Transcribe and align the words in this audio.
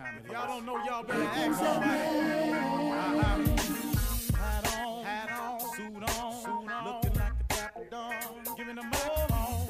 Time 0.00 0.16
it 0.16 0.26
is. 0.26 0.32
Y'all 0.32 0.46
don't 0.46 0.66
know, 0.66 0.76
y'all 0.84 1.02
better 1.02 1.22
ask 1.22 1.58
somebody. 1.58 1.90
Hat 4.36 4.64
on, 4.78 5.04
hat 5.04 5.30
on, 5.30 5.60
suit 5.76 5.96
on, 5.96 6.32
suit 6.42 6.70
on, 6.70 6.84
looking 6.86 7.14
like 7.14 7.32
a 7.40 7.44
dapper 7.48 7.86
dawn, 7.90 8.14
giving 8.56 8.76
them 8.76 8.90
all 8.94 9.26
on. 9.32 9.68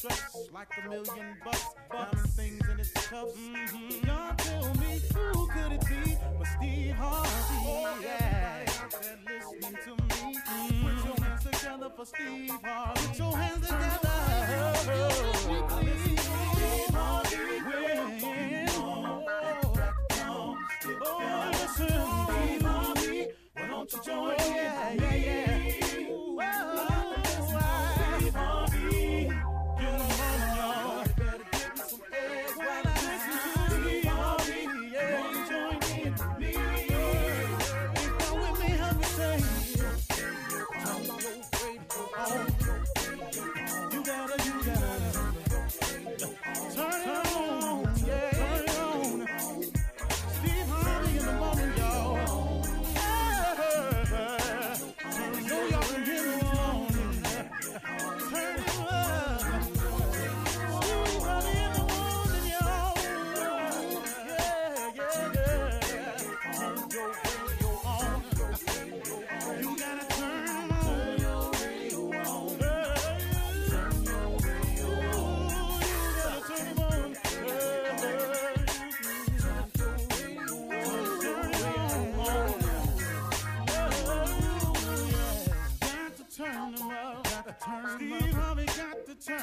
Dressed 0.00 0.52
like 0.52 0.68
a 0.84 0.88
million 0.88 1.36
bucks, 1.44 1.64
diamond 1.90 2.30
things 2.30 2.68
in 2.68 2.78
his 2.78 2.90
cuffs. 2.92 3.36
Mm-hmm. 3.36 4.06
Y'all 4.06 4.34
tell 4.36 4.74
me 4.74 5.00
who 5.14 5.46
could 5.48 5.72
it 5.72 5.84
be 5.88 6.16
but 6.38 6.46
Steve 6.56 6.94
Harvey? 6.94 7.30
Oh, 7.66 7.98
yeah. 8.02 8.64
Everybody 8.66 9.16
listening 9.26 9.78
to 9.84 9.90
me. 9.90 10.36
Mm-hmm. 10.36 10.82
Put 10.86 11.04
your 11.04 11.16
hands 11.24 11.44
together 11.44 11.90
for 11.96 12.04
Steve 12.04 12.50
Harvey. 12.62 13.06
Put 13.06 13.18
your 13.18 13.36
hands 13.36 13.66
together. 13.66 14.04
Why 23.84 24.00
don't 24.00 24.06
you 24.06 24.12
join 24.12 25.10
me? 25.10 25.13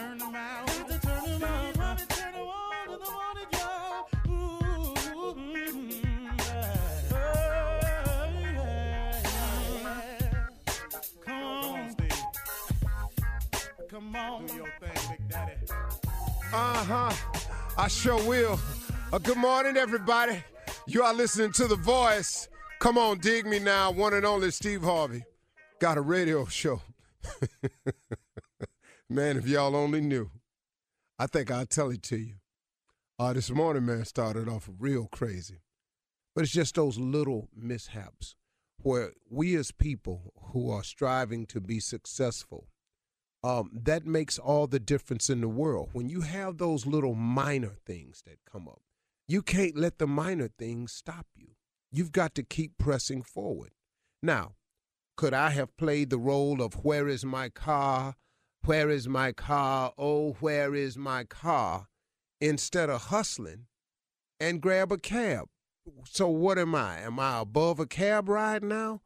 Turn 0.01 0.17
them 0.17 0.35
out. 0.35 0.67
Got 0.67 0.87
to 0.87 0.99
turn 0.99 1.23
them 1.23 1.43
out. 1.43 1.77
Harvey 1.77 2.05
turn 2.09 2.33
them 2.33 2.47
on 2.47 2.73
in 2.85 2.91
the 2.91 2.99
morning, 3.11 3.49
y'all. 3.53 4.07
Ooh, 4.29 4.95
yeah. 8.53 9.21
Come 11.25 11.43
on, 11.43 11.91
Steve. 11.91 12.11
Come 13.89 14.15
on. 14.15 14.45
Do 14.45 14.55
your 14.55 14.67
thing, 14.79 14.91
Big 15.09 15.29
Daddy. 15.29 15.53
Uh 16.53 16.83
huh. 16.83 17.11
I 17.77 17.87
sure 17.87 18.21
will. 18.27 18.59
Uh, 19.13 19.19
good 19.19 19.37
morning, 19.37 19.77
everybody. 19.77 20.43
You 20.87 21.03
are 21.03 21.13
listening 21.13 21.51
to 21.53 21.67
The 21.67 21.75
Voice. 21.75 22.49
Come 22.79 22.97
on, 22.97 23.19
dig 23.19 23.45
me 23.45 23.59
now. 23.59 23.91
One 23.91 24.13
and 24.13 24.25
only 24.25 24.49
Steve 24.51 24.81
Harvey. 24.81 25.23
Got 25.79 25.97
a 25.97 26.01
radio 26.01 26.45
show. 26.45 26.81
man, 29.11 29.37
if 29.37 29.47
y'all 29.47 29.75
only 29.75 30.01
knew. 30.01 30.31
I 31.19 31.27
think 31.27 31.51
I'll 31.51 31.65
tell 31.65 31.89
it 31.91 32.01
to 32.03 32.17
you. 32.17 32.35
Uh, 33.19 33.33
this 33.33 33.51
morning, 33.51 33.85
man, 33.85 34.05
started 34.05 34.47
off 34.47 34.69
real 34.79 35.07
crazy. 35.11 35.61
But 36.33 36.45
it's 36.45 36.53
just 36.53 36.75
those 36.75 36.97
little 36.97 37.49
mishaps 37.55 38.35
where 38.81 39.11
we 39.29 39.55
as 39.55 39.71
people 39.71 40.33
who 40.53 40.71
are 40.71 40.83
striving 40.83 41.45
to 41.47 41.59
be 41.59 41.79
successful 41.79 42.67
um, 43.43 43.69
that 43.73 44.05
makes 44.05 44.39
all 44.39 44.67
the 44.67 44.79
difference 44.79 45.29
in 45.29 45.41
the 45.41 45.47
world. 45.47 45.89
When 45.93 46.09
you 46.09 46.21
have 46.21 46.57
those 46.57 46.85
little 46.85 47.15
minor 47.15 47.75
things 47.85 48.23
that 48.25 48.37
come 48.49 48.67
up, 48.67 48.81
you 49.27 49.41
can't 49.41 49.75
let 49.75 49.97
the 49.97 50.07
minor 50.07 50.47
things 50.47 50.93
stop 50.93 51.25
you. 51.35 51.49
You've 51.91 52.11
got 52.11 52.33
to 52.35 52.43
keep 52.43 52.77
pressing 52.77 53.23
forward. 53.23 53.71
Now, 54.23 54.53
could 55.17 55.33
I 55.33 55.49
have 55.49 55.75
played 55.75 56.09
the 56.09 56.17
role 56.17 56.61
of 56.61 56.85
where 56.85 57.07
is 57.07 57.25
my 57.25 57.49
car? 57.49 58.15
Where 58.65 58.89
is 58.89 59.07
my 59.07 59.31
car? 59.31 59.93
Oh, 59.97 60.33
where 60.39 60.75
is 60.75 60.97
my 60.97 61.23
car? 61.23 61.87
Instead 62.39 62.89
of 62.89 63.03
hustling 63.03 63.65
and 64.39 64.61
grab 64.61 64.91
a 64.91 64.97
cab. 64.97 65.47
So 66.05 66.27
what 66.27 66.57
am 66.57 66.75
I? 66.75 66.99
Am 66.99 67.19
I 67.19 67.39
above 67.39 67.79
a 67.79 67.85
cab 67.87 68.29
ride 68.29 68.63
now? 68.63 69.01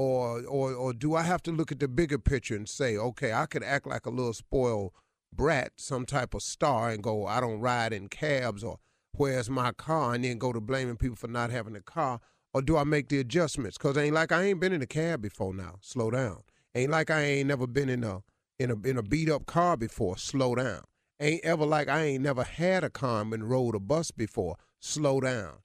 or 0.00 0.42
or 0.46 0.72
or 0.72 0.92
do 0.94 1.14
I 1.14 1.22
have 1.22 1.42
to 1.42 1.52
look 1.52 1.70
at 1.70 1.78
the 1.78 1.88
bigger 1.88 2.18
picture 2.18 2.56
and 2.56 2.66
say, 2.66 2.96
okay, 2.96 3.34
I 3.34 3.44
could 3.44 3.62
act 3.62 3.86
like 3.86 4.06
a 4.06 4.10
little 4.10 4.32
spoiled 4.32 4.92
brat, 5.32 5.72
some 5.76 6.06
type 6.06 6.32
of 6.32 6.42
star, 6.42 6.88
and 6.88 7.02
go, 7.02 7.26
I 7.26 7.40
don't 7.40 7.60
ride 7.60 7.92
in 7.92 8.08
cabs, 8.08 8.64
or 8.64 8.78
where's 9.12 9.50
my 9.50 9.72
car, 9.72 10.14
and 10.14 10.24
then 10.24 10.38
go 10.38 10.54
to 10.54 10.60
blaming 10.60 10.96
people 10.96 11.16
for 11.16 11.28
not 11.28 11.50
having 11.50 11.76
a 11.76 11.82
car, 11.82 12.20
or 12.54 12.62
do 12.62 12.78
I 12.78 12.84
make 12.84 13.08
the 13.08 13.20
adjustments? 13.20 13.76
Cause 13.76 13.98
ain't 13.98 14.14
like 14.14 14.32
I 14.32 14.44
ain't 14.44 14.60
been 14.60 14.72
in 14.72 14.80
a 14.80 14.86
cab 14.86 15.20
before. 15.20 15.52
Now, 15.52 15.76
slow 15.82 16.10
down. 16.10 16.42
Ain't 16.74 16.90
like 16.90 17.10
I 17.10 17.20
ain't 17.22 17.48
never 17.48 17.66
been 17.66 17.90
in 17.90 18.02
a 18.02 18.22
in 18.60 18.70
a 18.70 18.88
in 18.88 18.96
a 18.96 19.02
beat 19.02 19.28
up 19.28 19.46
car 19.46 19.76
before. 19.76 20.16
Slow 20.16 20.54
down. 20.54 20.82
Ain't 21.18 21.44
ever 21.44 21.66
like 21.66 21.88
I 21.88 22.04
ain't 22.04 22.22
never 22.22 22.44
had 22.44 22.84
a 22.84 22.90
car 22.90 23.22
and 23.22 23.50
rode 23.50 23.74
a 23.74 23.80
bus 23.80 24.10
before. 24.10 24.56
Slow 24.78 25.20
down 25.20 25.58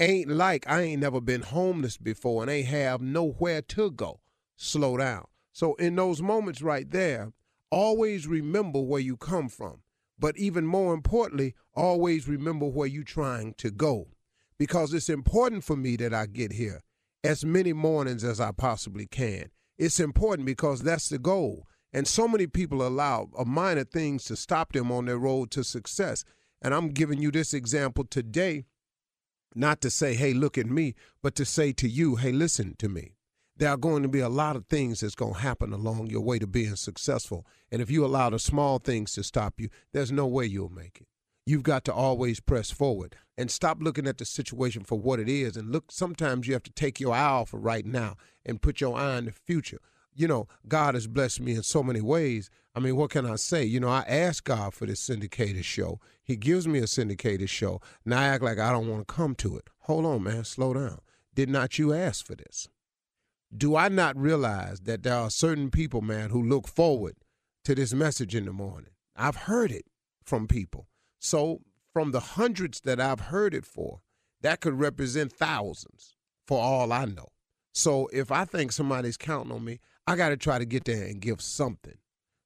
ain't 0.00 0.30
like 0.30 0.66
I 0.66 0.80
ain't 0.80 1.02
never 1.02 1.20
been 1.20 1.42
homeless 1.42 1.98
before 1.98 2.42
and 2.42 2.50
ain't 2.50 2.68
have 2.68 3.02
nowhere 3.02 3.62
to 3.62 3.90
go. 3.90 4.20
Slow 4.56 4.96
down. 4.96 5.26
So 5.52 5.74
in 5.74 5.94
those 5.94 6.22
moments 6.22 6.62
right 6.62 6.90
there, 6.90 7.32
always 7.70 8.26
remember 8.26 8.80
where 8.80 9.00
you 9.00 9.16
come 9.16 9.48
from. 9.48 9.82
But 10.18 10.38
even 10.38 10.66
more 10.66 10.94
importantly, 10.94 11.54
always 11.74 12.26
remember 12.26 12.66
where 12.66 12.86
you're 12.86 13.04
trying 13.04 13.54
to 13.58 13.70
go. 13.70 14.08
Because 14.58 14.92
it's 14.92 15.08
important 15.08 15.64
for 15.64 15.76
me 15.76 15.96
that 15.96 16.12
I 16.12 16.26
get 16.26 16.52
here 16.52 16.80
as 17.22 17.44
many 17.44 17.72
mornings 17.72 18.24
as 18.24 18.40
I 18.40 18.52
possibly 18.52 19.06
can. 19.06 19.50
It's 19.78 20.00
important 20.00 20.46
because 20.46 20.80
that's 20.80 21.08
the 21.08 21.18
goal. 21.18 21.66
And 21.92 22.06
so 22.06 22.28
many 22.28 22.46
people 22.46 22.86
allow 22.86 23.30
a 23.38 23.44
minor 23.44 23.84
things 23.84 24.24
to 24.24 24.36
stop 24.36 24.72
them 24.72 24.92
on 24.92 25.06
their 25.06 25.18
road 25.18 25.50
to 25.52 25.64
success. 25.64 26.24
And 26.62 26.74
I'm 26.74 26.88
giving 26.90 27.20
you 27.20 27.30
this 27.30 27.54
example 27.54 28.04
today 28.04 28.64
Not 29.54 29.80
to 29.80 29.90
say, 29.90 30.14
hey, 30.14 30.32
look 30.32 30.56
at 30.58 30.66
me, 30.66 30.94
but 31.22 31.34
to 31.36 31.44
say 31.44 31.72
to 31.72 31.88
you, 31.88 32.16
hey, 32.16 32.32
listen 32.32 32.76
to 32.78 32.88
me. 32.88 33.16
There 33.56 33.68
are 33.68 33.76
going 33.76 34.02
to 34.02 34.08
be 34.08 34.20
a 34.20 34.28
lot 34.28 34.56
of 34.56 34.66
things 34.66 35.00
that's 35.00 35.14
going 35.14 35.34
to 35.34 35.40
happen 35.40 35.72
along 35.72 36.06
your 36.06 36.22
way 36.22 36.38
to 36.38 36.46
being 36.46 36.76
successful. 36.76 37.46
And 37.70 37.82
if 37.82 37.90
you 37.90 38.04
allow 38.04 38.30
the 38.30 38.38
small 38.38 38.78
things 38.78 39.12
to 39.12 39.22
stop 39.22 39.54
you, 39.58 39.68
there's 39.92 40.12
no 40.12 40.26
way 40.26 40.46
you'll 40.46 40.70
make 40.70 40.98
it. 41.00 41.08
You've 41.44 41.62
got 41.64 41.84
to 41.86 41.92
always 41.92 42.40
press 42.40 42.70
forward 42.70 43.16
and 43.36 43.50
stop 43.50 43.78
looking 43.82 44.06
at 44.06 44.18
the 44.18 44.24
situation 44.24 44.84
for 44.84 44.98
what 44.98 45.18
it 45.18 45.28
is. 45.28 45.56
And 45.56 45.72
look, 45.72 45.90
sometimes 45.90 46.46
you 46.46 46.54
have 46.54 46.62
to 46.62 46.72
take 46.72 47.00
your 47.00 47.12
eye 47.14 47.20
off 47.20 47.52
of 47.52 47.64
right 47.64 47.84
now 47.84 48.16
and 48.46 48.62
put 48.62 48.80
your 48.80 48.96
eye 48.96 49.16
on 49.16 49.24
the 49.26 49.32
future. 49.32 49.80
You 50.14 50.28
know, 50.28 50.48
God 50.68 50.94
has 50.94 51.06
blessed 51.06 51.40
me 51.40 51.54
in 51.54 51.62
so 51.62 51.82
many 51.82 52.00
ways. 52.00 52.50
I 52.74 52.80
mean, 52.80 52.96
what 52.96 53.10
can 53.10 53.26
I 53.26 53.36
say? 53.36 53.64
You 53.64 53.80
know, 53.80 53.88
I 53.88 54.04
asked 54.06 54.44
God 54.44 54.74
for 54.74 54.86
this 54.86 55.00
syndicated 55.00 55.64
show. 55.64 56.00
He 56.22 56.36
gives 56.36 56.68
me 56.68 56.78
a 56.80 56.86
syndicated 56.86 57.50
show. 57.50 57.80
Now 58.04 58.20
I 58.20 58.24
act 58.26 58.42
like 58.42 58.58
I 58.58 58.72
don't 58.72 58.88
want 58.88 59.06
to 59.06 59.14
come 59.14 59.34
to 59.36 59.56
it. 59.56 59.68
Hold 59.80 60.04
on, 60.06 60.22
man. 60.22 60.44
Slow 60.44 60.74
down. 60.74 61.00
Did 61.34 61.48
not 61.48 61.78
you 61.78 61.92
ask 61.92 62.24
for 62.24 62.34
this? 62.34 62.68
Do 63.56 63.74
I 63.74 63.88
not 63.88 64.16
realize 64.16 64.80
that 64.80 65.02
there 65.02 65.14
are 65.14 65.30
certain 65.30 65.70
people, 65.70 66.00
man, 66.00 66.30
who 66.30 66.42
look 66.42 66.68
forward 66.68 67.16
to 67.64 67.74
this 67.74 67.92
message 67.92 68.34
in 68.34 68.44
the 68.44 68.52
morning? 68.52 68.90
I've 69.16 69.36
heard 69.36 69.72
it 69.72 69.86
from 70.24 70.46
people. 70.46 70.86
So, 71.18 71.60
from 71.92 72.12
the 72.12 72.20
hundreds 72.20 72.80
that 72.82 73.00
I've 73.00 73.20
heard 73.20 73.52
it 73.52 73.66
for, 73.66 74.00
that 74.42 74.60
could 74.60 74.78
represent 74.78 75.32
thousands 75.32 76.14
for 76.46 76.60
all 76.60 76.92
I 76.92 77.04
know. 77.04 77.32
So, 77.72 78.08
if 78.12 78.30
I 78.30 78.44
think 78.44 78.70
somebody's 78.70 79.16
counting 79.16 79.52
on 79.52 79.64
me, 79.64 79.80
I 80.10 80.16
got 80.16 80.30
to 80.30 80.36
try 80.36 80.58
to 80.58 80.64
get 80.64 80.86
there 80.86 81.04
and 81.04 81.20
give 81.20 81.40
something. 81.40 81.94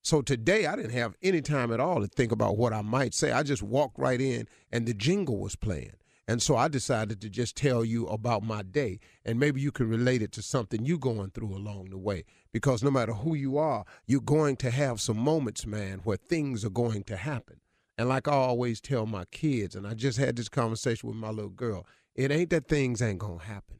So 0.02 0.20
today 0.20 0.66
I 0.66 0.76
didn't 0.76 0.90
have 0.90 1.16
any 1.22 1.40
time 1.40 1.72
at 1.72 1.80
all 1.80 2.02
to 2.02 2.06
think 2.06 2.30
about 2.30 2.58
what 2.58 2.74
I 2.74 2.82
might 2.82 3.14
say. 3.14 3.32
I 3.32 3.42
just 3.42 3.62
walked 3.62 3.98
right 3.98 4.20
in 4.20 4.46
and 4.70 4.86
the 4.86 4.92
jingle 4.92 5.38
was 5.38 5.56
playing. 5.56 5.94
And 6.28 6.42
so 6.42 6.56
I 6.56 6.68
decided 6.68 7.22
to 7.22 7.30
just 7.30 7.56
tell 7.56 7.82
you 7.82 8.06
about 8.08 8.42
my 8.42 8.60
day. 8.60 9.00
And 9.24 9.40
maybe 9.40 9.62
you 9.62 9.72
can 9.72 9.88
relate 9.88 10.20
it 10.20 10.30
to 10.32 10.42
something 10.42 10.84
you're 10.84 10.98
going 10.98 11.30
through 11.30 11.56
along 11.56 11.88
the 11.88 11.96
way. 11.96 12.24
Because 12.52 12.82
no 12.82 12.90
matter 12.90 13.14
who 13.14 13.34
you 13.34 13.56
are, 13.56 13.86
you're 14.06 14.20
going 14.20 14.56
to 14.56 14.70
have 14.70 15.00
some 15.00 15.16
moments, 15.16 15.64
man, 15.64 16.00
where 16.04 16.18
things 16.18 16.66
are 16.66 16.70
going 16.70 17.02
to 17.04 17.16
happen. 17.16 17.62
And 17.96 18.10
like 18.10 18.28
I 18.28 18.32
always 18.32 18.78
tell 18.78 19.06
my 19.06 19.24
kids, 19.30 19.74
and 19.74 19.86
I 19.86 19.94
just 19.94 20.18
had 20.18 20.36
this 20.36 20.50
conversation 20.50 21.08
with 21.08 21.16
my 21.16 21.30
little 21.30 21.48
girl, 21.48 21.86
it 22.14 22.30
ain't 22.30 22.50
that 22.50 22.68
things 22.68 23.00
ain't 23.00 23.20
gonna 23.20 23.42
happen. 23.42 23.78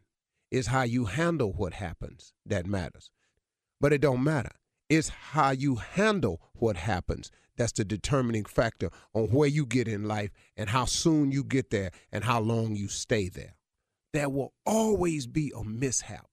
It's 0.50 0.68
how 0.68 0.84
you 0.84 1.04
handle 1.04 1.52
what 1.52 1.74
happens 1.74 2.32
that 2.46 2.66
matters. 2.66 3.10
But 3.84 3.92
it 3.92 4.00
don't 4.00 4.24
matter. 4.24 4.52
It's 4.88 5.10
how 5.10 5.50
you 5.50 5.74
handle 5.74 6.40
what 6.54 6.78
happens 6.78 7.30
that's 7.58 7.72
the 7.72 7.84
determining 7.84 8.46
factor 8.46 8.88
on 9.12 9.24
where 9.24 9.46
you 9.46 9.66
get 9.66 9.86
in 9.86 10.08
life 10.08 10.30
and 10.56 10.70
how 10.70 10.86
soon 10.86 11.32
you 11.32 11.44
get 11.44 11.68
there 11.68 11.90
and 12.10 12.24
how 12.24 12.40
long 12.40 12.76
you 12.76 12.88
stay 12.88 13.28
there. 13.28 13.56
There 14.14 14.30
will 14.30 14.54
always 14.64 15.26
be 15.26 15.52
a 15.54 15.62
mishap, 15.62 16.24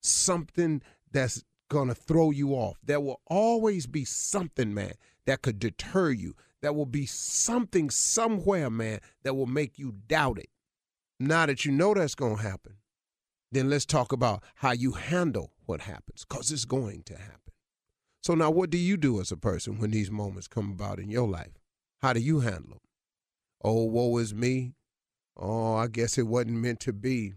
something 0.00 0.80
that's 1.12 1.44
going 1.68 1.88
to 1.88 1.94
throw 1.94 2.30
you 2.30 2.52
off. 2.52 2.78
There 2.82 3.00
will 3.00 3.20
always 3.26 3.86
be 3.86 4.06
something, 4.06 4.72
man, 4.72 4.94
that 5.26 5.42
could 5.42 5.58
deter 5.58 6.12
you. 6.12 6.34
There 6.62 6.72
will 6.72 6.86
be 6.86 7.04
something 7.04 7.90
somewhere, 7.90 8.70
man, 8.70 9.00
that 9.22 9.34
will 9.34 9.44
make 9.44 9.78
you 9.78 9.92
doubt 10.08 10.38
it. 10.38 10.48
Now 11.20 11.44
that 11.44 11.66
you 11.66 11.72
know 11.72 11.92
that's 11.92 12.14
going 12.14 12.36
to 12.38 12.42
happen, 12.42 12.78
then 13.52 13.70
let's 13.70 13.86
talk 13.86 14.12
about 14.12 14.42
how 14.56 14.72
you 14.72 14.92
handle 14.92 15.52
what 15.64 15.82
happens 15.82 16.24
because 16.28 16.50
it's 16.50 16.64
going 16.64 17.02
to 17.04 17.16
happen. 17.16 17.52
So 18.22 18.34
now, 18.34 18.50
what 18.50 18.70
do 18.70 18.78
you 18.78 18.96
do 18.96 19.20
as 19.20 19.30
a 19.30 19.36
person 19.36 19.78
when 19.78 19.92
these 19.92 20.10
moments 20.10 20.48
come 20.48 20.72
about 20.72 20.98
in 20.98 21.10
your 21.10 21.28
life? 21.28 21.58
How 22.02 22.12
do 22.12 22.20
you 22.20 22.40
handle 22.40 22.70
them? 22.70 22.80
Oh, 23.62 23.84
woe 23.84 24.16
is 24.18 24.34
me. 24.34 24.74
Oh, 25.36 25.76
I 25.76 25.86
guess 25.86 26.18
it 26.18 26.26
wasn't 26.26 26.58
meant 26.58 26.80
to 26.80 26.92
be. 26.92 27.34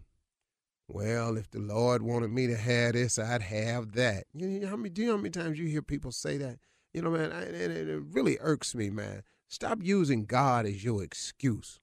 Well, 0.87 1.37
if 1.37 1.51
the 1.51 1.59
Lord 1.59 2.01
wanted 2.01 2.31
me 2.31 2.47
to 2.47 2.57
have 2.57 2.93
this, 2.93 3.19
I'd 3.19 3.43
have 3.43 3.91
that. 3.91 4.23
You 4.33 4.47
know 4.47 4.67
how 4.67 4.75
many? 4.75 4.89
Do 4.89 5.01
you 5.01 5.07
know 5.09 5.17
how 5.17 5.21
many 5.21 5.29
times 5.29 5.59
you 5.59 5.67
hear 5.67 5.83
people 5.83 6.11
say 6.11 6.37
that? 6.37 6.57
You 6.93 7.03
know, 7.03 7.11
man, 7.11 7.31
it, 7.31 7.71
it 7.71 8.01
really 8.09 8.37
irks 8.41 8.73
me, 8.73 8.89
man. 8.89 9.21
Stop 9.47 9.79
using 9.83 10.25
God 10.25 10.65
as 10.65 10.83
your 10.83 11.03
excuse. 11.03 11.79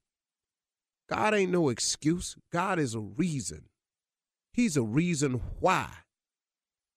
God 1.08 1.34
ain't 1.34 1.52
no 1.52 1.68
excuse. 1.68 2.36
God 2.52 2.80
is 2.80 2.94
a 2.94 3.00
reason. 3.00 3.66
He's 4.56 4.78
a 4.78 4.82
reason 4.82 5.42
why 5.60 5.90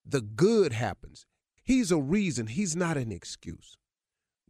the 0.05 0.21
good 0.21 0.71
happens. 0.71 1.25
He's 1.61 1.91
a 1.91 1.97
reason. 1.97 2.47
He's 2.47 2.73
not 2.73 2.95
an 2.95 3.11
excuse. 3.11 3.75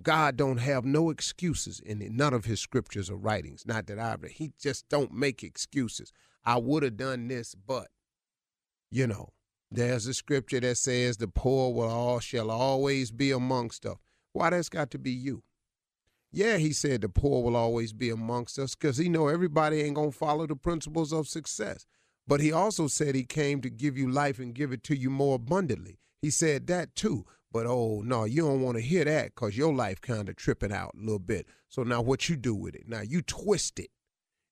God 0.03 0.37
don't 0.37 0.59
have 0.59 0.85
no 0.85 1.09
excuses 1.09 1.79
in 1.79 2.07
none 2.15 2.35
of 2.35 2.45
his 2.45 2.59
scriptures 2.59 3.09
or 3.09 3.17
writings. 3.17 3.63
Not 3.65 3.87
that 3.87 3.97
I've 3.97 4.21
read. 4.21 4.33
He 4.33 4.51
just 4.61 4.87
don't 4.89 5.11
make 5.11 5.41
excuses. 5.41 6.13
I 6.45 6.59
would 6.59 6.83
have 6.83 6.97
done 6.97 7.27
this, 7.27 7.55
but 7.55 7.87
you 8.91 9.07
know, 9.07 9.29
there's 9.71 10.05
a 10.05 10.13
scripture 10.13 10.59
that 10.59 10.77
says 10.77 11.17
the 11.17 11.27
poor 11.27 11.73
will 11.73 11.89
all 11.89 12.19
shall 12.19 12.51
always 12.51 13.09
be 13.09 13.31
amongst 13.31 13.87
us. 13.87 13.97
Why 14.33 14.51
that's 14.51 14.69
got 14.69 14.91
to 14.91 14.99
be 14.99 15.11
you? 15.11 15.41
Yeah, 16.31 16.57
he 16.57 16.73
said 16.73 17.01
the 17.01 17.09
poor 17.09 17.41
will 17.43 17.55
always 17.55 17.91
be 17.91 18.11
amongst 18.11 18.59
us 18.59 18.75
because 18.75 18.97
he 18.97 19.09
know 19.09 19.29
everybody 19.29 19.81
ain't 19.81 19.95
gonna 19.95 20.11
follow 20.11 20.45
the 20.45 20.55
principles 20.55 21.11
of 21.11 21.27
success. 21.27 21.87
But 22.29 22.41
he 22.41 22.51
also 22.51 22.85
said 22.85 23.15
he 23.15 23.23
came 23.23 23.59
to 23.61 23.71
give 23.71 23.97
you 23.97 24.07
life 24.07 24.37
and 24.37 24.53
give 24.53 24.71
it 24.71 24.83
to 24.83 24.95
you 24.95 25.09
more 25.09 25.37
abundantly. 25.37 25.97
He 26.21 26.29
said 26.29 26.67
that 26.67 26.93
too. 26.93 27.25
But 27.51 27.65
oh 27.65 28.03
no, 28.05 28.25
you 28.25 28.43
don't 28.43 28.61
want 28.61 28.77
to 28.77 28.83
hear 28.83 29.03
that 29.03 29.33
because 29.33 29.57
your 29.57 29.73
life 29.73 29.99
kind 29.99 30.29
of 30.29 30.35
tripping 30.35 30.71
out 30.71 30.93
a 30.93 30.99
little 30.99 31.17
bit. 31.17 31.47
So 31.69 31.81
now 31.81 32.03
what 32.03 32.29
you 32.29 32.35
do 32.35 32.53
with 32.53 32.75
it? 32.75 32.87
Now 32.87 33.01
you 33.01 33.23
twist 33.23 33.79
it. 33.79 33.89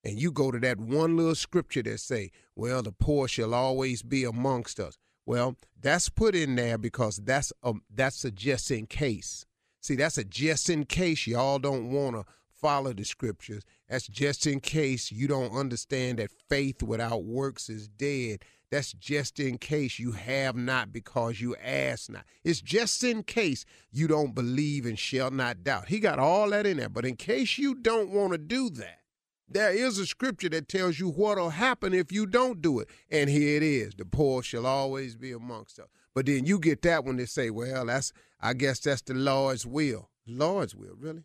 And 0.03 0.19
you 0.19 0.31
go 0.31 0.49
to 0.49 0.59
that 0.59 0.79
one 0.79 1.17
little 1.17 1.35
scripture 1.35 1.83
that 1.83 1.99
say, 1.99 2.31
well, 2.55 2.81
the 2.81 2.93
poor 2.93 3.27
shall 3.27 3.53
always 3.53 4.01
be 4.01 4.23
amongst 4.23 4.79
us. 4.79 4.97
Well, 5.27 5.55
that's 5.79 6.09
put 6.09 6.33
in 6.33 6.55
there 6.55 6.79
because 6.79 7.17
that's 7.17 7.53
a, 7.61 7.73
that's 7.93 8.25
a 8.25 8.31
just 8.31 8.71
in 8.71 8.87
case. 8.87 9.45
See, 9.81 9.95
that's 9.95 10.17
a 10.17 10.23
just 10.23 10.67
in 10.67 10.85
case 10.85 11.27
y'all 11.27 11.59
don't 11.59 11.91
want 11.91 12.15
to 12.15 12.25
follow 12.61 12.93
the 12.93 13.03
scriptures. 13.03 13.63
That's 13.89 14.07
just 14.07 14.47
in 14.47 14.59
case 14.59 15.11
you 15.11 15.27
don't 15.27 15.55
understand 15.55 16.19
that 16.19 16.31
faith 16.49 16.83
without 16.83 17.23
works 17.23 17.69
is 17.69 17.87
dead. 17.87 18.43
That's 18.69 18.91
just 18.93 19.39
in 19.39 19.57
case 19.57 19.97
you 19.97 20.11
have 20.11 20.55
not 20.55 20.91
because 20.91 21.39
you 21.39 21.55
ask 21.55 22.09
not. 22.09 22.25
It's 22.43 22.61
just 22.61 23.03
in 23.03 23.23
case 23.23 23.63
you 23.91 24.07
don't 24.07 24.35
believe 24.35 24.85
and 24.85 24.99
shall 24.99 25.31
not 25.31 25.63
doubt. 25.63 25.87
He 25.87 25.99
got 25.99 26.19
all 26.19 26.49
that 26.49 26.65
in 26.65 26.77
there. 26.77 26.89
But 26.89 27.05
in 27.05 27.15
case 27.15 27.57
you 27.57 27.75
don't 27.75 28.11
want 28.11 28.33
to 28.33 28.37
do 28.37 28.69
that, 28.71 28.99
there 29.47 29.71
is 29.71 29.97
a 29.97 30.05
scripture 30.05 30.49
that 30.49 30.67
tells 30.67 30.99
you 30.99 31.09
what'll 31.09 31.51
happen 31.51 31.93
if 31.93 32.11
you 32.11 32.25
don't 32.25 32.61
do 32.61 32.79
it. 32.79 32.89
And 33.09 33.29
here 33.29 33.55
it 33.55 33.63
is 33.63 33.95
the 33.95 34.03
poor 34.03 34.43
shall 34.43 34.65
always 34.65 35.15
be 35.15 35.31
amongst 35.31 35.79
us. 35.79 35.87
But 36.13 36.25
then 36.25 36.45
you 36.45 36.59
get 36.59 36.81
that 36.81 37.05
when 37.05 37.15
they 37.15 37.25
say, 37.25 37.49
well, 37.49 37.85
that's 37.85 38.11
I 38.41 38.53
guess 38.53 38.79
that's 38.79 39.01
the 39.01 39.13
Lord's 39.13 39.65
will. 39.65 40.09
Lord's 40.27 40.75
will, 40.75 40.95
really? 40.99 41.23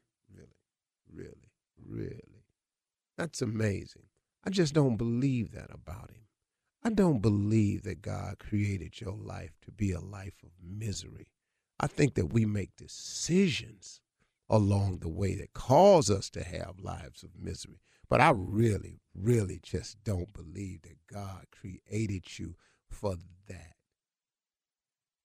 Really, 1.14 1.52
really. 1.84 2.44
That's 3.18 3.42
amazing. 3.42 4.04
I 4.44 4.50
just 4.50 4.74
don't 4.74 4.96
believe 4.96 5.52
that 5.52 5.70
about 5.72 6.10
him. 6.10 6.26
I 6.84 6.90
don't 6.90 7.20
believe 7.20 7.82
that 7.84 8.02
God 8.02 8.38
created 8.40 9.00
your 9.00 9.12
life 9.16 9.52
to 9.62 9.70
be 9.70 9.92
a 9.92 10.00
life 10.00 10.42
of 10.42 10.50
misery. 10.60 11.28
I 11.78 11.86
think 11.86 12.14
that 12.14 12.32
we 12.32 12.44
make 12.44 12.76
decisions 12.76 14.00
along 14.48 14.98
the 14.98 15.08
way 15.08 15.34
that 15.36 15.54
cause 15.54 16.10
us 16.10 16.28
to 16.30 16.42
have 16.42 16.80
lives 16.80 17.22
of 17.22 17.30
misery. 17.38 17.80
But 18.08 18.20
I 18.20 18.32
really, 18.34 19.00
really 19.14 19.60
just 19.62 20.02
don't 20.04 20.32
believe 20.32 20.82
that 20.82 21.06
God 21.06 21.46
created 21.50 22.38
you 22.38 22.56
for 22.90 23.16
that. 23.48 23.76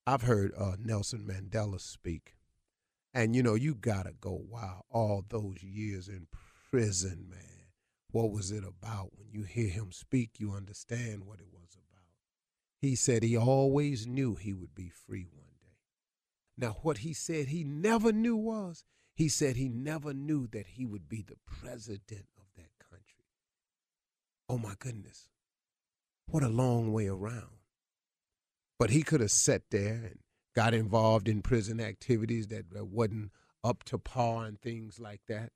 I've 0.06 0.22
heard 0.22 0.52
uh, 0.56 0.76
Nelson 0.78 1.28
Mandela 1.28 1.80
speak, 1.80 2.34
and 3.18 3.34
you 3.34 3.42
know, 3.42 3.54
you 3.54 3.74
gotta 3.74 4.12
go, 4.20 4.40
wow, 4.48 4.82
all 4.90 5.24
those 5.28 5.62
years 5.62 6.08
in 6.08 6.26
prison, 6.70 7.26
man 7.28 7.58
what 8.10 8.30
was 8.30 8.50
it 8.50 8.64
about? 8.64 9.10
When 9.16 9.28
you 9.30 9.42
hear 9.42 9.68
him 9.68 9.92
speak, 9.92 10.38
you 10.38 10.52
understand 10.52 11.24
what 11.24 11.40
it 11.40 11.48
was 11.52 11.74
about. 11.74 12.04
He 12.80 12.94
said 12.94 13.22
he 13.22 13.36
always 13.36 14.06
knew 14.06 14.34
he 14.34 14.52
would 14.52 14.74
be 14.74 14.88
free 14.88 15.26
one 15.30 15.52
day. 15.60 15.76
Now, 16.56 16.78
what 16.82 16.98
he 16.98 17.12
said 17.12 17.48
he 17.48 17.64
never 17.64 18.12
knew 18.12 18.36
was 18.36 18.84
he 19.14 19.28
said 19.28 19.56
he 19.56 19.68
never 19.68 20.14
knew 20.14 20.46
that 20.48 20.68
he 20.68 20.86
would 20.86 21.08
be 21.08 21.22
the 21.22 21.36
president 21.46 22.26
of 22.38 22.46
that 22.56 22.70
country. 22.78 23.26
Oh 24.48 24.58
my 24.58 24.74
goodness. 24.78 25.28
What 26.26 26.42
a 26.42 26.48
long 26.48 26.92
way 26.92 27.08
around. 27.08 27.58
But 28.78 28.90
he 28.90 29.02
could 29.02 29.20
have 29.20 29.30
sat 29.30 29.62
there 29.70 29.94
and 30.04 30.18
got 30.54 30.74
involved 30.74 31.28
in 31.28 31.42
prison 31.42 31.80
activities 31.80 32.48
that 32.48 32.64
wasn't 32.72 33.30
up 33.62 33.84
to 33.84 33.98
par 33.98 34.44
and 34.44 34.60
things 34.60 34.98
like 34.98 35.20
that. 35.28 35.50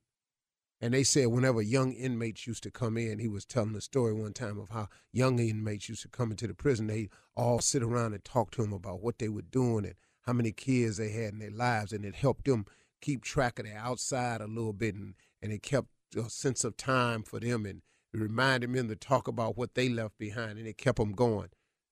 And 0.81 0.93
they 0.93 1.03
said 1.03 1.27
whenever 1.27 1.61
young 1.61 1.93
inmates 1.93 2.45
used 2.45 2.63
to 2.63 2.71
come 2.71 2.97
in, 2.97 3.19
he 3.19 3.29
was 3.29 3.45
telling 3.45 3.75
a 3.75 3.81
story 3.81 4.13
one 4.13 4.33
time 4.33 4.59
of 4.59 4.69
how 4.69 4.89
young 5.13 5.39
inmates 5.39 5.87
used 5.87 6.01
to 6.01 6.09
come 6.09 6.31
into 6.31 6.45
the 6.45 6.53
prison. 6.53 6.87
They 6.87 7.09
all 7.37 7.59
sit 7.59 7.81
around 7.81 8.13
and 8.13 8.25
talk 8.25 8.51
to 8.51 8.63
him 8.63 8.73
about 8.73 9.01
what 9.01 9.19
they 9.19 9.29
were 9.29 9.43
doing 9.43 9.85
and 9.85 9.95
how 10.23 10.33
many 10.33 10.51
kids 10.51 10.97
they 10.97 11.09
had 11.09 11.33
in 11.33 11.39
their 11.39 11.51
lives, 11.51 11.93
and 11.93 12.03
it 12.03 12.15
helped 12.15 12.45
them 12.45 12.65
keep 13.01 13.23
track 13.23 13.59
of 13.59 13.65
the 13.65 13.73
outside 13.73 14.41
a 14.41 14.47
little 14.47 14.73
bit, 14.73 14.95
and, 14.95 15.15
and 15.41 15.51
it 15.51 15.61
kept 15.61 15.87
a 16.17 16.29
sense 16.29 16.63
of 16.63 16.77
time 16.77 17.23
for 17.23 17.39
them 17.39 17.65
and 17.65 17.81
It 18.13 18.19
reminded 18.19 18.69
men 18.69 18.87
to 18.89 18.95
talk 18.95 19.27
about 19.27 19.57
what 19.57 19.75
they 19.75 19.89
left 19.89 20.17
behind, 20.17 20.59
and 20.59 20.67
it 20.67 20.77
kept 20.77 20.99
them 20.99 21.13
going 21.13 21.49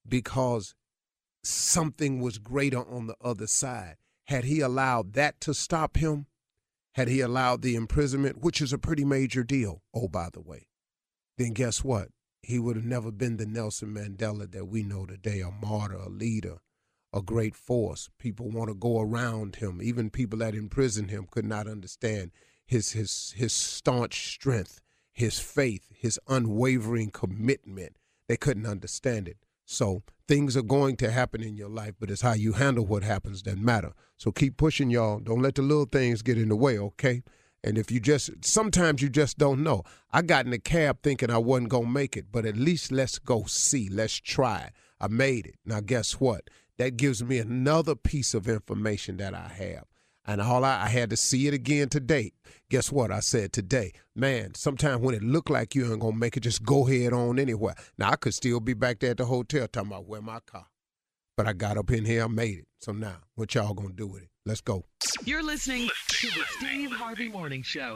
because 0.08 0.75
something 1.43 2.19
was 2.19 2.38
greater 2.38 2.86
on 2.88 3.07
the 3.07 3.15
other 3.21 3.48
side. 3.48 3.98
Had 4.25 4.45
he 4.45 4.60
allowed 4.62 5.13
that 5.13 5.41
to 5.41 5.53
stop 5.53 5.98
him, 5.98 6.27
had 6.93 7.07
he 7.07 7.21
allowed 7.21 7.62
the 7.62 7.75
imprisonment, 7.75 8.41
which 8.41 8.62
is 8.62 8.74
a 8.74 8.77
pretty 8.77 9.05
major 9.05 9.43
deal, 9.43 9.81
oh, 9.93 10.07
by 10.07 10.29
the 10.31 10.41
way, 10.41 10.67
then 11.38 11.53
guess 11.53 11.83
what? 11.83 12.10
He 12.41 12.60
would 12.60 12.75
have 12.75 12.86
never 12.86 13.12
been 13.12 13.38
the 13.38 13.45
Nelson 13.45 13.93
Mandela 13.93 14.51
that 14.51 14.65
we 14.65 14.83
know 14.83 15.05
today, 15.05 15.41
a 15.41 15.51
martyr, 15.51 15.95
a 15.95 16.10
leader, 16.10 16.57
a 17.13 17.21
great 17.21 17.55
force. 17.55 18.10
People 18.17 18.50
want 18.50 18.69
to 18.69 18.75
go 18.75 19.00
around 19.00 19.57
him. 19.57 19.79
Even 19.81 20.10
people 20.10 20.39
that 20.39 20.55
imprisoned 20.55 21.12
him 21.12 21.27
could 21.29 21.45
not 21.45 21.67
understand 21.67 22.31
his 22.65 22.93
his 22.93 23.33
his 23.36 23.53
staunch 23.53 24.33
strength, 24.33 24.81
his 25.12 25.39
faith, 25.39 25.89
his 25.93 26.19
unwavering 26.27 27.12
commitment. 27.12 27.98
They 28.27 28.38
couldn't 28.38 28.65
understand 28.65 29.27
it. 29.27 29.38
So 29.65 30.03
things 30.31 30.55
are 30.55 30.61
going 30.61 30.95
to 30.95 31.11
happen 31.11 31.43
in 31.43 31.57
your 31.57 31.67
life, 31.67 31.93
but 32.00 32.09
it's 32.09 32.21
how 32.21 32.31
you 32.31 32.53
handle 32.53 32.85
what 32.85 33.03
happens 33.03 33.43
that 33.43 33.57
matter. 33.57 33.91
So 34.15 34.31
keep 34.31 34.55
pushing, 34.55 34.89
y'all. 34.89 35.19
Don't 35.19 35.41
let 35.41 35.55
the 35.55 35.61
little 35.61 35.83
things 35.83 36.21
get 36.21 36.38
in 36.38 36.47
the 36.47 36.55
way, 36.55 36.79
okay? 36.79 37.21
And 37.65 37.77
if 37.77 37.91
you 37.91 38.00
just 38.00 38.29
sometimes 38.45 39.01
you 39.01 39.09
just 39.09 39.38
don't 39.38 39.61
know. 39.61 39.83
I 40.09 40.21
got 40.21 40.45
in 40.45 40.51
the 40.51 40.57
cab 40.57 41.00
thinking 41.03 41.29
I 41.29 41.38
wasn't 41.38 41.67
gonna 41.67 41.89
make 41.89 42.15
it, 42.15 42.27
but 42.31 42.45
at 42.45 42.55
least 42.55 42.93
let's 42.93 43.19
go 43.19 43.43
see. 43.43 43.89
Let's 43.89 44.15
try. 44.15 44.69
I 45.01 45.09
made 45.09 45.47
it. 45.47 45.55
Now 45.65 45.81
guess 45.81 46.13
what? 46.13 46.50
That 46.77 46.95
gives 46.95 47.21
me 47.21 47.38
another 47.38 47.93
piece 47.93 48.33
of 48.33 48.47
information 48.47 49.17
that 49.17 49.33
I 49.33 49.50
have. 49.50 49.90
And 50.25 50.39
all 50.39 50.63
I, 50.63 50.83
I 50.83 50.87
had 50.87 51.09
to 51.09 51.17
see 51.17 51.47
it 51.47 51.53
again 51.53 51.89
today. 51.89 52.33
Guess 52.69 52.91
what? 52.91 53.11
I 53.11 53.19
said 53.19 53.51
today, 53.51 53.91
man, 54.15 54.53
sometimes 54.55 55.01
when 55.01 55.15
it 55.15 55.23
look 55.23 55.49
like 55.49 55.75
you 55.75 55.91
ain't 55.91 56.01
gonna 56.01 56.15
make 56.15 56.37
it, 56.37 56.41
just 56.41 56.63
go 56.63 56.85
head 56.85 57.13
on 57.13 57.39
anywhere. 57.39 57.75
Now 57.97 58.11
I 58.11 58.15
could 58.15 58.33
still 58.33 58.59
be 58.59 58.73
back 58.73 58.99
there 58.99 59.11
at 59.11 59.17
the 59.17 59.25
hotel 59.25 59.67
talking 59.67 59.91
about 59.91 60.07
where 60.07 60.21
my 60.21 60.39
car. 60.45 60.67
But 61.35 61.47
I 61.47 61.53
got 61.53 61.77
up 61.77 61.89
in 61.91 62.05
here, 62.05 62.23
I 62.23 62.27
made 62.27 62.59
it. 62.59 62.67
So 62.81 62.91
now, 62.91 63.17
what 63.35 63.55
y'all 63.55 63.73
gonna 63.73 63.93
do 63.93 64.07
with 64.07 64.23
it? 64.23 64.29
Let's 64.45 64.61
go. 64.61 64.85
You're 65.25 65.43
listening 65.43 65.89
to 66.07 66.27
the 66.27 66.43
Steve 66.57 66.91
Harvey 66.91 67.29
Morning 67.29 67.63
Show. 67.63 67.95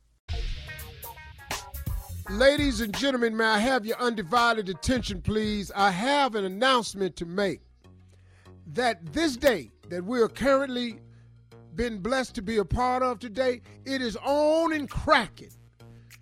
Ladies 2.29 2.81
and 2.81 2.95
gentlemen, 2.95 3.35
may 3.35 3.45
I 3.45 3.59
have 3.59 3.85
your 3.85 3.97
undivided 3.97 4.69
attention, 4.69 5.21
please? 5.21 5.71
I 5.75 5.89
have 5.89 6.35
an 6.35 6.45
announcement 6.45 7.15
to 7.17 7.25
make 7.25 7.61
that 8.73 9.11
this 9.11 9.35
day 9.35 9.71
that 9.89 10.05
we 10.05 10.21
are 10.21 10.29
currently 10.29 10.99
been 11.75 11.97
blessed 11.97 12.35
to 12.35 12.41
be 12.41 12.57
a 12.57 12.65
part 12.65 13.01
of 13.01 13.19
today, 13.19 13.61
it 13.85 14.01
is 14.01 14.15
on 14.17 14.71
and 14.71 14.89
cracking. 14.89 15.51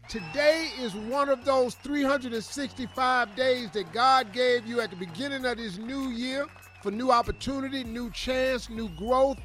Today 0.08 0.70
is 0.80 0.96
one 0.96 1.30
of 1.30 1.44
those 1.44 1.76
365 1.76 3.36
days 3.36 3.70
that 3.72 3.92
God 3.92 4.32
gave 4.32 4.66
you 4.66 4.80
at 4.80 4.90
the 4.90 4.96
beginning 4.96 5.46
of 5.46 5.58
this 5.58 5.78
new 5.78 6.10
year 6.10 6.46
for 6.82 6.92
new 6.92 7.12
opportunity, 7.12 7.84
new 7.84 8.10
chance, 8.12 8.70
new 8.70 8.90
growth, 8.98 9.38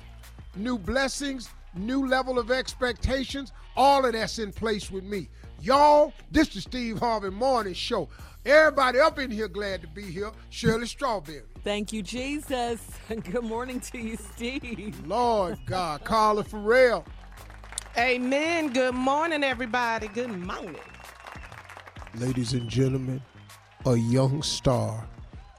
new 0.56 0.78
blessings, 0.78 1.50
new 1.74 2.06
level 2.06 2.38
of 2.38 2.50
expectations. 2.50 3.52
All 3.76 4.06
of 4.06 4.12
that's 4.12 4.38
in 4.38 4.52
place 4.52 4.90
with 4.90 5.04
me. 5.04 5.28
Y'all, 5.64 6.12
this 6.30 6.54
is 6.56 6.64
Steve 6.64 6.98
Harvey 6.98 7.30
Morning 7.30 7.72
Show. 7.72 8.10
Everybody 8.44 8.98
up 8.98 9.18
in 9.18 9.30
here 9.30 9.48
glad 9.48 9.80
to 9.80 9.88
be 9.88 10.02
here. 10.02 10.30
Shirley 10.50 10.86
Strawberry. 10.86 11.40
Thank 11.62 11.90
you, 11.90 12.02
Jesus. 12.02 12.82
Good 13.08 13.44
morning 13.44 13.80
to 13.80 13.98
you, 13.98 14.18
Steve. 14.18 14.94
Lord 15.06 15.58
God, 15.64 16.04
Carla 16.04 16.44
Ferrell. 16.44 17.06
Amen. 17.96 18.74
Good 18.74 18.94
morning, 18.94 19.42
everybody. 19.42 20.08
Good 20.08 20.38
morning. 20.38 20.76
Ladies 22.16 22.52
and 22.52 22.68
gentlemen, 22.68 23.22
a 23.86 23.96
young 23.96 24.42
star 24.42 25.08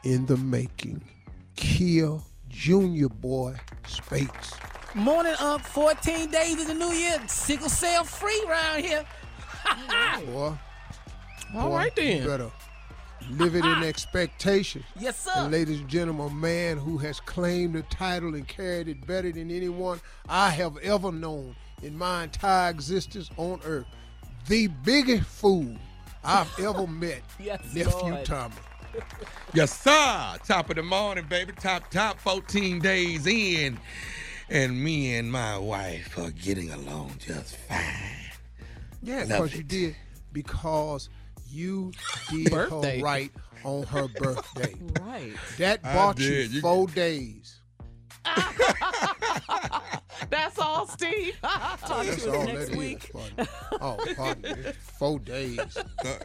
in 0.03 0.27
the 0.27 0.37
making. 0.37 1.03
Kia 1.55 2.19
Junior 2.47 3.09
Boy 3.09 3.55
Spates. 3.87 4.53
Morning 4.93 5.33
up 5.39 5.61
14 5.61 6.29
days 6.29 6.61
of 6.61 6.67
the 6.67 6.75
new 6.75 6.91
year. 6.91 7.19
Sickle 7.27 7.69
cell 7.69 8.03
free 8.03 8.45
around 8.47 8.85
here. 8.85 9.03
Boy. 10.25 10.53
All 11.55 11.69
boy, 11.69 11.75
right, 11.75 11.95
then. 11.95 12.21
You 12.21 12.27
better 12.27 12.51
live 13.31 13.55
it 13.55 13.65
in 13.65 13.65
ah. 13.65 13.83
expectation. 13.83 14.83
Yes, 14.99 15.19
sir. 15.19 15.31
And 15.35 15.51
ladies 15.51 15.79
and 15.79 15.89
gentlemen, 15.89 16.27
a 16.27 16.33
man 16.33 16.77
who 16.77 16.97
has 16.99 17.19
claimed 17.19 17.75
the 17.75 17.81
title 17.83 18.35
and 18.35 18.47
carried 18.47 18.87
it 18.87 19.05
better 19.05 19.31
than 19.31 19.51
anyone 19.51 19.99
I 20.27 20.49
have 20.49 20.77
ever 20.77 21.11
known 21.11 21.55
in 21.83 21.97
my 21.97 22.23
entire 22.23 22.69
existence 22.69 23.29
on 23.37 23.59
earth. 23.65 23.87
The 24.47 24.67
biggest 24.67 25.27
fool 25.27 25.75
I've 26.23 26.51
ever 26.59 26.87
met, 26.87 27.21
Yes, 27.39 27.61
Nephew 27.73 28.13
Lord. 28.13 28.25
Tommy. 28.25 28.55
Yes, 29.53 29.77
sir. 29.77 30.37
Top 30.45 30.69
of 30.69 30.77
the 30.77 30.83
morning, 30.83 31.25
baby. 31.29 31.51
Top, 31.53 31.89
top 31.91 32.19
14 32.19 32.79
days 32.79 33.25
in. 33.27 33.77
And 34.49 34.81
me 34.81 35.15
and 35.15 35.31
my 35.31 35.57
wife 35.57 36.17
are 36.17 36.31
getting 36.31 36.71
along 36.71 37.15
just 37.19 37.55
fine. 37.57 38.24
Yeah, 39.05 39.19
Love 39.19 39.27
because 39.27 39.55
you 39.55 39.63
did 39.63 39.95
because 40.33 41.09
you 41.47 41.91
did 42.29 42.51
Birthday. 42.51 42.97
her 42.99 43.03
right 43.05 43.31
on 43.63 43.83
her 43.83 44.07
birthday. 44.07 44.73
Right. 45.01 45.31
That 45.59 45.81
bought 45.83 46.19
you 46.19 46.27
You- 46.33 46.61
four 46.61 46.87
days. 46.87 47.59
That's 50.29 50.57
all, 50.59 50.87
Steve. 50.87 51.35
Talk 51.43 51.79
That's 52.05 52.23
to 52.23 52.31
us 52.31 52.35
all 52.35 52.45
next 52.45 52.65
that 52.67 52.71
is, 52.71 52.77
week. 52.77 53.11
partner. 53.13 53.45
Oh, 53.73 53.97
pardon 54.15 54.63
me. 54.63 54.71
Four 54.97 55.19
days. 55.19 55.59
Uh, 55.77 56.17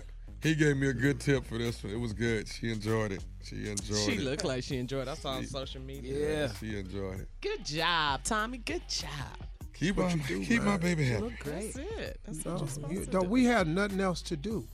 he 0.42 0.54
gave 0.54 0.76
me 0.78 0.88
a 0.88 0.92
good 0.94 1.20
tip 1.20 1.44
for 1.44 1.58
this 1.58 1.82
one. 1.84 1.92
It 1.92 1.99
was 2.00 2.12
good. 2.14 2.49
She 2.49 2.70
enjoyed 2.72 3.12
it. 3.12 3.25
She 3.42 3.68
enjoyed 3.68 3.99
She 3.99 4.12
it. 4.12 4.14
She 4.14 4.18
looked 4.18 4.44
like 4.44 4.62
she 4.64 4.78
enjoyed. 4.78 5.08
it. 5.08 5.10
I 5.10 5.14
saw 5.14 5.32
on 5.32 5.44
social 5.46 5.82
media. 5.82 6.46
Yeah. 6.46 6.52
She 6.58 6.78
enjoyed 6.78 7.20
it. 7.20 7.28
Good 7.40 7.64
job, 7.64 8.22
Tommy. 8.25 8.58
Good 8.58 8.88
job. 8.88 9.10
Keep, 9.75 9.97
what 9.97 10.07
my, 10.07 10.12
you 10.15 10.23
do, 10.41 10.45
keep 10.45 10.62
my 10.62 10.77
baby 10.77 11.05
happy. 11.07 11.23
Look 11.23 11.39
great. 11.41 11.75
That's 11.75 11.79
it. 11.79 12.21
That's 12.25 12.45
No, 12.45 12.53
what 12.53 12.61
you're 12.61 12.67
you- 12.69 12.75
supposed 13.05 13.11
to 13.11 13.17
no, 13.17 13.21
do. 13.23 13.29
we 13.29 13.45
had 13.45 13.67
nothing 13.69 14.00
else 14.00 14.23
to 14.23 14.37
do. 14.37 14.67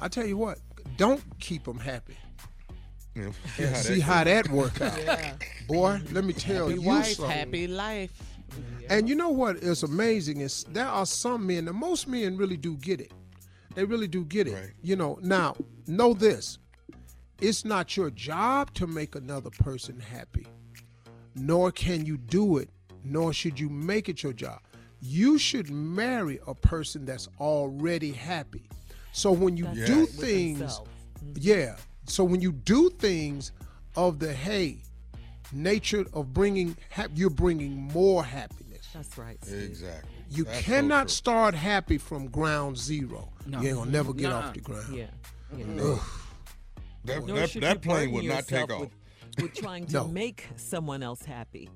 I 0.00 0.08
tell 0.08 0.26
you 0.26 0.36
what, 0.36 0.58
don't 0.96 1.22
keep 1.40 1.64
them 1.64 1.78
happy. 1.78 2.16
Yeah, 3.14 3.24
And 3.24 3.34
that 3.74 3.76
see 3.76 3.94
goes. 3.96 4.02
how 4.04 4.24
that 4.24 4.48
work 4.48 4.80
out. 4.80 4.96
Yeah. 4.98 5.34
Boy, 5.68 6.00
let 6.12 6.24
me 6.24 6.32
tell 6.32 6.68
Happy 6.68 6.80
you 6.80 6.86
wife, 6.86 7.06
something. 7.16 7.30
happy 7.36 7.66
life. 7.66 8.10
And 8.88 9.08
you 9.08 9.14
know 9.14 9.28
what 9.30 9.56
is 9.56 9.82
amazing 9.82 10.40
is 10.40 10.64
there 10.64 10.86
are 10.86 11.06
some 11.06 11.46
men, 11.46 11.68
and 11.68 11.76
most 11.76 12.06
men 12.08 12.36
really 12.36 12.56
do 12.56 12.76
get 12.76 13.00
it. 13.00 13.12
They 13.74 13.84
really 13.84 14.08
do 14.08 14.24
get 14.24 14.46
it. 14.46 14.54
Right. 14.54 14.70
You 14.82 14.96
know, 14.96 15.18
now 15.22 15.56
know 15.86 16.12
this: 16.14 16.58
it's 17.40 17.64
not 17.64 17.96
your 17.96 18.10
job 18.10 18.72
to 18.74 18.86
make 18.86 19.14
another 19.14 19.50
person 19.50 19.98
happy, 20.00 20.46
nor 21.34 21.70
can 21.72 22.04
you 22.06 22.16
do 22.18 22.58
it, 22.58 22.68
nor 23.04 23.32
should 23.32 23.58
you 23.58 23.68
make 23.68 24.08
it 24.08 24.22
your 24.22 24.32
job. 24.32 24.60
You 25.00 25.36
should 25.38 25.70
marry 25.70 26.38
a 26.46 26.54
person 26.54 27.04
that's 27.04 27.28
already 27.40 28.12
happy. 28.12 28.62
So 29.12 29.32
when 29.32 29.56
you 29.56 29.64
That's 29.64 29.86
do 29.86 29.92
right. 29.92 30.00
With 30.02 30.20
things, 30.20 30.58
themselves. 30.60 30.90
yeah. 31.36 31.76
So 32.06 32.24
when 32.24 32.40
you 32.40 32.52
do 32.52 32.88
things 32.90 33.52
of 33.96 34.18
the 34.18 34.32
hey 34.32 34.82
nature 35.52 36.04
of 36.12 36.32
bringing, 36.32 36.76
hap- 36.90 37.10
you're 37.14 37.30
bringing 37.30 37.74
more 37.92 38.24
happiness. 38.24 38.88
That's 38.94 39.18
right. 39.18 39.38
Steve. 39.44 39.62
Exactly. 39.62 40.08
You 40.30 40.44
That's 40.44 40.62
cannot 40.62 41.02
true. 41.02 41.08
start 41.10 41.54
happy 41.54 41.98
from 41.98 42.28
ground 42.28 42.78
zero. 42.78 43.28
No. 43.46 43.60
You 43.60 43.68
ain't 43.68 43.76
gonna 43.78 43.90
never 43.90 44.12
get 44.14 44.30
Nuh-uh. 44.30 44.38
off 44.48 44.54
the 44.54 44.60
ground. 44.60 44.94
Yeah. 44.96 45.06
yeah. 45.56 45.64
Ugh. 45.82 46.00
That, 47.04 47.26
that, 47.26 47.52
that 47.60 47.82
plane 47.82 48.10
burden 48.10 48.12
would 48.14 48.24
not 48.24 48.46
take 48.46 48.70
off. 48.72 48.80
With, 48.80 48.90
with 49.42 49.54
trying 49.54 49.86
to 49.88 49.92
No. 49.92 50.08
make 50.08 50.46
someone 50.56 51.02
else 51.02 51.22
happy. 51.22 51.68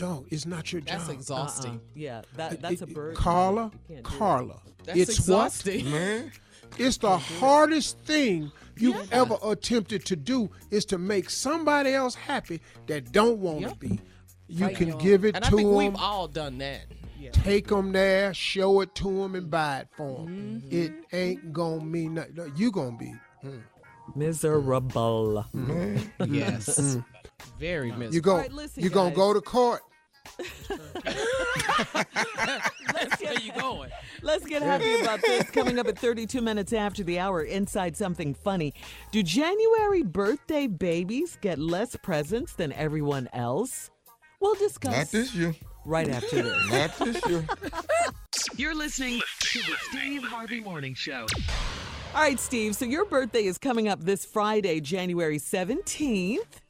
No, 0.00 0.24
it's 0.30 0.46
not 0.46 0.72
your 0.72 0.80
That's 0.82 0.92
job. 0.92 1.06
That's 1.08 1.10
exhausting. 1.20 1.72
Uh-uh. 1.72 1.78
Yeah, 1.94 2.22
that, 2.36 2.60
that's 2.62 2.80
a 2.80 2.84
It- 2.84 2.90
it- 2.90 2.94
burden. 2.94 3.16
Carla, 3.16 3.70
You 3.88 3.94
can't 3.96 4.04
do 4.08 4.14
it. 4.14 4.18
Carla. 4.18 4.60
That's 4.84 4.98
it's 4.98 5.18
exhausting. 5.18 5.90
Man. 5.90 6.32
It's 6.76 6.96
the 6.96 7.16
hardest 7.18 7.98
thing 8.00 8.50
you've 8.76 9.12
ever 9.12 9.36
attempted 9.44 10.04
to 10.06 10.16
do 10.16 10.50
is 10.72 10.84
to 10.86 10.98
make 10.98 11.30
somebody 11.30 11.92
else 11.92 12.16
happy 12.16 12.60
that 12.88 13.12
don't 13.12 13.38
want 13.38 13.60
to 13.60 13.68
Yep. 13.68 13.78
be. 13.78 14.00
You 14.48 14.66
Fight 14.66 14.76
can 14.76 14.88
your- 14.88 14.98
give 14.98 15.24
it 15.24 15.36
and 15.36 15.44
to 15.44 15.48
I 15.48 15.50
think 15.56 15.68
them. 15.68 15.76
we've 15.76 15.94
all 15.96 16.26
done 16.26 16.58
that. 16.58 16.80
Yeah. 17.20 17.30
take 17.30 17.68
them 17.68 17.92
there, 17.92 18.34
show 18.34 18.80
it 18.80 18.92
to 18.96 19.04
them, 19.22 19.34
and 19.36 19.48
buy 19.48 19.80
it 19.80 19.88
for 19.96 20.24
them. 20.24 20.62
Mm-hmm. 20.66 20.76
It 20.76 20.92
ain't 21.12 21.52
gonna 21.52 21.84
mean 21.84 22.14
nothing. 22.14 22.34
No, 22.34 22.44
You 22.56 22.72
gonna 22.72 22.96
be. 22.98 23.14
Miserable. 24.16 25.44
Yes. 26.26 26.98
Very 27.58 27.90
miserable. 27.90 28.14
You 28.14 28.20
go. 28.20 28.36
right, 28.36 28.52
listen, 28.52 28.82
you 28.82 28.90
gonna 28.90 29.14
go 29.14 29.34
to 29.34 29.40
court. 29.40 29.82
Let's 30.38 30.68
Where 33.20 33.34
get, 33.34 33.44
you 33.44 33.52
going? 33.52 33.90
let's 34.22 34.44
get 34.46 34.62
happy 34.62 35.00
about 35.00 35.20
this. 35.20 35.50
Coming 35.50 35.78
up 35.78 35.86
at 35.86 35.98
32 35.98 36.40
minutes 36.40 36.72
after 36.72 37.04
the 37.04 37.18
hour, 37.18 37.42
inside 37.42 37.96
something 37.96 38.34
funny. 38.34 38.74
Do 39.10 39.22
January 39.22 40.02
birthday 40.02 40.66
babies 40.66 41.38
get 41.40 41.58
less 41.58 41.96
presents 41.96 42.54
than 42.54 42.72
everyone 42.72 43.28
else? 43.32 43.90
We'll 44.40 44.54
discuss 44.54 44.96
not 44.96 45.10
this 45.10 45.34
year. 45.34 45.54
right 45.84 46.08
after 46.08 46.42
this. 46.42 46.66
Not 46.70 46.98
this 46.98 47.26
year. 47.26 47.44
You're 48.56 48.74
listening 48.74 49.20
to 49.40 49.58
the 49.60 49.74
Steve 49.90 50.22
Harvey 50.24 50.60
Morning 50.60 50.94
Show. 50.94 51.26
All 52.14 52.20
right, 52.20 52.38
Steve. 52.38 52.76
So 52.76 52.84
your 52.84 53.04
birthday 53.04 53.44
is 53.44 53.58
coming 53.58 53.88
up 53.88 54.00
this 54.00 54.24
Friday, 54.24 54.80
January 54.80 55.38
17th. 55.38 56.60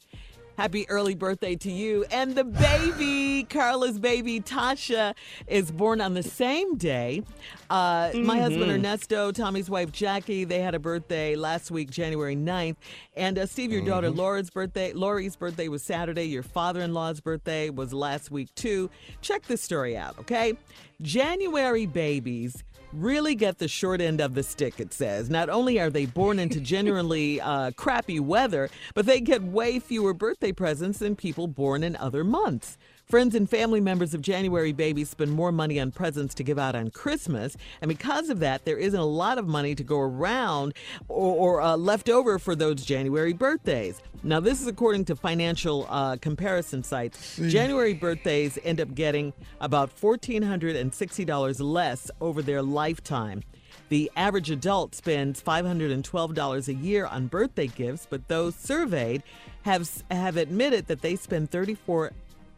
Happy 0.57 0.89
early 0.89 1.15
birthday 1.15 1.57
to 1.57 1.71
you. 1.71 2.05
And 2.11 2.35
the 2.35 2.45
baby, 2.45 3.45
Carla's 3.51 3.99
baby, 3.99 4.41
Tasha, 4.41 5.15
is 5.49 5.73
born 5.73 6.01
on 6.01 6.15
the 6.15 6.23
same 6.23 6.77
day. 6.77 7.23
Uh, 7.69 8.11
My 8.15 8.39
husband 8.39 8.71
Ernesto, 8.71 9.33
Tommy's 9.33 9.69
wife 9.69 9.91
Jackie, 9.91 10.45
they 10.45 10.61
had 10.61 10.75
a 10.75 10.79
birthday 10.79 11.35
last 11.35 11.71
week, 11.73 11.91
January 11.91 12.37
9th. 12.37 12.77
And 13.17 13.39
uh, 13.39 13.47
Steve, 13.47 13.73
your 13.73 13.83
daughter 13.83 14.11
Laura's 14.11 14.51
birthday, 14.51 14.93
Lori's 14.93 15.35
birthday 15.35 15.67
was 15.69 15.83
Saturday. 15.83 16.25
Your 16.25 16.45
father-in-law's 16.45 17.21
birthday 17.21 17.71
was 17.71 17.93
last 17.93 18.31
week 18.31 18.55
too. 18.55 18.91
Check 19.23 19.47
this 19.47 19.61
story 19.61 19.97
out, 19.97 20.19
okay? 20.21 20.55
January 21.03 21.87
babies 21.87 22.63
really 22.95 23.35
get 23.35 23.59
the 23.59 23.69
short 23.69 24.01
end 24.01 24.21
of 24.21 24.35
the 24.35 24.43
stick, 24.43 24.81
it 24.81 24.93
says. 24.93 25.29
Not 25.29 25.49
only 25.49 25.81
are 25.81 25.91
they 25.91 26.07
born 26.07 26.39
into 26.39 26.61
generally 26.75 27.41
uh, 27.41 27.73
crappy 27.73 28.21
weather, 28.21 28.71
but 28.95 29.07
they 29.07 29.21
get 29.21 29.43
way 29.43 29.79
fewer 29.79 30.15
birthday 30.15 30.53
presents 30.53 30.99
than 30.99 31.17
people 31.17 31.47
born 31.47 31.83
in 31.83 31.97
other 31.97 32.25
months. 32.25 32.79
Friends 33.07 33.35
and 33.35 33.49
family 33.49 33.83
members 33.83 34.15
of 34.15 34.23
January 34.23 34.73
babies 34.73 35.11
spend 35.11 35.31
more 35.31 35.53
money 35.53 35.79
on 35.79 35.91
presents 35.91 36.35
to 36.37 36.43
give 36.43 36.59
out 36.59 36.75
on 36.75 36.91
Christmas, 36.91 37.55
and 37.83 37.89
because 37.91 38.31
of 38.31 38.41
that, 38.41 38.65
there 38.65 38.79
isn't 38.79 38.99
a 38.99 39.05
lot 39.05 39.37
of 39.37 39.47
money 39.47 39.75
to 39.75 39.85
go 39.85 40.01
around 40.01 40.73
or, 41.09 41.59
or 41.59 41.61
uh, 41.61 41.77
left 41.77 42.09
over 42.09 42.39
for 42.39 42.57
those 42.57 42.83
January 42.83 43.35
birthdays. 43.35 44.01
Now, 44.23 44.41
this 44.41 44.63
is 44.63 44.67
according 44.67 45.05
to 45.07 45.17
financial 45.17 45.87
uh, 45.91 46.17
comparison 46.17 46.83
sites. 46.83 47.37
January 47.37 47.93
birthdays 47.93 48.59
end 48.65 48.81
up 48.81 48.95
getting 48.95 49.35
about 49.61 49.95
$1,460 49.95 51.61
less 51.61 52.11
over 52.23 52.41
their 52.41 52.63
lifetime. 52.63 53.43
The 53.91 54.11
average 54.17 54.51
adult 54.51 54.95
spends 54.95 55.43
$512 55.43 56.69
a 56.69 56.75
year 56.75 57.05
on 57.05 57.27
birthday 57.27 57.67
gifts, 57.67 58.07
but 58.09 58.29
those 58.29 58.55
surveyed 58.55 59.23
have 59.63 59.91
have 60.11 60.37
admitted 60.37 60.87
that 60.87 61.03
they 61.03 61.17
spend 61.17 61.51
34 61.51 62.13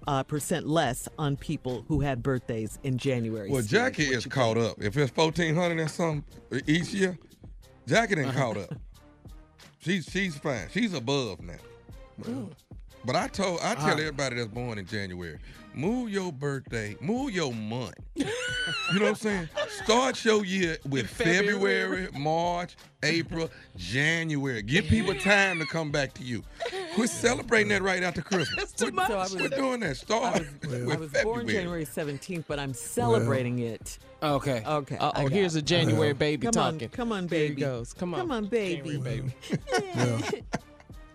uh, 0.07 0.23
percent 0.23 0.67
less 0.69 1.09
on 1.19 1.37
people 1.37 1.85
who 1.89 2.01
had 2.01 2.23
birthdays 2.23 2.79
in 2.85 2.97
January. 2.99 3.51
Well, 3.51 3.63
Steve. 3.63 3.71
Jackie 3.71 4.05
is 4.05 4.27
caught 4.27 4.57
up. 4.59 4.77
If 4.83 4.97
it's 4.97 5.11
fourteen 5.11 5.55
hundred 5.55 5.81
and 5.81 5.91
something 5.91 6.25
each 6.67 6.93
year, 6.95 7.19
Jackie 7.87 8.17
done 8.17 8.27
Uh-huh. 8.27 8.39
caught 8.39 8.57
up. 8.57 8.75
She's 9.79 10.05
she's 10.11 10.37
fine. 10.37 10.67
She's 10.73 10.95
above 10.95 11.41
now. 11.41 12.49
But 13.07 13.15
I 13.17 13.29
told 13.29 13.61
I 13.63 13.75
tell 13.77 13.93
everybody 13.93 14.37
that's 14.37 14.49
born 14.49 14.79
in 14.79 14.87
January, 14.87 15.39
move 15.75 16.11
your 16.11 16.33
birthday, 16.33 16.97
move 17.01 17.31
your 17.31 17.55
month. 17.55 17.95
you 18.17 18.25
know 18.95 19.03
what 19.03 19.09
I'm 19.11 19.15
saying? 19.15 19.49
Start 19.85 20.25
your 20.25 20.45
year 20.45 20.77
with 20.89 21.09
February, 21.09 22.09
March, 22.19 22.77
April, 23.05 23.49
January. 23.77 24.63
Give 24.63 24.85
people 24.89 25.15
time 25.15 25.61
to 25.61 25.67
come 25.67 25.93
back 25.93 26.15
to 26.15 26.25
you. 26.25 26.43
Quit 26.97 27.09
celebrating 27.11 27.69
that 27.69 27.83
right 27.83 28.03
after 28.03 28.23
Christmas. 28.23 28.73
too 28.73 28.87
Quit- 28.87 28.95
much. 28.95 29.09
So 29.09 29.15
I 29.15 29.23
was- 29.23 29.35
Quit 29.37 29.55
doing 29.55 29.81
that. 29.81 29.97
Start 29.97 30.37
I 30.43 30.67
with 30.69 30.99
was 30.99 31.11
February. 31.13 31.23
born 31.25 31.47
January 31.49 31.85
17th, 31.87 32.45
but 32.49 32.59
I'm 32.59 32.75
celebrating 32.75 33.61
it. 33.61 33.99
Okay. 34.21 34.65
Okay, 34.67 34.97
Uh 34.97 35.13
oh, 35.15 35.27
here's 35.29 35.55
it. 35.55 35.61
a 35.61 35.63
January 35.63 36.13
baby 36.13 36.47
Come 36.47 36.53
talking. 36.53 36.83
on, 36.89 36.89
come 36.89 37.13
on, 37.13 37.29
Here 37.29 37.39
he 37.43 37.49
baby. 37.51 37.61
goes. 37.61 37.93
Come 37.93 38.15
on. 38.15 38.21
Come 38.21 38.33
on, 38.33 38.47
baby. 38.47 38.95
January 38.99 39.21
baby. 39.21 39.35
Yeah. 39.95 40.21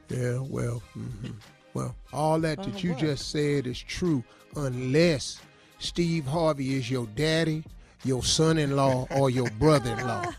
yeah. 0.10 0.38
Well. 0.40 0.82
mhm. 0.98 1.34
Well, 1.74 1.96
all 2.12 2.40
that 2.42 2.60
Uh, 2.60 2.64
that 2.64 2.84
you 2.84 2.96
just 2.96 3.32
said 3.32 3.68
is 3.68 3.80
true, 3.80 4.24
unless 4.56 5.40
Steve 5.80 6.26
Harvey 6.26 6.76
is 6.76 6.90
your 6.92 7.08
daddy, 7.16 7.64
your 8.04 8.24
son-in-law, 8.24 9.08
or 9.12 9.30
your 9.30 9.50
brother-in-law. 9.60 10.32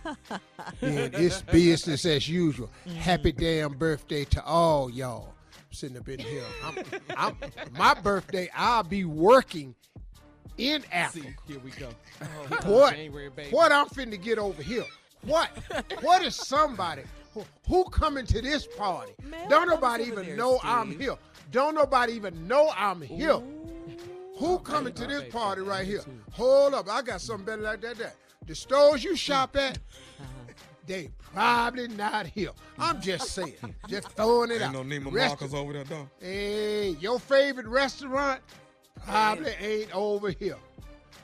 then 0.80 1.10
it's 1.14 1.42
business 1.42 2.04
as 2.04 2.28
usual. 2.28 2.70
Happy 2.98 3.32
damn 3.32 3.72
birthday 3.72 4.24
to 4.26 4.44
all 4.44 4.90
y'all 4.90 5.32
sitting 5.70 5.96
up 5.96 6.08
in 6.08 6.18
here. 6.18 6.44
I'm, 6.64 6.84
I'm, 7.16 7.36
my 7.78 7.94
birthday, 7.94 8.50
I'll 8.54 8.82
be 8.82 9.04
working 9.04 9.74
in 10.58 10.84
Africa. 10.92 11.28
See, 11.28 11.52
here 11.52 11.60
we 11.64 11.70
go. 11.70 11.88
What? 12.70 12.94
January. 12.94 13.30
What 13.50 13.72
I'm 13.72 13.86
finna 13.86 14.20
get 14.20 14.38
over 14.38 14.62
here? 14.62 14.84
What? 15.22 15.50
what 16.02 16.22
is 16.22 16.34
somebody 16.36 17.02
who, 17.34 17.44
who 17.68 17.84
coming 17.84 18.26
to 18.26 18.40
this 18.42 18.66
party? 18.66 19.12
Man, 19.24 19.48
Don't 19.48 19.68
nobody 19.68 20.04
even 20.04 20.26
there, 20.26 20.36
know 20.36 20.60
I'm 20.62 20.98
here. 20.98 21.16
Don't 21.50 21.74
nobody 21.74 22.12
even 22.14 22.46
know 22.46 22.70
I'm 22.76 23.00
here. 23.00 23.40
Who 24.38 24.58
coming 24.60 24.92
to 24.94 25.06
this 25.06 25.32
party 25.32 25.62
right 25.62 25.86
here? 25.86 26.00
too. 26.00 26.18
Hold 26.32 26.74
up, 26.74 26.88
I 26.88 27.02
got 27.02 27.20
something 27.20 27.44
better 27.44 27.62
like 27.62 27.80
that. 27.82 27.96
That 27.98 28.16
The 28.46 28.54
stores 28.54 29.04
you 29.04 29.14
shop 29.16 29.56
at, 29.56 29.78
they 30.86 31.10
probably 31.32 31.88
not 31.88 32.26
here. 32.26 32.50
I'm 32.78 33.00
just 33.00 33.30
saying, 33.30 33.54
just 33.88 34.08
throwing 34.10 34.50
it 34.50 34.54
Ain't 34.54 34.62
out. 34.64 34.72
no 34.72 34.82
Neiman 34.82 35.12
Rest- 35.12 35.40
Marcus 35.40 35.54
over 35.54 35.72
there, 35.74 35.84
though. 35.84 36.08
Hey, 36.20 36.90
your 37.00 37.20
favorite 37.20 37.66
restaurant 37.66 38.40
probably 39.06 39.52
ain't 39.60 39.94
over 39.94 40.30
here. 40.30 40.56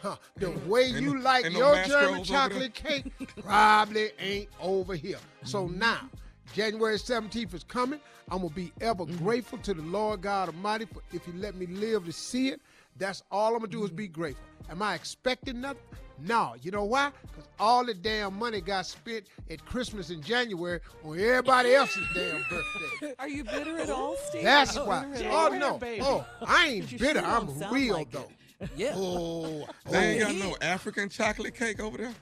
Huh. 0.02 0.16
The 0.36 0.50
way 0.66 0.86
you 0.86 1.14
no- 1.14 1.20
like 1.22 1.44
ain't 1.46 1.54
no 1.54 1.60
your 1.60 1.74
Mastro's 1.76 1.88
German 1.88 2.24
chocolate 2.24 2.74
cake 2.74 3.12
probably 3.42 4.10
ain't 4.18 4.48
over 4.60 4.94
here. 4.94 5.18
So 5.44 5.66
now, 5.66 6.08
January 6.54 6.96
17th 6.96 7.54
is 7.54 7.64
coming. 7.64 8.00
I'm 8.30 8.38
going 8.38 8.50
to 8.50 8.54
be 8.54 8.72
ever 8.80 9.06
grateful 9.06 9.58
to 9.58 9.74
the 9.74 9.82
Lord 9.82 10.20
God 10.20 10.48
Almighty 10.48 10.84
for 10.84 11.00
if 11.12 11.24
He 11.24 11.32
let 11.32 11.54
me 11.54 11.66
live 11.66 12.04
to 12.04 12.12
see 12.12 12.48
it. 12.48 12.60
That's 12.96 13.22
all 13.30 13.52
I'm 13.54 13.60
going 13.60 13.70
to 13.70 13.76
do 13.76 13.84
is 13.84 13.90
be 13.90 14.08
grateful. 14.08 14.44
Am 14.70 14.82
I 14.82 14.94
expecting 14.94 15.60
nothing? 15.60 15.80
No. 16.20 16.54
You 16.60 16.72
know 16.72 16.84
why? 16.84 17.12
Because 17.22 17.48
all 17.60 17.84
the 17.86 17.94
damn 17.94 18.36
money 18.38 18.60
got 18.60 18.86
spent 18.86 19.28
at 19.50 19.64
Christmas 19.64 20.10
in 20.10 20.20
January 20.20 20.80
on 21.04 21.18
everybody 21.18 21.74
else's 21.74 22.04
damn 22.14 22.44
birthday. 22.50 23.14
Are 23.20 23.28
you 23.28 23.44
bitter 23.44 23.78
at 23.78 23.88
all, 23.88 24.16
Steve? 24.28 24.42
That's 24.42 24.76
Oh, 24.76 24.84
why. 24.84 25.06
bitter 25.06 25.28
Oh 25.30 25.48
no. 25.56 25.78
baby. 25.78 26.02
Oh, 26.04 26.26
I 26.44 26.66
ain't 26.66 26.98
bitter. 26.98 27.20
I'm 27.20 27.46
real 27.70 27.94
like 27.94 28.12
it. 28.14 28.28
Though. 28.60 28.66
Yeah. 28.76 28.92
Oh, 28.96 29.66
They 29.90 29.98
ain't 29.98 30.20
got 30.20 30.34
no 30.34 30.56
African 30.60 31.08
chocolate 31.08 31.54
cake 31.54 31.80
over 31.80 31.98
there. 31.98 32.14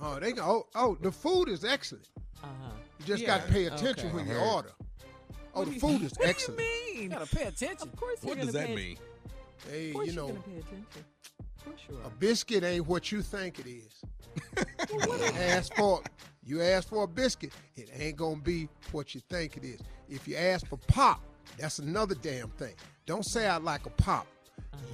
oh, 0.00 0.18
they 0.20 0.32
go. 0.32 0.42
Oh, 0.44 0.66
oh, 0.74 0.98
the 1.00 1.12
food 1.12 1.48
is 1.48 1.64
excellent. 1.64 2.08
Uh-huh. 2.42 2.70
You 3.00 3.06
just 3.06 3.22
Yeah, 3.22 3.38
got 3.38 3.46
to 3.46 3.52
pay 3.52 3.66
attention 3.66 4.08
okay. 4.08 4.16
when 4.16 4.26
you 4.26 4.32
I 4.32 4.36
heard. 4.36 4.52
order. 4.54 4.70
Oh, 5.54 5.64
the 5.64 5.78
food 5.78 6.02
is 6.02 6.12
excellent. 6.20 6.20
What 6.20 6.28
excellent. 6.28 6.58
do 6.58 6.64
you 6.64 6.94
mean? 6.94 7.02
You 7.04 7.08
gotta 7.10 7.36
pay 7.36 7.42
attention. 7.44 7.88
Of 7.88 7.96
course 7.96 8.18
What 8.22 8.36
you're 8.36 8.46
does 8.46 8.54
gonna 8.54 8.66
that 8.66 8.74
pay, 8.74 8.74
mean? 8.76 8.96
Hey, 9.70 9.88
Of 9.90 9.94
course 9.94 10.06
you 10.08 10.12
you're 10.14 10.22
know, 10.22 10.28
gonna 10.28 10.40
pay 10.40 10.56
attention. 10.58 11.04
Of 11.40 11.64
course 11.64 11.80
you 11.88 11.96
a 12.02 12.06
are. 12.06 12.10
biscuit 12.18 12.64
ain't 12.64 12.86
what 12.88 13.12
you 13.12 13.22
think 13.22 13.58
it 13.60 13.66
is. 13.66 14.02
you 14.92 15.24
ask 15.38 15.72
for 15.74 16.02
you 16.44 16.60
ask 16.60 16.88
for 16.88 17.04
a 17.04 17.06
biscuit, 17.06 17.52
it 17.76 17.88
ain't 17.96 18.16
gonna 18.16 18.34
be 18.40 18.68
what 18.90 19.14
you 19.14 19.20
think 19.30 19.56
it 19.56 19.64
is. 19.64 19.80
If 20.08 20.26
you 20.26 20.36
ask 20.36 20.66
for 20.66 20.76
pop, 20.88 21.20
that's 21.56 21.78
another 21.78 22.16
damn 22.16 22.48
thing. 22.50 22.74
Don't 23.06 23.24
say 23.24 23.46
I 23.46 23.58
like 23.58 23.86
a 23.86 23.90
pop. 23.90 24.26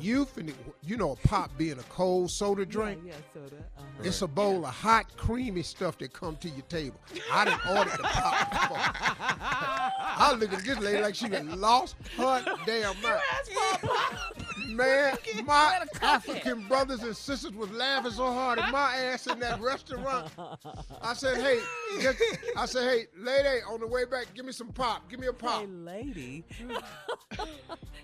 You 0.01 0.25
finna, 0.25 0.55
you 0.83 0.97
know, 0.97 1.13
a 1.13 1.29
pop 1.29 1.51
being 1.59 1.79
a 1.79 1.83
cold 1.85 2.31
soda 2.31 2.65
drink. 2.65 3.01
Yeah, 3.05 3.13
yeah 3.13 3.19
soda. 3.35 3.57
Uh-huh. 3.79 4.03
It's 4.03 4.23
a 4.23 4.27
bowl 4.27 4.65
of 4.65 4.75
hot, 4.75 5.15
creamy 5.17 5.63
stuff 5.63 5.99
that 5.99 6.13
come 6.13 6.37
to 6.37 6.49
your 6.49 6.63
table. 6.63 6.99
I 7.33 7.45
didn't 7.45 7.67
order 7.67 7.91
the 7.91 8.03
pop 8.05 8.51
before. 8.51 8.79
I 8.79 10.37
look 10.39 10.53
at 10.53 10.65
this 10.65 10.79
lady 10.79 11.03
like 11.03 11.15
she 11.15 11.29
lost 11.29 11.97
her 12.17 12.45
damn 12.67 12.95
mind. 13.03 13.21
Man, 14.69 15.17
my 15.45 15.81
African 16.03 16.67
brothers 16.69 17.03
and 17.03 17.17
sisters 17.17 17.53
was 17.53 17.71
laughing 17.71 18.13
so 18.13 18.33
hard 18.33 18.59
at 18.59 18.71
my 18.71 18.95
ass 18.97 19.27
in 19.27 19.39
that 19.41 19.61
restaurant. 19.61 20.31
I 21.03 21.15
said, 21.15 21.37
hey, 21.39 21.59
just, 22.01 22.19
I 22.57 22.67
said, 22.67 22.83
hey, 22.91 23.07
lady, 23.19 23.63
on 23.69 23.81
the 23.81 23.87
way 23.87 24.05
back, 24.05 24.27
give 24.35 24.45
me 24.45 24.53
some 24.53 24.69
pop. 24.69 25.09
Give 25.11 25.21
me 25.21 25.27
a 25.29 25.33
pop. 25.33 25.61
Hey, 25.63 25.67
lady. 25.67 26.45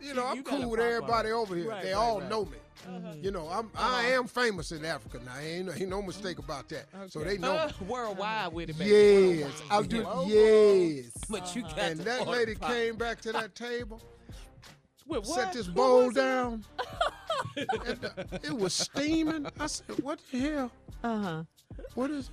You 0.03 0.15
know, 0.15 0.27
I'm 0.27 0.37
You 0.37 0.43
cool 0.43 0.71
with 0.71 0.79
everybody 0.79 1.31
on. 1.31 1.35
over 1.39 1.57
here. 1.57 1.69
Right, 1.71 1.83
they 1.83 1.93
right, 1.93 1.99
all 1.99 2.21
right. 2.21 2.29
know 2.31 2.45
me. 2.45 2.59
You 3.21 3.31
know, 3.33 3.49
I'm 3.49 3.71
I 3.75 4.09
am 4.09 4.27
famous 4.29 4.71
in 4.71 4.85
Africa 4.85 5.19
now. 5.25 5.37
Ain't, 5.41 5.69
ain't 5.81 5.89
no 5.89 6.01
mistake 6.03 6.39
about 6.39 6.69
that. 6.69 6.85
So 7.09 7.21
they 7.25 7.39
know. 7.39 7.55
Uh, 7.55 7.73
worldwide 7.89 8.53
with 8.53 8.69
it, 8.71 8.79
baby. 8.79 9.39
Yes, 9.41 9.51
I'll 9.71 9.83
do 9.83 10.03
Global. 10.03 10.29
yes. 10.29 11.11
But 11.29 11.57
you 11.57 11.63
got 11.63 11.79
And 11.79 12.01
that 12.01 12.29
lady 12.29 12.55
pop. 12.55 12.71
came 12.71 12.97
back 12.97 13.21
to 13.23 13.33
that 13.33 13.55
table, 13.57 14.01
With 15.07 15.27
set 15.27 15.53
this 15.53 15.67
bowl 15.69 16.07
was 16.07 16.15
down. 16.15 16.65
and 17.57 18.01
the- 18.01 18.41
it 18.43 18.53
was 18.53 18.73
steaming. 18.75 19.47
I 19.59 19.67
said, 19.67 19.99
"What 20.03 20.19
the 20.33 20.39
hell? 20.41 20.73
Uh-huh. 21.05 21.43
What 21.95 22.11
is? 22.11 22.31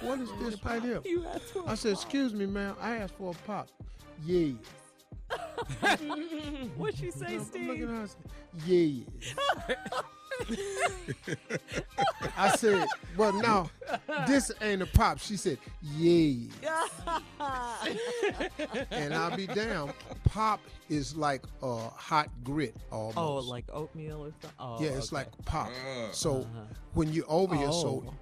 What 0.00 0.18
is 0.20 0.30
this 0.40 0.62
right 0.64 0.82
here?" 0.82 1.00
You 1.04 1.24
asked 1.26 1.44
for 1.52 1.64
I 1.66 1.74
said, 1.74 1.92
"Excuse 1.92 2.34
me, 2.34 2.46
ma'am. 2.46 2.74
I 2.80 2.96
asked 2.96 3.14
for 3.14 3.30
a 3.32 3.46
pop." 3.46 3.68
Yeah. 4.26 4.52
What'd 6.76 6.98
she 6.98 7.10
say, 7.10 7.26
I'm 7.26 7.38
looking 7.38 7.44
Steve? 7.44 7.82
at 7.82 7.88
her. 7.88 8.02
I 8.02 8.06
said, 8.06 8.16
Yes. 8.66 9.34
I 12.36 12.54
said, 12.56 12.86
well, 13.16 13.32
no, 13.32 13.70
this 14.26 14.50
ain't 14.60 14.82
a 14.82 14.86
pop. 14.86 15.18
She 15.18 15.36
said, 15.36 15.58
yes. 15.96 16.48
and 18.90 19.14
I'll 19.14 19.36
be 19.36 19.46
down. 19.46 19.92
Pop 20.24 20.60
is 20.88 21.16
like 21.16 21.42
a 21.62 21.76
hot 21.88 22.28
grit 22.44 22.74
almost. 22.90 23.16
Oh, 23.18 23.36
like 23.36 23.64
oatmeal 23.72 24.22
or 24.26 24.30
something? 24.40 24.50
Oh, 24.58 24.82
yeah, 24.82 24.90
it's 24.90 25.08
okay. 25.08 25.16
like 25.16 25.44
pop. 25.44 25.70
Ah. 25.86 26.08
So 26.12 26.46
when 26.94 27.12
you're 27.12 27.24
over 27.28 27.54
here, 27.56 27.72
so 27.72 28.04
Oh. 28.06 28.14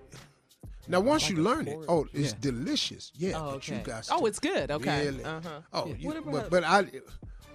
now 0.88 1.00
once 1.00 1.28
you 1.28 1.36
Like 1.36 1.44
a 1.44 1.56
learn 1.56 1.68
it, 1.68 1.78
oh, 1.88 2.06
it's 2.12 2.32
Yeah. 2.32 2.38
delicious. 2.40 3.12
Yeah, 3.16 3.32
Oh, 3.38 3.52
but 3.54 3.68
you 3.68 3.74
okay. 3.76 3.84
got. 3.84 4.08
Oh, 4.10 4.26
it's 4.26 4.38
good. 4.38 4.70
Okay. 4.70 5.06
Really. 5.06 5.24
Uh-huh. 5.24 5.60
Oh, 5.72 5.86
you, 5.98 6.08
What 6.08 6.24
but 6.24 6.30
about- 6.30 6.50
but 6.50 6.64
I 6.64 6.86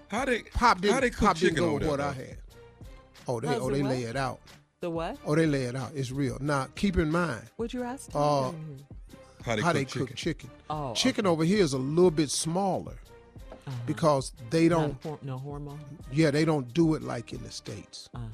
How 0.10 0.26
they 0.26 0.39
pop 0.43 0.54
how 0.54 0.74
didn't 0.76 1.02
they 1.02 1.10
cook 1.10 1.19
pop 1.28 1.38
didn't 1.38 1.56
go 1.56 1.74
with 1.76 1.88
what 1.88 2.00
I 2.02 2.12
had. 2.13 2.38
Oh, 3.27 3.39
they 3.39 3.47
How's 3.47 3.62
oh 3.62 3.69
the 3.69 3.75
they 3.77 3.81
what? 3.84 3.91
lay 3.91 4.03
it 4.03 4.15
out. 4.15 4.39
The 4.81 4.89
what? 4.89 5.17
Oh, 5.25 5.36
they 5.36 5.45
lay 5.45 5.63
it 5.63 5.75
out. 5.75 5.91
It's 5.93 6.12
real. 6.12 6.38
Now, 6.41 6.67
keep 6.75 6.97
in 6.97 7.12
mind 7.12 7.43
What'd 7.57 7.73
you 7.73 7.84
ask? 7.84 8.10
Uh, 8.15 8.51
How 9.45 9.55
they 9.55 9.62
how 9.62 9.71
cook 9.71 9.73
they 9.73 9.86
chicken? 9.86 10.07
cook 10.07 10.15
chicken. 10.15 10.49
oh, 10.69 10.93
Chicken 10.93 11.25
over 11.27 11.43
here 11.43 11.63
is 11.63 11.73
a 11.73 11.77
little 11.77 12.12
bit 12.12 12.29
smaller 12.31 12.95
uh-huh. 13.51 13.71
because 13.86 14.34
they 14.49 14.67
don't. 14.67 15.03
Not 15.05 15.23
no 15.23 15.38
hormone. 15.38 15.79
Yeah, 16.12 16.31
they 16.31 16.45
don't 16.45 16.73
do 16.73 16.95
it 16.95 17.03
like 17.03 17.31
in 17.34 17.43
the 17.43 17.51
states. 17.51 18.10
Uh-huh. 18.15 18.27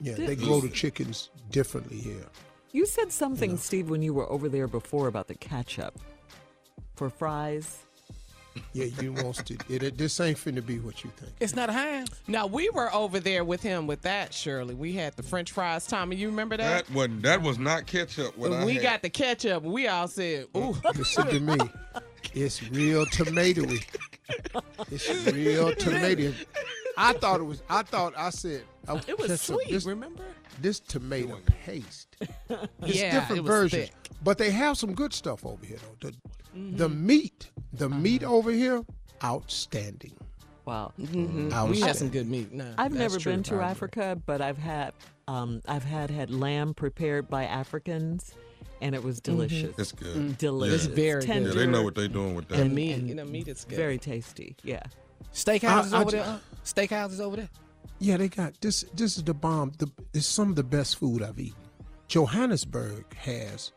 Yeah, 0.00 0.14
Did- 0.16 0.28
they 0.28 0.36
grow 0.36 0.60
the 0.60 0.68
chickens 0.68 1.30
differently 1.50 1.98
here. 1.98 2.26
You 2.72 2.86
said 2.86 3.12
something, 3.12 3.56
Steve, 3.56 3.88
when 3.88 4.02
you 4.02 4.12
were 4.12 4.28
over 4.28 4.48
there 4.48 4.66
before 4.66 5.06
about 5.06 5.28
the 5.28 5.36
ketchup 5.36 5.96
for 6.96 7.08
fries. 7.08 7.83
Yeah, 8.72 8.86
you 9.00 9.12
wants 9.12 9.42
to. 9.44 9.54
It, 9.68 9.82
it- 9.82 9.98
this 9.98 10.18
ain't 10.20 10.38
finna 10.38 10.64
be 10.64 10.78
what 10.78 11.02
you 11.04 11.10
think. 11.16 11.32
It's 11.40 11.54
not 11.54 11.70
Heinz. 11.70 12.10
Now 12.28 12.46
we 12.46 12.68
were 12.70 12.92
over 12.94 13.20
there 13.20 13.44
with 13.44 13.62
him 13.62 13.86
with 13.86 14.02
that, 14.02 14.32
Shirley. 14.34 14.74
We 14.74 14.92
had 14.92 15.14
the 15.16 15.22
French 15.22 15.52
fries, 15.52 15.86
Tommy. 15.86 16.16
You 16.16 16.28
remember 16.28 16.56
that? 16.56 16.86
That 16.86 16.94
wasn't 16.94 17.22
that 17.22 17.42
was 17.42 17.58
not 17.58 17.86
ketchup. 17.86 18.36
What 18.38 18.52
I 18.52 18.64
we 18.64 18.74
had. 18.74 18.82
got 18.82 19.02
the 19.02 19.10
ketchup. 19.10 19.62
We 19.62 19.88
all 19.88 20.08
said, 20.08 20.46
"Ooh, 20.56 20.76
Listen 20.96 21.26
to 21.28 21.40
me. 21.40 21.56
It's 22.32 22.62
real 22.70 23.06
tomatoey. 23.06 23.84
It's 24.90 25.08
real 25.32 25.72
tomato. 25.74 26.32
I 26.96 27.12
thought 27.14 27.40
it 27.40 27.44
was. 27.44 27.62
I 27.68 27.82
thought 27.82 28.14
I 28.16 28.30
said. 28.30 28.62
I, 28.88 28.96
it 29.06 29.18
was 29.18 29.28
ketchup, 29.28 29.40
sweet." 29.56 29.70
This, 29.70 29.84
remember? 29.84 30.24
this 30.60 30.80
tomato 30.80 31.38
paste. 31.64 32.13
It's 32.82 33.00
Yeah, 33.00 33.12
different 33.20 33.40
it 33.40 33.44
versions, 33.46 33.84
thick. 33.88 33.92
but 34.22 34.38
they 34.38 34.50
have 34.50 34.76
some 34.78 34.94
good 34.94 35.12
stuff 35.14 35.44
over 35.46 35.64
here 35.64 35.78
though. 36.00 36.08
The, 36.10 36.16
Mm-hmm. 36.56 36.76
the 36.76 36.88
meat, 36.88 37.50
the 37.72 37.86
Uh-huh. 37.86 37.98
meat 37.98 38.22
over 38.22 38.52
here, 38.52 38.84
outstanding. 39.24 40.14
Wow. 40.66 40.92
Mm-hmm. 41.00 41.48
We 41.48 41.52
Outstanding. 41.52 41.82
had 41.82 41.96
some 41.96 42.08
good 42.10 42.28
meat. 42.30 42.52
No, 42.52 42.72
I've 42.78 42.92
never 42.94 43.18
true. 43.18 43.32
been 43.32 43.42
to 43.44 43.54
I 43.54 43.56
agree. 43.56 43.66
Africa, 43.70 44.18
but 44.24 44.40
I've 44.40 44.56
had 44.58 44.92
um, 45.26 45.60
I've 45.66 45.82
had 45.84 46.10
had 46.10 46.30
lamb 46.30 46.72
prepared 46.74 47.28
by 47.28 47.44
Africans, 47.44 48.34
and 48.80 48.94
it 48.94 49.02
was 49.02 49.20
delicious. 49.20 49.76
It's 49.78 49.90
good. 49.92 50.38
Delicious. 50.38 50.84
Yeah. 50.84 50.88
It's 50.90 50.94
very 50.94 51.26
good. 51.26 51.44
Yeah, 51.46 51.52
they 51.54 51.66
know 51.66 51.82
what 51.82 51.94
they're 51.96 52.06
doing 52.08 52.34
with 52.36 52.46
The 52.48 52.58
that. 52.58 52.70
meat, 52.70 52.92
and 52.92 53.08
you 53.08 53.14
know, 53.16 53.24
meat 53.24 53.48
is 53.48 53.64
good. 53.64 53.76
Very 53.76 53.98
tasty. 53.98 54.54
Yeah. 54.62 54.82
Steakhouses 55.34 55.92
I- 55.92 55.98
I 55.98 56.00
over 56.02 56.10
ju- 56.12 56.16
there. 56.18 56.24
uh, 56.26 56.38
Steakhouses 56.64 57.20
over 57.20 57.36
there. 57.36 57.48
Yeah, 57.98 58.16
they 58.16 58.28
got 58.28 58.60
this. 58.60 58.84
This 58.94 59.16
is 59.16 59.24
the 59.24 59.34
bomb. 59.34 59.72
The, 59.78 59.90
it's 60.12 60.26
some 60.26 60.50
of 60.50 60.56
the 60.56 60.62
best 60.64 60.96
food 60.98 61.20
I've 61.22 61.38
eaten. 61.40 61.58
Johannesburg 62.08 63.14
has 63.14 63.72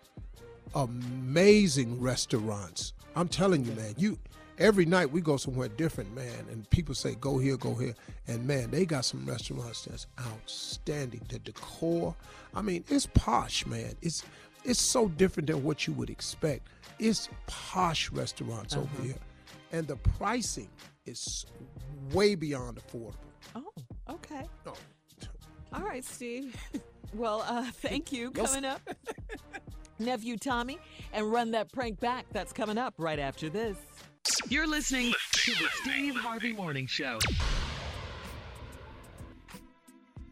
amazing 0.76 2.00
restaurants. 2.00 2.94
I'm 3.16 3.28
telling 3.28 3.66
you, 3.66 3.72
man. 3.74 3.96
You 3.98 4.18
every 4.58 4.86
night 4.86 5.12
we 5.12 5.22
go 5.22 5.38
somewhere 5.38 5.70
different, 5.70 6.14
man, 6.16 6.46
and 6.52 6.70
people 6.70 6.96
say 6.96 7.16
go 7.16 7.38
here, 7.38 7.58
go 7.58 7.74
here, 7.76 7.94
and 8.28 8.46
man, 8.46 8.72
they 8.72 8.86
got 8.86 9.06
some 9.06 9.26
restaurants 9.26 9.86
that's 9.86 10.08
outstanding. 10.20 11.22
The 11.30 11.40
decor, 11.40 12.16
I 12.54 12.62
mean, 12.62 12.84
it's 12.90 13.08
posh, 13.08 13.66
man. 13.66 13.94
It's 14.02 14.24
it's 14.64 14.82
so 14.82 15.08
different 15.08 15.48
than 15.48 15.64
what 15.64 15.88
you 15.88 15.94
would 15.94 16.10
expect. 16.10 16.68
It's 17.00 17.30
posh 17.46 18.12
restaurants 18.12 18.76
over 18.76 18.86
uh-huh. 18.86 19.04
here, 19.04 19.20
and 19.72 19.88
the 19.88 19.96
pricing 19.96 20.70
is 21.06 21.46
way 22.12 22.36
beyond 22.36 22.80
affordable. 22.80 23.16
Oh, 23.56 23.72
okay. 24.10 24.44
No, 24.66 24.74
All 25.74 25.84
right, 25.84 26.04
Steve. 26.04 26.56
Well, 27.14 27.44
uh, 27.48 27.66
thank 27.74 28.12
you. 28.12 28.32
Coming 28.32 28.66
up, 28.66 28.82
nephew 30.00 30.38
Tommy, 30.38 30.78
and 31.14 31.32
run 31.32 31.52
that 31.52 31.72
prank 31.72 32.00
back. 32.00 32.26
That's 32.32 32.54
coming 32.54 32.78
up 32.78 32.94
right 32.98 33.20
after 33.20 33.50
this. 33.50 33.78
You're 34.50 34.68
listening 34.68 35.14
to 35.32 35.52
the 35.52 35.68
Steve 35.82 36.16
Harvey 36.16 36.54
Morning 36.54 36.86
Show. 36.88 37.20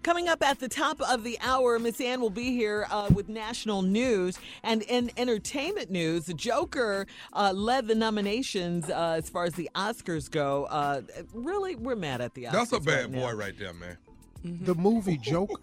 Coming 0.03 0.27
up 0.27 0.43
at 0.43 0.59
the 0.59 0.67
top 0.67 1.01
of 1.01 1.23
the 1.23 1.39
hour, 1.41 1.79
Miss 1.79 1.99
Ann 1.99 2.21
will 2.21 2.29
be 2.29 2.51
here 2.51 2.85
uh, 2.91 3.09
with 3.11 3.27
national 3.27 3.81
news. 3.81 4.37
And 4.61 4.83
in 4.83 5.09
entertainment 5.17 5.89
news, 5.89 6.25
the 6.25 6.35
Joker 6.35 7.07
uh, 7.33 7.53
led 7.55 7.87
the 7.87 7.95
nominations 7.95 8.87
uh, 8.87 9.15
as 9.17 9.29
far 9.31 9.45
as 9.45 9.53
the 9.55 9.67
Oscars 9.73 10.29
go. 10.29 10.65
Uh, 10.65 11.01
really, 11.33 11.75
we're 11.75 11.95
mad 11.95 12.21
at 12.21 12.35
the 12.35 12.43
Oscars. 12.43 12.51
That's 12.51 12.71
a 12.73 12.75
right 12.75 12.85
bad 12.85 13.11
now. 13.13 13.21
boy 13.21 13.33
right 13.33 13.57
there, 13.57 13.73
man. 13.73 13.97
the 14.43 14.75
movie 14.75 15.17
Joker. 15.17 15.55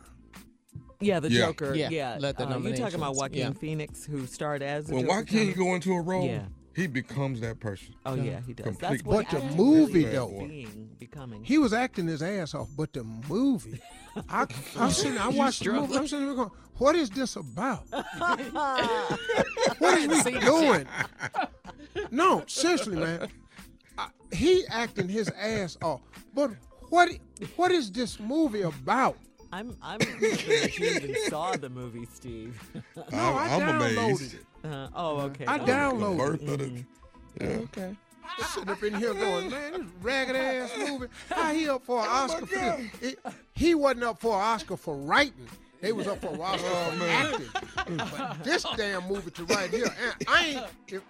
Yeah, 1.02 1.20
the 1.20 1.30
Yeah. 1.30 1.46
Joker. 1.46 1.74
Yeah, 1.74 1.90
Yeah, 1.90 2.16
let 2.20 2.36
the 2.38 2.44
uh, 2.44 2.58
you 2.58 2.74
talking 2.76 2.94
about 2.94 3.14
nominations, 3.14 3.16
Joaquin 3.18 3.38
yeah. 3.38 3.52
Phoenix, 3.52 4.04
who 4.04 4.26
starred 4.26 4.62
as 4.62 4.86
the 4.86 4.94
When 4.94 5.04
Joker 5.04 5.16
Joaquin 5.18 5.38
kinda? 5.38 5.54
go 5.58 5.74
into 5.74 5.92
a 5.92 6.00
role, 6.00 6.26
Yeah. 6.26 6.44
he 6.74 6.86
becomes 6.86 7.40
that 7.40 7.60
person. 7.60 7.94
Oh 8.06 8.14
yeah, 8.14 8.40
he 8.46 8.52
does. 8.54 8.76
That's 8.78 9.02
what 9.04 9.26
But 9.26 9.30
the 9.30 9.44
acting 9.44 9.56
movie, 9.56 10.04
is 10.04 10.12
though, 10.12 10.46
being, 10.46 10.90
becoming. 10.98 11.44
He 11.44 11.58
was 11.58 11.72
acting 11.72 12.06
his 12.06 12.22
ass 12.22 12.54
off, 12.54 12.68
but 12.76 12.92
the 12.92 13.04
movie, 13.04 13.80
I, 14.28 14.46
I'm 14.78 14.90
sitting, 14.90 15.18
I 15.18 15.28
watched 15.28 15.64
the 15.64 15.72
movie. 15.72 15.96
I'm 15.96 16.06
sitting 16.06 16.26
there 16.26 16.34
going, 16.34 16.50
"What 16.78 16.94
is 16.96 17.10
this 17.10 17.36
about? 17.36 17.84
what 19.78 19.98
is 19.98 20.24
we 20.24 20.38
doing?" 20.40 20.86
No, 22.10 22.42
seriously, 22.46 22.96
man. 22.96 23.28
I, 23.98 24.08
he 24.32 24.64
acting 24.68 25.08
his 25.08 25.28
ass 25.30 25.76
off, 25.82 26.00
but 26.34 26.50
what 26.88 27.10
what 27.56 27.70
is 27.70 27.90
this 27.92 28.18
movie 28.20 28.62
about? 28.62 29.16
I'm 29.52 29.76
I'm 29.82 30.00
impressed 30.00 30.46
that 30.46 30.78
you 30.78 30.86
even 30.86 31.14
saw 31.28 31.52
the 31.52 31.68
movie, 31.68 32.06
Steve. 32.12 32.58
No, 32.96 33.04
I'm, 33.12 33.36
I 33.36 33.54
I'm 33.54 33.60
downloaded 33.60 33.92
amazed. 33.92 34.34
it. 34.34 34.44
Uh, 34.64 34.88
oh, 34.94 35.20
okay. 35.22 35.44
I 35.46 35.58
Oh, 35.58 35.64
The 35.66 35.72
downloaded 35.72 36.18
birth 36.18 36.42
it. 36.42 36.48
of 36.48 36.58
the. 36.58 36.84
Yeah. 37.40 37.46
Okay. 37.64 37.96
I'm 38.38 38.44
sitting 38.46 38.68
up 38.70 38.82
in 38.82 38.94
here 38.94 39.12
going, 39.14 39.50
man, 39.50 39.72
this 39.72 39.82
ragged 40.00 40.36
ass 40.36 40.70
movie. 40.78 41.06
How 41.28 41.52
he 41.52 41.68
up 41.68 41.84
for 41.84 42.00
an 42.00 42.06
Oscar 42.08 42.46
for? 42.46 42.80
It- 43.02 43.18
he 43.54 43.74
wasn't 43.74 44.04
up 44.04 44.20
for 44.20 44.34
an 44.36 44.40
Oscar 44.42 44.76
for 44.76 44.96
writing. 44.96 45.48
They 45.82 45.92
was 45.92 46.06
up 46.06 46.20
for 46.22 46.28
an 46.28 46.40
Oscar 46.40 46.68
for 46.68 47.06
acting. 47.06 47.96
But 47.96 48.44
this 48.44 48.64
damn 48.76 49.06
movie 49.08 49.30
to 49.32 49.44
right 49.46 49.68
here, 49.68 49.86
and 49.86 50.28
I 50.28 50.44
ain't. 50.46 50.64
If, 50.88 51.02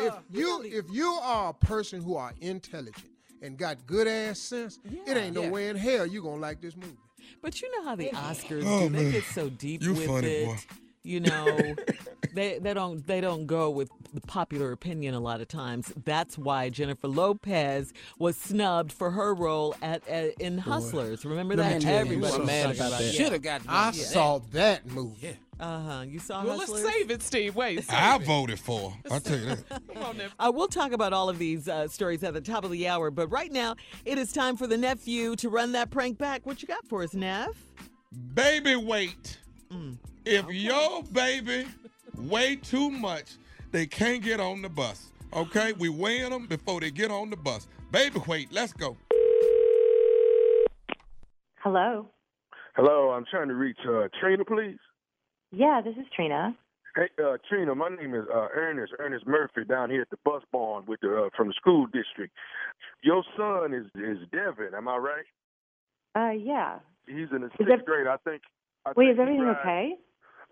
if 0.00 0.14
you 0.32 0.62
if 0.64 0.86
you 0.90 1.06
are 1.22 1.50
a 1.50 1.54
person 1.54 2.00
who 2.02 2.16
are 2.16 2.32
intelligent 2.40 3.06
and 3.42 3.56
got 3.58 3.86
good 3.86 4.08
ass 4.08 4.38
sense, 4.40 4.80
it 5.06 5.16
ain't 5.16 5.34
no 5.34 5.42
Yeah. 5.42 5.50
way 5.50 5.68
in 5.68 5.76
hell 5.76 6.06
you 6.06 6.22
gonna 6.22 6.40
like 6.40 6.60
this 6.60 6.74
movie. 6.74 6.96
But 7.42 7.60
you 7.62 7.70
know 7.76 7.88
how 7.88 7.96
the 7.96 8.08
Oscars 8.14 8.64
Oh, 8.66 8.88
do. 8.88 8.96
They 8.96 9.12
get 9.12 9.24
so 9.24 9.48
deep 9.50 9.82
You 9.82 9.92
with 9.94 10.06
funny, 10.06 10.26
it. 10.28 10.46
boy. 10.46 10.56
You 11.06 11.20
know, 11.20 11.74
they 12.34 12.58
they 12.58 12.72
don't 12.72 13.06
they 13.06 13.20
don't 13.20 13.46
go 13.46 13.68
with 13.68 13.90
the 14.14 14.22
popular 14.22 14.72
opinion 14.72 15.12
a 15.14 15.20
lot 15.20 15.42
of 15.42 15.48
times. 15.48 15.92
That's 16.04 16.38
why 16.38 16.70
Jennifer 16.70 17.08
Lopez 17.08 17.92
was 18.18 18.38
snubbed 18.38 18.90
for 18.90 19.10
her 19.10 19.34
role 19.34 19.74
at, 19.82 20.06
at 20.08 20.32
in 20.40 20.56
Hustlers. 20.56 21.26
Remember 21.26 21.56
Let 21.56 21.72
that? 21.74 21.82
tell 21.82 21.94
Everybody 21.98 22.32
something. 22.32 22.40
was 22.40 22.46
mad 22.46 22.74
about 22.76 22.86
about 22.88 23.00
that. 23.00 23.12
Should 23.14 23.32
have 23.32 23.42
got. 23.42 23.62
I 23.68 23.86
yeah. 23.86 23.90
saw 23.92 24.38
that 24.52 24.86
movie. 24.86 25.36
Uh 25.60 25.80
huh. 25.80 26.04
You 26.06 26.18
saw 26.18 26.44
Well, 26.44 26.56
let's 26.58 26.82
save 26.82 27.10
it, 27.10 27.22
Steve. 27.22 27.54
Wait. 27.54 27.84
save 27.84 27.96
I 27.96 28.16
it. 28.16 28.22
voted 28.22 28.58
for. 28.58 28.90
her. 28.90 28.96
I'll 29.10 29.20
tell 29.20 29.38
you 29.38 29.44
that. 29.46 29.82
Come 29.94 30.02
on, 30.02 30.16
now. 30.18 30.26
Uh, 30.38 30.52
we'll 30.54 30.68
talk 30.68 30.92
about 30.92 31.12
all 31.12 31.28
of 31.28 31.38
these 31.38 31.68
uh, 31.68 31.86
stories 31.88 32.22
at 32.24 32.34
the 32.34 32.40
top 32.40 32.64
of 32.64 32.70
the 32.70 32.88
hour, 32.88 33.10
but 33.10 33.28
right 33.28 33.52
now 33.52 33.76
it 34.04 34.18
is 34.18 34.32
time 34.32 34.56
for 34.56 34.66
the 34.66 34.76
nephew 34.76 35.36
to 35.36 35.48
run 35.48 35.72
that 35.72 35.90
prank 35.90 36.18
back. 36.18 36.44
What 36.44 36.60
you 36.62 36.68
got 36.68 36.84
for 36.86 37.02
us, 37.02 37.14
Nev? 37.14 37.48
baby 38.34 38.76
weight. 38.76 39.38
Mm. 39.72 39.96
If 40.24 40.48
your 40.50 41.02
baby 41.12 41.66
weigh 42.16 42.56
too 42.56 42.90
much, 42.90 43.32
they 43.72 43.86
can't 43.86 44.22
get 44.22 44.38
on 44.40 44.62
the 44.62 44.68
bus. 44.68 45.10
Okay, 45.32 45.72
we 45.72 45.88
weighing 45.88 46.30
them 46.30 46.46
before 46.46 46.80
they 46.80 46.90
get 46.92 47.10
on 47.10 47.28
the 47.30 47.36
bus. 47.36 47.66
Baby 47.90 48.20
weight, 48.28 48.48
let's 48.52 48.72
go. 48.72 48.96
Hello. 51.62 52.08
Hello, 52.76 53.10
I'm 53.10 53.24
trying 53.30 53.48
to 53.48 53.54
reach 53.54 53.78
uh, 53.88 54.08
Trina, 54.20 54.44
please. 54.44 54.78
Yeah, 55.54 55.80
this 55.84 55.94
is 55.96 56.06
Trina. 56.14 56.56
Hey, 56.96 57.08
uh, 57.22 57.36
Trina, 57.48 57.74
my 57.74 57.88
name 57.88 58.14
is 58.14 58.24
uh, 58.32 58.48
Ernest 58.54 58.92
Ernest 58.98 59.26
Murphy 59.26 59.64
down 59.68 59.90
here 59.90 60.02
at 60.02 60.10
the 60.10 60.18
bus 60.24 60.42
barn 60.52 60.84
with 60.86 61.00
the 61.00 61.24
uh, 61.26 61.28
from 61.36 61.48
the 61.48 61.54
school 61.54 61.86
district. 61.86 62.32
Your 63.02 63.22
son 63.36 63.74
is 63.74 63.86
is 63.94 64.18
Devin, 64.30 64.74
am 64.76 64.88
I 64.88 64.96
right? 64.96 65.24
Uh, 66.16 66.30
yeah. 66.32 66.78
He's 67.06 67.28
in 67.34 67.42
the 67.42 67.50
sixth 67.58 67.72
ev- 67.72 67.84
grade, 67.84 68.06
I 68.06 68.16
think. 68.24 68.42
I 68.86 68.92
Wait, 68.96 69.06
think 69.06 69.14
is 69.14 69.20
everything 69.20 69.42
rides- 69.42 69.58
okay? 69.62 69.94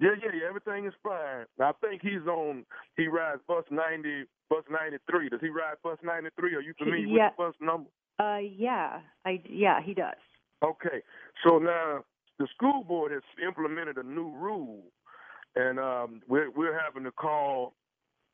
Yeah, 0.00 0.10
yeah, 0.20 0.30
yeah. 0.34 0.48
Everything 0.48 0.86
is 0.86 0.94
fine. 1.02 1.46
I 1.60 1.72
think 1.80 2.02
he's 2.02 2.26
on. 2.26 2.64
He 2.96 3.06
rides 3.06 3.40
bus 3.46 3.64
ninety, 3.70 4.24
bus 4.50 4.64
ninety 4.70 4.96
three. 5.08 5.28
Does 5.28 5.40
he 5.40 5.48
ride 5.48 5.76
bus 5.84 5.98
ninety 6.02 6.30
three? 6.38 6.54
Are 6.56 6.60
you 6.60 6.74
familiar 6.78 7.06
Yeah. 7.06 7.28
with 7.28 7.36
the 7.36 7.42
bus 7.44 7.54
number? 7.60 7.90
Uh, 8.18 8.38
yeah. 8.38 9.00
I 9.24 9.40
yeah, 9.48 9.80
he 9.80 9.94
does. 9.94 10.18
Okay, 10.64 11.02
so 11.44 11.58
now 11.58 12.04
the 12.38 12.46
school 12.54 12.84
board 12.84 13.12
has 13.12 13.22
implemented 13.44 13.98
a 13.98 14.02
new 14.02 14.30
rule, 14.30 14.82
and 15.56 15.78
um, 15.78 16.22
we're 16.28 16.50
we're 16.50 16.78
having 16.78 17.04
to 17.04 17.12
call 17.12 17.74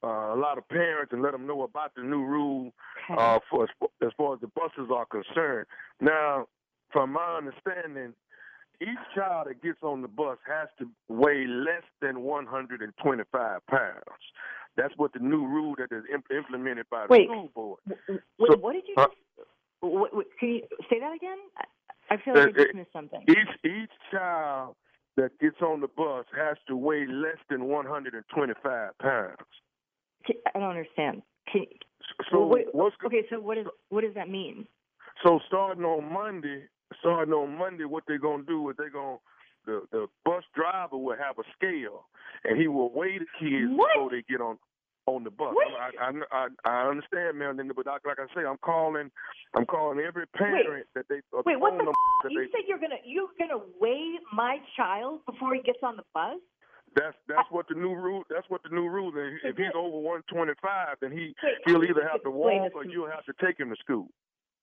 uh, 0.02 0.34
a 0.34 0.36
lot 0.36 0.58
of 0.58 0.68
parents 0.68 1.12
and 1.12 1.22
let 1.22 1.32
them 1.32 1.46
know 1.46 1.62
about 1.62 1.94
the 1.96 2.02
new 2.02 2.24
rule 2.24 2.72
uh, 3.16 3.38
for 3.50 3.64
as, 3.64 4.10
far 4.16 4.34
as 4.34 4.40
the 4.40 4.46
buses 4.48 4.90
are 4.94 5.06
concerned. 5.06 5.66
Now, 6.00 6.46
from 6.92 7.12
my 7.12 7.36
understanding, 7.36 8.14
each 8.80 8.98
child 9.14 9.48
that 9.48 9.60
gets 9.62 9.78
on 9.82 10.02
the 10.02 10.08
bus 10.08 10.38
has 10.46 10.68
to 10.78 10.88
weigh 11.08 11.46
less 11.46 11.82
than 12.00 12.20
125 12.20 13.66
pounds. 13.66 14.02
That's 14.76 14.94
what 14.96 15.12
the 15.12 15.18
new 15.18 15.44
rule 15.44 15.74
that 15.78 15.94
is 15.94 16.04
imp- 16.12 16.30
implemented 16.30 16.86
by 16.88 17.06
the 17.06 17.12
Wait. 17.12 17.26
school 17.28 17.50
board. 17.54 17.80
Wait, 18.08 18.20
So- 18.38 18.56
what 18.58 18.74
did 18.74 18.84
you 18.86 18.94
uh? 18.96 19.06
Wait, 19.80 20.12
wait, 20.14 20.26
can 20.40 20.48
you 20.48 20.62
say 20.90 20.98
that 21.00 21.14
again? 21.14 21.38
I, 22.10 22.14
I 22.14 22.16
feel 22.22 22.34
like 22.34 22.48
I 22.48 22.50
Uh, 22.50 22.52
just 22.52 22.74
uh, 22.74 22.76
missed 22.78 22.92
something. 22.92 23.22
Each 23.28 23.64
each 23.64 23.90
child 24.10 24.76
that 25.16 25.38
gets 25.40 25.60
on 25.62 25.80
the 25.80 25.88
bus 25.88 26.26
has 26.36 26.56
to 26.68 26.76
weigh 26.76 27.06
less 27.06 27.38
than 27.50 27.64
125 27.64 28.98
pounds. 28.98 29.36
I 30.54 30.58
don't 30.58 30.70
understand. 30.70 31.22
Can, 31.50 31.64
So 32.30 32.40
well, 32.40 32.48
wait, 32.48 32.66
what's 32.72 32.94
okay, 33.04 33.24
so 33.30 33.40
what 33.40 33.58
is 33.58 33.66
what 33.88 34.02
does 34.02 34.14
that 34.14 34.28
mean? 34.28 34.66
so 35.24 35.40
starting 35.48 35.84
on 35.84 36.12
Monday, 36.12 36.64
starting 37.00 37.32
on 37.34 37.56
Monday, 37.58 37.84
what 37.84 38.04
they're 38.06 38.18
gonna 38.18 38.42
do 38.44 38.68
is 38.70 38.76
they're 38.76 38.90
gonna 38.90 39.16
the 39.66 39.82
the 39.90 40.06
bus 40.24 40.44
driver 40.54 40.96
will 40.96 41.16
have 41.16 41.38
a 41.38 41.42
scale 41.56 42.06
and 42.44 42.60
he 42.60 42.68
will 42.68 42.92
weigh 42.92 43.18
the 43.18 43.26
kids 43.40 43.70
What? 43.74 43.90
before 43.94 44.10
they 44.10 44.22
get 44.28 44.40
on 44.40 44.58
on 45.08 45.24
the 45.24 45.30
bus. 45.30 45.54
I, 45.56 45.90
I 45.98 46.10
I 46.30 46.48
I 46.64 46.88
understand, 46.88 47.38
man, 47.38 47.56
but 47.74 47.86
like, 47.86 48.04
like 48.04 48.18
I 48.20 48.26
say, 48.34 48.46
I'm 48.46 48.58
calling 48.58 49.10
I'm 49.54 49.64
calling 49.64 49.98
every 50.00 50.26
parent 50.26 50.86
that 50.94 51.06
they 51.08 51.20
Wait, 51.44 51.58
what 51.58 51.76
the? 51.78 51.88
F- 51.88 52.30
you 52.30 52.44
they, 52.44 52.50
said 52.52 52.68
you're 52.68 52.78
gonna 52.78 53.00
you're 53.04 53.32
gonna 53.38 53.62
weigh 53.80 54.18
my 54.32 54.58
child 54.76 55.20
before 55.26 55.54
he 55.54 55.62
gets 55.62 55.80
on 55.82 55.96
the 55.96 56.04
bus? 56.12 56.38
That's 56.94 57.16
that's 57.28 57.48
what 57.50 57.66
the 57.68 57.74
new 57.74 57.94
rule. 57.94 58.24
That's 58.28 58.48
what 58.48 58.62
the 58.62 58.70
new 58.70 58.88
rule 58.88 59.12
is. 59.16 59.40
If 59.44 59.56
he's 59.56 59.72
over 59.74 59.98
one 59.98 60.22
twenty 60.32 60.52
five, 60.60 60.96
then 61.00 61.12
he 61.12 61.34
Wait, 61.42 61.56
he'll 61.64 61.84
either 61.84 62.06
have 62.10 62.22
to 62.24 62.30
walk 62.30 62.72
or 62.74 62.84
you'll 62.84 63.10
have 63.10 63.24
to 63.24 63.34
take 63.44 63.58
him 63.58 63.70
to 63.70 63.76
school. 63.76 64.08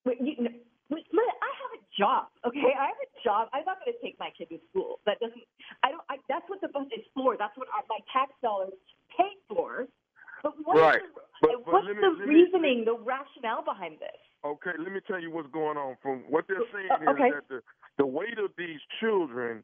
Wait, 0.05 0.17
you, 0.21 0.35
no, 0.37 0.49
wait, 0.89 1.05
I 1.13 1.51
have 1.65 1.73
a 1.73 1.81
job. 1.97 2.29
Okay, 2.45 2.73
I 2.77 2.93
have 2.93 3.01
a 3.01 3.09
job. 3.23 3.49
I'm 3.53 3.65
not 3.65 3.81
going 3.81 3.93
to 3.93 4.01
take 4.01 4.17
my 4.19 4.29
kid 4.37 4.49
to 4.49 4.59
school. 4.69 4.99
That 5.05 5.17
doesn't. 5.19 5.41
I 5.81 5.89
don't. 5.89 6.05
I, 6.09 6.17
that's 6.29 6.45
what 6.49 6.61
the 6.61 6.69
bus 6.69 6.85
is 6.93 7.05
for. 7.13 7.37
That's 7.37 7.55
what 7.57 7.67
our, 7.73 7.81
my 7.89 8.01
tax 8.13 8.33
dollars 8.41 8.73
pay 9.17 9.33
for. 9.49 9.87
But 10.45 10.53
what 10.63 10.77
Right. 10.77 11.01
the, 11.01 11.21
But- 11.41 11.65
but 11.65 11.73
what's 11.73 11.87
me- 11.87 11.93
the 11.95 12.01
let 12.09 12.19
me- 12.19 12.25
reasoning, 12.35 12.85
the 12.85 12.93
rationale 12.93 13.63
behind 13.63 13.97
this? 13.99 14.15
Okay, 14.43 14.73
let 14.77 14.91
me 14.91 14.99
tell 15.01 15.19
you 15.19 15.31
what's 15.31 15.49
going 15.49 15.75
on. 15.75 15.95
From 16.03 16.19
what 16.29 16.45
they're 16.47 16.61
saying 16.71 16.91
Uh, 16.91 17.09
okay. 17.11 17.29
is 17.29 17.33
that 17.33 17.47
the 17.49 17.63
the 17.97 18.05
weight 18.05 18.37
of 18.37 18.55
these 18.57 18.79
children 18.99 19.63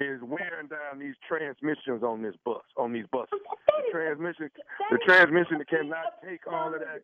is 0.00 0.22
wearing 0.22 0.68
down 0.68 0.98
these 0.98 1.16
transmissions 1.28 2.02
on 2.02 2.22
this 2.22 2.34
bus 2.44 2.62
on 2.78 2.92
these 2.92 3.06
buses. 3.08 3.28
That 3.42 3.84
The 3.84 3.90
transmission 3.90 4.50
the 4.90 4.98
transmission 4.98 5.62
cannot 5.66 6.22
take 6.22 6.46
all 6.46 6.72
of 6.72 6.80
that. 6.80 7.02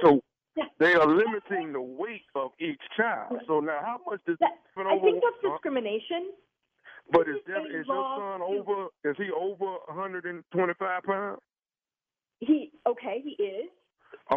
So 0.00 0.22
they 0.78 0.94
are 0.94 1.06
limiting 1.06 1.72
the 1.72 1.82
weight 1.82 2.24
of 2.34 2.52
each 2.58 2.80
child. 2.96 3.42
So 3.46 3.60
now 3.60 3.80
how 3.82 4.00
much 4.06 4.24
does 4.24 4.38
That- 4.38 4.58
I 4.78 4.98
think 5.00 5.22
that's 5.22 5.44
uh, 5.44 5.50
discrimination. 5.50 6.32
But 7.10 7.28
is 7.28 7.46
a 7.46 7.60
is 7.66 7.86
your 7.86 8.16
son 8.16 8.40
over? 8.40 8.88
Is 9.04 9.16
he 9.18 9.30
over 9.30 9.76
125 9.88 11.02
pounds? 11.02 11.40
He 12.46 12.72
okay, 12.86 13.20
he 13.22 13.30
is. 13.42 13.70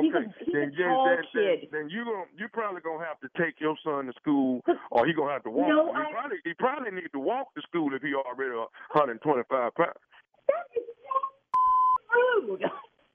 He's 0.01 0.13
Okay, 0.13 0.25
he's 0.39 0.47
a 0.47 0.51
then, 0.51 0.71
then, 0.77 0.97
then, 1.05 1.17
then, 1.33 1.57
then 1.71 1.89
you 1.89 2.03
gon' 2.03 2.25
you 2.35 2.47
probably 2.51 2.81
gonna 2.81 3.05
have 3.05 3.19
to 3.21 3.29
take 3.41 3.59
your 3.59 3.75
son 3.83 4.07
to 4.07 4.13
school, 4.19 4.61
or 4.91 5.05
he 5.05 5.13
gonna 5.13 5.31
have 5.31 5.43
to 5.43 5.49
walk. 5.49 5.69
No, 5.69 5.93
he 5.93 5.99
I- 6.01 6.11
probably 6.11 6.37
he 6.43 6.53
probably 6.55 6.91
need 6.91 7.09
to 7.13 7.19
walk 7.19 7.53
to 7.55 7.61
school 7.61 7.93
if 7.93 8.01
he 8.01 8.13
already 8.13 8.51
125 8.91 9.47
pounds. 9.75 9.93
That 10.47 10.55
is 10.75 10.83
so 11.03 12.47
rude. 12.47 12.63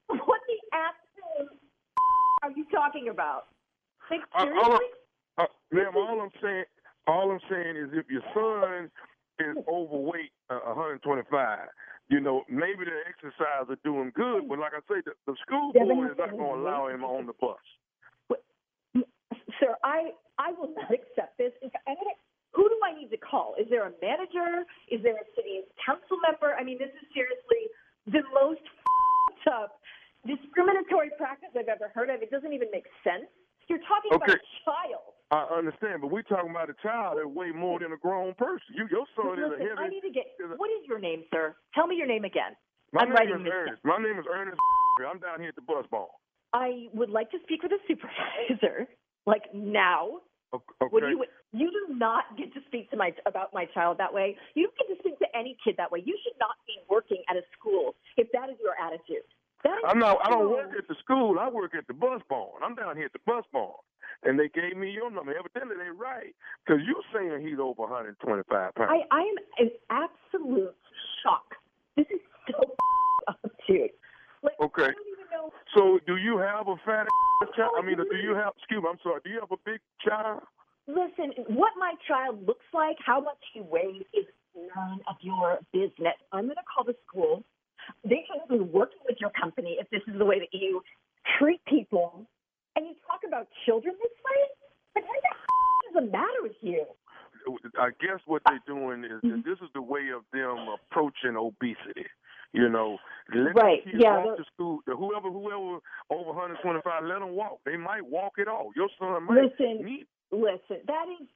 What 0.09 0.41
the 0.47 0.59
absolute 0.77 1.59
are 2.43 2.51
you 2.53 2.65
talking 2.71 3.09
about? 3.09 3.47
Like 4.11 4.21
Uh, 4.35 4.45
seriously? 4.45 4.63
all, 4.65 4.73
I'm- 4.73 4.91
uh, 5.39 5.47
ma'am, 5.73 5.97
all 5.97 6.21
I'm 6.21 6.31
saying, 6.43 6.65
all 7.07 7.31
I'm 7.31 7.41
saying 7.51 7.77
is 7.77 7.91
if 7.93 8.11
your 8.11 8.23
son 8.35 8.91
is 9.39 9.57
overweight, 9.67 10.33
uh, 10.51 10.61
125. 10.65 11.69
You 12.13 12.21
know, 12.21 12.45
maybe 12.45 12.85
the 12.85 13.01
exercise 13.09 13.73
are 13.73 13.81
doing 13.81 14.13
good, 14.13 14.45
but 14.45 14.61
like 14.61 14.77
I 14.77 14.85
say, 14.85 15.01
the, 15.01 15.17
the 15.25 15.33
school 15.49 15.73
board 15.73 16.13
is 16.13 16.21
not 16.21 16.37
going 16.37 16.45
to 16.45 16.61
allow 16.61 16.93
him 16.93 17.09
on 17.09 17.25
the 17.25 17.33
bus. 17.41 17.57
Sir, 19.57 19.73
I 19.81 20.13
I 20.37 20.53
will 20.53 20.77
not 20.77 20.93
accept 20.99 21.41
this. 21.41 21.57
Who 22.53 22.69
do 22.69 22.77
I 22.85 22.93
need 22.93 23.09
to 23.17 23.17
call? 23.17 23.57
Is 23.57 23.65
there 23.73 23.89
a 23.89 23.97
manager? 24.05 24.69
Is 24.93 25.01
there 25.01 25.17
a 25.17 25.27
city 25.33 25.65
council 25.81 26.21
member? 26.21 26.53
I 26.53 26.61
mean, 26.61 26.77
this 26.77 26.93
is 26.93 27.09
seriously 27.17 27.73
the 28.05 28.21
most 28.37 28.61
up 29.49 29.81
discriminatory 30.29 31.17
practice 31.17 31.49
I've 31.57 31.73
ever 31.73 31.89
heard 31.97 32.13
of. 32.13 32.21
It 32.21 32.29
doesn't 32.29 32.53
even 32.53 32.69
make 32.69 32.85
sense. 33.01 33.25
You're 33.73 33.81
talking 33.89 34.13
about 34.13 34.37
a 34.37 34.45
child. 34.69 35.12
I 35.33 35.49
understand, 35.57 36.03
but 36.05 36.13
we're 36.13 36.29
talking 36.29 36.51
about 36.51 36.69
a 36.69 36.77
child 36.85 37.17
that 37.17 37.25
weigh 37.27 37.53
more 37.57 37.81
than 37.81 37.91
a 37.93 37.97
grown 37.97 38.35
person. 38.35 38.77
You, 38.77 38.85
your 38.93 39.07
son 39.17 39.33
is 39.41 39.49
a 39.49 39.57
Listen, 39.57 39.79
I 39.81 39.89
need 39.89 40.03
to 40.05 40.11
get. 40.13 40.27
is 40.39 40.45
a- 40.53 40.57
What 40.61 40.69
is 40.69 40.85
your 40.87 41.01
name, 41.01 41.25
sir? 41.33 41.57
Tell 41.75 41.87
me 41.87 41.97
your 41.97 42.07
name 42.07 42.25
again. 42.29 42.53
my 42.93 43.01
I'm 43.01 43.09
name 43.09 43.17
writing 43.17 43.37
is 43.41 43.45
this 43.45 43.53
Ernest. 43.57 43.81
My 43.85 43.97
name 43.97 44.19
is 44.21 44.27
Ernest. 44.29 44.59
I'm 45.09 45.19
down 45.19 45.41
here 45.41 45.49
at 45.49 45.57
the 45.57 45.63
bus 45.65 45.87
barn. 45.91 46.13
I 46.53 46.87
would 46.93 47.09
like 47.09 47.31
to 47.31 47.39
speak 47.45 47.63
with 47.63 47.73
a 47.73 47.81
supervisor, 47.89 48.87
like 49.25 49.49
now. 49.55 50.21
Okay. 50.53 50.93
Would 50.93 51.05
you? 51.09 51.25
You 51.53 51.71
do 51.73 51.95
not 51.97 52.37
get 52.37 52.53
to 52.53 52.61
speak 52.69 52.91
to 52.91 52.97
my 52.99 53.15
about 53.25 53.55
my 53.55 53.65
child 53.73 53.97
that 54.05 54.13
way. 54.13 54.37
You 54.55 54.69
don't 54.69 54.77
get 54.77 54.95
to 54.97 55.01
speak 55.01 55.19
to 55.21 55.29
any 55.35 55.57
kid 55.65 55.77
that 55.79 55.91
way. 55.91 56.03
You 56.05 56.13
should 56.23 56.37
not 56.39 56.57
be 56.67 56.77
working 56.93 57.25
at 57.31 57.37
a 57.37 57.43
school 57.57 57.95
if 58.19 58.29
that 58.37 58.51
is 58.51 58.57
your 58.61 58.77
attitude. 58.77 59.25
I'm 59.87 59.99
not. 59.99 60.19
I 60.25 60.31
don't 60.31 60.51
work 60.51 60.71
at 60.77 60.89
the 60.89 60.95
school. 61.03 61.39
I 61.39 61.49
work 61.49 61.75
at 61.77 61.87
the 61.87 61.95
bus 61.95 62.21
barn. 62.29 62.63
I'm 62.63 62.75
down 62.75 62.97
here 62.97 63.07
at 63.07 63.13
the 63.13 63.21
bus 63.27 63.45
barn, 63.53 63.73
and 64.25 64.39
they 64.39 64.49
gave 64.49 64.77
me 64.77 64.91
your 64.91 65.11
number. 65.11 65.35
Evidently, 65.37 65.77
they 65.77 65.91
right 65.91 66.35
because 66.65 66.83
you 66.87 67.01
saying 67.15 67.47
he's 67.47 67.59
over 67.59 67.83
125 67.83 68.75
pounds. 68.75 68.91
I, 68.91 69.03
I 69.15 69.21
am 69.21 69.37
in 69.59 69.71
absolute 69.91 70.75
shock. 71.23 71.55
This 71.97 72.07
is 72.11 72.21
so 72.51 72.59
up, 73.29 73.41
dude. 73.69 73.91
Like, 74.43 74.55
Okay. 74.61 74.83
I 74.83 74.87
don't 74.87 75.07
even 75.13 75.31
know. 75.31 75.53
So, 75.77 76.01
do 76.07 76.17
you 76.17 76.39
have 76.39 76.67
a 76.69 76.77
fat 76.85 77.07
child? 77.57 77.73
I 77.79 77.83
mean, 77.87 77.97
do 77.97 78.17
you 78.17 78.35
have? 78.35 78.53
Excuse 78.59 78.83
me. 78.83 78.89
I'm 78.91 78.99
sorry. 79.03 79.21
Do 79.25 79.31
you 79.31 79.41
have 79.41 79.53
a 79.53 79.61
big 79.65 79.81
child? 80.07 80.43
Listen, 80.89 81.33
what 81.47 81.73
my 81.79 81.95
child 82.09 82.45
looks 82.47 82.67
like, 82.75 82.97
how 83.05 83.21
much 83.21 83.39
he 83.55 83.61
weighs, 83.61 84.03
is 84.13 84.27
none 84.75 84.99
of 85.09 85.17
your 85.21 85.61
business. 85.73 86.19
I'm 86.33 86.45
going 86.47 86.57
to 86.57 86.63
call 86.75 86.85
the 86.85 86.97
school. 87.07 87.45
They 88.05 88.25
shouldn't 88.27 88.51
be 88.51 88.59
working 88.61 88.99
with 89.09 89.17
your 89.21 89.31
company 89.31 89.77
if 89.81 89.89
this 89.91 90.03
is 90.07 90.19
the 90.19 90.25
way 90.25 90.39
that 90.41 90.53
you 90.53 90.83
treat 91.39 91.65
people. 91.67 92.27
And 92.77 92.87
you 92.87 92.95
talk 93.07 93.21
about 93.27 93.49
children 93.67 93.95
this 94.03 94.17
way? 94.25 94.41
Like, 94.97 95.09
what 95.09 95.21
the 95.23 95.29
f- 95.29 95.89
is 95.89 95.95
the 95.95 96.11
matter 96.11 96.43
with 96.43 96.57
you? 96.61 96.85
I 97.79 97.91
guess 98.01 98.21
what 98.27 98.43
they're 98.47 98.63
doing 98.67 99.05
is 99.05 99.21
Mm-hmm. 99.25 99.43
this 99.45 99.59
is 99.63 99.69
the 99.75 99.83
way 99.83 100.09
of 100.15 100.23
them 100.33 100.69
approaching 100.73 101.37
obesity. 101.37 102.07
You 102.53 102.69
know, 102.69 102.99
let 103.35 103.55
Right, 103.57 103.85
the 103.85 103.93
kids 103.93 104.03
yeah, 104.05 104.23
walk 104.25 104.37
to 104.37 104.45
school. 104.53 104.81
Whoever, 104.87 105.31
whoever 105.31 105.81
over 106.11 106.33
125, 106.37 107.05
let 107.05 107.21
them 107.21 107.31
walk. 107.35 107.61
They 107.65 107.77
might 107.77 108.05
walk 108.05 108.35
it 108.39 108.47
all. 108.47 108.71
Your 108.77 108.89
son 108.99 109.25
might 109.25 109.41
Listen, 109.49 109.85
need. 109.85 110.07
listen, 110.31 110.85
that 110.87 111.07
is 111.21 111.27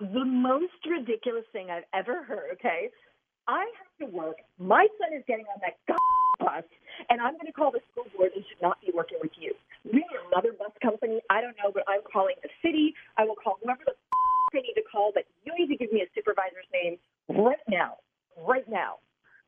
the 0.00 0.24
most 0.24 0.74
ridiculous 0.88 1.44
thing 1.52 1.68
I've 1.70 1.86
ever 1.94 2.24
heard, 2.24 2.50
okay? 2.54 2.90
I 3.46 3.68
have 3.76 3.92
to 4.00 4.06
work. 4.16 4.36
My 4.58 4.86
son 4.98 5.16
is 5.16 5.24
getting 5.26 5.44
on 5.52 5.60
that 5.60 5.76
bus, 6.38 6.64
and 7.10 7.20
I'm 7.20 7.34
going 7.34 7.46
to 7.46 7.52
call 7.52 7.70
the 7.70 7.80
school 7.92 8.06
board 8.16 8.32
and 8.34 8.44
should 8.48 8.62
not 8.62 8.80
be 8.80 8.90
working 8.94 9.18
with 9.20 9.32
you. 9.38 9.52
We 9.84 10.00
are 10.00 10.22
another 10.32 10.56
bus 10.56 10.72
company. 10.82 11.20
I 11.28 11.40
don't 11.40 11.56
know, 11.62 11.70
but 11.72 11.84
I'm 11.88 12.00
calling 12.10 12.36
the 12.42 12.48
city. 12.64 12.94
I 13.18 13.24
will 13.24 13.36
call 13.36 13.58
whoever 13.62 13.82
the 13.84 13.92
I 14.54 14.62
need 14.62 14.74
to 14.74 14.82
call, 14.86 15.10
but 15.12 15.24
you 15.44 15.52
need 15.58 15.66
to 15.66 15.76
give 15.76 15.92
me 15.92 16.02
a 16.02 16.08
supervisor's 16.14 16.66
name 16.72 16.96
right 17.28 17.58
now. 17.68 17.98
Right 18.38 18.62
now. 18.68 18.98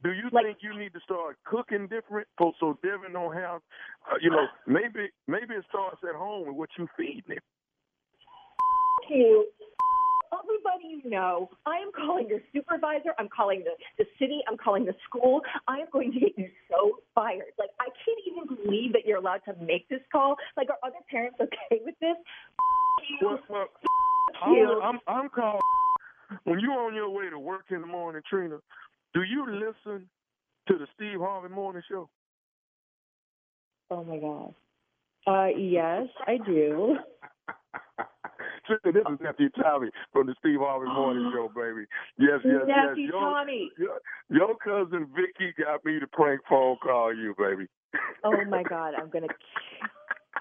Do 0.03 0.13
you 0.13 0.29
Like- 0.31 0.45
think 0.47 0.63
you 0.63 0.75
need 0.75 0.93
to 0.95 1.01
start 1.01 1.39
cooking 1.45 1.87
different 1.87 2.29
so, 2.39 2.53
so 2.59 2.79
Devin 2.83 3.13
don't 3.13 3.33
have, 3.33 3.63
uh, 4.11 4.17
you 4.21 4.31
know, 4.31 4.47
maybe 4.67 5.11
maybe 5.27 5.55
it 5.55 5.65
starts 5.69 6.03
at 6.05 6.15
home 6.15 6.49
with 6.49 6.57
what 6.57 6.71
you 6.77 6.89
feed 6.97 7.25
him. 7.27 7.39
you. 9.09 9.47
Everybody 10.33 11.03
you 11.03 11.11
know, 11.11 11.51
I 11.67 11.77
am 11.77 11.91
calling 11.95 12.29
your 12.29 12.41
supervisor. 12.53 13.11
I'm 13.19 13.29
calling 13.29 13.65
the, 13.65 13.73
the 13.99 14.09
city. 14.19 14.41
I'm 14.49 14.57
calling 14.57 14.85
the 14.85 14.95
school. 15.09 15.41
I 15.69 15.79
am 15.79 15.87
going 15.93 16.12
to 16.12 16.21
get 16.21 16.33
you 16.37 16.49
so 16.71 16.99
fired. 17.15 17.53
Like, 17.59 17.71
I 17.81 17.89
can't 18.05 18.21
even 18.27 18.57
believe 18.57 18.93
that 18.93 19.03
you're 19.07 19.19
allowed 19.19 19.43
to 19.47 19.55
make 19.65 19.89
this 19.89 20.01
call. 20.12 20.37
Like, 20.57 20.69
are 20.71 20.79
other 20.83 21.03
parents 21.11 21.39
okay 21.41 21.83
with 21.85 21.95
this? 22.01 22.17
you. 23.09 23.27
Well, 23.27 23.39
well, 23.49 23.67
you. 24.47 24.81
I'm, 24.83 24.97
I'm 25.07 25.23
I'm 25.25 25.29
calling. 25.29 25.61
When 26.45 26.59
you're 26.59 26.73
on 26.73 26.95
your 26.95 27.09
way 27.11 27.31
to 27.31 27.39
work 27.39 27.67
in 27.71 27.81
the 27.81 27.87
morning, 27.87 28.23
Trina, 28.29 28.59
do 29.15 29.23
you 29.23 29.47
listen 29.47 30.09
to 30.69 30.79
the 30.79 30.87
Steve 30.95 31.21
Harvey 31.21 31.55
Morning 31.55 31.83
Show? 31.89 32.09
Oh, 33.91 34.03
my 34.03 34.19
God. 34.19 34.55
Uh, 35.27 35.57
yes, 35.57 36.07
I 36.27 36.39
do. 36.45 36.97
This 38.69 38.79
is 38.95 39.19
nephew 39.21 39.49
Tommy 39.51 39.89
from 40.13 40.27
the 40.27 40.35
Steve 40.41 40.59
Harvey 40.61 40.87
Morning 40.87 41.27
uh-huh. 41.27 41.49
Show, 41.49 41.53
baby. 41.55 41.87
Yes, 42.19 42.41
yes, 42.45 42.63
yes. 42.67 42.77
Nephew 42.89 43.05
Your, 43.05 43.21
Tommy. 43.21 43.71
your, 43.79 44.01
your 44.29 44.57
cousin 44.57 45.07
Vicky 45.15 45.53
got 45.59 45.85
me 45.85 46.01
to 46.01 46.07
prank 46.07 46.41
phone 46.49 46.77
call 46.83 47.15
you, 47.15 47.35
baby. 47.39 47.67
Oh, 48.25 48.45
my 48.49 48.63
God. 48.63 48.95
I'm 48.95 49.11
going 49.11 49.29
to 49.29 49.35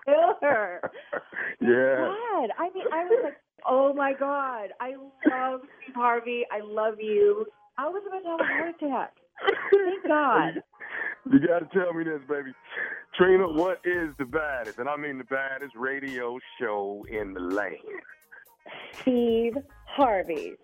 kill 0.06 0.36
her. 0.42 0.82
yeah. 1.62 2.10
God, 2.10 2.50
I 2.58 2.70
mean, 2.74 2.86
I 2.92 3.04
was 3.06 3.20
like, 3.24 3.38
oh 3.68 3.94
my 3.94 4.14
God, 4.14 4.70
I 4.80 4.94
love 5.30 5.62
Steve 5.84 5.96
Harvey. 5.96 6.44
I 6.52 6.62
love 6.64 6.96
you. 7.00 7.46
I 7.78 7.88
was 7.88 8.04
about 8.08 8.20
to 8.20 8.30
have 8.30 8.40
a 8.40 8.44
heart 8.44 8.76
attack. 8.82 9.14
Thank 9.42 10.08
God. 10.08 10.64
You 11.32 11.40
got 11.40 11.60
to 11.60 11.78
tell 11.78 11.94
me 11.94 12.04
this, 12.04 12.22
baby. 12.30 12.52
Trina, 13.18 13.48
what 13.48 13.80
is 13.84 14.10
the 14.18 14.26
baddest, 14.26 14.80
and 14.80 14.88
I 14.88 14.96
mean 14.98 15.18
the 15.18 15.24
baddest 15.24 15.76
radio 15.76 16.38
show 16.60 17.06
in 17.10 17.34
the 17.34 17.40
land? 17.40 17.78
Steve 18.94 19.58
Harvey. 19.86 20.56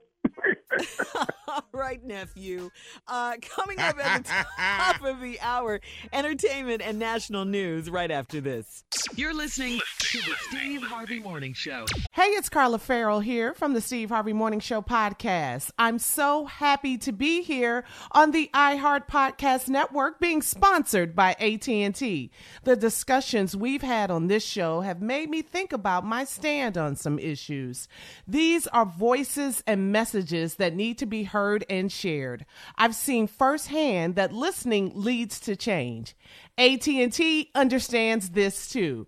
All 1.48 1.68
right, 1.74 2.04
nephew. 2.04 2.70
Uh, 3.08 3.36
coming 3.42 3.80
up 3.80 4.00
at 4.00 4.24
the 4.24 4.46
top 4.58 5.04
of 5.04 5.20
the 5.20 5.40
hour, 5.42 5.82
entertainment 6.14 6.82
and 6.82 6.98
national 6.98 7.46
news 7.46 7.90
right 7.90 8.10
after 8.10 8.40
this. 8.40 8.84
You're 9.16 9.34
listening 9.34 9.80
to 10.00 10.18
the 10.20 10.36
Steve 10.50 10.82
Harvey 10.84 11.20
Morning 11.20 11.54
Show. 11.54 11.86
Hey, 12.14 12.28
it's 12.28 12.50
Carla 12.50 12.80
Ferrell 12.80 13.20
here 13.20 13.54
from 13.54 13.74
the 13.74 13.82
Steve 13.82 14.10
Harvey 14.10 14.34
Morning 14.34 14.60
Show 14.60 14.82
podcast. 14.82 15.72
I'm 15.78 16.00
so 16.00 16.46
happy 16.46 16.98
to 17.00 17.12
be 17.12 17.42
here 17.42 17.84
on 18.12 18.32
the 18.32 18.50
iHeart 18.54 19.08
Podcast 19.08 19.68
Network 19.68 20.20
being 20.20 20.42
sponsored 20.42 21.16
by 21.16 21.34
AT&T. 21.34 22.32
The 22.64 22.76
discussions 22.76 23.58
we've 23.58 23.82
had 23.82 24.10
on 24.10 24.28
this 24.28 24.46
show 24.46 24.82
have 24.82 25.02
made 25.02 25.30
me 25.30 25.42
think 25.42 25.74
about 25.74 26.06
my 26.06 26.24
stand 26.24 26.78
on 26.78 26.96
some 26.96 27.20
issues. 27.20 27.88
These 28.28 28.68
are 28.68 28.86
voices 28.86 29.64
and 29.68 29.92
messages 29.92 30.11
that 30.12 30.76
need 30.76 30.98
to 31.00 31.06
be 31.06 31.24
heard 31.24 31.66
and 31.70 31.92
shared. 31.92 32.46
I've 32.78 32.96
seen 32.96 33.28
firsthand 33.28 34.16
that 34.16 34.34
listening 34.34 34.92
leads 34.94 35.40
to 35.42 35.56
change. 35.56 36.16
AT&T 36.58 37.52
understands 37.56 38.32
this 38.32 38.70
too. 38.70 39.08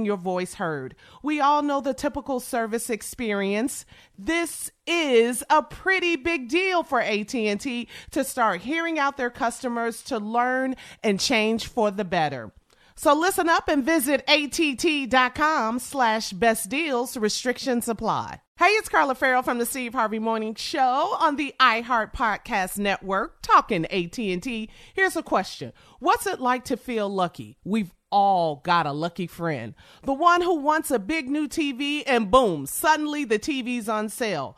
your 0.05 0.17
voice 0.17 0.55
heard. 0.55 0.95
We 1.23 1.39
all 1.39 1.61
know 1.61 1.81
the 1.81 1.93
typical 1.93 2.39
service 2.39 2.89
experience. 2.89 3.85
This 4.17 4.71
is 4.85 5.43
a 5.49 5.63
pretty 5.63 6.15
big 6.15 6.49
deal 6.49 6.83
for 6.83 7.01
AT&T 7.01 7.87
to 8.11 8.23
start 8.23 8.61
hearing 8.61 8.99
out 8.99 9.17
their 9.17 9.29
customers 9.29 10.03
to 10.03 10.17
learn 10.17 10.75
and 11.03 11.19
change 11.19 11.67
for 11.67 11.91
the 11.91 12.05
better. 12.05 12.51
So 12.95 13.13
listen 13.15 13.49
up 13.49 13.67
and 13.67 13.83
visit 13.83 14.23
att.com 14.27 15.79
slash 15.79 16.33
best 16.33 16.69
deals. 16.69 17.17
Restrictions 17.17 17.87
apply. 17.87 18.41
Hey, 18.57 18.67
it's 18.73 18.89
Carla 18.89 19.15
Ferrell 19.15 19.41
from 19.41 19.57
the 19.57 19.65
Steve 19.65 19.93
Harvey 19.93 20.19
Morning 20.19 20.53
Show 20.53 21.15
on 21.19 21.35
the 21.35 21.55
iHeart 21.59 22.13
Podcast 22.13 22.77
Network, 22.77 23.41
talking 23.41 23.85
AT&T. 23.87 24.69
Here's 24.93 25.15
a 25.15 25.23
question. 25.23 25.73
What's 25.97 26.27
it 26.27 26.39
like 26.39 26.65
to 26.65 26.77
feel 26.77 27.09
lucky? 27.09 27.57
We've 27.63 27.91
all 28.11 28.57
got 28.57 28.85
a 28.85 28.91
lucky 28.91 29.27
friend. 29.27 29.73
The 30.03 30.13
one 30.13 30.41
who 30.41 30.55
wants 30.55 30.91
a 30.91 30.99
big 30.99 31.29
new 31.29 31.47
TV 31.47 32.03
and 32.05 32.29
boom, 32.29 32.65
suddenly 32.65 33.25
the 33.25 33.39
TV's 33.39 33.89
on 33.89 34.09
sale. 34.09 34.57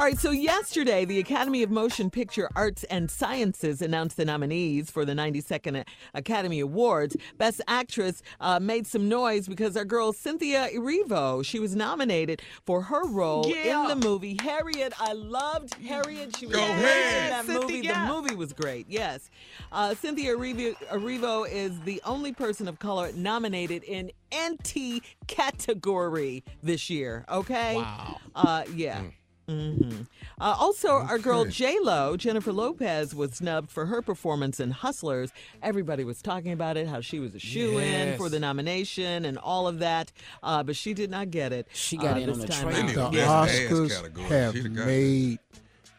All 0.00 0.06
right, 0.06 0.18
so 0.18 0.30
yesterday, 0.30 1.04
the 1.04 1.18
Academy 1.18 1.62
of 1.62 1.70
Motion 1.70 2.08
Picture 2.08 2.48
Arts 2.56 2.84
and 2.84 3.10
Sciences 3.10 3.82
announced 3.82 4.16
the 4.16 4.24
nominees 4.24 4.90
for 4.90 5.04
the 5.04 5.12
92nd 5.12 5.84
Academy 6.14 6.60
Awards. 6.60 7.18
Best 7.36 7.60
Actress 7.68 8.22
uh, 8.40 8.58
made 8.58 8.86
some 8.86 9.10
noise 9.10 9.46
because 9.46 9.76
our 9.76 9.84
girl 9.84 10.14
Cynthia 10.14 10.68
Erivo, 10.72 11.44
she 11.44 11.58
was 11.58 11.76
nominated 11.76 12.40
for 12.64 12.80
her 12.80 13.06
role 13.08 13.44
Yeah. 13.46 13.82
in 13.82 13.88
the 14.00 14.08
movie 14.08 14.38
Harriet. 14.40 14.94
I 14.98 15.12
loved 15.12 15.74
Harriet. 15.74 16.34
She 16.34 16.46
was 16.46 16.56
Go 16.56 16.62
ahead. 16.62 17.42
in 17.42 17.46
that 17.46 17.60
movie. 17.60 17.82
The 17.86 18.06
movie 18.08 18.34
was 18.34 18.54
great. 18.54 18.86
Yes, 18.88 19.28
uh, 19.70 19.94
Cynthia 19.94 20.34
Erivo, 20.34 20.76
Erivo 20.88 21.46
is 21.46 21.78
the 21.80 22.00
only 22.06 22.32
person 22.32 22.68
of 22.68 22.78
color 22.78 23.12
nominated 23.14 23.84
in 23.84 24.10
NT 24.34 25.02
category 25.26 26.42
this 26.62 26.88
year. 26.88 27.26
Okay. 27.28 27.76
Wow. 27.76 28.16
Uh, 28.34 28.64
yeah. 28.74 29.02
Hmm 29.50 30.02
Uh, 30.40 30.56
also, 30.58 30.88
our 30.90 31.18
girl 31.18 31.40
Okay. 31.40 31.50
J 31.50 31.78
Lo, 31.82 32.16
Jennifer 32.16 32.52
Lopez, 32.52 33.14
was 33.14 33.32
snubbed 33.34 33.70
for 33.70 33.86
her 33.86 34.00
performance 34.00 34.58
in 34.60 34.70
Hustlers. 34.70 35.30
Everybody 35.62 36.02
was 36.04 36.22
talking 36.22 36.52
about 36.52 36.76
it, 36.78 36.86
how 36.88 37.00
she 37.02 37.18
was 37.20 37.34
a 37.34 37.38
shoe 37.38 37.76
in 37.78 38.08
Yes. 38.08 38.16
for 38.18 38.28
the 38.30 38.40
nomination 38.40 39.24
and 39.26 39.36
all 39.38 39.68
of 39.68 39.80
that, 39.80 40.12
uh, 40.42 40.62
but 40.62 40.76
she 40.76 40.94
did 40.94 41.10
not 41.10 41.30
get 41.30 41.52
it. 41.52 41.66
She 41.74 41.96
got 41.98 42.16
uh, 42.16 42.20
in 42.20 42.26
this 42.28 42.34
on 42.36 42.40
the 42.40 42.46
time 42.48 42.68
train. 42.70 42.98
Out. 42.98 43.12
the 43.12 43.20
a 43.22 43.26
Oscars 43.26 44.28
have 44.30 44.54
She 44.54 44.60
the 44.62 44.68
made 44.70 45.38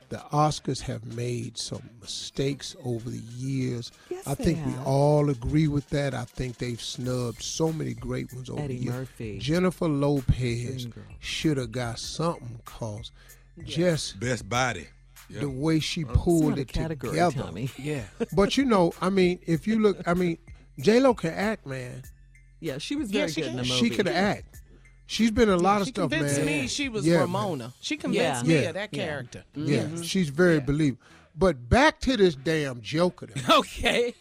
the 0.10 0.18
Oscars 0.34 0.82
have 0.82 1.06
made 1.16 1.58
some 1.58 1.90
mistakes 2.02 2.76
over 2.84 3.10
the 3.10 3.22
years. 3.38 3.94
Yes, 4.10 4.28
I 4.28 4.34
they 4.36 4.44
think 4.44 4.66
we 4.66 4.74
all 4.84 5.30
agree 5.30 5.70
with 5.70 5.88
that. 5.92 6.14
I 6.14 6.26
think 6.26 6.58
they've 6.58 6.82
snubbed 6.82 7.42
so 7.42 7.72
many 7.72 7.94
great 7.94 8.34
ones 8.34 8.50
over 8.50 8.60
Eddie 8.60 8.78
the 8.80 8.84
years. 8.84 8.94
Murphy. 8.96 9.40
Jennifer 9.40 9.88
Lopez 9.88 10.88
should 11.22 11.56
have 11.56 11.72
got 11.72 11.98
something 12.00 12.60
cause 13.60 13.66
just 13.68 14.20
Best 14.20 14.48
body. 14.50 14.88
Yeah. 15.30 15.42
the 15.42 15.50
way 15.50 15.80
she 15.80 16.02
It's 16.02 16.12
pulled 16.14 16.60
it 16.60 16.68
category, 16.68 17.12
together. 17.14 17.44
Tommy. 17.44 17.70
Yeah. 17.80 18.04
But 18.34 18.58
you 18.58 18.66
know, 18.66 18.94
I 19.02 19.10
mean, 19.10 19.40
if 19.48 19.66
you 19.68 19.80
look, 19.80 19.98
I 20.06 20.14
mean, 20.14 20.38
J 20.80 21.00
Lo 21.00 21.14
can 21.14 21.34
act, 21.34 21.66
man. 21.66 22.04
Yeah, 22.60 22.78
she 22.80 22.96
was 22.96 23.12
Yeah, 23.12 23.22
very 23.22 23.32
she 23.32 23.42
good 23.42 23.50
in 23.52 23.56
the 23.58 23.64
movie. 23.64 23.76
She 23.76 23.90
could 23.90 24.08
act. 24.08 24.62
She's 25.08 25.32
been 25.32 25.50
a 25.50 25.58
lot 25.58 25.82
of 25.82 25.88
she 25.88 25.94
stuff, 25.94 26.10
convinced 26.12 26.42
me 26.44 26.68
she 26.68 26.88
was 26.90 27.06
Yeah, 27.06 27.14
man. 27.14 27.22
Ramona. 27.22 27.74
She 27.82 27.98
convinced 27.98 28.46
Yeah. 28.46 28.48
me 28.56 28.62
Yeah. 28.62 28.70
of 28.70 28.74
that 28.76 28.92
character. 28.92 29.44
Yeah, 29.56 29.80
Mm-hmm. 29.84 30.02
she's 30.04 30.30
very 30.30 30.60
believable. 30.60 31.02
But 31.36 31.70
back 31.70 32.00
to 32.02 32.18
this 32.18 32.36
damn 32.36 32.82
Joker. 32.82 33.28
Okay. 33.50 34.14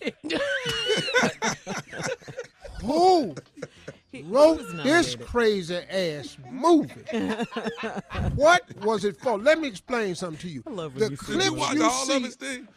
Who 2.83 3.35
He- 4.13 4.19
he 4.19 4.23
wrote 4.25 4.59
was 4.59 4.73
this 4.83 5.15
crazy 5.17 5.77
ass 5.77 6.37
movie? 6.51 6.93
what 8.35 8.63
was 8.83 9.05
it 9.05 9.17
for? 9.21 9.39
Let 9.39 9.61
me 9.61 9.69
explain 9.69 10.15
something 10.15 10.41
to 10.41 10.49
you. 10.49 10.63
I 10.67 10.71
love 10.71 10.95
when 10.95 11.05
the 11.05 11.11
you 11.11 11.17
say 11.17 11.33
Did 11.33 11.45
you 11.45 11.51
clips 11.51 11.61
watch 11.61 11.75
you 11.77 11.85
all 11.85 11.91
see. 12.07 12.25
of? 12.27 12.69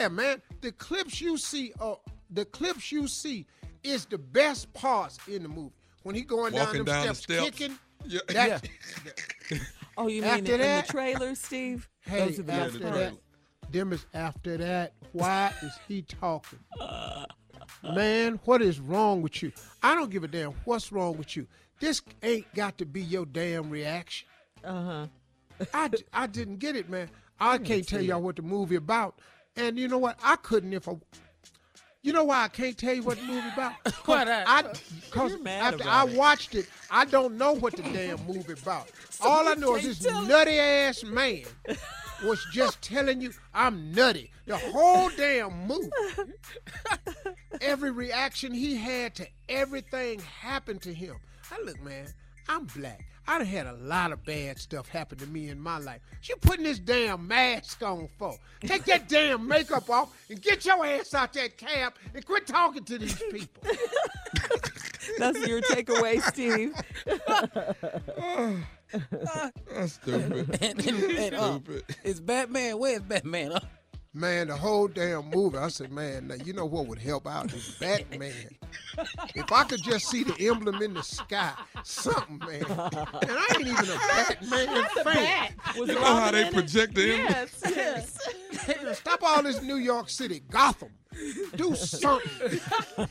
Yeah, 0.00 0.08
man. 0.08 0.42
The 0.60 0.72
clips 0.72 1.20
you 1.20 1.36
see, 1.38 1.72
uh, 1.80 1.94
the 2.30 2.44
clips 2.44 2.92
you 2.92 3.08
see 3.08 3.46
is 3.82 4.04
the 4.06 4.18
best 4.18 4.72
parts 4.74 5.18
in 5.28 5.42
the 5.42 5.48
movie. 5.48 5.72
When 6.02 6.14
he 6.14 6.22
going 6.22 6.52
Walking 6.52 6.84
down 6.84 6.84
down 6.84 7.06
them 7.06 7.08
the 7.08 7.14
steps, 7.14 7.18
steps. 7.44 7.58
kicking. 7.58 7.78
Yeah. 8.06 8.20
That, 8.28 8.68
Oh, 9.96 10.08
you 10.08 10.22
mean 10.22 10.30
After 10.30 10.54
in, 10.56 10.60
in 10.60 10.76
the 10.76 10.84
trailer, 10.88 11.34
Steve? 11.36 11.88
Hey, 12.00 12.18
Those 12.26 12.40
are 12.40 12.42
the 12.42 12.52
after 12.52 12.78
best 12.80 12.94
that, 12.94 13.12
them 13.72 13.92
is 13.92 14.06
after 14.12 14.56
that. 14.58 14.92
Why 15.12 15.52
is 15.62 15.72
he 15.88 16.02
talking? 16.02 16.58
Man, 17.92 18.40
what 18.44 18.62
is 18.62 18.80
wrong 18.80 19.20
with 19.20 19.42
you? 19.42 19.52
I 19.82 19.94
don't 19.94 20.10
give 20.10 20.24
a 20.24 20.28
damn 20.28 20.52
what's 20.64 20.90
wrong 20.90 21.18
with 21.18 21.36
you. 21.36 21.46
This 21.80 22.00
ain't 22.22 22.52
got 22.54 22.78
to 22.78 22.86
be 22.86 23.02
your 23.02 23.26
damn 23.26 23.68
reaction. 23.68 24.26
Uh-huh. 24.64 25.06
I, 25.72 25.90
I 26.12 26.26
didn't 26.26 26.58
get 26.58 26.76
it, 26.76 26.88
man. 26.88 27.10
I 27.38 27.58
can't 27.58 27.86
tell 27.86 28.00
y'all 28.00 28.22
what 28.22 28.36
the 28.36 28.42
movie 28.42 28.76
about. 28.76 29.18
And 29.56 29.78
you 29.78 29.88
know 29.88 29.98
what? 29.98 30.18
I 30.22 30.36
couldn't 30.36 30.72
if 30.72 30.88
I. 30.88 30.96
You 32.02 32.12
know 32.12 32.24
why 32.24 32.44
I 32.44 32.48
can't 32.48 32.76
tell 32.76 32.94
you 32.94 33.02
what 33.02 33.16
the 33.16 33.24
movie 33.24 33.48
about? 33.54 33.72
Why 34.04 34.44
I, 34.46 34.60
not? 34.60 34.82
cause 35.10 35.32
after 35.46 35.88
I 35.88 36.06
it. 36.06 36.14
watched 36.14 36.54
it, 36.54 36.66
I 36.90 37.06
don't 37.06 37.38
know 37.38 37.52
what 37.52 37.74
the 37.74 37.82
damn 37.82 38.22
movie 38.26 38.52
about. 38.52 38.90
All 39.22 39.48
I 39.48 39.54
know 39.54 39.76
is 39.76 40.00
this 40.00 40.12
nutty 40.12 40.58
ass 40.58 41.02
man 41.02 41.44
was 42.22 42.44
just 42.52 42.80
telling 42.82 43.20
you 43.20 43.32
I'm 43.52 43.92
nutty. 43.92 44.30
The 44.46 44.58
whole 44.58 45.10
damn 45.16 45.66
movie. 45.66 45.90
Every 47.60 47.90
reaction 47.90 48.52
he 48.52 48.76
had 48.76 49.14
to 49.16 49.26
everything 49.48 50.20
happened 50.20 50.82
to 50.82 50.92
him. 50.92 51.16
I 51.50 51.62
look, 51.64 51.80
man, 51.82 52.06
I'm 52.48 52.66
black. 52.66 53.04
I 53.26 53.38
done 53.38 53.46
had 53.46 53.66
a 53.66 53.72
lot 53.72 54.12
of 54.12 54.22
bad 54.24 54.58
stuff 54.58 54.88
happen 54.88 55.16
to 55.18 55.26
me 55.26 55.48
in 55.48 55.58
my 55.58 55.78
life. 55.78 56.00
You 56.24 56.36
putting 56.36 56.64
this 56.64 56.78
damn 56.78 57.26
mask 57.26 57.82
on 57.82 58.08
for? 58.18 58.36
Take 58.60 58.84
that 58.84 59.08
damn 59.08 59.48
makeup 59.48 59.88
off 59.88 60.14
and 60.28 60.40
get 60.42 60.66
your 60.66 60.84
ass 60.84 61.14
out 61.14 61.32
that 61.32 61.56
cab 61.56 61.94
and 62.14 62.24
quit 62.26 62.46
talking 62.46 62.84
to 62.84 62.98
these 62.98 63.14
people. 63.32 63.62
That's 65.18 65.46
your 65.46 65.62
takeaway, 65.62 66.20
Steve. 66.22 66.74
That's 69.72 69.92
stupid. 69.94 70.58
and, 70.62 70.86
and, 70.86 71.02
and, 71.02 71.34
uh, 71.34 71.52
Stupid. 71.58 71.84
it's 72.04 72.20
Batman. 72.20 72.78
Where's 72.78 73.02
Batman? 73.02 73.52
Uh, 73.52 73.60
Man, 74.16 74.46
the 74.46 74.56
whole 74.56 74.86
damn 74.86 75.28
movie, 75.28 75.58
I 75.58 75.66
said, 75.66 75.90
man, 75.90 76.28
now, 76.28 76.36
you 76.36 76.52
know 76.52 76.66
what 76.66 76.86
would 76.86 77.00
help 77.00 77.26
out 77.26 77.52
is 77.52 77.74
Batman. 77.80 78.32
If 79.34 79.50
I 79.50 79.64
could 79.64 79.82
just 79.82 80.06
see 80.06 80.22
the 80.22 80.36
emblem 80.48 80.80
in 80.80 80.94
the 80.94 81.02
sky, 81.02 81.50
something, 81.82 82.38
man. 82.38 82.62
And 82.62 82.68
I 82.70 83.46
ain't 83.56 83.66
even 83.66 83.90
a 83.90 83.98
Batman 83.98 84.84
fan. 85.02 85.54
Was 85.76 85.88
You 85.88 85.94
know 85.96 86.04
how 86.04 86.30
they 86.30 86.42
in 86.42 86.46
it? 86.46 86.52
project 86.54 86.94
the 86.94 87.14
image? 87.14 87.28
Yes, 87.64 88.18
yes. 88.68 88.98
Stop 88.98 89.24
all 89.24 89.42
this 89.42 89.60
New 89.62 89.78
York 89.78 90.08
City, 90.08 90.42
Gotham. 90.48 90.90
Do 91.56 91.74
something. 91.74 92.60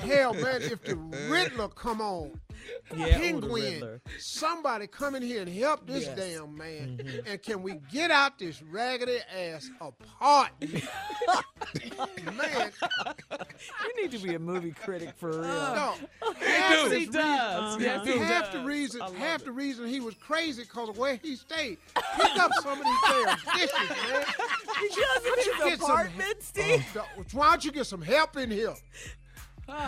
Hell, 0.00 0.34
man, 0.34 0.62
if 0.62 0.82
the 0.82 0.96
Riddler 0.96 1.68
come 1.68 2.00
on, 2.00 2.38
Yeah, 2.96 3.18
Penguin, 3.18 4.00
somebody 4.18 4.86
come 4.86 5.14
in 5.14 5.22
here 5.22 5.42
and 5.42 5.48
help 5.50 5.86
this 5.86 6.04
Yes. 6.04 6.16
damn 6.16 6.56
man. 6.56 6.98
Mm-hmm. 7.02 7.26
And 7.28 7.42
can 7.42 7.62
we 7.62 7.74
get 7.92 8.10
out 8.10 8.38
this 8.38 8.62
raggedy 8.62 9.18
ass 9.34 9.70
apart? 9.80 10.50
man, 12.36 12.72
You 13.84 14.02
need 14.02 14.10
to 14.12 14.18
be 14.18 14.34
a 14.34 14.38
movie 14.38 14.72
critic 14.72 15.10
for 15.16 15.30
real. 15.30 15.42
no. 15.42 15.94
Uh, 16.22 16.32
yes, 16.40 16.88
do. 16.90 16.96
he 16.96 17.06
does. 17.06 17.14
Uh-huh. 17.24 17.76
Yes, 17.80 18.06
he 18.06 18.18
half 18.18 18.52
the 18.52 18.58
does. 18.58 18.66
reason, 18.66 19.00
half 19.16 19.44
the 19.44 19.52
reason 19.52 19.86
he 19.86 20.00
was 20.00 20.14
crazy 20.14 20.62
because 20.62 20.88
of 20.88 20.98
where 20.98 21.16
he 21.16 21.36
stayed. 21.36 21.78
Pick 22.16 22.36
up 22.38 22.50
some 22.62 22.78
of 22.78 22.84
these 22.84 23.02
damn 23.08 23.36
dishes, 23.58 23.72
man. 23.88 24.24
He 24.78 24.86
does 24.90 24.96
Why 24.96 25.20
don't 25.24 25.38
in 25.38 25.44
you 25.44 25.52
his 25.54 25.64
get 25.64 25.80
some- 25.80 25.90
apartment, 25.90 26.42
Why 27.32 27.50
don't 27.50 27.64
you 27.64 27.72
get 27.72 27.86
some 27.86 28.02
help 28.02 28.36
in 28.36 28.50
here? 28.50 28.74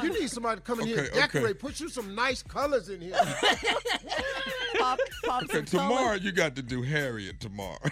You 0.02 0.12
need 0.20 0.30
somebody 0.30 0.56
to 0.60 0.62
come 0.62 0.80
in 0.80 0.86
here 0.86 0.98
and 0.98 1.08
Okay, 1.08 1.18
okay. 1.18 1.38
decorate. 1.40 1.58
Put 1.58 1.80
you 1.80 1.88
some 1.88 2.14
nice 2.14 2.42
colors 2.42 2.88
in 2.88 3.00
here. 3.00 3.14
Pop, 4.78 4.98
pop 5.24 5.42
Okay, 5.44 5.62
tomorrow 5.62 6.04
color. 6.04 6.16
you 6.16 6.32
got 6.32 6.54
to 6.56 6.62
do 6.62 6.82
Harriet 6.82 7.40
tomorrow. 7.40 7.78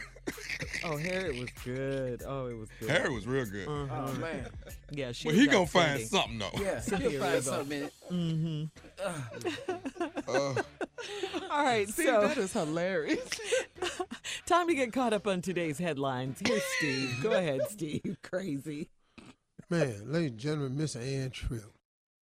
Oh, 0.85 0.97
Harriet 0.97 1.41
was 1.41 1.51
good. 1.65 2.23
Oh, 2.27 2.47
it 2.47 2.57
was 2.57 2.69
good. 2.79 2.91
Harriet 2.91 3.13
was 3.13 3.27
real 3.27 3.45
good. 3.47 3.67
oh 3.69 4.13
man. 4.21 4.47
Yeah, 4.91 5.11
she 5.13 5.27
Well, 5.27 5.35
was 5.35 5.45
he 5.45 5.51
gonna 5.51 5.67
find 5.67 6.01
something 6.01 6.39
though. 6.39 6.51
Yeah, 6.61 6.81
he'll 6.99 7.21
find 7.21 7.43
something 7.43 7.91
in 8.11 8.71
it. 9.01 10.01
Uh, 10.29 10.55
All 11.51 11.65
right, 11.65 11.89
See, 11.89 12.05
so 12.05 12.21
that 12.21 12.37
is 12.39 12.53
hilarious. 12.53 13.29
time 14.47 14.69
to 14.69 14.75
get 14.75 14.93
caught 14.93 15.13
up 15.13 15.27
on 15.27 15.41
today's 15.43 15.79
headlines. 15.79 16.39
Here's 16.47 16.63
Steve. 16.79 17.17
Go 17.23 17.33
ahead, 17.33 17.61
Steve. 17.71 18.17
Crazy. 18.23 18.89
Man, 19.71 20.13
ladies 20.13 20.31
and 20.31 20.39
gentlemen, 20.39 20.77
Miss 20.77 20.95
Ann 20.97 21.31
Tripp. 21.31 21.65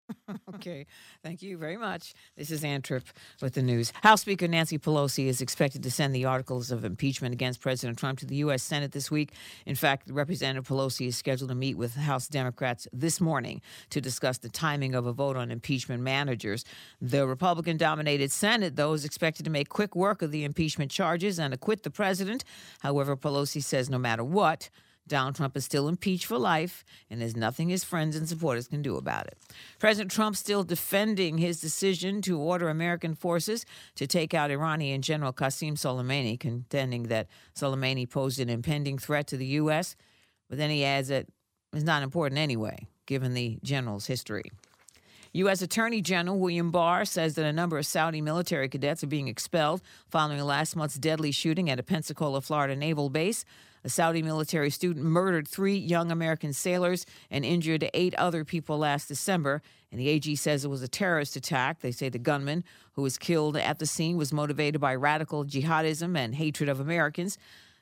Okay, 0.55 0.87
thank 1.23 1.43
you 1.43 1.59
very 1.59 1.77
much. 1.77 2.15
This 2.37 2.51
is 2.51 2.65
Ann 2.65 2.83
Tripp 2.83 3.05
with 3.43 3.55
the 3.55 3.63
news. 3.63 3.93
House 4.03 4.23
Speaker 4.23 4.49
Nancy 4.49 4.79
Pelosi 4.79 5.27
is 5.27 5.41
expected 5.41 5.83
to 5.83 5.91
send 5.91 6.15
the 6.15 6.25
articles 6.25 6.71
of 6.71 6.85
impeachment 6.85 7.33
against 7.33 7.61
President 7.61 7.99
Trump 7.99 8.19
to 8.21 8.27
the 8.27 8.37
U.S. 8.37 8.63
Senate 8.63 8.93
this 8.93 9.11
week. 9.11 9.33
In 9.67 9.75
fact, 9.75 10.11
Representative 10.11 10.67
Pelosi 10.67 11.09
is 11.09 11.17
scheduled 11.17 11.51
to 11.51 11.55
meet 11.55 11.77
with 11.77 11.95
House 11.95 12.27
Democrats 12.27 12.89
this 12.93 13.21
morning 13.21 13.61
to 13.91 14.01
discuss 14.01 14.39
the 14.39 14.49
timing 14.49 14.95
of 14.95 15.07
a 15.07 15.13
vote 15.13 15.37
on 15.37 15.51
impeachment 15.51 16.03
managers. 16.03 16.65
The 17.01 17.27
Republican 17.27 17.77
dominated 17.77 18.33
Senate, 18.33 18.77
though, 18.77 18.95
is 18.95 19.05
expected 19.05 19.45
to 19.45 19.51
make 19.51 19.69
quick 19.69 19.95
work 19.95 20.23
of 20.23 20.33
the 20.33 20.45
impeachment 20.45 20.91
charges 20.91 21.39
and 21.39 21.53
acquit 21.53 21.83
the 21.83 21.91
president. 21.91 22.45
However, 22.81 23.17
Pelosi 23.17 23.63
says 23.63 23.91
no 23.91 23.99
matter 23.99 24.25
what, 24.25 24.71
Donald 25.09 25.37
Trump 25.37 25.57
is 25.57 25.65
still 25.65 25.89
impeached 25.89 26.27
for 26.27 26.39
life, 26.39 26.85
and 27.11 27.21
there's 27.21 27.37
nothing 27.37 27.69
his 27.69 27.85
friends 27.85 28.17
and 28.17 28.29
supporters 28.29 28.69
can 28.69 28.83
do 28.83 28.97
about 28.97 29.27
it. 29.27 29.39
President 29.79 30.11
Trump 30.11 30.37
still 30.37 30.65
defending 30.65 31.39
his 31.39 31.61
decision 31.61 32.21
to 32.23 32.39
order 32.39 32.69
American 32.69 33.15
forces 33.15 33.65
to 33.95 34.07
take 34.07 34.35
out 34.35 34.51
Iranian 34.51 35.03
General 35.03 35.33
Qasem 35.33 35.75
Soleimani, 35.75 36.39
contending 36.39 37.05
that 37.05 37.29
Soleimani 37.55 38.09
posed 38.09 38.41
an 38.41 38.49
impending 38.49 38.99
threat 38.99 39.27
to 39.29 39.37
the 39.37 39.47
U.S. 39.47 39.97
But 40.49 40.59
then 40.59 40.71
he 40.71 40.85
adds 40.85 41.09
that 41.09 41.27
it's 41.73 41.85
not 41.85 42.03
important 42.03 42.39
anyway, 42.39 42.89
given 43.07 43.35
the 43.35 43.59
general's 43.63 44.07
history. 44.07 44.51
U.S. 45.37 45.61
Attorney 45.61 46.01
General 46.01 46.39
William 46.39 46.71
Barr 46.71 47.05
says 47.05 47.35
that 47.35 47.45
a 47.45 47.53
number 47.53 47.77
of 47.77 47.85
Saudi 47.85 48.23
military 48.23 48.71
cadets 48.71 49.05
are 49.05 49.07
being 49.07 49.29
expelled 49.29 49.83
following 50.09 50.41
last 50.41 50.75
month's 50.75 50.95
deadly 50.95 51.31
shooting 51.31 51.69
at 51.69 51.79
a 51.79 51.83
Pensacola, 51.83 52.41
Florida 52.41 52.75
naval 52.75 53.11
base. 53.11 53.45
A 53.85 53.91
Saudi 53.91 54.23
military 54.23 54.71
student 54.71 55.05
murdered 55.05 55.47
three 55.47 55.77
young 55.77 56.11
American 56.11 56.55
sailors 56.55 57.05
and 57.31 57.45
injured 57.45 57.89
eight 57.93 58.15
other 58.15 58.47
people 58.47 58.79
last 58.79 59.09
December. 59.09 59.61
And 59.93 60.01
the 60.01 60.09
AG 60.09 60.35
says 60.37 60.65
it 60.65 60.69
was 60.69 60.83
a 60.83 60.89
terrorist 60.89 61.37
attack. 61.37 61.81
They 61.81 61.93
say 61.93 62.09
the 62.09 62.19
gunman 62.19 62.65
who 62.95 63.03
was 63.03 63.19
killed 63.19 63.59
at 63.59 63.79
the 63.79 63.87
scene 63.87 64.17
was 64.17 64.33
motivated 64.33 64.81
by 64.81 64.95
radical 64.95 65.45
jihadism 65.45 66.17
and 66.17 66.35
hatred 66.35 66.71
of 66.71 66.81
Americans. 66.81 67.37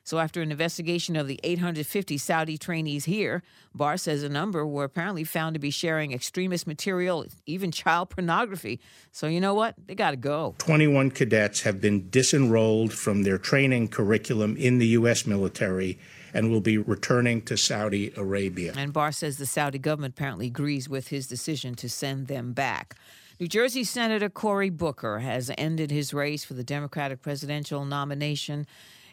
So, 0.05 0.19
after 0.19 0.43
an 0.43 0.51
investigation 0.51 1.15
of 1.15 1.27
the 1.27 1.39
850 1.43 2.19
Saudi 2.19 2.59
trainees 2.59 3.05
here, 3.05 3.41
Barr 3.73 3.97
says 3.97 4.21
a 4.21 4.29
number 4.29 4.63
were 4.63 4.83
apparently 4.83 5.23
found 5.23 5.55
to 5.55 5.59
be 5.59 5.71
sharing 5.71 6.13
extremist 6.13 6.67
material, 6.67 7.25
even 7.47 7.71
child 7.71 8.11
pornography. 8.11 8.79
So, 9.11 9.25
you 9.25 9.41
know 9.41 9.55
what? 9.55 9.73
They 9.87 9.95
got 9.95 10.11
to 10.11 10.17
go. 10.17 10.53
21 10.59 11.09
cadets 11.09 11.61
have 11.61 11.81
been 11.81 12.07
disenrolled 12.11 12.93
from 12.93 13.23
their 13.23 13.39
training 13.39 13.87
curriculum 13.87 14.55
in 14.57 14.77
the 14.77 14.85
U.S. 14.89 15.25
military 15.25 15.97
and 16.35 16.51
will 16.51 16.61
be 16.61 16.77
returning 16.77 17.41
to 17.41 17.57
Saudi 17.57 18.13
Arabia. 18.15 18.73
And 18.77 18.93
Barr 18.93 19.11
says 19.11 19.39
the 19.39 19.47
Saudi 19.47 19.79
government 19.79 20.13
apparently 20.13 20.45
agrees 20.45 20.87
with 20.87 21.07
his 21.07 21.25
decision 21.25 21.73
to 21.75 21.89
send 21.89 22.27
them 22.27 22.53
back. 22.53 22.95
New 23.39 23.47
Jersey 23.47 23.83
Senator 23.83 24.29
Cory 24.29 24.69
Booker 24.69 25.19
has 25.19 25.51
ended 25.57 25.89
his 25.89 26.13
race 26.13 26.45
for 26.45 26.53
the 26.53 26.63
Democratic 26.63 27.21
presidential 27.23 27.83
nomination. 27.83 28.67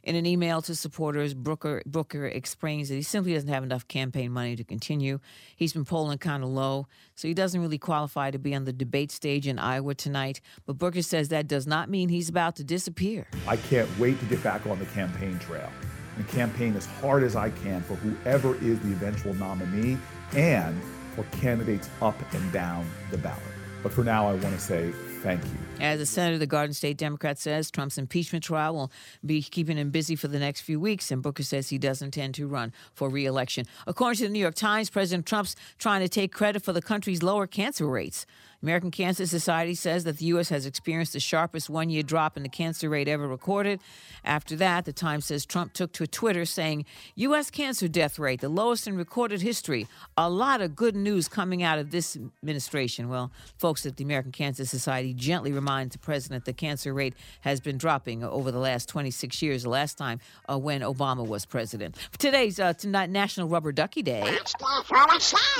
In 0.04 0.16
an 0.16 0.26
email 0.26 0.60
to 0.62 0.74
supporters, 0.74 1.32
Booker, 1.32 1.80
Booker 1.86 2.26
explains 2.26 2.88
that 2.88 2.96
he 2.96 3.02
simply 3.02 3.34
doesn't 3.34 3.48
have 3.48 3.62
enough 3.62 3.86
campaign 3.86 4.32
money 4.32 4.56
to 4.56 4.64
continue. 4.64 5.20
He's 5.54 5.72
been 5.72 5.84
polling 5.84 6.18
kind 6.18 6.42
of 6.42 6.48
low, 6.48 6.88
so 7.14 7.28
he 7.28 7.34
doesn't 7.34 7.60
really 7.60 7.78
qualify 7.78 8.32
to 8.32 8.38
be 8.38 8.52
on 8.52 8.64
the 8.64 8.72
debate 8.72 9.12
stage 9.12 9.46
in 9.46 9.60
Iowa 9.60 9.94
tonight. 9.94 10.40
But 10.66 10.76
Booker 10.76 11.02
says 11.02 11.28
that 11.28 11.46
does 11.46 11.68
not 11.68 11.88
mean 11.88 12.08
he's 12.08 12.28
about 12.28 12.56
to 12.56 12.64
disappear. 12.64 13.28
I 13.46 13.56
can't 13.56 13.88
wait 13.96 14.18
to 14.18 14.26
get 14.26 14.42
back 14.42 14.66
on 14.66 14.80
the 14.80 14.86
campaign 14.86 15.38
trail 15.38 15.70
and 16.16 16.26
campaign 16.26 16.74
as 16.74 16.86
hard 16.86 17.22
as 17.22 17.36
I 17.36 17.50
can 17.50 17.80
for 17.82 17.94
whoever 17.94 18.56
is 18.56 18.80
the 18.80 18.88
eventual 18.88 19.34
nominee 19.34 19.98
and 20.34 20.80
for 21.14 21.22
candidates 21.38 21.88
up 22.00 22.16
and 22.34 22.52
down 22.52 22.90
the 23.12 23.18
ballot. 23.18 23.40
But 23.84 23.92
for 23.92 24.02
now, 24.02 24.28
I 24.28 24.32
want 24.32 24.54
to 24.54 24.60
say 24.60 24.92
thank 25.22 25.42
you. 25.44 25.50
As 25.80 26.00
a 26.00 26.06
senator, 26.06 26.38
the 26.38 26.46
Garden 26.46 26.74
State 26.74 26.96
Democrat 26.96 27.38
says 27.38 27.70
Trump's 27.70 27.98
impeachment 27.98 28.44
trial 28.44 28.74
will 28.74 28.92
be 29.24 29.42
keeping 29.42 29.76
him 29.76 29.90
busy 29.90 30.14
for 30.14 30.28
the 30.28 30.38
next 30.38 30.60
few 30.60 30.78
weeks, 30.78 31.10
and 31.10 31.22
Booker 31.22 31.42
says 31.42 31.68
he 31.68 31.78
doesn't 31.78 32.06
intend 32.06 32.34
to 32.34 32.46
run 32.46 32.72
for 32.92 33.08
reelection. 33.08 33.66
According 33.86 34.18
to 34.18 34.24
the 34.24 34.32
New 34.32 34.38
York 34.38 34.54
Times, 34.54 34.90
President 34.90 35.26
Trump's 35.26 35.56
trying 35.78 36.00
to 36.00 36.08
take 36.08 36.32
credit 36.32 36.62
for 36.62 36.72
the 36.72 36.82
country's 36.82 37.22
lower 37.22 37.46
cancer 37.46 37.86
rates. 37.86 38.26
American 38.62 38.92
Cancer 38.92 39.26
Society 39.26 39.74
says 39.74 40.04
that 40.04 40.18
the 40.18 40.26
U.S. 40.26 40.48
has 40.50 40.66
experienced 40.66 41.14
the 41.14 41.20
sharpest 41.20 41.68
one 41.68 41.90
year 41.90 42.04
drop 42.04 42.36
in 42.36 42.44
the 42.44 42.48
cancer 42.48 42.88
rate 42.88 43.08
ever 43.08 43.26
recorded. 43.26 43.80
After 44.24 44.54
that, 44.56 44.84
the 44.84 44.92
Times 44.92 45.26
says 45.26 45.44
Trump 45.44 45.72
took 45.72 45.92
to 45.94 46.06
Twitter 46.06 46.44
saying, 46.44 46.84
U.S. 47.16 47.50
cancer 47.50 47.88
death 47.88 48.20
rate, 48.20 48.40
the 48.40 48.48
lowest 48.48 48.86
in 48.86 48.96
recorded 48.96 49.42
history. 49.42 49.88
A 50.16 50.30
lot 50.30 50.60
of 50.60 50.76
good 50.76 50.94
news 50.94 51.26
coming 51.26 51.64
out 51.64 51.80
of 51.80 51.90
this 51.90 52.16
administration. 52.16 53.08
Well, 53.08 53.32
folks 53.58 53.84
at 53.84 53.96
the 53.96 54.04
American 54.04 54.30
Cancer 54.30 54.64
Society 54.64 55.12
gently 55.12 55.50
remind 55.50 55.90
the 55.90 55.98
president 55.98 56.44
the 56.44 56.52
cancer 56.52 56.94
rate 56.94 57.14
has 57.40 57.60
been 57.60 57.78
dropping 57.78 58.22
over 58.22 58.52
the 58.52 58.60
last 58.60 58.88
26 58.88 59.42
years, 59.42 59.64
the 59.64 59.70
last 59.70 59.98
time 59.98 60.20
uh, 60.48 60.56
when 60.56 60.82
Obama 60.82 61.26
was 61.26 61.44
president. 61.44 61.96
Today's 62.16 62.60
uh, 62.60 62.74
tonight 62.74 63.10
National 63.10 63.48
Rubber 63.48 63.72
Ducky 63.72 64.02
Day. 64.02 64.38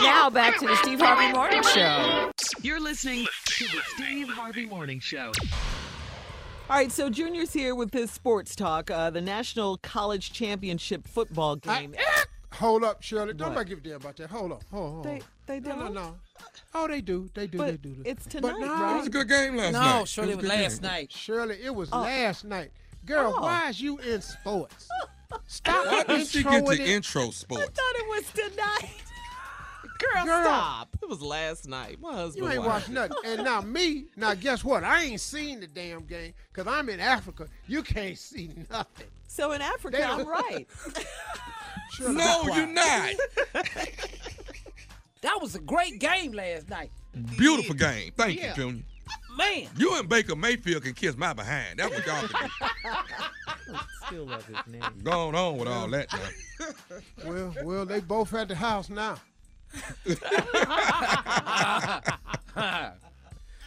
Now 0.00 0.30
back 0.30 0.58
to 0.60 0.66
the 0.68 0.76
Steve 0.76 1.00
Harvey 1.00 1.32
Morning 1.32 1.62
Show. 1.64 2.30
You're 2.62 2.78
listening 2.78 2.91
to 2.96 3.08
the 3.64 3.80
Steve 3.94 4.28
Harvey 4.28 4.66
Morning 4.66 5.00
Show. 5.00 5.32
All 6.68 6.76
right, 6.76 6.92
so 6.92 7.08
Junior's 7.08 7.50
here 7.52 7.74
with 7.74 7.90
his 7.92 8.10
sports 8.10 8.54
talk, 8.54 8.90
uh, 8.90 9.08
the 9.08 9.20
National 9.22 9.78
College 9.78 10.30
Championship 10.32 11.06
football 11.08 11.56
game. 11.56 11.94
Hold 12.52 12.84
up, 12.84 13.02
Shirley. 13.02 13.32
Don't 13.32 13.54
What? 13.54 13.66
give 13.66 13.78
a 13.78 13.80
damn 13.80 13.96
about 13.96 14.16
that. 14.18 14.28
Hold 14.30 14.52
on. 14.52 14.58
Hold 14.70 14.84
on. 14.84 14.92
hold 14.92 15.04
They- 15.06 15.10
on. 15.10 15.22
they 15.46 15.60
No, 15.60 15.74
no, 15.76 15.82
don't? 15.84 15.94
no. 15.94 16.16
Oh, 16.74 16.86
they 16.86 17.00
do. 17.00 17.30
They 17.32 17.46
do. 17.46 17.56
But 17.58 17.66
they 17.68 17.76
do. 17.78 17.96
it's 18.04 18.24
But 18.24 18.30
tonight, 18.32 18.60
no, 18.60 18.66
right? 18.74 18.92
It 18.94 18.98
was 18.98 19.06
a 19.06 19.10
good 19.10 19.28
game 19.28 19.56
last 19.56 19.72
No, 19.72 19.80
night. 19.80 19.98
No, 20.00 20.04
Shirley, 20.04 20.28
it 20.28 20.32
it 20.32 20.36
was 20.36 20.42
was 20.42 20.44
a 20.50 20.54
good 20.54 20.62
last 20.62 20.82
game. 20.82 20.90
night. 20.90 21.12
Shirley, 21.12 21.58
it 21.62 21.74
was 21.74 21.88
Oh. 21.92 22.00
last 22.02 22.44
night. 22.44 22.72
Girl, 23.06 23.34
Oh. 23.36 23.40
why 23.40 23.68
is 23.70 23.80
you 23.80 23.98
in 24.00 24.20
sports? 24.20 24.86
Stop 25.46 25.86
Why 25.86 26.02
did 26.04 26.26
she 26.26 26.42
get 26.42 26.52
introing 26.62 26.76
to 26.76 26.82
it. 26.82 26.88
intro 26.90 27.22
I 27.22 27.30
thought 27.30 27.94
it 27.96 28.08
was 28.08 28.24
tonight. 28.32 28.90
Girl, 30.02 30.24
Girl. 30.24 30.44
stop. 30.44 30.96
It 31.02 31.08
was 31.08 31.22
last 31.22 31.68
night. 31.68 32.00
My 32.00 32.12
husband 32.14 32.44
You 32.44 32.50
ain't 32.50 32.60
watched 32.60 32.88
watched 32.88 33.10
nothing. 33.10 33.16
And 33.24 33.44
now 33.44 33.60
me, 33.62 34.06
now 34.16 34.34
guess 34.34 34.64
what? 34.64 34.84
I 34.84 35.02
ain't 35.04 35.20
seen 35.20 35.60
the 35.60 35.66
damn 35.66 36.04
game 36.04 36.32
because 36.52 36.72
I'm 36.72 36.88
in 36.88 37.00
Africa. 37.00 37.46
You 37.66 37.82
can't 37.82 38.18
see 38.18 38.50
nothing. 38.70 39.06
So 39.28 39.52
in 39.52 39.62
Africa, 39.62 39.96
Damn. 39.98 40.20
I'm 40.20 40.26
right. 40.28 40.66
Shirley, 41.92 42.14
No, 42.16 42.42
you're 42.54 42.66
not. 42.66 43.10
That 45.22 45.38
was 45.40 45.54
a 45.54 45.60
great 45.60 46.00
game 46.00 46.32
last 46.32 46.68
night. 46.68 46.90
Beautiful 47.38 47.76
game. 47.76 48.10
Thank 48.16 48.40
Yeah. 48.40 48.48
you, 48.50 48.54
Junior. 48.56 48.82
Man, 49.36 49.68
You 49.76 49.96
and 49.96 50.08
Baker 50.08 50.34
Mayfield 50.34 50.82
can 50.82 50.94
kiss 50.94 51.16
my 51.16 51.32
behind. 51.32 51.78
That's 51.78 51.90
what 51.94 52.04
y'all 52.06 52.26
can 52.28 52.50
do. 52.60 53.78
Still 54.06 54.24
love 54.26 54.44
his 54.46 54.56
name. 54.66 54.82
Going 55.04 55.34
on 55.36 55.58
with 55.58 55.68
all 55.68 55.86
that 55.88 56.08
now. 56.12 56.66
Well, 57.24 57.54
well, 57.62 57.86
they 57.86 58.00
both 58.00 58.34
at 58.34 58.48
the 58.48 58.56
house 58.56 58.90
now. 58.90 59.14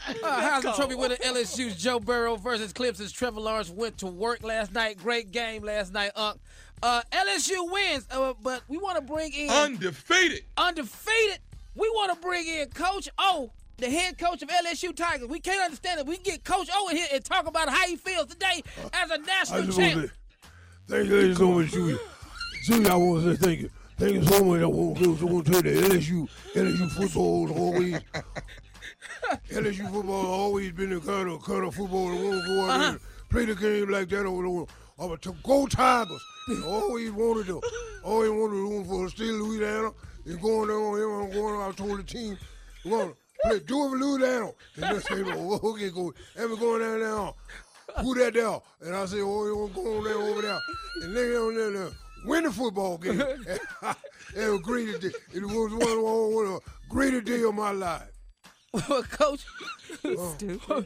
Uh, 0.08 0.62
Heisman 0.62 0.76
Trophy 0.76 0.94
winner 0.94 1.16
LSU's 1.16 1.76
Joe 1.76 2.00
Burrow 2.00 2.36
versus 2.36 2.72
Clemson's 2.74 3.12
Trevor 3.12 3.40
Lawrence 3.40 3.72
went 3.72 3.98
to 4.00 4.06
work 4.08 4.44
last 4.44 4.72
night. 4.72 4.98
Great 5.00 5.32
game 5.32 5.64
last 5.64 5.92
night, 5.94 6.12
Unc. 6.16 6.40
Uh, 6.84 7.02
LSU 7.12 7.72
wins, 7.72 8.06
uh, 8.12 8.34
but 8.44 8.62
we 8.68 8.78
want 8.78 8.98
to 8.98 9.02
bring 9.02 9.34
in 9.34 9.50
Undefeated. 9.50 10.44
undefeated. 10.58 11.40
We 11.74 11.90
want 11.90 12.14
to 12.14 12.20
bring 12.22 12.46
in 12.46 12.70
Coach 12.70 13.10
O, 13.18 13.52
the 13.78 13.90
head 13.90 14.20
coach 14.20 14.44
of 14.44 14.50
LSU 14.50 14.96
Tigers. 14.96 15.28
We 15.28 15.40
can't 15.40 15.62
understand 15.64 16.00
it. 16.02 16.06
We 16.06 16.16
can 16.18 16.24
get 16.24 16.44
Coach 16.44 16.70
O 16.72 16.90
in 16.90 16.98
here 16.98 17.08
and 17.12 17.26
talk 17.26 17.48
about 17.48 17.70
how 17.70 17.88
he 17.88 17.96
feels 17.96 18.28
today 18.28 18.62
as 18.94 19.10
a 19.10 19.18
national 19.18 19.64
just 19.64 19.80
want 19.80 19.92
champ. 19.94 20.12
thank 20.88 21.10
you 21.10 21.34
so 21.36 21.52
much, 21.52 21.72
Julia. 21.72 21.98
Julia, 22.66 22.90
I 22.92 22.96
want 22.96 23.24
to 23.24 23.36
say 23.36 23.44
thank 23.44 23.60
you. 23.62 23.70
Thank 23.98 24.16
you 24.16 24.24
so 24.24 24.44
much. 24.44 24.62
I 24.62 24.66
want 24.66 24.98
to, 24.98 25.18
I 25.22 25.24
want 25.24 25.46
to 25.46 25.52
tell 25.54 25.66
you 25.66 25.80
that 25.80 25.92
LSU, 25.92 26.30
LSU 26.54 26.92
football 26.92 27.52
always, 27.58 27.96
LSU 29.50 29.90
football 29.90 30.26
always 30.26 30.74
been 30.74 30.90
the 30.90 31.00
kind 31.00 31.30
of, 31.30 31.42
kind 31.46 31.64
of 31.64 31.74
football 31.74 32.10
that 32.10 32.22
want 32.22 32.42
to 32.42 32.48
go 32.48 32.62
out 32.64 32.78
there 32.80 32.88
uh-huh. 32.90 32.98
play 33.30 33.46
the 33.46 33.56
game 33.56 33.90
like 33.90 34.10
that 34.10 34.26
over 34.26 34.44
there. 34.44 34.66
Over 34.98 35.18
to 35.18 35.36
go 35.44 35.66
Tigers. 35.66 36.22
Always 36.66 37.12
wanted 37.12 37.48
to, 37.48 37.62
always 38.04 38.30
wanted 38.32 38.56
to 38.56 38.70
room 38.70 38.86
for 38.86 39.10
the 39.10 39.30
of 39.30 39.36
Louisiana. 39.36 39.92
They're 40.26 40.38
going 40.38 40.68
there 40.68 40.78
on 40.78 41.00
him. 41.00 41.10
I'm 41.10 41.32
going. 41.32 41.62
I 41.62 41.72
told 41.72 42.00
the 42.00 42.04
team, 42.04 42.38
we're 42.84 42.92
going 42.92 43.14
play, 43.44 43.60
do 43.60 43.86
it 43.86 43.90
for 43.90 43.98
Louisiana. 43.98 44.52
And 44.76 44.96
they 44.96 45.00
say, 45.00 45.24
well, 45.24 45.60
okay, 45.64 45.90
go. 45.90 46.14
And 46.38 46.50
we're 46.50 46.58
going 46.58 46.82
down 46.82 47.00
there. 47.00 48.04
Who 48.04 48.16
that 48.16 48.34
there? 48.34 48.60
And 48.82 48.96
I 48.96 49.06
said, 49.06 49.20
oh, 49.22 49.46
you 49.46 49.58
want 49.58 49.74
to 49.74 49.82
go 49.82 49.98
on 49.98 50.04
there 50.04 50.18
over 50.18 50.42
there. 50.42 50.60
And 51.04 51.16
they 51.16 51.36
on 51.38 51.56
there, 51.56 51.72
there 51.72 51.92
win 52.26 52.44
the 52.44 52.52
football 52.52 52.98
game. 52.98 53.20
it 53.22 53.58
was 54.36 54.60
a 54.60 54.62
great 54.62 55.00
day. 55.02 55.12
It 55.34 55.44
was 55.44 55.74
one, 55.74 56.02
one, 56.02 56.36
one 56.36 56.46
of 56.46 56.52
the 56.54 56.62
greatest 56.90 57.26
day 57.26 57.44
of 57.44 57.56
my 57.56 57.72
life. 57.72 58.12
Coach, 59.12 59.46
oh. 60.06 60.36
Stupid. 60.36 60.86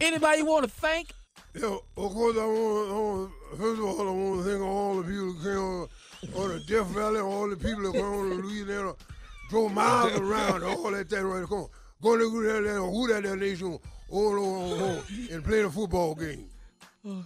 anybody 0.00 0.42
want 0.42 0.64
to 0.64 0.70
thank? 0.70 1.12
Yeah, 1.54 1.76
of 1.96 2.12
course, 2.12 2.36
I 2.36 2.46
want, 2.46 2.90
I 2.90 2.94
want, 2.94 3.32
first 3.56 3.80
of 3.80 3.84
all, 3.86 4.08
I 4.08 4.10
want 4.10 4.44
to 4.44 4.50
thank 4.50 4.62
all 4.62 4.96
the 4.96 5.02
people 5.02 5.32
that 5.32 5.42
came 5.42 5.58
on 5.58 5.88
on 6.36 6.48
the 6.50 6.60
Death 6.66 6.86
Valley, 6.88 7.20
all 7.20 7.48
the 7.48 7.56
people 7.56 7.82
that 7.82 7.92
came 7.92 8.04
on 8.04 8.42
Louisiana, 8.42 8.94
drove 9.48 9.72
miles 9.72 10.14
around, 10.18 10.62
all 10.64 10.90
that 10.90 11.08
thing 11.08 11.24
right. 11.24 11.46
Come 11.48 11.58
on. 11.58 11.68
Go 12.02 12.18
to 12.18 12.28
who 12.28 12.42
that, 12.44 12.68
who 12.68 13.08
that, 13.08 13.22
that 13.22 13.36
nation, 13.36 13.68
oh, 13.68 13.80
oh, 14.12 14.38
oh, 14.38 14.78
oh, 14.80 15.34
and 15.34 15.44
playing 15.44 15.64
the 15.64 15.70
football 15.70 16.14
game. 16.14 16.46
Oh. 17.06 17.24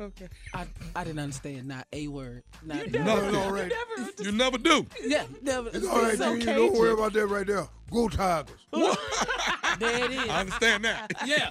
Okay. 0.00 0.28
I 0.54 0.64
I 0.94 1.02
didn't 1.04 1.18
understand 1.18 1.66
not 1.66 1.86
a 1.92 2.06
word. 2.08 2.44
Not 2.64 2.86
You 2.86 3.00
never- 3.00 3.32
no, 3.32 3.40
all 3.40 3.50
right. 3.52 3.72
You 4.20 4.30
never 4.32 4.56
do. 4.56 4.86
Yeah, 5.04 5.24
never. 5.42 5.70
It's 5.72 5.86
all 5.86 6.00
right, 6.02 6.16
so 6.16 6.36
Junior. 6.38 6.54
Don't 6.54 6.72
worry 6.72 6.90
Cajun. 6.90 6.98
about 6.98 7.12
that 7.14 7.26
right 7.26 7.46
there. 7.46 7.66
Go 7.90 8.08
Tigers. 8.08 8.54
There 9.78 10.04
it 10.06 10.10
is. 10.10 10.28
I 10.28 10.40
understand 10.40 10.84
that. 10.84 11.12
Yeah. 11.26 11.50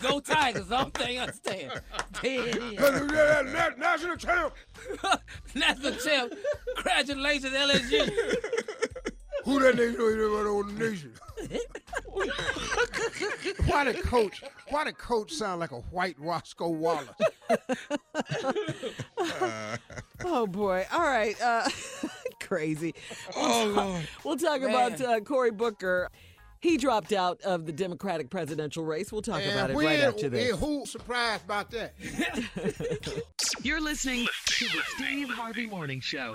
Go 0.00 0.20
Tigers. 0.20 0.70
Only 0.70 0.90
thing 0.92 1.18
I 1.18 1.22
understand. 1.22 1.80
There 2.22 2.48
it 2.48 2.56
is. 2.56 3.78
National 3.78 4.16
champ. 4.16 4.54
National 5.54 5.92
champ. 5.96 6.34
Congratulations, 6.76 7.52
LSU. 7.52 9.13
Who 9.44 9.60
that 9.60 9.76
nation 9.76 10.00
on 10.00 10.76
the 10.78 10.88
nation? 10.90 11.12
why 13.66 13.84
the 13.84 13.94
coach? 14.02 14.42
Why 14.68 14.84
the 14.84 14.92
coach 14.92 15.32
sound 15.32 15.60
like 15.60 15.72
a 15.72 15.80
white 15.80 16.16
Roscoe 16.18 16.68
Wallace? 16.68 17.08
Oh 20.26 20.46
boy! 20.46 20.86
All 20.90 21.02
right, 21.02 21.38
uh, 21.42 21.68
crazy. 22.40 22.94
We'll 23.36 23.44
Oh, 23.44 23.74
talk, 23.74 23.76
Lord. 23.76 24.08
we'll 24.24 24.36
talk 24.36 24.62
about 24.62 25.00
uh, 25.00 25.20
Cory 25.20 25.50
Booker. 25.50 26.08
He 26.60 26.78
dropped 26.78 27.12
out 27.12 27.42
of 27.42 27.66
the 27.66 27.72
Democratic 27.72 28.30
presidential 28.30 28.84
race. 28.84 29.12
We'll 29.12 29.20
talk 29.22 29.42
about 29.44 29.70
it 29.70 29.76
when, 29.76 29.84
right 29.84 30.00
after 30.00 30.30
this. 30.30 30.50
and 30.52 30.58
who 30.58 30.86
surprised 30.86 31.44
about 31.44 31.70
that? 31.72 31.94
You're 33.62 33.82
listening 33.82 34.26
to 34.46 34.64
the 34.64 34.80
Steve 34.96 35.28
Harvey 35.28 35.66
Morning 35.66 36.00
Show. 36.00 36.32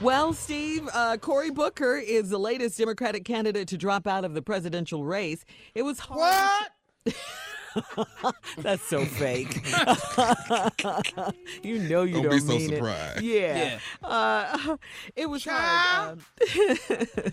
Well, 0.00 0.34
Steve, 0.34 0.88
uh, 0.92 1.16
Cory 1.16 1.50
Booker 1.50 1.96
is 1.96 2.28
the 2.28 2.38
latest 2.38 2.76
Democratic 2.78 3.24
candidate 3.24 3.66
to 3.68 3.78
drop 3.78 4.06
out 4.06 4.24
of 4.26 4.34
the 4.34 4.42
presidential 4.42 5.04
race. 5.04 5.44
It 5.74 5.82
was 5.82 5.98
hard. 6.00 6.68
What? 7.04 8.34
That's 8.58 8.82
so 8.82 9.04
fake. 9.06 9.66
you 11.62 11.78
know 11.78 12.02
you 12.02 12.14
Don't 12.14 12.22
don't, 12.24 12.30
be 12.30 12.38
so 12.40 12.46
mean 12.46 12.72
it. 12.72 12.76
surprised. 12.76 13.22
Yeah. 13.22 13.78
Uh, 14.02 14.76
it 15.16 15.30
was 15.30 15.44
hard. 15.48 16.18
um, 16.18 17.32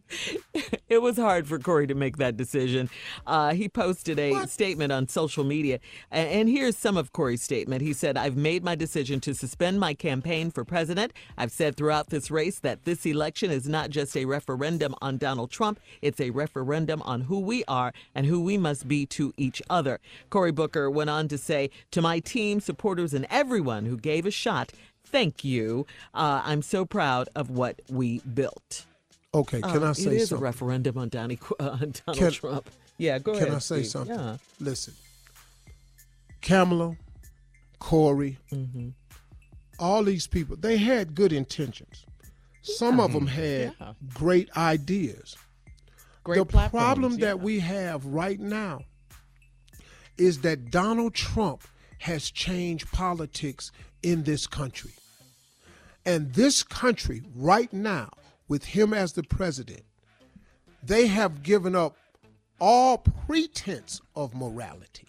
it 0.88 1.02
was 1.02 1.16
hard 1.16 1.46
for 1.46 1.58
Corey 1.58 1.86
to 1.86 1.94
make 1.94 2.16
that 2.18 2.36
decision. 2.36 2.90
Uh, 3.26 3.54
he 3.54 3.68
posted 3.68 4.18
a 4.18 4.46
statement 4.46 4.92
on 4.92 5.08
social 5.08 5.44
media, 5.44 5.78
and 6.10 6.48
here's 6.48 6.76
some 6.76 6.96
of 6.96 7.12
Corey's 7.12 7.42
statement. 7.42 7.82
He 7.82 7.92
said, 7.92 8.16
I've 8.16 8.36
made 8.36 8.64
my 8.64 8.74
decision 8.74 9.20
to 9.20 9.34
suspend 9.34 9.80
my 9.80 9.94
campaign 9.94 10.50
for 10.50 10.64
president. 10.64 11.12
I've 11.36 11.52
said 11.52 11.76
throughout 11.76 12.10
this 12.10 12.30
race 12.30 12.58
that 12.60 12.84
this 12.84 13.06
election 13.06 13.50
is 13.50 13.68
not 13.68 13.90
just 13.90 14.16
a 14.16 14.24
referendum 14.24 14.94
on 15.00 15.18
Donald 15.18 15.50
Trump, 15.50 15.80
it's 16.00 16.20
a 16.20 16.30
referendum 16.30 17.02
on 17.02 17.22
who 17.22 17.40
we 17.40 17.64
are 17.66 17.92
and 18.14 18.26
who 18.26 18.40
we 18.40 18.58
must 18.58 18.88
be 18.88 19.06
to 19.06 19.32
each 19.36 19.62
other. 19.70 20.00
Cory 20.30 20.52
Booker 20.52 20.90
went 20.90 21.10
on 21.10 21.28
to 21.28 21.38
say, 21.38 21.70
To 21.90 22.02
my 22.02 22.20
team, 22.20 22.60
supporters, 22.60 23.14
and 23.14 23.26
everyone 23.30 23.86
who 23.86 23.96
gave 23.96 24.26
a 24.26 24.30
shot, 24.30 24.72
thank 25.04 25.44
you. 25.44 25.86
Uh, 26.14 26.42
I'm 26.44 26.62
so 26.62 26.84
proud 26.84 27.28
of 27.34 27.50
what 27.50 27.80
we 27.88 28.20
built. 28.20 28.86
Okay, 29.34 29.60
can 29.62 29.82
Uh, 29.82 29.90
I 29.90 29.92
say 29.92 30.10
It 30.16 30.22
is 30.22 30.28
something? 30.28 30.42
a 30.42 30.48
referendum 30.48 30.98
on, 30.98 31.08
Donnie, 31.08 31.38
uh, 31.58 31.70
on 31.70 31.78
Donald 31.78 32.18
Can- 32.18 32.32
Trump. 32.32 32.70
Yeah, 32.98 33.18
go 33.18 33.32
Can 33.32 33.36
ahead. 33.36 33.48
Can 33.48 33.56
I 33.56 33.58
say 33.60 33.76
Steve. 33.82 33.90
something? 33.90 34.14
Yeah. 34.18 34.36
Listen, 34.60 34.94
Kamala, 36.40 36.96
Corey, 37.78 38.38
Mm-hmm. 38.50 38.90
all 39.78 40.04
these 40.04 40.26
people, 40.26 40.56
they 40.56 40.76
had 40.76 41.14
good 41.14 41.32
intentions. 41.32 42.04
Some 42.62 43.00
of 43.00 43.12
them 43.12 43.26
had 43.26 43.74
Yeah. 43.80 43.94
great 44.14 44.54
ideas. 44.56 45.36
Great 46.24 46.36
the 46.38 46.44
platforms, 46.44 46.84
problem 46.84 47.12
yeah. 47.14 47.18
that 47.26 47.40
we 47.40 47.58
have 47.60 48.04
right 48.06 48.38
now 48.38 48.84
is 50.18 50.42
that 50.42 50.70
Donald 50.70 51.14
Trump 51.14 51.64
has 52.00 52.30
changed 52.30 52.92
politics 52.92 53.72
in 54.02 54.22
this 54.24 54.46
country. 54.46 54.92
And 56.04 56.32
this 56.34 56.62
country, 56.62 57.22
right 57.34 57.72
now, 57.72 58.10
with 58.52 58.64
him 58.66 58.92
as 58.92 59.14
the 59.14 59.22
president, 59.22 59.80
they 60.82 61.06
have 61.06 61.42
given 61.42 61.74
up 61.74 61.96
all 62.60 62.98
pretense 62.98 63.98
of 64.14 64.34
morality. 64.34 65.06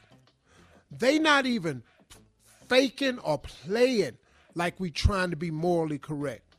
They 0.89 1.19
not 1.19 1.45
even 1.45 1.83
faking 2.69 3.19
or 3.19 3.39
playing 3.39 4.17
like 4.55 4.79
we 4.79 4.91
trying 4.91 5.29
to 5.31 5.35
be 5.35 5.51
morally 5.51 5.97
correct. 5.99 6.55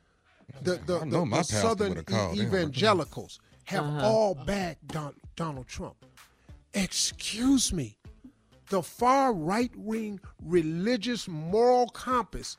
The 0.61 0.73
the, 0.87 0.99
the- 1.07 1.25
the 1.25 1.43
southern 1.43 1.89
would've 1.91 2.05
called 2.05 2.37
them. 2.37 2.47
evangelicals 2.49 3.41
have 3.65 3.85
Uh-huh. 3.87 4.07
all 4.07 4.35
backed 4.35 4.87
Don, 4.89 5.15
Donald 5.37 5.67
Trump. 5.67 5.97
Excuse 6.75 7.73
me. 7.73 7.97
The 8.69 8.83
far 8.83 9.33
right 9.33 9.75
wing 9.75 10.21
religious 10.43 11.29
moral 11.29 11.89
compass 11.89 12.59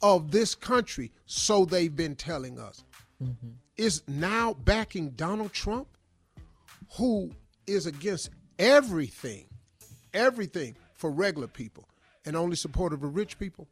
of 0.00 0.30
this 0.30 0.54
country, 0.54 1.12
so 1.26 1.66
they've 1.66 1.94
been 1.94 2.16
telling 2.16 2.58
us, 2.58 2.84
is 3.76 4.02
now 4.08 4.54
backing 4.64 5.10
Donald 5.10 5.52
Trump, 5.52 5.88
who 6.96 7.30
is 7.66 7.86
against 7.86 8.30
everything, 8.58 9.46
everything 10.12 10.74
for 10.94 11.10
regular 11.10 11.48
people 11.48 11.84
and 12.26 12.36
only 12.36 12.56
supportive 12.56 13.02
of 13.02 13.14
rich 13.16 13.38
people. 13.38 13.66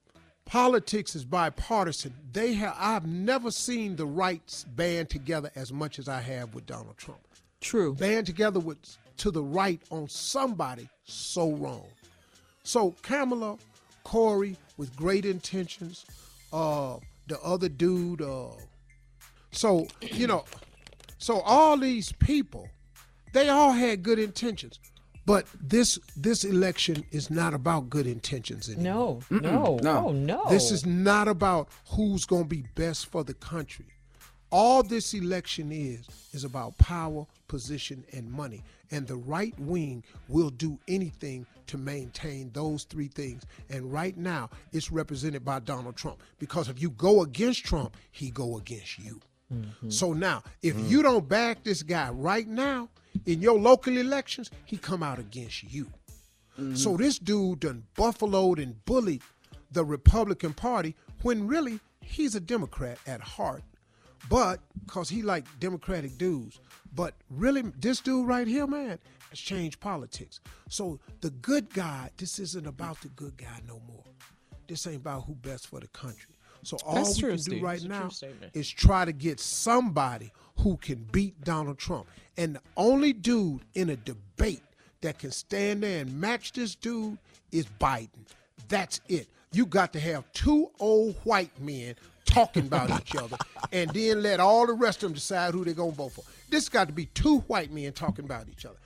Politics 0.45 1.15
is 1.15 1.25
bipartisan. 1.25 2.15
They 2.33 2.55
have 2.55 2.75
I've 2.79 3.07
never 3.07 3.51
seen 3.51 3.97
the 3.97 4.07
rights 4.07 4.65
band 4.65 5.11
together 5.11 5.51
as 5.55 5.73
much 5.73 5.99
as 5.99 6.09
I 6.09 6.21
have 6.21 6.55
with 6.55 6.65
Donald 6.65 6.97
Trump. 6.97 7.21
True. 7.61 7.95
Band 7.95 8.27
together 8.27 8.59
with 8.61 8.79
to 9.19 9.31
the 9.31 9.43
right 9.43 9.81
on 9.91 10.09
somebody 10.09 10.89
so 11.05 11.53
wrong. 11.53 11.87
So 12.63 12.95
Kamala, 13.03 13.59
Corey 14.05 14.57
with 14.79 14.95
great 14.97 15.27
intentions, 15.27 16.07
uh 16.53 16.97
the 17.27 17.39
other 17.43 17.69
dude, 17.69 18.23
uh 18.23 18.53
so 19.51 19.87
you 20.01 20.27
know, 20.27 20.45
so 21.19 21.41
all 21.41 21.77
these 21.77 22.13
people, 22.13 22.69
they 23.33 23.49
all 23.49 23.73
had 23.73 24.03
good 24.03 24.19
intentions. 24.19 24.79
But 25.29 25.45
this 25.61 25.99
this 26.17 26.43
election 26.43 27.05
is 27.11 27.29
not 27.31 27.53
about 27.53 27.91
good 27.91 28.07
intentions 28.07 28.71
anymore. 28.71 29.21
No, 29.29 29.39
no, 29.41 29.77
no. 29.83 30.07
oh 30.07 30.13
no. 30.13 30.45
This 30.49 30.71
is 30.71 30.87
not 30.87 31.29
about 31.29 31.69
who's 31.91 32.25
going 32.25 32.45
to 32.45 32.49
be 32.49 32.65
best 32.75 33.09
for 33.09 33.25
the 33.25 33.35
country. 33.35 33.85
All 34.51 34.83
this 34.83 35.13
election 35.13 35.71
is 35.71 36.07
is 36.33 36.45
about 36.45 36.79
power, 36.79 37.27
position, 37.47 38.07
and 38.15 38.33
money. 38.33 38.65
And 38.91 39.07
the 39.07 39.17
right 39.17 39.53
wing 39.61 40.03
will 40.29 40.49
do 40.49 40.79
anything 40.89 41.47
to 41.67 41.77
maintain 41.77 42.51
those 42.55 42.85
three 42.85 43.09
things. 43.09 43.43
And 43.69 43.93
right 43.93 44.17
now, 44.17 44.49
it's 44.73 44.91
represented 44.91 45.45
by 45.45 45.61
Donald 45.61 45.97
Trump. 45.97 46.23
Because 46.39 46.71
if 46.71 46.81
you 46.81 46.89
go 46.89 47.21
against 47.21 47.67
Trump, 47.67 47.99
he 48.13 48.31
go 48.31 48.57
against 48.57 48.99
you. 48.99 49.21
Mm-hmm. 49.53 49.91
So 49.91 50.13
now, 50.13 50.43
if 50.63 50.77
mm. 50.77 50.89
you 50.89 51.03
don't 51.03 51.29
back 51.29 51.65
this 51.65 51.83
guy 51.83 52.11
right 52.11 52.47
now 52.47 52.89
in 53.27 53.41
your 53.41 53.59
local 53.59 53.97
elections, 53.97 54.51
he 54.65 54.77
come 54.77 55.03
out 55.03 55.19
against 55.19 55.65
you. 55.65 55.87
Mm-hmm. 56.59 56.75
So 56.75 56.97
this 56.97 57.19
dude 57.19 57.61
done 57.61 57.85
buffaloed 57.97 58.59
and 58.59 58.85
bullied 58.85 59.23
the 59.71 59.85
Republican 59.85 60.53
Party 60.53 60.95
when 61.23 61.47
really 61.47 61.81
he's 62.01 62.35
a 62.35 62.41
Democrat 62.41 62.99
at 63.07 63.21
heart. 63.21 63.63
But 64.29 64.61
because 64.85 65.09
he 65.09 65.23
like 65.23 65.45
Democratic 65.61 66.19
dudes. 66.19 66.61
But 66.95 67.15
really, 67.31 67.63
this 67.79 68.01
dude 68.01 68.27
right 68.27 68.47
here, 68.47 68.67
man, 68.67 68.99
has 69.31 69.39
changed 69.39 69.81
politics. 69.81 70.41
So 70.69 70.99
the 71.21 71.31
good 71.31 71.73
guy, 71.73 72.11
this 72.17 72.39
isn't 72.39 72.67
about 72.67 73.01
the 73.03 73.09
good 73.09 73.37
guy 73.37 73.61
no 73.67 73.81
more. 73.87 74.05
This 74.67 74.87
ain't 74.87 74.97
about 74.97 75.25
who 75.25 75.35
best 75.35 75.69
for 75.69 75.81
the 75.81 75.87
country. 75.89 76.35
So 76.63 76.77
all 76.85 76.97
That's 76.97 77.17
we 77.17 77.21
true, 77.21 77.37
can 77.37 77.45
do 77.45 77.61
right 77.61 77.83
now 77.85 78.11
is 78.55 78.69
try 78.69 79.05
to 79.05 79.13
get 79.13 79.41
somebody 79.41 80.33
who 80.59 80.77
can 80.77 81.07
beat 81.13 81.41
Donald 81.45 81.79
Trump. 81.79 82.07
And 82.37 82.57
the 82.57 82.61
only 82.77 83.13
dude 83.13 83.63
in 83.75 83.91
a 83.91 83.97
debate 83.97 84.63
that 85.01 85.19
can 85.19 85.31
stand 85.31 85.83
there 85.83 86.01
and 86.01 86.21
match 86.21 86.53
this 86.53 86.75
dude 86.75 87.19
is 87.53 87.67
Biden. 87.81 88.27
That's 88.69 89.01
it. 89.09 89.29
You 89.53 89.67
got 89.67 89.93
to 89.95 90.01
have 90.01 90.31
two 90.33 90.71
old 90.79 91.17
white 91.25 91.59
men 91.61 91.95
talking 92.25 92.67
about 92.67 92.91
each 93.01 93.17
other 93.17 93.37
and 93.73 93.91
then 93.91 94.23
let 94.23 94.41
all 94.41 94.67
the 94.67 94.75
rest 94.75 95.03
of 95.03 95.09
them 95.09 95.15
decide 95.15 95.55
who 95.55 95.65
they're 95.65 95.75
going 95.75 95.93
to 95.93 95.97
vote 95.97 96.13
for. 96.13 96.25
This 96.51 96.69
got 96.69 96.89
to 96.89 96.93
be 96.93 97.07
two 97.07 97.39
white 97.41 97.73
men 97.73 97.93
talking 97.93 98.25
about 98.25 98.49
each 98.49 98.67
other. 98.67 98.77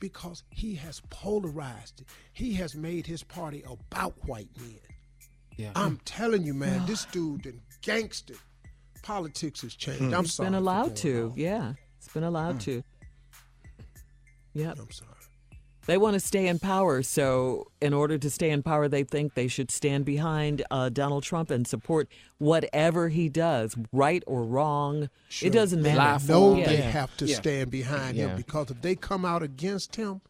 Because 0.00 0.42
he 0.50 0.74
has 0.74 1.00
polarized 1.08 2.00
it. 2.00 2.06
He 2.34 2.52
has 2.54 2.74
made 2.74 3.06
his 3.06 3.22
party 3.22 3.64
about 3.66 4.12
white 4.26 4.50
men. 4.58 4.78
Yeah. 5.56 5.72
I'm 5.74 5.98
telling 6.04 6.44
you, 6.44 6.54
man, 6.54 6.84
this 6.86 7.04
dude 7.12 7.42
done 7.42 7.60
gangster. 7.82 8.34
Politics 9.02 9.62
has 9.62 9.74
changed. 9.74 10.02
I'm 10.14 10.24
it's 10.24 10.34
sorry. 10.34 10.48
been 10.48 10.54
allowed 10.54 10.96
to. 10.96 11.30
on. 11.32 11.38
Yeah, 11.38 11.72
it's 11.98 12.08
been 12.12 12.24
allowed 12.24 12.56
Mm. 12.56 12.62
to. 12.62 12.82
Yep. 14.54 14.78
I'm 14.80 14.90
sorry. 14.90 15.10
They 15.86 15.98
want 15.98 16.14
to 16.14 16.20
stay 16.20 16.48
in 16.48 16.58
power. 16.58 17.02
So, 17.02 17.68
in 17.80 17.94
order 17.94 18.18
to 18.18 18.28
stay 18.28 18.50
in 18.50 18.64
power, 18.64 18.88
they 18.88 19.04
think 19.04 19.34
they 19.34 19.46
should 19.46 19.70
stand 19.70 20.04
behind 20.04 20.64
uh, 20.72 20.88
Donald 20.88 21.22
Trump 21.22 21.48
and 21.52 21.64
support 21.66 22.08
whatever 22.38 23.08
he 23.08 23.28
does, 23.28 23.76
right 23.92 24.24
or 24.26 24.42
wrong. 24.42 25.08
It 25.40 25.50
doesn't 25.50 25.82
They 25.82 25.94
matter. 25.94 26.26
know 26.32 26.56
Yeah. 26.56 26.66
they 26.66 26.76
have 26.78 27.16
to 27.18 27.26
Yeah. 27.26 27.36
stand 27.36 27.70
behind 27.70 28.16
Yeah. 28.16 28.28
him 28.30 28.36
because 28.36 28.72
if 28.72 28.82
they 28.82 28.96
come 28.96 29.24
out 29.24 29.44
against 29.44 29.94
him, 29.94 30.22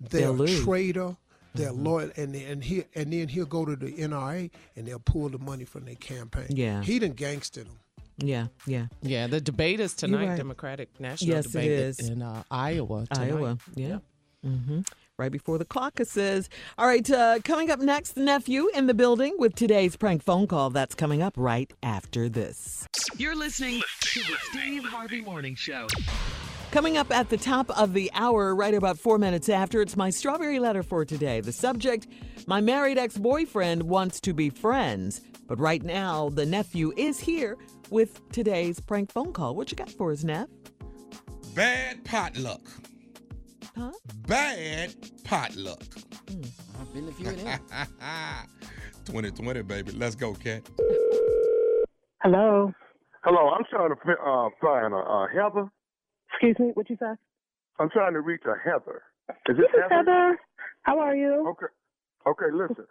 they're 0.00 0.32
They'll 0.32 0.42
a 0.42 0.62
traitor. 0.64 1.16
They're 1.54 1.72
Mhm. 1.72 1.84
loyal, 1.84 2.10
and 2.16 2.34
and 2.34 2.62
he 2.62 2.84
and 2.94 3.12
then 3.12 3.28
he'll 3.28 3.46
go 3.46 3.64
to 3.64 3.74
the 3.76 3.90
NRA 4.00 4.50
and 4.76 4.86
they'll 4.86 4.98
pull 5.00 5.28
the 5.28 5.38
money 5.38 5.64
from 5.64 5.84
their 5.86 5.94
campaign. 5.96 6.46
Yeah. 6.50 6.82
he 6.82 6.98
done 6.98 7.14
gangstered 7.14 7.64
them. 7.64 7.78
Yeah, 8.20 8.48
yeah. 8.66 8.86
Yeah, 9.00 9.28
the 9.28 9.40
debate 9.40 9.78
is 9.80 9.94
tonight, 9.94 10.26
right. 10.28 10.36
Democratic 10.36 10.88
National 11.00 11.36
Yes, 11.36 11.46
Debate 11.46 11.70
is. 11.70 11.98
in 12.00 12.20
uh, 12.20 12.42
Iowa. 12.50 13.06
Tonight. 13.12 13.28
Iowa, 13.32 13.58
yeah. 13.76 13.98
hmm 14.42 14.80
Right 15.18 15.32
before 15.32 15.58
the 15.58 15.64
caucuses. 15.64 16.48
All 16.78 16.86
right, 16.86 17.08
uh, 17.10 17.38
coming 17.44 17.70
up 17.72 17.80
next, 17.80 18.16
nephew 18.16 18.68
in 18.74 18.86
the 18.86 18.94
building 18.94 19.34
with 19.38 19.54
today's 19.56 19.96
prank 19.96 20.22
phone 20.22 20.46
call. 20.46 20.70
That's 20.70 20.94
coming 20.94 21.22
up 21.22 21.34
right 21.36 21.72
after 21.82 22.28
this. 22.28 22.86
You're 23.16 23.34
listening 23.36 23.82
to 24.00 24.20
the 24.20 24.36
Steve 24.50 24.84
Harvey 24.84 25.20
Morning 25.20 25.54
Show. 25.56 25.86
Coming 26.70 26.98
up 26.98 27.10
at 27.10 27.30
the 27.30 27.38
top 27.38 27.70
of 27.80 27.94
the 27.94 28.10
hour, 28.12 28.54
right 28.54 28.74
about 28.74 28.98
four 28.98 29.16
minutes 29.16 29.48
after, 29.48 29.80
it's 29.80 29.96
my 29.96 30.10
strawberry 30.10 30.58
letter 30.58 30.82
for 30.82 31.02
today. 31.02 31.40
The 31.40 31.50
subject 31.52 32.06
My 32.46 32.60
married 32.60 32.98
ex 32.98 33.16
boyfriend 33.16 33.82
wants 33.82 34.20
to 34.20 34.34
be 34.34 34.50
friends. 34.50 35.22
But 35.46 35.58
right 35.58 35.82
now, 35.82 36.28
the 36.28 36.44
nephew 36.44 36.92
is 36.98 37.18
here 37.18 37.56
with 37.88 38.20
today's 38.32 38.80
prank 38.80 39.10
phone 39.10 39.32
call. 39.32 39.54
What 39.54 39.70
you 39.70 39.76
got 39.76 39.90
for 39.90 40.12
us, 40.12 40.24
Neff? 40.24 40.48
Bad 41.54 42.04
potluck. 42.04 42.60
Huh? 43.74 43.92
Bad 44.26 44.94
potluck. 45.24 45.82
I've 46.78 46.92
been 46.92 47.08
a 47.08 47.12
few 47.12 47.30
of 47.30 47.42
them. 47.42 47.60
2020, 49.06 49.62
baby. 49.62 49.92
Let's 49.92 50.14
go, 50.14 50.34
Cat. 50.34 50.68
Hello. 52.22 52.72
Hello. 53.24 53.48
I'm 53.48 53.64
trying 53.70 53.88
to 53.88 54.12
uh, 54.22 54.48
find 54.60 54.92
a 54.92 54.98
uh, 54.98 55.26
Heather. 55.28 55.70
Excuse 56.32 56.56
me, 56.58 56.70
what 56.74 56.88
you 56.90 56.96
say? 57.00 57.12
I'm 57.78 57.90
trying 57.90 58.12
to 58.14 58.20
reach 58.20 58.42
a 58.46 58.54
Heather. 58.62 59.02
Is 59.48 59.56
This 59.56 59.66
it 59.74 59.76
is 59.78 59.84
Heather. 59.90 60.38
How 60.82 60.98
are 60.98 61.14
you? 61.14 61.46
Okay. 61.48 61.72
Okay. 62.26 62.52
Listen. 62.52 62.84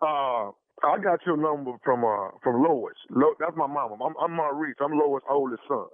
Uh, 0.00 0.50
I 0.84 0.98
got 1.02 1.20
your 1.26 1.36
number 1.38 1.72
from 1.82 2.04
uh 2.04 2.36
from 2.42 2.62
Lois. 2.62 2.94
Lo- 3.10 3.34
that's 3.40 3.56
my 3.56 3.66
mama. 3.66 3.96
I'm, 4.04 4.14
I'm 4.20 4.32
Maurice. 4.36 4.76
I'm 4.80 4.92
Lois' 4.92 5.22
oldest 5.30 5.62
son. 5.68 5.86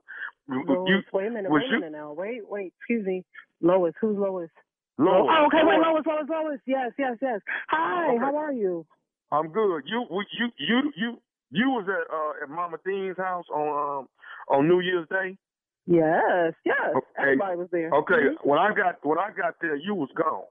Lois, 0.48 0.88
you- 0.88 1.02
wait 1.12 1.28
a 1.28 1.30
minute, 1.30 1.50
wait 1.52 1.62
you- 1.70 1.76
a 1.76 1.80
minute 1.80 1.92
now. 1.92 2.12
Wait, 2.12 2.40
wait, 2.48 2.72
excuse 2.78 3.06
me. 3.06 3.24
Lois, 3.60 3.94
who's 4.00 4.18
Lois? 4.18 4.50
Lois. 4.98 5.30
Oh, 5.30 5.46
okay, 5.46 5.62
wait, 5.64 5.78
Lois. 5.78 6.02
Lois, 6.04 6.26
Lois, 6.28 6.44
Lois. 6.44 6.60
Yes, 6.66 6.90
yes, 6.98 7.16
yes. 7.22 7.40
Hi, 7.68 8.08
Okay. 8.10 8.18
how 8.18 8.36
are 8.36 8.52
you? 8.52 8.84
I'm 9.30 9.48
good. 9.52 9.82
You 9.86 10.04
you 10.10 10.48
you 10.58 10.92
you 10.96 11.18
you 11.50 11.66
was 11.70 11.86
at 11.88 12.12
uh 12.12 12.42
at 12.42 12.50
Mama 12.50 12.78
Dean's 12.84 13.16
house 13.16 13.46
on 13.54 13.68
um 14.00 14.08
on 14.48 14.68
New 14.68 14.80
Year's 14.80 15.06
Day. 15.08 15.38
Yes, 15.86 16.54
yes. 16.64 16.78
Okay. 16.94 17.02
Everybody 17.18 17.56
was 17.56 17.68
there. 17.72 17.90
Okay, 17.90 18.14
Mhm. 18.30 18.44
when 18.44 18.58
I 18.58 18.72
got 18.72 19.04
when 19.04 19.18
I 19.18 19.30
got 19.32 19.58
there, 19.60 19.74
you 19.76 19.94
was 19.94 20.10
gone. 20.12 20.46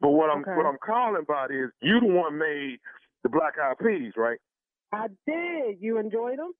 But 0.00 0.10
what 0.10 0.30
I'm 0.30 0.42
Okay. 0.42 0.54
what 0.54 0.66
I'm 0.66 0.78
calling 0.78 1.22
about 1.22 1.50
is 1.50 1.70
you 1.80 1.98
the 2.00 2.06
one 2.06 2.38
made 2.38 2.78
the 3.22 3.28
black 3.28 3.58
eyed 3.58 3.78
peas, 3.78 4.16
right? 4.16 4.38
I 4.92 5.08
did. 5.26 5.80
You 5.80 5.98
enjoyed 5.98 6.38
them? 6.38 6.52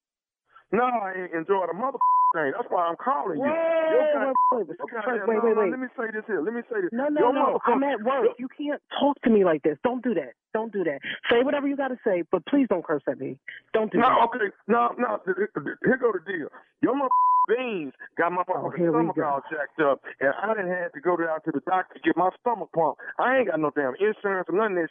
No, 0.72 0.84
I 0.84 1.28
enjoyed 1.32 1.70
a 1.70 1.74
mother 1.74 1.98
thing. 2.34 2.52
That's 2.56 2.68
why 2.68 2.86
I'm 2.86 2.96
calling 2.96 3.38
you. 3.38 3.44
Wait, 3.44 3.52
wait, 3.52 4.68
wait, 4.68 4.68
wait, 4.68 5.28
wait, 5.28 5.42
wait, 5.44 5.56
wait. 5.56 5.70
Let 5.70 5.80
me 5.80 5.88
say 5.96 6.06
this 6.12 6.24
here. 6.26 6.40
Let 6.42 6.54
me 6.54 6.62
say 6.70 6.80
this. 6.82 6.90
No, 6.92 7.08
no, 7.08 7.20
Your 7.20 7.32
no. 7.32 7.58
I'm 7.66 7.82
at 7.84 8.02
work. 8.02 8.36
You 8.38 8.48
can't 8.56 8.80
talk 9.00 9.20
to 9.22 9.30
me 9.30 9.44
like 9.44 9.62
this. 9.62 9.78
Don't 9.84 10.02
do 10.02 10.14
that. 10.14 10.32
Don't 10.54 10.72
do 10.72 10.84
that. 10.84 11.00
Say 11.30 11.42
whatever 11.42 11.68
you 11.68 11.76
got 11.76 11.88
to 11.88 11.98
say, 12.04 12.22
but 12.30 12.44
please 12.46 12.66
don't 12.68 12.84
curse 12.84 13.02
at 13.08 13.18
me. 13.18 13.38
Don't 13.72 13.92
do 13.92 13.98
No, 13.98 14.08
that. 14.08 14.28
okay, 14.34 14.46
no, 14.66 14.94
no. 14.98 15.20
Here 15.26 15.98
go 16.00 16.12
the 16.12 16.20
deal. 16.26 16.48
Your 16.82 16.94
mother 16.96 17.10
beans 17.48 17.92
got 18.16 18.32
my 18.32 18.42
Oh, 18.48 18.52
motherfucking 18.70 18.76
here 18.78 18.92
we 18.92 19.04
stomach 19.08 19.18
all 19.24 19.40
jacked 19.50 19.80
up, 19.80 20.00
and 20.20 20.32
I 20.42 20.54
didn't 20.54 20.70
have 20.72 20.92
to 20.92 21.00
go 21.00 21.16
down 21.16 21.40
to 21.44 21.50
the 21.52 21.60
doctor 21.66 21.94
to 21.94 22.00
get 22.00 22.16
my 22.16 22.30
stomach 22.40 22.68
pumped. 22.74 23.00
I 23.18 23.38
ain't 23.38 23.48
got 23.48 23.60
no 23.60 23.70
damn 23.74 23.94
insurance 24.00 24.48
or 24.48 24.56
none 24.56 24.72
of 24.72 24.78
this. 24.78 24.88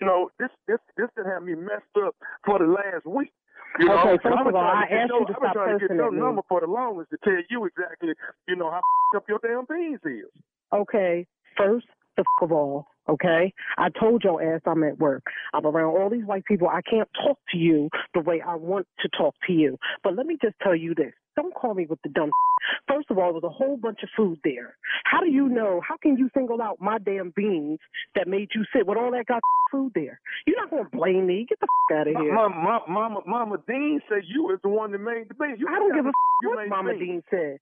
You 0.00 0.06
know, 0.06 0.30
this 0.38 0.50
this 0.68 0.78
this 0.96 1.08
done 1.16 1.26
had 1.26 1.42
me 1.42 1.54
messed 1.56 1.90
up 2.06 2.14
for 2.46 2.58
the 2.60 2.66
last 2.66 3.04
week. 3.04 3.32
You 3.78 3.86
know, 3.86 3.98
Okay, 4.00 4.22
first 4.22 4.38
of 4.46 4.54
all, 4.54 4.56
I 4.56 4.84
asked 4.90 5.12
you 5.12 5.26
to 5.26 5.32
stop 5.38 5.52
trying 5.52 5.74
to 5.74 5.78
get 5.78 5.88
cursing 5.88 5.96
your 5.96 6.06
at 6.08 6.12
me. 6.12 6.18
number 6.20 6.42
for 6.48 6.60
the 6.60 6.66
longest 6.66 7.10
to 7.10 7.18
tell 7.22 7.38
you 7.48 7.64
exactly, 7.66 8.14
you 8.48 8.56
know, 8.56 8.70
how 8.70 8.80
up 9.16 9.24
your 9.28 9.38
damn 9.42 9.64
beans 9.68 10.00
is. 10.04 10.30
Okay, 10.72 11.26
first 11.56 11.86
the 12.16 12.22
f- 12.22 12.42
of 12.42 12.52
all, 12.52 12.86
okay? 13.08 13.52
I 13.78 13.88
told 13.90 14.24
your 14.24 14.42
ass 14.42 14.60
I'm 14.66 14.82
at 14.84 14.98
work. 14.98 15.22
I'm 15.54 15.64
around 15.64 15.96
all 15.96 16.10
these 16.10 16.24
white 16.24 16.44
people. 16.44 16.68
I 16.68 16.82
can't 16.82 17.08
talk 17.24 17.38
to 17.52 17.58
you 17.58 17.88
the 18.14 18.20
way 18.20 18.42
I 18.46 18.54
want 18.56 18.86
to 19.00 19.08
talk 19.16 19.34
to 19.46 19.52
you. 19.52 19.78
But 20.02 20.16
let 20.16 20.26
me 20.26 20.36
just 20.42 20.56
tell 20.62 20.74
you 20.74 20.94
this. 20.94 21.12
Don't 21.38 21.54
call 21.54 21.74
me 21.74 21.86
with 21.86 22.02
the 22.02 22.08
dumb 22.08 22.30
First 22.88 23.10
of 23.10 23.18
all, 23.18 23.26
there 23.32 23.40
was 23.40 23.44
a 23.44 23.48
whole 23.48 23.76
bunch 23.76 24.00
of 24.02 24.08
food 24.16 24.40
there. 24.42 24.76
How 25.04 25.20
do 25.20 25.30
you 25.30 25.48
know? 25.48 25.80
How 25.86 25.96
can 25.96 26.16
you 26.16 26.28
single 26.34 26.60
out 26.60 26.80
my 26.80 26.98
damn 26.98 27.32
beans 27.36 27.78
that 28.16 28.26
made 28.26 28.48
you 28.54 28.64
sit 28.74 28.86
with 28.86 28.98
all 28.98 29.12
that 29.12 29.26
got 29.26 29.40
food 29.72 29.92
there? 29.94 30.20
You're 30.46 30.56
not 30.56 30.70
going 30.70 30.84
to 30.84 30.90
blame 30.90 31.26
me. 31.26 31.46
Get 31.48 31.60
the 31.60 31.68
f- 31.92 31.96
out 31.96 32.08
of 32.08 32.16
here. 32.20 32.34
Mama, 32.34 32.56
mama, 32.56 32.82
mama, 32.88 33.20
mama 33.26 33.56
Dean 33.68 34.00
said 34.08 34.22
you 34.26 34.42
was 34.44 34.58
the 34.64 34.68
one 34.68 34.90
that 34.92 34.98
made 34.98 35.28
the 35.28 35.34
beans. 35.34 35.58
You 35.60 35.68
I 35.68 35.78
don't 35.78 35.94
give 35.94 36.06
a 36.06 36.08
f- 36.08 36.14
what 36.42 36.68
Mama 36.68 36.90
beans. 36.94 37.00
Dean 37.00 37.22
said. 37.30 37.58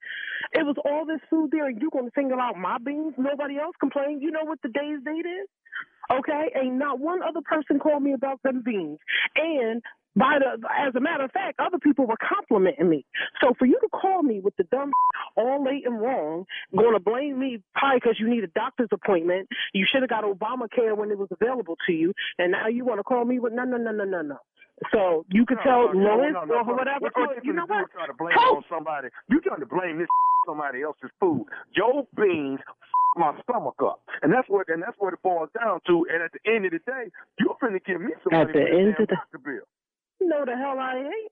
It 0.53 0.65
was 0.65 0.77
all 0.85 1.05
this 1.05 1.21
food 1.29 1.51
there, 1.53 1.67
and 1.67 1.81
you 1.81 1.91
going 1.91 2.07
to 2.07 2.13
single 2.15 2.41
out 2.41 2.57
my 2.57 2.79
beans? 2.79 3.15
Nobody 3.19 3.59
else 3.59 3.77
complained. 3.79 4.23
You 4.23 4.31
know 4.31 4.45
what 4.45 4.63
the 4.63 4.69
day's 4.69 5.05
date 5.05 5.29
is? 5.29 5.49
Okay, 6.11 6.53
ain't 6.55 6.77
not 6.77 7.01
one 7.01 7.21
other 7.23 7.41
person 7.43 7.81
called 7.81 8.03
me 8.03 8.13
about 8.13 8.41
them 8.43 8.63
beans. 8.65 8.99
And 9.35 9.83
by 10.17 10.39
the, 10.39 10.67
as 10.87 10.95
a 10.95 11.01
matter 11.01 11.25
of 11.25 11.33
fact, 11.33 11.61
other 11.61 11.79
people 11.79 12.07
were 12.07 12.17
complimenting 12.17 12.89
me. 12.89 13.05
So 13.41 13.53
for 13.59 13.67
you 13.67 13.79
to 13.83 13.89
call 13.89 14.23
me 14.23 14.41
with 14.41 14.57
the 14.57 14.65
dumb 14.65 14.91
all 15.37 15.63
late 15.65 15.87
and 15.87 16.01
wrong, 16.01 16.45
going 16.77 16.95
to 16.95 17.01
blame 17.01 17.39
me 17.39 17.61
probably 17.75 18.01
because 18.01 18.17
you 18.19 18.29
need 18.29 18.45
a 18.45 18.49
doctor's 18.49 18.89
appointment. 18.93 19.49
You 19.75 19.87
should 19.91 20.03
have 20.03 20.11
got 20.11 20.25
Obamacare 20.25 20.97
when 20.97 21.11
it 21.11 21.19
was 21.19 21.29
available 21.31 21.77
to 21.87 21.93
you, 21.93 22.13
and 22.39 22.53
now 22.53 22.67
you 22.69 22.85
want 22.85 22.99
to 22.99 23.05
call 23.05 23.25
me 23.25 23.39
with 23.39 23.53
no, 23.53 23.65
no, 23.65 23.77
no, 23.77 23.93
no, 23.93 24.05
no, 24.05 24.23
no. 24.23 24.37
So 24.93 25.25
you 25.31 25.47
could 25.47 25.59
tell 25.65 25.93
no, 25.95 26.17
Lois 26.17 26.33
no, 26.35 26.45
no, 26.45 26.55
or 26.57 26.65
no. 26.65 26.73
whatever. 26.75 27.01
What 27.01 27.13
or, 27.17 27.37
you 27.43 27.53
know 27.55 27.65
what? 27.67 27.85
is 27.85 27.91
Try 27.95 28.07
to 28.07 28.13
blame 28.15 28.37
on 28.37 28.63
somebody. 28.69 29.09
You 29.29 29.41
trying 29.41 29.61
to 29.61 29.67
blame 29.67 29.99
this 29.99 30.09
somebody 30.47 30.83
else's 30.83 31.11
food. 31.19 31.47
Joe 31.75 32.07
beans 32.17 32.61
my 33.17 33.33
stomach 33.43 33.77
up, 33.83 34.01
and 34.23 34.33
that's 34.33 34.49
what 34.49 34.69
and 34.69 34.83
that's 34.83 34.97
what 34.99 35.15
it 35.15 35.23
boils 35.23 35.49
down 35.59 35.81
to. 35.87 36.07
And 36.13 36.23
at 36.23 36.31
the 36.33 36.41
end 36.53 36.67
of 36.67 36.73
the 36.73 36.79
day, 36.81 37.09
you're 37.39 37.57
finna 37.63 37.81
give 37.87 38.01
me 38.03 38.13
some 38.23 38.35
At 38.39 38.49
money 38.49 38.53
the 38.53 38.77
end 38.77 38.89
of 39.01 39.09
the- 39.33 39.39
bill. 39.39 39.65
No, 40.27 40.45
the 40.45 40.57
hell 40.59 40.79
I 40.79 41.07
ain't. 41.07 41.31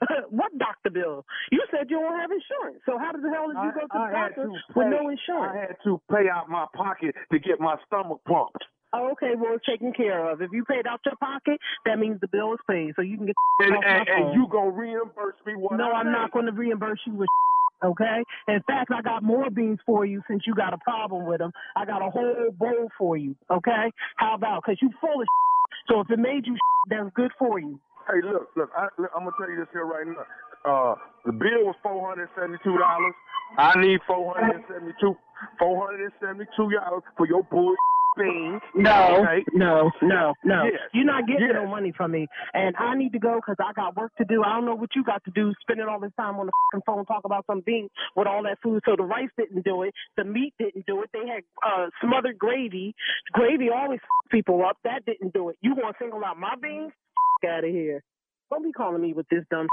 what 0.30 0.52
doctor 0.58 0.90
bill? 0.90 1.24
You 1.50 1.64
said 1.70 1.88
you 1.88 1.98
don't 1.98 2.18
have 2.20 2.30
insurance. 2.30 2.82
So 2.86 2.98
how 2.98 3.12
the 3.12 3.26
hell 3.32 3.48
did 3.48 3.58
you 3.58 3.72
go 3.74 3.88
to 3.88 3.96
the 3.96 3.98
I 3.98 4.12
doctor 4.12 4.44
to 4.44 4.52
with 4.76 4.88
no 4.92 5.08
insurance? 5.08 5.56
I 5.56 5.58
had 5.66 5.76
to 5.84 6.00
pay 6.10 6.28
out 6.28 6.48
my 6.48 6.66
pocket 6.76 7.14
to 7.32 7.38
get 7.38 7.60
my 7.60 7.76
stomach 7.86 8.20
pumped. 8.28 8.62
Oh, 8.92 9.10
okay, 9.12 9.34
well 9.36 9.56
it's 9.56 9.66
taken 9.66 9.92
care 9.92 10.30
of. 10.30 10.40
If 10.40 10.52
you 10.52 10.64
paid 10.64 10.86
out 10.86 11.00
your 11.04 11.16
pocket, 11.16 11.58
that 11.84 11.98
means 11.98 12.20
the 12.20 12.28
bill 12.28 12.54
is 12.54 12.60
paid, 12.68 12.92
so 12.94 13.02
you 13.02 13.16
can 13.16 13.26
get 13.26 13.36
And, 13.60 13.76
off 13.76 13.84
and, 13.84 14.06
my 14.08 14.14
and 14.14 14.34
you 14.34 14.46
gonna 14.50 14.70
reimburse 14.70 15.36
me 15.46 15.56
what 15.56 15.76
no, 15.76 15.90
I 15.90 16.00
I'm 16.00 16.12
not 16.12 16.30
going 16.30 16.46
to 16.46 16.52
reimburse 16.52 17.00
you 17.06 17.14
with. 17.14 17.28
Okay. 17.84 18.24
In 18.48 18.62
fact, 18.66 18.90
I 18.90 19.02
got 19.02 19.22
more 19.22 19.50
beans 19.50 19.78
for 19.84 20.06
you 20.06 20.22
since 20.26 20.44
you 20.46 20.54
got 20.54 20.72
a 20.72 20.78
problem 20.78 21.26
with 21.26 21.40
them. 21.40 21.52
I 21.76 21.84
got 21.84 22.00
a 22.00 22.08
whole 22.08 22.50
bowl 22.58 22.88
for 22.96 23.18
you. 23.18 23.36
Okay. 23.50 23.92
How 24.16 24.34
about? 24.34 24.62
Because 24.64 24.78
you 24.80 24.90
full 24.98 25.20
of. 25.20 25.26
So 25.90 26.00
if 26.00 26.10
it 26.10 26.18
made 26.18 26.46
you, 26.46 26.56
that's 26.88 27.10
good 27.14 27.30
for 27.38 27.60
you. 27.60 27.78
Hey, 28.08 28.22
look, 28.22 28.48
look, 28.56 28.70
I, 28.76 28.88
look, 28.98 29.10
I'm 29.16 29.24
gonna 29.24 29.36
tell 29.38 29.50
you 29.50 29.56
this 29.58 29.68
here 29.72 29.84
right 29.84 30.06
now. 30.06 30.24
Uh, 30.64 30.94
the 31.24 31.32
bill 31.32 31.66
was 31.66 31.74
four 31.82 32.08
hundred 32.08 32.28
seventy-two 32.38 32.78
dollars. 32.78 33.14
I 33.58 33.78
need 33.80 34.00
four 34.06 34.34
hundred 34.38 34.62
seventy-two, 34.68 35.14
four 35.58 35.86
hundred 35.86 36.12
seventy-two 36.20 36.70
dollars 36.70 37.02
for 37.16 37.26
your 37.26 37.42
bull 37.44 37.74
beans. 38.16 38.62
No, 38.74 39.20
okay? 39.22 39.44
no, 39.52 39.90
no, 40.02 40.34
no. 40.44 40.64
Yes. 40.64 40.80
You're 40.94 41.04
not 41.04 41.26
getting 41.26 41.48
Yes. 41.48 41.54
no 41.54 41.66
money 41.66 41.92
from 41.96 42.12
me, 42.12 42.26
and 42.54 42.74
I 42.78 42.94
need 42.96 43.12
to 43.12 43.18
go 43.18 43.36
because 43.36 43.56
I 43.60 43.72
got 43.74 43.96
work 43.96 44.12
to 44.16 44.24
do. 44.24 44.42
I 44.42 44.54
don't 44.54 44.64
know 44.64 44.74
what 44.74 44.90
you 44.96 45.04
got 45.04 45.22
to 45.24 45.30
do, 45.32 45.52
spending 45.60 45.86
all 45.86 46.00
this 46.00 46.12
time 46.16 46.36
on 46.38 46.46
the 46.46 46.52
fucking 46.72 46.82
phone 46.86 47.04
talking 47.06 47.26
about 47.26 47.44
some 47.46 47.60
beans 47.66 47.90
with 48.16 48.26
all 48.26 48.42
that 48.44 48.58
food. 48.62 48.82
So 48.86 48.94
the 48.96 49.02
rice 49.04 49.28
didn't 49.36 49.64
do 49.64 49.82
it, 49.82 49.92
the 50.16 50.24
meat 50.24 50.54
didn't 50.58 50.86
do 50.86 51.02
it. 51.02 51.10
They 51.12 51.26
had 51.28 51.42
uh, 51.66 51.90
smothered 52.02 52.38
gravy. 52.38 52.94
Gravy 53.32 53.68
always 53.68 54.00
people 54.30 54.64
up. 54.64 54.78
That 54.84 55.04
didn't 55.06 55.34
do 55.34 55.50
it. 55.50 55.56
You 55.60 55.74
want 55.74 55.96
to 55.98 56.04
single 56.04 56.24
out 56.24 56.38
my 56.38 56.54
beans? 56.60 56.92
Out 57.44 57.64
of 57.64 57.70
here. 57.70 58.02
Don't 58.50 58.62
be 58.62 58.72
calling 58.72 59.02
me 59.02 59.12
with 59.12 59.26
this 59.28 59.44
dumb. 59.50 59.66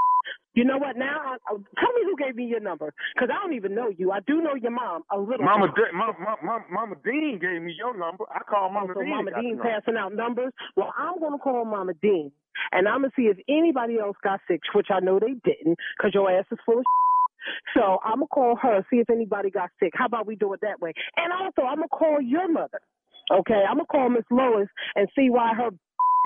You 0.55 0.65
know 0.65 0.77
what? 0.77 0.97
Now, 0.97 1.17
I, 1.23 1.37
I, 1.47 1.51
tell 1.51 1.93
me 1.93 2.01
who 2.05 2.15
gave 2.17 2.35
me 2.35 2.45
your 2.45 2.59
number, 2.59 2.93
because 3.13 3.29
I 3.31 3.41
don't 3.43 3.53
even 3.53 3.75
know 3.75 3.89
you. 3.95 4.11
I 4.11 4.19
do 4.25 4.41
know 4.41 4.55
your 4.55 4.71
mom 4.71 5.03
a 5.11 5.17
little. 5.17 5.45
Mama. 5.45 5.67
De- 5.67 5.95
Mama, 5.95 6.13
Mama, 6.41 6.65
Mama 6.71 6.95
Dean 7.03 7.39
gave 7.41 7.61
me 7.61 7.73
your 7.77 7.97
number. 7.97 8.25
I 8.31 8.39
called 8.43 8.73
Mama 8.73 8.87
Dean. 8.87 8.95
so 8.95 9.01
Dean. 9.01 9.09
Mama 9.09 9.31
Dean 9.41 9.59
passing 9.61 9.97
out 9.97 10.15
numbers. 10.15 10.53
Well, 10.75 10.93
I'm 10.97 11.19
going 11.19 11.33
to 11.33 11.39
call 11.39 11.65
Mama 11.65 11.93
Dean, 12.01 12.31
and 12.71 12.87
I'm 12.87 13.01
going 13.01 13.11
to 13.11 13.15
see 13.15 13.27
if 13.27 13.37
anybody 13.49 13.99
else 13.99 14.17
got 14.23 14.39
sick, 14.47 14.61
which 14.73 14.87
I 14.89 14.99
know 14.99 15.19
they 15.19 15.33
didn't, 15.43 15.77
because 15.97 16.13
your 16.13 16.31
ass 16.31 16.45
is 16.51 16.59
full 16.65 16.79
of. 16.79 16.85
So 17.75 17.99
I'm 18.05 18.19
gonna 18.19 18.27
call 18.27 18.55
her, 18.55 18.85
see 18.89 18.99
if 18.99 19.09
anybody 19.09 19.49
got 19.49 19.69
sick. 19.77 19.91
How 19.95 20.05
about 20.05 20.25
we 20.25 20.37
do 20.37 20.53
it 20.53 20.61
that 20.61 20.79
way? 20.79 20.93
And 21.17 21.33
also, 21.33 21.67
I'm 21.67 21.75
gonna 21.75 21.89
call 21.89 22.21
your 22.21 22.49
mother 22.49 22.79
Okay, 23.31 23.63
I'm 23.67 23.77
gonna 23.77 23.85
call 23.85 24.09
Miss 24.09 24.25
Lois 24.29 24.67
and 24.95 25.07
see 25.15 25.29
why 25.29 25.53
her 25.55 25.69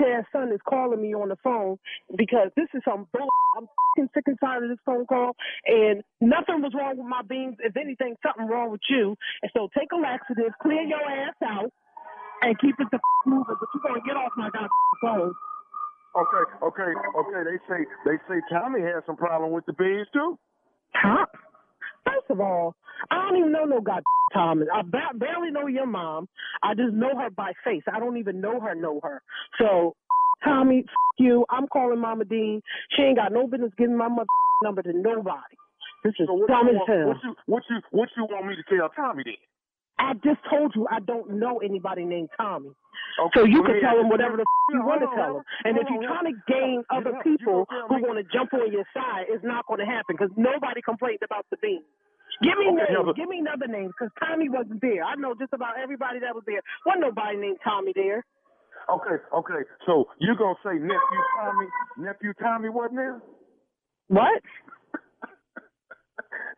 ass 0.06 0.24
son 0.32 0.52
is 0.52 0.60
calling 0.68 1.02
me 1.02 1.14
on 1.14 1.28
the 1.28 1.36
phone 1.42 1.76
because 2.16 2.50
this 2.56 2.68
is 2.74 2.82
some 2.84 3.06
bull. 3.12 3.28
I'm 3.56 3.66
fing 3.96 4.08
sick 4.14 4.24
and 4.26 4.38
tired 4.40 4.64
of 4.64 4.70
this 4.70 4.78
phone 4.84 5.06
call, 5.06 5.34
and 5.66 6.02
nothing 6.20 6.62
was 6.62 6.72
wrong 6.76 6.98
with 6.98 7.06
my 7.06 7.22
beans. 7.22 7.56
If 7.60 7.76
anything, 7.76 8.14
something 8.22 8.46
wrong 8.46 8.70
with 8.70 8.84
you. 8.90 9.16
And 9.42 9.50
so 9.56 9.68
take 9.76 9.88
a 9.92 9.96
laxative, 9.96 10.52
clear 10.62 10.82
your 10.82 11.00
ass 11.00 11.34
out, 11.44 11.72
and 12.42 12.58
keep 12.60 12.76
it 12.78 12.88
the 12.90 13.00
f- 13.00 13.26
moving. 13.26 13.56
But 13.58 13.68
you're 13.74 13.82
gonna 13.82 14.04
get 14.06 14.16
off 14.16 14.32
my 14.36 14.50
goddamn 14.50 14.98
phone. 15.02 15.34
Okay, 16.16 16.44
okay, 16.62 16.92
okay. 17.18 17.40
They 17.44 17.58
say 17.68 17.80
they 18.04 18.16
say 18.28 18.40
Tommy 18.50 18.80
had 18.80 19.04
some 19.06 19.16
problem 19.16 19.52
with 19.52 19.66
the 19.66 19.72
beans 19.72 20.06
too. 20.12 20.38
Huh? 20.94 21.26
First 22.08 22.30
of 22.30 22.40
all, 22.40 22.74
I 23.10 23.16
don't 23.28 23.38
even 23.38 23.52
know 23.52 23.64
no 23.64 23.80
god 23.80 24.02
Tommy. 24.32 24.66
I 24.72 24.82
ba- 24.82 25.16
barely 25.16 25.50
know 25.50 25.66
your 25.66 25.86
mom. 25.86 26.28
I 26.62 26.74
just 26.74 26.92
know 26.92 27.16
her 27.18 27.30
by 27.30 27.52
face. 27.64 27.82
I 27.92 27.98
don't 27.98 28.18
even 28.18 28.40
know 28.40 28.60
her, 28.60 28.74
know 28.74 29.00
her. 29.02 29.22
So, 29.58 29.94
Tommy, 30.44 30.80
f- 30.80 30.94
you. 31.18 31.46
I'm 31.50 31.66
calling 31.68 31.98
Mama 31.98 32.24
Dean. 32.24 32.60
She 32.96 33.02
ain't 33.02 33.16
got 33.16 33.32
no 33.32 33.46
business 33.46 33.72
giving 33.78 33.96
my 33.96 34.08
mother 34.08 34.28
number 34.62 34.82
to 34.82 34.92
nobody. 34.92 35.56
This 36.04 36.14
is 36.20 36.26
So 36.26 36.34
what 36.34 36.48
dumb 36.48 36.68
you, 36.68 36.76
as 36.76 36.82
hell. 36.86 37.08
what 37.08 37.16
you 37.24 37.34
what 37.46 37.62
you 37.70 37.76
what 37.90 38.08
you 38.16 38.24
want 38.24 38.46
me 38.46 38.54
to 38.56 38.76
tell 38.76 38.88
Tommy 38.90 39.22
then? 39.24 39.34
I 39.98 40.14
just 40.24 40.40
told 40.50 40.72
you 40.74 40.86
I 40.90 41.00
don't 41.00 41.38
know 41.38 41.58
anybody 41.58 42.04
named 42.04 42.30
Tommy. 42.36 42.70
Okay, 43.18 43.40
so 43.40 43.44
you 43.44 43.62
can 43.66 43.80
tell 43.82 43.98
him 43.98 44.08
whatever 44.08 44.36
the 44.36 44.46
f- 44.46 44.74
you 44.74 44.82
want 44.86 45.02
to 45.02 45.10
tell 45.16 45.38
him. 45.38 45.44
And 45.64 45.76
if 45.76 45.86
you're 45.90 46.06
trying 46.06 46.30
to 46.30 46.38
gain 46.46 46.84
other 46.90 47.18
people 47.24 47.66
who 47.88 47.98
want 48.06 48.18
to 48.22 48.26
jump 48.32 48.54
on 48.54 48.70
your 48.70 48.86
side, 48.94 49.26
it's 49.28 49.42
not 49.42 49.66
going 49.66 49.80
to 49.80 49.86
happen 49.86 50.14
because 50.14 50.30
nobody 50.36 50.80
complained 50.82 51.18
about 51.24 51.46
the 51.50 51.56
beans. 51.58 51.82
Give 52.42 52.54
me 52.58 52.70
Okay, 52.70 52.94
names. 52.94 53.16
Give 53.16 53.28
me 53.28 53.38
another 53.42 53.66
names 53.66 53.90
because 53.98 54.14
Tommy 54.22 54.48
wasn't 54.48 54.80
there. 54.80 55.02
I 55.02 55.16
know 55.16 55.34
just 55.34 55.52
about 55.52 55.74
everybody 55.82 56.20
that 56.20 56.34
was 56.34 56.44
there. 56.46 56.62
Wasn't 56.86 57.02
nobody 57.02 57.36
named 57.36 57.58
Tommy 57.64 57.90
there. 57.94 58.22
Okay, 58.88 59.18
okay. 59.34 59.62
So 59.86 60.06
you're 60.20 60.36
gonna 60.38 60.54
say 60.62 60.78
nephew 60.78 61.22
Tommy 61.36 61.66
nephew 61.98 62.32
Tommy 62.40 62.68
wasn't 62.68 62.96
there? 62.96 63.20
What? 64.06 64.42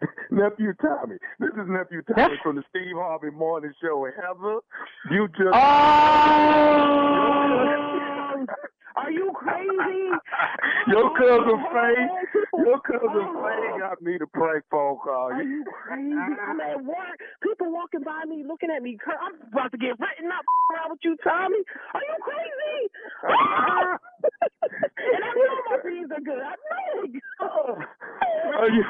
nephew 0.31 0.73
Tommy. 0.81 1.17
This 1.39 1.51
is 1.51 1.69
nephew 1.69 2.03
Tommy 2.15 2.37
from 2.43 2.57
the 2.57 2.63
Steve 2.71 2.95
Harvey 2.97 3.31
Morning 3.31 3.73
Show. 3.83 4.07
Heather, 4.17 4.61
you 5.11 5.29
just 5.29 5.49
Oh, 5.53 5.57
are 8.97 9.11
you 9.11 9.33
crazy? 9.35 10.11
Your 10.89 11.11
cousin 11.19 11.45
Oh, 11.47 11.65
Faye, 11.73 12.09
your 12.65 12.81
cousin 12.81 13.09
oh. 13.13 13.43
Faye 13.45 13.79
got 13.79 14.03
me 14.03 14.19
to 14.19 14.27
prank 14.27 14.65
phone 14.71 14.99
call. 15.03 15.31
Are 15.33 15.43
you 15.43 15.65
crazy? 15.65 16.15
I'm 16.15 16.61
at 16.61 16.83
work. 16.85 17.21
People 17.43 17.71
walking 17.73 18.03
by 18.03 18.25
me, 18.29 18.45
looking 18.47 18.71
at 18.75 18.83
me. 18.83 18.99
I'm 19.07 19.35
about 19.53 19.71
to 19.73 19.79
get 19.79 19.99
written 20.01 20.31
up 20.33 20.45
around 20.73 20.91
with 20.91 21.01
you, 21.03 21.17
Tommy. 21.23 21.63
Are 21.95 22.01
you 22.01 22.17
crazy? 22.23 22.91
And 25.13 25.25
I 25.25 25.33
know 25.35 25.57
my 25.71 25.77
beans 25.85 26.11
are 26.13 26.21
good. 26.21 26.43
I 26.43 26.55
know 26.57 27.05
it. 27.05 27.23
Are 28.59 28.69
you? 28.69 28.85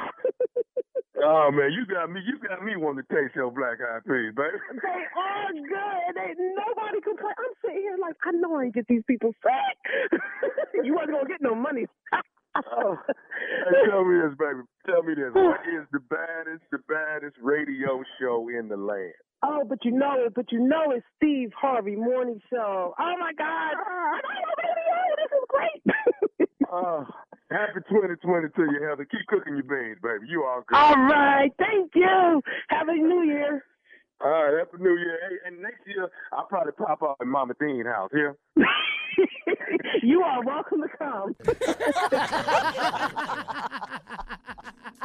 Oh 1.23 1.51
man, 1.53 1.73
you 1.73 1.85
got 1.87 2.11
me. 2.11 2.21
You 2.25 2.39
got 2.41 2.64
me 2.64 2.77
wanting 2.77 3.05
to 3.05 3.14
taste 3.14 3.37
your 3.37 3.51
black 3.51 3.79
eyed 3.81 4.05
peas, 4.05 4.33
baby. 4.35 4.57
They 4.81 5.03
are 5.16 5.53
good. 5.53 6.16
and 6.16 6.16
Ain't 6.16 6.39
nobody 6.57 7.01
complain. 7.05 7.35
I'm 7.39 7.55
sitting 7.64 7.83
here 7.83 7.97
like 8.01 8.16
I 8.25 8.31
know 8.33 8.57
I 8.57 8.64
ain't 8.64 8.75
get 8.75 8.87
these 8.89 9.03
people 9.07 9.33
sick. 9.43 10.21
you 10.85 10.95
wasn't 10.95 11.12
gonna 11.18 11.29
get 11.29 11.43
no 11.43 11.55
money. 11.55 11.87
Oh. 12.57 12.97
Hey, 13.07 13.91
tell 13.91 14.05
me 14.05 14.16
this, 14.21 14.35
baby. 14.39 14.62
Tell 14.87 15.03
me 15.03 15.14
this. 15.14 15.31
What 15.35 15.61
is 15.68 15.87
the 15.93 16.01
baddest, 16.11 16.62
the 16.73 16.79
baddest 16.89 17.37
radio 17.41 18.03
show 18.21 18.49
in 18.49 18.68
the 18.68 18.77
land? 18.77 19.12
Oh, 19.43 19.62
but 19.68 19.85
you 19.85 19.93
know 19.93 20.14
it. 20.27 20.35
But 20.35 20.51
you 20.53 20.59
know 20.61 20.91
it's 20.91 21.07
Steve 21.16 21.51
Harvey 21.59 21.97
Morning 21.97 22.41
Show. 22.51 22.95
Oh 22.99 23.14
my 23.18 23.33
God! 23.39 23.75
I 23.77 24.21
know 24.25 24.53
the 24.57 24.62
radio. 24.66 24.97
This 25.16 25.33
is 25.37 25.45
great. 25.49 25.83
Uh, 26.73 27.05
happy 27.51 27.81
2020 27.89 28.49
to 28.49 28.63
you, 28.63 28.89
Heather. 28.89 29.05
Keep 29.05 29.27
cooking 29.29 29.55
your 29.55 29.65
beans, 29.65 29.99
baby. 30.03 30.27
You 30.29 30.45
all 30.45 30.63
good. 30.67 30.77
All 30.77 30.95
right. 30.95 31.51
Thank 31.59 31.93
you. 31.95 32.43
Happy 32.69 33.01
New 33.01 33.23
Year. 33.25 33.65
All 34.23 34.31
right, 34.31 34.59
happy 34.59 34.83
New 34.83 34.99
Year. 34.99 35.19
Hey, 35.29 35.37
and 35.49 35.63
next 35.63 35.81
year 35.87 36.11
I'll 36.33 36.45
probably 36.45 36.73
pop 36.73 37.03
up 37.03 37.17
at 37.23 37.27
Mama 37.27 37.55
Dean 37.59 37.87
house 37.87 38.11
here. 38.13 38.37
you 40.03 40.23
are 40.23 40.45
welcome 40.45 40.83
to 40.83 40.89
come. 40.99 41.35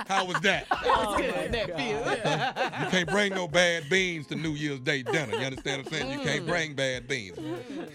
How 0.07 0.25
was 0.25 0.39
that? 0.41 0.67
That's 0.69 1.15
good, 1.15 1.33
oh, 1.33 1.47
nephew. 1.49 1.95
You 1.95 2.91
can't 2.91 3.09
bring 3.09 3.33
no 3.33 3.47
bad 3.47 3.89
beans 3.89 4.27
to 4.27 4.35
New 4.35 4.51
Year's 4.51 4.81
Day 4.81 5.01
dinner. 5.03 5.37
You 5.37 5.45
understand 5.45 5.85
what 5.85 5.93
I'm 5.93 5.99
saying? 5.99 6.19
You 6.19 6.25
can't 6.25 6.43
mm. 6.43 6.47
bring 6.47 6.73
bad 6.75 7.07
beans. 7.07 7.37
Mm. 7.37 7.87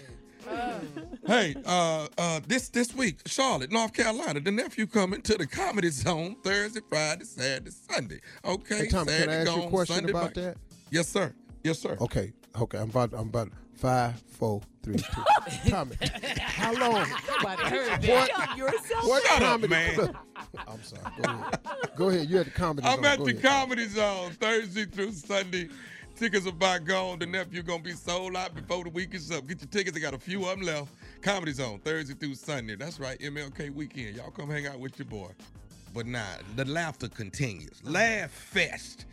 Hey, 1.27 1.55
uh, 1.65 2.07
uh, 2.17 2.39
this 2.47 2.69
this 2.69 2.93
week, 2.95 3.19
Charlotte, 3.25 3.71
North 3.71 3.93
Carolina, 3.93 4.39
the 4.39 4.51
nephew 4.51 4.87
coming 4.87 5.21
to 5.23 5.37
the 5.37 5.45
Comedy 5.47 5.89
Zone 5.89 6.35
Thursday, 6.43 6.81
Friday, 6.89 7.25
Saturday, 7.25 7.71
Sunday. 7.71 8.19
Okay, 8.43 8.77
Hey, 8.79 8.87
Tommy, 8.87 9.05
can 9.11 9.13
I 9.13 9.17
Saturday 9.33 9.49
ask 9.49 9.57
you 9.57 9.63
a 9.63 9.69
question 9.69 9.95
Sunday 9.95 10.11
about 10.11 10.23
back. 10.25 10.33
that? 10.35 10.57
Yes, 10.89 11.07
sir. 11.09 11.33
Yes, 11.63 11.79
sir. 11.79 11.97
Okay, 12.01 12.33
okay. 12.59 12.77
I'm 12.79 12.89
about. 12.89 13.13
I'm 13.13 13.27
about 13.29 13.49
five, 13.75 14.19
four, 14.31 14.61
three, 14.83 14.95
two. 14.95 15.21
Tommy, 15.69 15.95
how 16.39 16.73
long? 16.73 16.93
What? 17.41 17.57
that. 17.59 18.53
yourself. 18.57 19.07
What 19.07 19.23
Shut 19.23 19.41
up, 19.43 19.47
comedy? 19.49 19.67
man. 19.69 20.17
I'm 20.67 20.83
sorry. 20.83 21.03
Go 21.21 21.29
ahead. 21.29 21.59
Go 21.95 22.09
ahead. 22.09 22.29
You 22.29 22.39
at 22.39 22.45
the 22.45 22.51
comedy. 22.51 22.87
I'm 22.87 22.95
zone. 22.97 23.05
at 23.05 23.17
Go 23.19 23.25
the 23.25 23.31
ahead. 23.31 23.43
Comedy 23.43 23.87
Zone 23.87 24.31
Thursday 24.33 24.85
through 24.85 25.11
Sunday. 25.13 25.69
Tickets 26.21 26.45
are 26.45 26.49
about 26.49 26.85
gone. 26.85 27.17
The 27.17 27.25
nephew 27.25 27.63
gonna 27.63 27.81
be 27.81 27.93
sold 27.93 28.35
out 28.35 28.53
before 28.53 28.83
the 28.83 28.91
week 28.91 29.15
is 29.15 29.31
up. 29.31 29.47
Get 29.47 29.59
your 29.59 29.69
tickets. 29.69 29.97
I 29.97 29.99
got 29.99 30.13
a 30.13 30.19
few 30.19 30.45
of 30.45 30.55
them 30.55 30.61
left. 30.61 30.93
Comedy 31.23 31.51
Zone 31.51 31.79
Thursday 31.83 32.13
through 32.13 32.35
Sunday. 32.35 32.75
That's 32.75 32.99
right, 32.99 33.17
MLK 33.19 33.73
weekend. 33.73 34.17
Y'all 34.17 34.29
come 34.29 34.47
hang 34.47 34.67
out 34.67 34.77
with 34.77 34.99
your 34.99 35.07
boy. 35.07 35.31
But 35.95 36.05
nah, 36.05 36.21
the 36.55 36.65
laughter 36.65 37.07
continues. 37.07 37.81
Oh, 37.83 37.89
Laugh 37.89 38.29
Fest. 38.29 39.07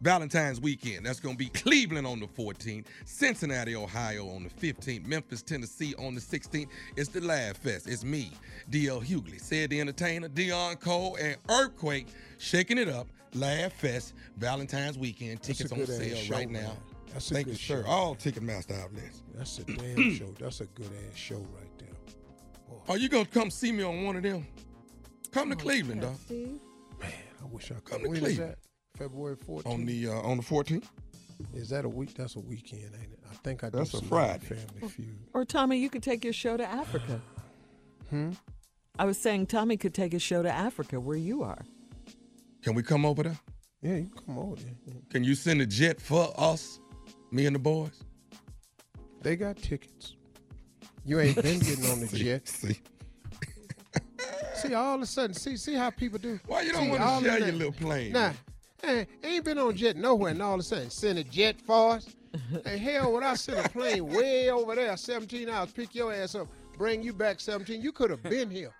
Valentine's 0.00 0.58
weekend. 0.58 1.04
That's 1.04 1.20
going 1.20 1.34
to 1.34 1.38
be 1.38 1.48
Cleveland 1.48 2.06
on 2.06 2.20
the 2.20 2.26
14th, 2.26 2.86
Cincinnati, 3.04 3.74
Ohio 3.74 4.28
on 4.28 4.42
the 4.42 4.50
15th, 4.50 5.06
Memphis, 5.06 5.42
Tennessee 5.42 5.94
on 5.98 6.14
the 6.14 6.20
16th. 6.20 6.68
It's 6.96 7.08
the 7.08 7.20
Laugh 7.20 7.58
Fest. 7.58 7.88
It's 7.88 8.04
me, 8.04 8.32
DL 8.70 9.02
Hughley, 9.02 9.40
Cedric 9.40 9.70
the 9.70 9.80
Entertainer, 9.80 10.28
Deon 10.28 10.80
Cole, 10.80 11.16
and 11.20 11.36
Earthquake 11.48 12.08
shaking 12.38 12.78
it 12.78 12.88
up. 12.88 13.06
Laugh 13.34 13.72
Fest, 13.72 14.14
Valentine's 14.36 14.98
weekend. 14.98 15.42
Tickets 15.42 15.72
on 15.72 15.84
sale 15.86 16.16
show, 16.16 16.34
right 16.34 16.48
man. 16.48 16.64
now. 16.64 16.76
That's 17.12 17.30
a 17.30 17.34
Thank 17.34 17.46
good 17.46 17.52
you, 17.52 17.58
sir. 17.58 17.82
show. 17.84 17.88
All 17.90 18.14
Ticketmaster 18.14 18.80
outlets. 18.82 19.22
That's 19.34 19.58
a 19.58 19.64
damn 19.64 20.14
show. 20.14 20.32
That's 20.38 20.60
a 20.60 20.66
good 20.66 20.90
ass 21.10 21.16
show 21.16 21.36
right 21.36 21.78
there. 21.78 21.88
Are 22.88 22.96
you 22.98 23.08
going 23.08 23.24
to 23.26 23.30
come 23.30 23.50
see 23.50 23.72
me 23.72 23.82
on 23.82 24.04
one 24.04 24.16
of 24.16 24.22
them? 24.22 24.46
Come 25.32 25.50
to 25.50 25.56
Cleveland, 25.56 26.02
dog. 26.02 26.16
Man, 26.30 26.60
I 27.42 27.46
wish 27.50 27.70
I 27.70 27.74
could. 27.74 27.84
Come 27.84 28.02
to 28.02 28.08
When 28.08 28.16
is 28.18 28.22
Cleveland. 28.22 28.50
that? 28.52 28.58
February 28.98 29.36
14th. 29.36 29.66
On 29.66 29.84
the 29.84 30.08
uh, 30.08 30.12
on 30.12 30.36
the 30.36 30.42
14th. 30.42 30.84
Is 31.52 31.68
that 31.70 31.84
a 31.84 31.88
week? 31.88 32.14
That's 32.14 32.36
a 32.36 32.40
weekend, 32.40 32.92
ain't 32.94 33.12
it? 33.12 33.18
I 33.30 33.34
think 33.42 33.64
I 33.64 33.70
do 33.70 33.78
That's 33.78 33.94
a 33.94 33.96
some 33.98 34.06
Friday. 34.08 34.44
Family 34.46 34.88
Feud. 34.88 35.18
Or 35.32 35.44
Tommy, 35.44 35.78
you 35.78 35.90
could 35.90 36.02
take 36.02 36.22
your 36.22 36.32
show 36.32 36.56
to 36.56 36.64
Africa. 36.64 37.20
Hmm. 38.10 38.32
I 38.98 39.06
was 39.06 39.16
saying 39.18 39.46
Tommy 39.46 39.78
could 39.78 39.94
take 39.94 40.12
his 40.12 40.20
show 40.22 40.42
to 40.42 40.52
Africa 40.52 41.00
where 41.00 41.16
you 41.16 41.42
are. 41.42 41.62
Can 42.64 42.72
we 42.74 42.82
come 42.82 43.04
over 43.04 43.22
there? 43.22 43.38
Yeah, 43.82 43.96
you 43.96 44.08
can 44.08 44.24
come 44.24 44.38
over 44.38 44.56
there. 44.56 44.72
Can 45.10 45.22
you 45.22 45.34
send 45.34 45.60
a 45.60 45.66
jet 45.66 46.00
for 46.00 46.32
us, 46.38 46.80
me 47.30 47.44
and 47.44 47.54
the 47.54 47.58
boys? 47.58 48.02
They 49.20 49.36
got 49.36 49.58
tickets. 49.58 50.16
You 51.04 51.20
ain't 51.20 51.36
been 51.36 51.58
getting 51.60 51.84
on 51.90 52.00
the 52.00 52.08
See, 52.08 52.24
jet. 52.24 52.48
See, 52.48 52.80
See, 54.54 54.72
all 54.72 54.94
of 54.94 55.02
a 55.02 55.06
sudden, 55.06 55.34
see, 55.34 55.58
see 55.58 55.74
how 55.74 55.90
people 55.90 56.18
do. 56.18 56.40
Why 56.46 56.62
you 56.62 56.72
don't 56.72 56.98
all 56.98 57.18
of 57.18 57.24
share 57.24 57.38
your 57.38 57.52
little 57.52 57.72
plane, 57.72 58.12
Nah, 58.12 58.32
eh, 58.82 59.04
ain't 59.22 59.44
been 59.44 59.58
on 59.58 59.76
jet 59.76 59.98
nowhere, 59.98 60.30
and 60.30 60.40
all 60.40 60.54
of 60.54 60.60
a 60.60 60.62
sudden, 60.62 60.88
send 60.88 61.18
a 61.18 61.24
jet 61.24 61.60
for 61.60 61.96
us. 61.96 62.08
hey, 62.64 62.78
hell, 62.78 63.12
when 63.12 63.22
I 63.22 63.34
send 63.34 63.58
a 63.58 63.68
plane 63.68 64.06
way 64.06 64.48
over 64.48 64.74
there, 64.74 64.96
17 64.96 65.50
hours, 65.50 65.70
pick 65.70 65.94
your 65.94 66.14
ass 66.14 66.34
up, 66.34 66.48
bring 66.78 67.02
you 67.02 67.12
back 67.12 67.40
17, 67.40 67.82
you 67.82 67.92
could 67.92 68.08
have 68.08 68.22
been 68.22 68.48
here. 68.48 68.72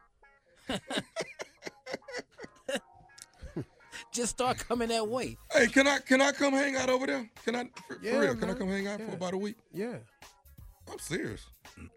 Just 4.15 4.31
start 4.31 4.59
coming 4.59 4.89
that 4.89 5.09
way. 5.09 5.37
hey, 5.53 5.67
can 5.67 5.87
I 5.87 5.99
can 5.99 6.21
I 6.21 6.31
come 6.33 6.53
hang 6.55 6.77
out 6.77 6.89
over 6.89 7.07
there? 7.07 7.29
Can 7.45 7.57
I 7.57 7.65
for, 7.89 7.97
for 7.97 7.99
Yeah, 8.03 8.19
real? 8.19 8.35
Can 8.37 8.49
I 8.51 8.55
come 8.55 8.69
hang 8.69 8.87
out 8.87 9.01
for 9.01 9.13
about 9.13 9.35
a 9.35 9.39
week? 9.39 9.57
Yeah. 9.73 9.97
I'm 10.91 10.99
serious. 10.99 11.47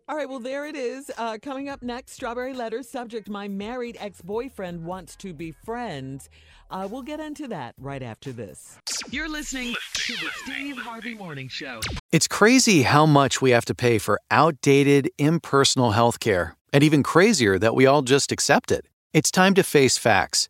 All 0.07 0.15
right, 0.15 0.27
well, 0.29 0.39
there 0.39 0.65
it 0.65 0.75
is. 0.75 1.11
Uh, 1.17 1.37
coming 1.41 1.67
up 1.67 1.83
next, 1.83 2.13
Strawberry 2.13 2.53
Letter 2.53 2.81
subject 2.83 3.29
My 3.29 3.47
married 3.47 3.97
ex 3.99 4.21
boyfriend 4.21 4.85
wants 4.85 5.15
to 5.17 5.33
be 5.33 5.51
friends. 5.65 6.29
Uh, 6.71 6.87
we'll 6.89 7.01
get 7.01 7.19
into 7.19 7.47
that 7.49 7.75
right 7.77 8.01
after 8.01 8.31
this. 8.31 8.79
You're 9.11 9.29
listening 9.29 9.75
to 9.93 10.13
the 10.13 10.29
Steve 10.43 10.77
Harvey 10.77 11.13
Morning 11.13 11.49
Show. 11.49 11.81
It's 12.11 12.27
crazy 12.27 12.83
how 12.83 13.05
much 13.05 13.41
we 13.41 13.51
have 13.51 13.65
to 13.65 13.75
pay 13.75 13.99
for 13.99 14.19
outdated, 14.31 15.09
impersonal 15.17 15.91
healthcare, 15.91 16.53
and 16.73 16.83
even 16.83 17.03
crazier 17.03 17.59
that 17.59 17.75
we 17.75 17.85
all 17.85 18.01
just 18.01 18.31
accept 18.31 18.71
it. 18.71 18.87
It's 19.13 19.31
time 19.31 19.53
to 19.55 19.63
face 19.63 19.97
facts. 19.97 20.49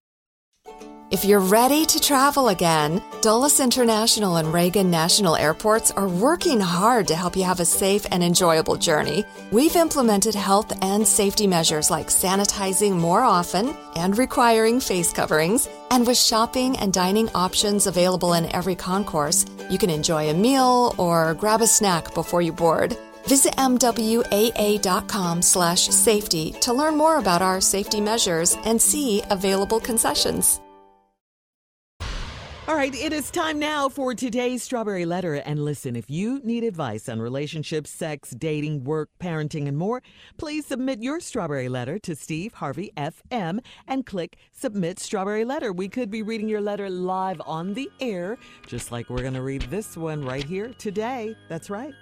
If 1.11 1.25
you're 1.25 1.41
ready 1.41 1.85
to 1.87 1.99
travel 1.99 2.47
again, 2.47 3.03
Dulles 3.19 3.59
International 3.59 4.37
and 4.37 4.53
Reagan 4.53 4.89
National 4.89 5.35
Airports 5.35 5.91
are 5.91 6.07
working 6.07 6.61
hard 6.61 7.05
to 7.09 7.17
help 7.17 7.35
you 7.35 7.43
have 7.43 7.59
a 7.59 7.65
safe 7.65 8.05
and 8.11 8.23
enjoyable 8.23 8.77
journey. 8.77 9.25
We've 9.51 9.75
implemented 9.75 10.35
health 10.35 10.71
and 10.81 11.05
safety 11.05 11.47
measures 11.47 11.91
like 11.91 12.07
sanitizing 12.07 12.95
more 12.95 13.23
often 13.23 13.75
and 13.97 14.17
requiring 14.17 14.79
face 14.79 15.11
coverings. 15.11 15.67
And 15.89 16.07
with 16.07 16.17
shopping 16.17 16.77
and 16.77 16.93
dining 16.93 17.29
options 17.35 17.87
available 17.87 18.31
in 18.31 18.49
every 18.55 18.75
concourse, 18.75 19.45
you 19.69 19.77
can 19.77 19.89
enjoy 19.89 20.29
a 20.29 20.33
meal 20.33 20.95
or 20.97 21.33
grab 21.33 21.59
a 21.59 21.67
snack 21.67 22.13
before 22.13 22.41
you 22.41 22.53
board. 22.53 22.95
Visit 23.25 23.57
mwaa.com 23.57 25.41
slash 25.41 25.81
safety 25.87 26.51
to 26.61 26.71
learn 26.71 26.95
more 26.95 27.17
about 27.17 27.41
our 27.41 27.59
safety 27.59 27.99
measures 27.99 28.55
and 28.63 28.81
see 28.81 29.21
available 29.29 29.81
concessions. 29.81 30.61
All 32.71 32.77
right, 32.77 32.95
it 32.95 33.11
is 33.11 33.29
time 33.29 33.59
now 33.59 33.89
for 33.89 34.15
today's 34.15 34.63
Strawberry 34.63 35.05
Letter. 35.05 35.33
And 35.35 35.65
listen, 35.65 35.97
if 35.97 36.09
you 36.09 36.39
need 36.45 36.63
advice 36.63 37.09
on 37.09 37.19
relationships, 37.21 37.89
sex, 37.89 38.29
dating, 38.29 38.85
work, 38.85 39.09
parenting, 39.19 39.67
and 39.67 39.77
more, 39.77 40.01
please 40.37 40.67
submit 40.67 41.03
your 41.03 41.19
Strawberry 41.19 41.67
Letter 41.67 41.99
to 41.99 42.15
Steve 42.15 42.53
Harvey 42.53 42.93
FM 42.95 43.59
and 43.89 44.05
click 44.05 44.37
Submit 44.53 44.99
Strawberry 44.99 45.43
Letter. 45.43 45.73
We 45.73 45.89
could 45.89 46.09
be 46.09 46.21
reading 46.21 46.47
your 46.47 46.61
letter 46.61 46.89
live 46.89 47.41
on 47.45 47.73
the 47.73 47.91
air, 47.99 48.37
just 48.67 48.89
like 48.89 49.09
we're 49.09 49.17
going 49.17 49.33
to 49.33 49.41
read 49.41 49.63
this 49.63 49.97
one 49.97 50.23
right 50.23 50.45
here 50.45 50.69
today. 50.77 51.35
That's 51.49 51.69
right. 51.69 51.93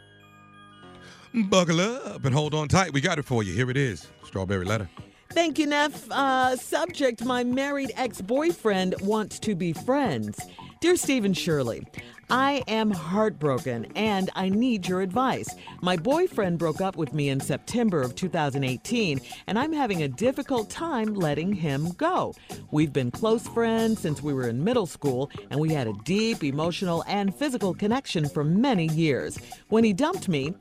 Buckle 1.50 1.82
up 1.82 2.26
and 2.26 2.36
hold 2.36 2.54
on 2.54 2.68
tight. 2.68 2.94
We 2.94 3.02
got 3.02 3.18
it 3.18 3.26
for 3.26 3.42
you. 3.42 3.54
Here 3.54 3.72
it 3.72 3.78
is 3.78 4.06
Strawberry 4.24 4.66
Letter. 4.66 4.88
Thank 5.32 5.60
you, 5.60 5.68
Neff. 5.68 6.10
Uh, 6.10 6.56
subject 6.56 7.24
My 7.24 7.44
married 7.44 7.92
ex 7.96 8.20
boyfriend 8.20 8.96
wants 9.02 9.38
to 9.42 9.54
be 9.54 9.74
friends. 9.74 10.40
Dear 10.82 10.96
Stephen 10.96 11.34
Shirley, 11.34 11.86
I 12.32 12.64
am 12.68 12.90
heartbroken 12.90 13.86
and 13.96 14.32
I 14.36 14.50
need 14.50 14.88
your 14.88 15.02
advice. 15.02 15.48
My 15.82 15.98
boyfriend 15.98 16.58
broke 16.58 16.82
up 16.82 16.96
with 16.96 17.14
me 17.14 17.30
in 17.30 17.40
September 17.40 18.02
of 18.02 18.16
2018, 18.16 19.22
and 19.46 19.60
I'm 19.60 19.74
having 19.74 20.02
a 20.02 20.08
difficult 20.08 20.70
time 20.72 21.14
letting 21.14 21.54
him 21.54 21.92
go. 21.92 22.34
We've 22.72 22.94
been 22.94 23.12
close 23.12 23.48
friends 23.50 24.00
since 24.00 24.24
we 24.24 24.34
were 24.34 24.48
in 24.48 24.64
middle 24.64 24.88
school, 24.88 25.30
and 25.52 25.60
we 25.60 25.74
had 25.74 25.88
a 25.88 25.94
deep 26.06 26.44
emotional 26.44 27.04
and 27.08 27.36
physical 27.36 27.76
connection 27.76 28.28
for 28.28 28.44
many 28.44 28.88
years. 28.88 29.38
When 29.68 29.84
he 29.84 29.94
dumped 29.94 30.28
me, 30.28 30.56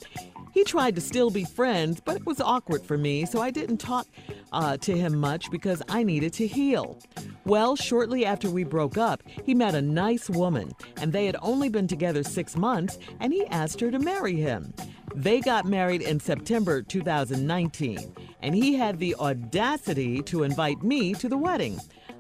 he 0.59 0.65
tried 0.65 0.97
to 0.97 1.01
still 1.01 1.31
be 1.31 1.45
friends, 1.45 2.01
but 2.05 2.17
it 2.17 2.27
was 2.27 2.41
awkward 2.41 2.83
for 2.83 2.99
me, 2.99 3.25
so 3.25 3.41
I 3.41 3.53
didn't 3.53 3.77
talk 3.77 4.09
uh, 4.51 4.77
to 4.79 4.93
him 4.93 5.17
much 5.17 5.53
because 5.53 5.81
I 5.89 6.03
needed 6.03 6.33
to 6.33 6.49
heal. 6.49 6.99
Well, 7.45 7.77
shortly 7.77 8.27
after 8.27 8.51
we 8.51 8.65
broke 8.65 8.99
up, 8.99 9.23
he 9.45 9.55
met 9.55 9.77
a 9.77 9.81
nice 9.81 10.29
woman, 10.29 10.73
and 11.01 11.13
they 11.13 11.27
had 11.27 11.37
only 11.43 11.69
been 11.69 11.87
together 11.87 12.25
six 12.25 12.57
months, 12.57 12.99
and 13.21 13.33
he 13.33 13.47
asked 13.47 13.79
her 13.79 13.93
to 13.93 14.01
marry 14.01 14.35
him. 14.35 14.75
They 15.15 15.41
got 15.41 15.65
married 15.65 16.03
in 16.03 16.19
September 16.19 16.83
2019, 16.83 18.13
and 18.43 18.53
he 18.53 18.75
had 18.75 18.99
the 18.99 19.15
audacity 19.15 20.23
to 20.23 20.43
invite 20.43 20.83
me 20.83 21.15
to 21.15 21.29
the 21.29 21.39
wedding. 21.39 21.79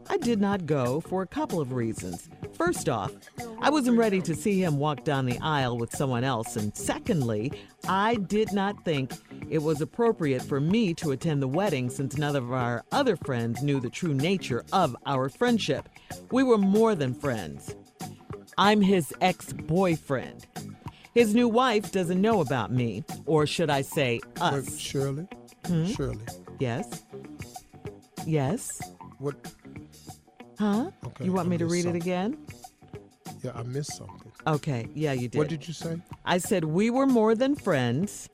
I 0.09 0.16
did 0.16 0.41
not 0.41 0.64
go 0.64 1.01
for 1.01 1.22
a 1.22 1.26
couple 1.26 1.61
of 1.61 1.72
reasons. 1.72 2.30
First 2.59 2.88
off, 2.88 3.12
I 3.61 3.70
wasn't 3.70 3.98
ready 3.98 4.20
to 4.22 4.34
see 4.34 4.61
him 4.62 4.78
walk 4.78 5.04
down 5.04 5.26
the 5.26 5.38
aisle 5.40 5.78
with 5.78 5.94
someone 5.94 6.24
else. 6.24 6.56
And 6.56 6.76
secondly, 6.76 7.52
I 7.88 8.16
did 8.16 8.52
not 8.52 8.84
think 8.84 9.12
it 9.48 9.62
was 9.62 9.80
appropriate 9.80 10.42
for 10.42 10.61
me 10.61 10.92
to 10.94 11.12
attend 11.12 11.40
the 11.40 11.48
wedding 11.48 11.88
since 11.88 12.18
none 12.18 12.34
of 12.34 12.52
our 12.52 12.84
other 12.90 13.14
friends 13.14 13.62
knew 13.62 13.78
the 13.78 13.88
true 13.88 14.12
nature 14.12 14.64
of 14.72 14.96
our 15.06 15.28
friendship. 15.28 15.88
We 16.32 16.42
were 16.42 16.59
more 16.59 16.96
than 16.96 17.14
friends. 17.14 17.76
I'm 18.59 18.80
his 18.80 19.14
ex 19.20 19.52
boyfriend. 19.52 20.46
His 21.14 21.34
new 21.34 21.48
wife 21.48 21.92
doesn't 21.92 22.20
know 22.20 22.40
about 22.40 22.72
me, 22.72 23.04
or 23.24 23.46
should 23.46 23.70
I 23.70 23.82
say, 23.82 24.20
us. 24.40 24.68
Wait, 24.68 24.80
Shirley? 24.80 25.28
Hmm? 25.64 25.86
Shirley. 25.86 26.24
Yes. 26.59 27.04
Yes. 28.26 28.82
What? 29.18 29.36
Huh? 30.59 30.90
Okay, 31.04 31.24
you 31.24 31.32
want 31.32 31.46
I 31.46 31.50
me 31.50 31.59
to 31.59 31.66
read 31.66 31.86
it 31.86 31.94
again? 31.94 32.36
Yeah, 33.42 33.52
I 33.54 33.62
missed 33.62 33.96
something. 33.96 34.32
Okay. 34.46 34.88
Yeah, 34.94 35.12
you 35.12 35.28
did. 35.28 35.38
What 35.38 35.48
did 35.48 35.66
you 35.68 35.74
say? 35.74 36.00
I 36.24 36.38
said 36.38 36.64
we 36.64 36.90
were 36.90 37.06
more 37.06 37.34
than 37.34 37.54
friends. 37.54 38.28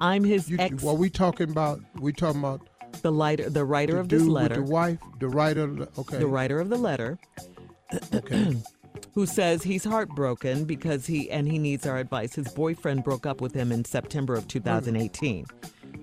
I'm 0.00 0.22
his 0.24 0.48
You, 0.48 0.56
ex. 0.60 0.82
what 0.82 0.98
we 0.98 1.10
talking 1.10 1.50
about? 1.50 1.80
We 1.98 2.12
talking 2.12 2.40
about 2.40 2.60
the 3.02 3.10
lighter, 3.10 3.50
the 3.50 3.64
writer 3.64 3.94
the 3.94 4.00
of 4.00 4.08
this 4.08 4.22
letter, 4.22 4.56
the 4.56 4.62
wife, 4.62 4.98
the 5.18 5.28
writer. 5.28 5.66
the- 5.66 5.88
Okay. 5.98 6.18
the 6.18 6.26
writer 6.26 6.60
of 6.60 6.68
the 6.68 6.76
letter, 6.78 7.18
Okay. 8.14 8.56
who 9.14 9.26
says 9.26 9.62
he's 9.64 9.84
heartbroken 9.84 10.64
because 10.64 11.06
he 11.06 11.30
and 11.30 11.48
he 11.48 11.58
needs 11.58 11.86
our 11.86 11.98
advice. 11.98 12.34
His 12.34 12.48
boyfriend 12.48 13.02
broke 13.04 13.26
up 13.26 13.40
with 13.40 13.54
him 13.54 13.72
in 13.72 13.84
September 13.84 14.34
of 14.34 14.46
2018. 14.46 15.46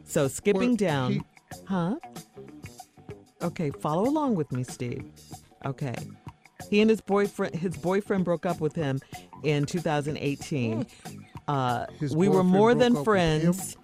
So 0.03 0.27
skipping 0.27 0.69
Well, 0.71 0.75
down, 0.77 1.11
he- 1.13 1.21
huh? 1.65 1.95
Okay, 3.43 3.71
follow 3.71 4.07
along 4.07 4.35
with 4.35 4.51
me, 4.51 4.63
Steve. 4.63 5.03
Okay. 5.65 5.95
He 6.69 6.79
and 6.81 6.89
his 6.89 7.01
boyfriend 7.01 7.55
his 7.55 7.75
boyfriend 7.77 8.23
broke 8.23 8.45
up 8.45 8.61
with 8.61 8.75
him 8.75 8.99
in 9.43 9.65
2018. 9.65 10.85
Uh, 11.47 11.85
His 11.99 12.15
we 12.15 12.29
were 12.29 12.43
more 12.43 12.73
than 12.75 12.91
up 12.93 12.99
with 12.99 13.05
friends. 13.05 13.77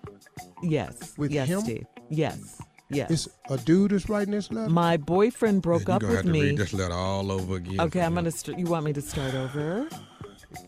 Yes. 0.61 1.17
With 1.17 1.31
yes, 1.31 1.47
him? 1.47 1.61
Steve. 1.61 1.85
Yes. 2.09 2.61
Yes. 2.89 3.11
It's 3.11 3.27
a 3.49 3.57
dude 3.57 3.91
is 3.91 4.07
writing 4.07 4.31
this 4.31 4.51
letter. 4.51 4.69
My 4.69 4.95
boyfriend 4.95 5.61
broke 5.61 5.87
You're 5.87 5.95
up 5.95 6.01
gonna 6.01 6.13
with 6.13 6.17
have 6.17 6.25
to 6.25 6.31
me. 6.31 6.41
read 6.41 6.57
this 6.57 6.73
letter 6.73 6.93
all 6.93 7.31
over 7.31 7.55
again. 7.55 7.81
Okay, 7.81 8.01
I'm 8.01 8.13
gonna. 8.13 8.31
St- 8.31 8.57
you 8.57 8.65
want 8.65 8.85
me 8.85 8.93
to 8.93 9.01
start 9.01 9.33
over? 9.33 9.87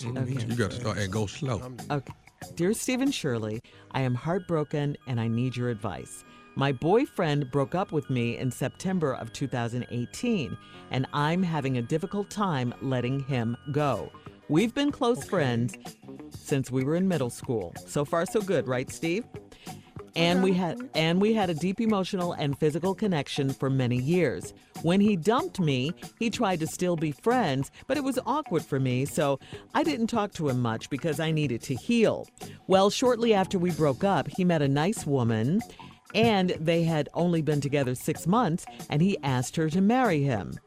Okay. 0.04 0.46
You 0.48 0.56
got 0.56 0.72
to 0.72 0.80
start 0.80 0.98
and 0.98 1.12
go 1.12 1.26
slow. 1.26 1.62
Okay. 1.90 2.14
Dear 2.56 2.74
Stephen 2.74 3.12
Shirley, 3.12 3.62
I 3.92 4.02
am 4.02 4.16
heartbroken 4.16 4.98
and 5.08 5.20
I 5.20 5.28
need 5.28 5.56
your 5.56 5.70
advice. 5.70 6.24
My 6.60 6.74
boyfriend 6.74 7.50
broke 7.52 7.74
up 7.74 7.94
with 7.94 8.10
me 8.10 8.38
in 8.38 8.52
September 8.52 9.14
of 9.14 9.32
2018, 9.32 10.58
and 10.92 11.08
I'm 11.14 11.42
having 11.42 11.78
a 11.78 11.82
difficult 11.82 12.30
time 12.30 12.74
letting 12.82 13.22
him 13.22 13.56
go. 13.72 14.12
We've 14.50 14.74
been 14.74 14.92
close 14.92 15.24
friends 15.24 15.78
since 16.32 16.70
we 16.70 16.84
were 16.84 16.98
in 16.98 17.08
middle 17.08 17.30
school. 17.30 17.74
So 17.88 18.04
far 18.04 18.26
so 18.26 18.42
good, 18.42 18.68
right, 18.68 18.92
Steve? 18.92 19.24
And 20.18 20.40
uh-huh. 20.40 20.44
we 20.44 20.54
had 20.54 20.90
and 20.96 21.22
we 21.22 21.34
had 21.34 21.50
a 21.50 21.54
deep 21.54 21.80
emotional 21.80 22.34
and 22.34 22.60
physical 22.60 22.94
connection 22.94 23.54
for 23.54 23.70
many 23.70 23.96
years. 23.96 24.54
When 24.82 25.00
he 25.00 25.16
dumped 25.16 25.62
me, 25.62 25.94
he 26.20 26.30
tried 26.30 26.60
to 26.60 26.68
still 26.68 26.98
be 26.98 27.14
friends, 27.14 27.72
but 27.88 27.96
it 27.96 28.04
was 28.04 28.20
awkward 28.26 28.66
for 28.66 28.82
me, 28.82 29.06
so 29.06 29.40
I 29.74 29.84
didn't 29.84 30.08
talk 30.08 30.34
to 30.34 30.50
him 30.50 30.62
much 30.62 30.90
because 30.90 31.22
I 31.22 31.32
needed 31.32 31.62
to 31.64 31.76
heal. 31.76 32.28
Well, 32.68 32.90
shortly 32.90 33.34
after 33.34 33.58
we 33.58 33.72
broke 33.72 34.04
up, 34.04 34.28
he 34.28 34.44
met 34.44 34.62
a 34.62 34.68
nice 34.68 35.06
woman 35.06 35.62
and 36.14 36.50
they 36.60 36.84
had 36.84 37.10
only 37.14 37.42
been 37.42 37.62
together 37.62 37.96
6 37.96 38.28
months 38.28 38.66
and 38.90 39.02
he 39.02 39.18
asked 39.24 39.56
her 39.56 39.70
to 39.70 39.82
marry 39.82 40.24
him. 40.24 40.60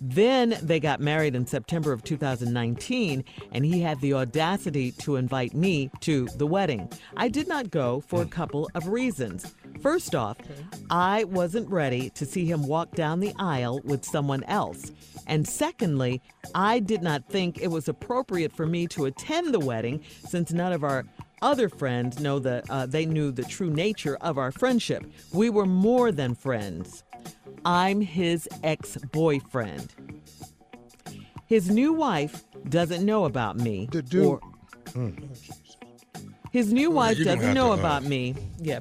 Then 0.00 0.56
they 0.62 0.80
got 0.80 1.00
married 1.00 1.34
in 1.34 1.46
September 1.46 1.92
of 1.92 2.02
2019, 2.04 3.24
and 3.52 3.64
he 3.64 3.80
had 3.80 4.00
the 4.00 4.12
audacity 4.14 4.92
to 4.92 5.16
invite 5.16 5.54
me 5.54 5.90
to 6.00 6.26
the 6.36 6.46
wedding. 6.46 6.90
I 7.16 7.28
did 7.28 7.48
not 7.48 7.70
go 7.70 8.00
for 8.00 8.20
a 8.22 8.26
couple 8.26 8.68
of 8.74 8.88
reasons. 8.88 9.54
First 9.80 10.14
off, 10.14 10.38
I 10.90 11.24
wasn't 11.24 11.70
ready 11.70 12.10
to 12.10 12.26
see 12.26 12.44
him 12.44 12.66
walk 12.66 12.92
down 12.92 13.20
the 13.20 13.34
aisle 13.38 13.80
with 13.84 14.04
someone 14.04 14.42
else. 14.44 14.92
And 15.26 15.46
secondly, 15.46 16.20
I 16.54 16.80
did 16.80 17.02
not 17.02 17.28
think 17.28 17.58
it 17.58 17.70
was 17.70 17.88
appropriate 17.88 18.52
for 18.52 18.66
me 18.66 18.86
to 18.88 19.06
attend 19.06 19.54
the 19.54 19.60
wedding 19.60 20.02
since 20.26 20.52
none 20.52 20.72
of 20.72 20.84
our 20.84 21.06
other 21.42 21.68
friends 21.68 22.20
know 22.20 22.38
that 22.38 22.68
uh, 22.70 22.86
they 22.86 23.06
knew 23.06 23.30
the 23.32 23.42
true 23.44 23.70
nature 23.70 24.16
of 24.20 24.38
our 24.38 24.50
friendship. 24.52 25.04
We 25.32 25.50
were 25.50 25.66
more 25.66 26.10
than 26.12 26.34
friends. 26.34 27.02
I'm 27.64 28.00
his 28.00 28.48
ex 28.62 28.96
boyfriend. 29.12 29.92
His 31.46 31.70
new 31.70 31.92
wife 31.92 32.44
doesn't 32.68 33.04
know 33.04 33.24
about 33.26 33.56
me. 33.56 33.88
The 33.90 34.02
dude. 34.02 34.38
his 36.50 36.72
new 36.72 36.90
Well, 36.90 36.96
wife 37.08 37.18
you're 37.18 37.24
doesn't 37.36 37.54
know 37.54 37.68
to, 37.68 37.72
uh, 37.72 37.78
about 37.78 38.04
me. 38.04 38.34
Yeah, 38.58 38.80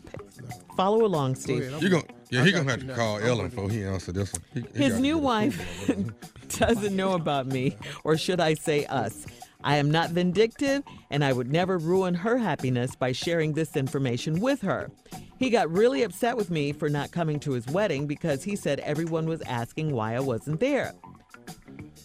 follow 0.77 1.05
along, 1.05 1.35
Steve. 1.35 1.71
You 1.81 1.89
gonna, 1.89 2.03
yeah, 2.29 2.43
he 2.43 2.51
gonna 2.51 2.69
have 2.71 2.87
to 2.87 2.93
call 2.93 3.19
Ellen 3.19 3.49
before 3.49 3.69
he 3.69 3.83
answer 3.83 4.11
this 4.11 4.31
one. 4.33 4.41
He- 4.53 4.77
he 4.77 4.83
His 4.85 4.99
new 4.99 5.17
wife 5.17 5.87
doesn't 6.59 6.95
know 6.95 7.13
about 7.13 7.47
me, 7.47 7.75
or 8.03 8.17
should 8.17 8.39
I 8.39 8.53
say 8.53 8.85
us. 8.85 9.25
I 9.64 9.78
am 9.78 9.89
not 9.89 10.11
vindictive, 10.11 10.84
and 11.09 11.24
I 11.24 11.34
would 11.34 11.51
never 11.51 11.78
ruin 11.78 12.14
her 12.14 12.38
happiness 12.38 12.95
by 12.95 13.11
sharing 13.11 13.53
this 13.53 13.76
information 13.76 14.39
with 14.39 14.61
her. 14.61 14.91
He 15.39 15.49
got 15.49 15.72
really 15.72 16.03
upset 16.03 16.38
with 16.38 16.51
me 16.51 16.74
for 16.74 16.89
not 16.89 17.11
coming 17.11 17.39
to 17.41 17.51
his 17.51 17.68
wedding 17.68 18.07
because 18.07 18.43
he 18.43 18.55
said 18.55 18.80
everyone 18.80 19.26
was 19.26 19.41
asking 19.43 19.93
why 19.93 20.16
I 20.16 20.20
wasn't 20.20 20.59
there. 20.59 20.93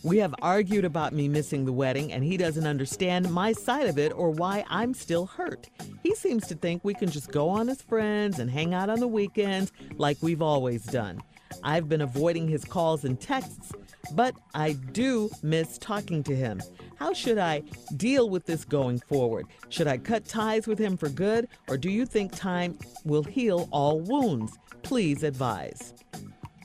We 0.05 0.19
have 0.19 0.35
argued 0.43 0.85
about 0.85 1.13
me 1.13 1.29
missing 1.29 1.65
the 1.65 1.73
wedding, 1.73 2.13
and 2.13 2.23
he 2.23 2.37
doesn't 2.37 2.67
understand 2.67 3.31
my 3.31 3.53
side 3.53 3.89
of 3.89 3.99
it 3.99 4.13
or 4.15 4.31
why 4.31 4.65
I'm 4.69 4.95
still 4.95 5.27
hurt. 5.27 5.69
He 6.03 6.15
seems 6.15 6.47
to 6.49 6.55
think 6.55 6.85
we 6.85 6.95
can 6.95 7.11
just 7.11 7.33
go 7.33 7.49
on 7.49 7.69
as 7.69 7.83
friends 7.83 8.39
and 8.39 8.49
hang 8.49 8.75
out 8.75 8.91
on 8.91 9.01
the 9.01 9.09
weekends 9.09 9.73
like 9.97 10.17
we've 10.21 10.43
always 10.43 10.85
done. 10.85 11.21
I've 11.65 11.89
been 11.89 12.01
avoiding 12.01 12.47
his 12.47 12.65
calls 12.65 13.05
and 13.05 13.21
texts, 13.21 13.73
but 14.13 14.35
I 14.55 14.73
do 14.73 15.31
miss 15.43 15.79
talking 15.79 16.23
to 16.25 16.35
him. 16.35 16.61
How 16.97 17.13
should 17.13 17.39
I 17.39 17.63
deal 17.97 18.29
with 18.29 18.47
this 18.47 18.65
going 18.65 19.01
forward? 19.01 19.47
Should 19.69 19.87
I 19.87 19.99
cut 19.99 20.25
ties 20.25 20.67
with 20.67 20.79
him 20.79 20.97
for 20.97 21.09
good, 21.09 21.49
or 21.69 21.77
do 21.77 21.91
you 21.91 22.05
think 22.07 22.35
time 22.35 22.79
will 23.05 23.23
heal 23.23 23.69
all 23.71 24.01
wounds? 24.01 24.59
Please 24.83 25.23
advise. 25.23 25.95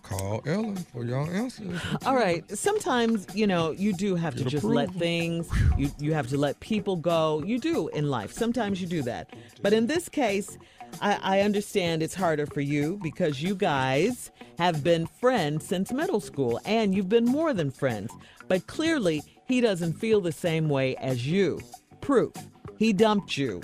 Call 0.03 0.43
Ellen 0.45 0.75
for 0.75 1.05
y'all 1.05 1.29
answers. 1.29 1.79
All 2.05 2.15
right. 2.15 2.43
Sometimes, 2.55 3.25
you 3.33 3.47
know, 3.47 3.71
you 3.71 3.93
do 3.93 4.15
have 4.15 4.35
to 4.35 4.43
just 4.43 4.65
let 4.65 4.91
things, 4.93 5.49
you, 5.77 5.89
you 5.97 6.13
have 6.13 6.27
to 6.27 6.37
let 6.37 6.59
people 6.59 6.97
go. 6.97 7.41
You 7.45 7.57
do 7.57 7.87
in 7.89 8.09
life. 8.09 8.31
Sometimes 8.33 8.81
you 8.81 8.87
do 8.87 9.01
that. 9.03 9.33
But 9.61 9.71
in 9.71 9.87
this 9.87 10.09
case, 10.09 10.57
I, 11.01 11.19
I 11.21 11.41
understand 11.41 12.01
it's 12.01 12.15
harder 12.15 12.45
for 12.45 12.61
you 12.61 12.99
because 13.01 13.41
you 13.41 13.55
guys 13.55 14.31
have 14.57 14.83
been 14.83 15.05
friends 15.05 15.65
since 15.65 15.91
middle 15.91 16.19
school 16.19 16.59
and 16.65 16.93
you've 16.95 17.09
been 17.09 17.25
more 17.25 17.53
than 17.53 17.71
friends. 17.71 18.11
But 18.47 18.67
clearly, 18.67 19.23
he 19.47 19.61
doesn't 19.61 19.93
feel 19.93 20.21
the 20.21 20.31
same 20.31 20.69
way 20.69 20.95
as 20.97 21.27
you. 21.27 21.59
Proof. 22.01 22.33
He 22.77 22.93
dumped 22.93 23.37
you. 23.37 23.61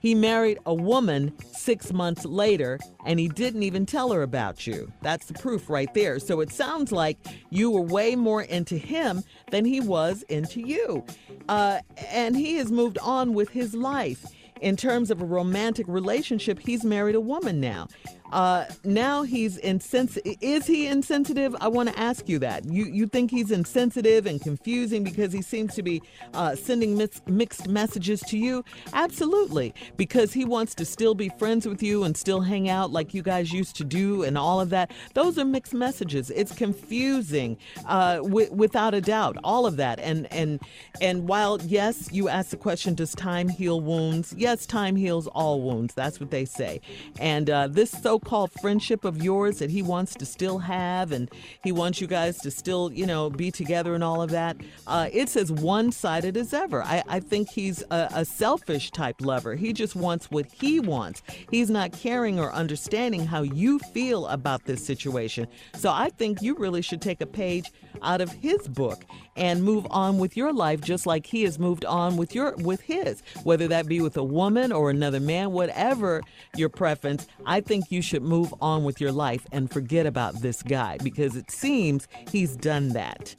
He 0.00 0.14
married 0.14 0.58
a 0.66 0.74
woman 0.74 1.32
six 1.52 1.92
months 1.92 2.24
later 2.24 2.78
and 3.04 3.18
he 3.18 3.28
didn't 3.28 3.64
even 3.64 3.86
tell 3.86 4.12
her 4.12 4.22
about 4.22 4.66
you. 4.66 4.92
That's 5.02 5.26
the 5.26 5.34
proof 5.34 5.68
right 5.68 5.92
there. 5.94 6.20
So 6.20 6.40
it 6.40 6.52
sounds 6.52 6.92
like 6.92 7.18
you 7.50 7.70
were 7.70 7.80
way 7.80 8.14
more 8.14 8.42
into 8.42 8.76
him 8.76 9.24
than 9.50 9.64
he 9.64 9.80
was 9.80 10.22
into 10.28 10.60
you. 10.60 11.04
Uh, 11.48 11.80
and 12.10 12.36
he 12.36 12.54
has 12.56 12.70
moved 12.70 12.98
on 12.98 13.34
with 13.34 13.50
his 13.50 13.74
life. 13.74 14.26
In 14.60 14.76
terms 14.76 15.10
of 15.10 15.20
a 15.20 15.24
romantic 15.24 15.86
relationship, 15.88 16.58
he's 16.60 16.84
married 16.84 17.14
a 17.14 17.20
woman 17.20 17.60
now. 17.60 17.88
Uh, 18.32 18.64
now 18.84 19.22
he's 19.22 19.56
insensitive. 19.58 20.36
Is 20.40 20.66
he 20.66 20.86
insensitive? 20.86 21.54
I 21.60 21.68
want 21.68 21.88
to 21.88 21.98
ask 21.98 22.28
you 22.28 22.38
that. 22.40 22.64
You 22.64 22.86
you 22.86 23.06
think 23.06 23.30
he's 23.30 23.50
insensitive 23.50 24.26
and 24.26 24.40
confusing 24.40 25.04
because 25.04 25.32
he 25.32 25.42
seems 25.42 25.74
to 25.74 25.82
be 25.82 26.02
uh, 26.34 26.54
sending 26.56 26.96
mis- 26.96 27.22
mixed 27.26 27.68
messages 27.68 28.20
to 28.22 28.38
you? 28.38 28.64
Absolutely, 28.92 29.74
because 29.96 30.32
he 30.32 30.44
wants 30.44 30.74
to 30.76 30.84
still 30.84 31.14
be 31.14 31.28
friends 31.28 31.66
with 31.66 31.82
you 31.82 32.04
and 32.04 32.16
still 32.16 32.40
hang 32.40 32.68
out 32.68 32.90
like 32.90 33.14
you 33.14 33.22
guys 33.22 33.52
used 33.52 33.76
to 33.76 33.84
do 33.84 34.22
and 34.22 34.36
all 34.36 34.60
of 34.60 34.70
that. 34.70 34.90
Those 35.14 35.38
are 35.38 35.44
mixed 35.44 35.74
messages. 35.74 36.30
It's 36.30 36.52
confusing, 36.54 37.56
uh, 37.86 38.16
wi- 38.16 38.50
without 38.50 38.94
a 38.94 39.00
doubt. 39.00 39.36
All 39.44 39.66
of 39.66 39.76
that. 39.76 40.00
And 40.00 40.30
and 40.32 40.60
and 41.00 41.28
while 41.28 41.60
yes, 41.62 42.10
you 42.12 42.28
asked 42.28 42.50
the 42.50 42.56
question, 42.56 42.94
does 42.94 43.14
time 43.14 43.48
heal 43.48 43.80
wounds? 43.80 44.34
Yes, 44.36 44.66
time 44.66 44.96
heals 44.96 45.26
all 45.28 45.60
wounds. 45.62 45.94
That's 45.94 46.20
what 46.20 46.30
they 46.30 46.44
say. 46.44 46.80
And 47.20 47.48
uh, 47.50 47.68
this 48.16 48.26
so-called 48.26 48.50
friendship 48.62 49.04
of 49.04 49.22
yours 49.22 49.58
that 49.58 49.70
he 49.70 49.82
wants 49.82 50.14
to 50.14 50.24
still 50.24 50.58
have, 50.58 51.12
and 51.12 51.30
he 51.62 51.72
wants 51.72 52.00
you 52.00 52.06
guys 52.06 52.38
to 52.38 52.50
still, 52.50 52.90
you 52.92 53.06
know, 53.06 53.28
be 53.28 53.50
together 53.50 53.94
and 53.94 54.02
all 54.02 54.22
of 54.22 54.30
that. 54.30 54.56
Uh, 54.86 55.08
it's 55.12 55.36
as 55.36 55.52
one-sided 55.52 56.36
as 56.36 56.54
ever. 56.54 56.82
I, 56.82 57.02
I 57.08 57.20
think 57.20 57.50
he's 57.50 57.82
a, 57.90 58.08
a 58.14 58.24
selfish 58.24 58.90
type 58.90 59.16
lover. 59.20 59.54
He 59.54 59.72
just 59.72 59.94
wants 59.94 60.30
what 60.30 60.46
he 60.50 60.80
wants. 60.80 61.22
He's 61.50 61.68
not 61.68 61.92
caring 61.92 62.40
or 62.40 62.52
understanding 62.52 63.26
how 63.26 63.42
you 63.42 63.78
feel 63.78 64.26
about 64.28 64.64
this 64.64 64.84
situation. 64.84 65.46
So 65.74 65.90
I 65.90 66.08
think 66.10 66.40
you 66.40 66.54
really 66.54 66.82
should 66.82 67.02
take 67.02 67.20
a 67.20 67.26
page 67.26 67.70
out 68.02 68.20
of 68.20 68.30
his 68.32 68.66
book 68.68 69.04
and 69.36 69.62
move 69.62 69.86
on 69.90 70.18
with 70.18 70.36
your 70.36 70.52
life 70.52 70.80
just 70.80 71.06
like 71.06 71.26
he 71.26 71.42
has 71.44 71.58
moved 71.58 71.84
on 71.84 72.16
with 72.16 72.34
your 72.34 72.54
with 72.56 72.80
his 72.80 73.22
whether 73.44 73.68
that 73.68 73.86
be 73.86 74.00
with 74.00 74.16
a 74.16 74.24
woman 74.24 74.72
or 74.72 74.90
another 74.90 75.20
man 75.20 75.52
whatever 75.52 76.22
your 76.56 76.68
preference 76.68 77.26
i 77.46 77.60
think 77.60 77.90
you 77.90 78.00
should 78.02 78.22
move 78.22 78.52
on 78.60 78.84
with 78.84 79.00
your 79.00 79.12
life 79.12 79.46
and 79.52 79.70
forget 79.70 80.06
about 80.06 80.40
this 80.42 80.62
guy 80.62 80.98
because 81.02 81.36
it 81.36 81.50
seems 81.50 82.08
he's 82.30 82.56
done 82.56 82.90
that 82.90 83.34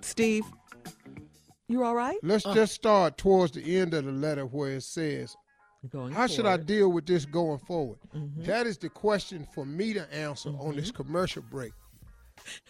steve 0.00 0.44
you 1.68 1.82
all 1.84 1.94
right 1.94 2.18
Let's 2.22 2.44
just 2.44 2.74
start 2.74 3.16
towards 3.16 3.52
the 3.52 3.78
end 3.78 3.94
of 3.94 4.04
the 4.04 4.12
letter 4.12 4.44
where 4.44 4.72
it 4.72 4.82
says, 4.82 5.34
Going 5.88 6.12
How 6.12 6.26
should 6.26 6.44
I 6.46 6.58
deal 6.58 6.92
with 6.92 7.06
this 7.06 7.24
going 7.24 7.58
forward? 7.60 7.98
Mhm. 8.14 8.44
That 8.44 8.66
is 8.66 8.76
the 8.76 8.88
question 8.90 9.46
for 9.54 9.64
me 9.64 9.94
to 9.94 10.14
answer 10.14 10.50
on 10.50 10.76
this 10.76 10.90
commercial 10.90 11.42
break. 11.50 11.72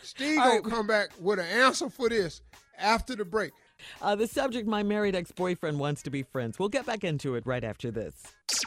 Steve 0.02 0.38
All 0.38 0.44
gonna 0.44 0.60
right. 0.62 0.70
come 0.72 0.86
back 0.86 1.08
with 1.20 1.38
an 1.38 1.46
answer 1.46 1.88
for 1.90 2.08
this 2.08 2.42
after 2.78 3.14
the 3.16 3.24
break. 3.24 3.52
uh, 4.00 4.14
the 4.14 4.26
subject 4.26 4.68
my 4.68 4.82
married 4.82 5.14
ex-boyfriend 5.16 5.78
wants 5.78 6.02
to 6.02 6.10
be 6.10 6.22
friends 6.22 6.58
we'll 6.58 6.68
get 6.68 6.86
back 6.86 7.02
into 7.04 7.34
it 7.34 7.44
right 7.46 7.64
after 7.64 7.90
this 7.90 8.14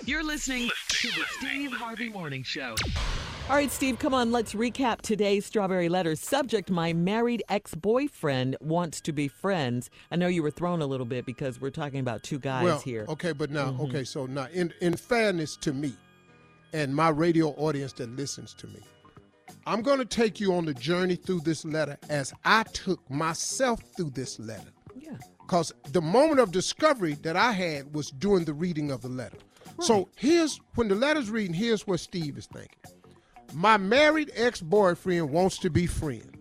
You're 0.06 0.24
listening 0.24 0.70
to 0.90 1.08
the 1.10 1.24
Steve 1.40 1.72
Harvey 1.72 2.10
Morning 2.10 2.44
Show. 2.44 2.76
All 3.48 3.56
right, 3.56 3.72
Steve, 3.72 4.00
come 4.00 4.16
on. 4.16 4.32
Let's 4.32 4.56
recap 4.56 5.02
today's 5.02 5.46
Strawberry 5.46 5.88
Letters. 5.88 6.20
Subject 6.20 6.72
My 6.72 6.94
married 6.94 7.44
ex 7.48 7.76
boyfriend 7.76 8.58
wants 8.60 9.00
to 9.02 9.14
be 9.14 9.28
friends. 9.28 9.92
I 10.10 10.16
know 10.16 10.26
you 10.28 10.42
were 10.42 10.50
thrown 10.50 10.82
a 10.82 10.88
little 10.88 11.06
bit 11.06 11.28
because 11.28 11.62
we're 11.62 11.70
talking 11.70 12.00
about 12.00 12.24
two 12.24 12.40
guys 12.40 12.64
well, 12.64 12.80
here. 12.80 13.06
okay, 13.08 13.34
but 13.34 13.52
now, 13.52 13.68
Mhm. 13.72 13.82
okay, 13.90 14.04
so 14.04 14.26
now, 14.26 14.48
in 14.52 14.74
in 14.82 14.98
fairness 14.98 15.56
to 15.58 15.74
me, 15.74 15.94
and 16.74 16.96
my 16.96 17.10
radio 17.10 17.50
audience 17.52 17.94
that 17.94 18.10
listens 18.16 18.56
to 18.56 18.66
me, 18.66 18.80
I'm 19.68 19.82
going 19.82 19.98
to 20.00 20.06
take 20.06 20.40
you 20.40 20.54
on 20.54 20.66
the 20.66 20.74
journey 20.74 21.16
through 21.16 21.42
this 21.42 21.66
letter 21.66 21.98
as 22.10 22.34
I 22.44 22.64
took 22.64 23.10
myself 23.10 23.82
through 23.98 24.12
this 24.12 24.40
letter. 24.40 24.72
Yeah. 24.96 25.18
Because 25.42 25.74
the 25.92 26.02
moment 26.02 26.40
of 26.40 26.52
discovery 26.52 27.14
that 27.24 27.36
I 27.36 27.52
had 27.52 27.94
was 27.94 28.12
during 28.12 28.46
the 28.46 28.54
reading 28.54 28.92
of 28.92 29.02
the 29.02 29.10
letter. 29.10 29.38
So 29.80 30.08
here's 30.16 30.62
when 30.76 30.88
the 30.88 30.96
letter's 30.96 31.30
reading, 31.30 31.54
here's 31.54 31.86
what 31.86 32.00
Steve 32.00 32.38
is 32.38 32.48
thinking. 32.48 32.78
My 33.54 33.78
married 33.78 34.32
ex 34.36 34.62
boyfriend 34.62 35.30
wants 35.32 35.58
to 35.60 35.70
be 35.70 35.88
friend. 35.88 36.38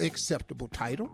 Acceptable 0.00 0.68
title. 0.68 1.10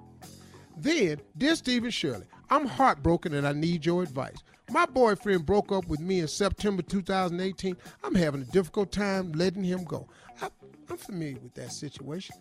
Then, 0.76 1.20
dear 1.36 1.54
Stephen 1.56 1.90
Shirley, 1.90 2.26
I'm 2.50 2.66
heartbroken 2.66 3.34
and 3.34 3.46
I 3.46 3.52
need 3.52 3.84
your 3.84 4.02
advice. 4.02 4.42
My 4.70 4.86
boyfriend 4.86 5.46
broke 5.46 5.72
up 5.72 5.86
with 5.88 6.00
me 6.00 6.20
in 6.20 6.28
September 6.28 6.82
2018. 6.82 7.76
I'm 8.04 8.14
having 8.14 8.42
a 8.42 8.46
difficult 8.46 8.92
time 8.92 9.32
letting 9.32 9.64
him 9.64 9.84
go. 9.84 10.08
I, 10.42 10.48
I'm 10.90 10.96
familiar 10.96 11.38
with 11.42 11.54
that 11.54 11.72
situation. 11.72 12.36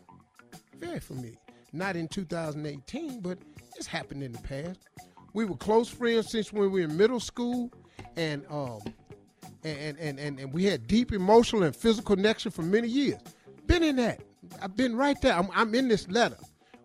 Very 0.79 0.99
familiar. 0.99 1.37
Not 1.73 1.95
in 1.95 2.07
2018, 2.07 3.19
but 3.21 3.37
it's 3.75 3.87
happened 3.87 4.23
in 4.23 4.31
the 4.31 4.39
past. 4.39 4.79
We 5.33 5.45
were 5.45 5.57
close 5.57 5.89
friends 5.89 6.29
since 6.31 6.51
when 6.53 6.71
we 6.71 6.81
were 6.81 6.87
in 6.89 6.97
middle 6.97 7.19
school, 7.19 7.71
and 8.15 8.45
um, 8.49 8.79
and 9.63 9.97
and 9.99 10.19
and, 10.19 10.39
and 10.39 10.53
we 10.53 10.63
had 10.63 10.87
deep 10.87 11.11
emotional 11.11 11.63
and 11.63 11.75
physical 11.75 12.15
connection 12.15 12.51
for 12.51 12.61
many 12.63 12.87
years. 12.87 13.19
Been 13.65 13.83
in 13.83 13.97
that. 13.97 14.21
I've 14.61 14.77
been 14.77 14.95
right 14.95 15.19
there. 15.21 15.33
I'm, 15.33 15.49
I'm 15.53 15.75
in 15.75 15.89
this 15.89 16.07
letter. 16.07 16.37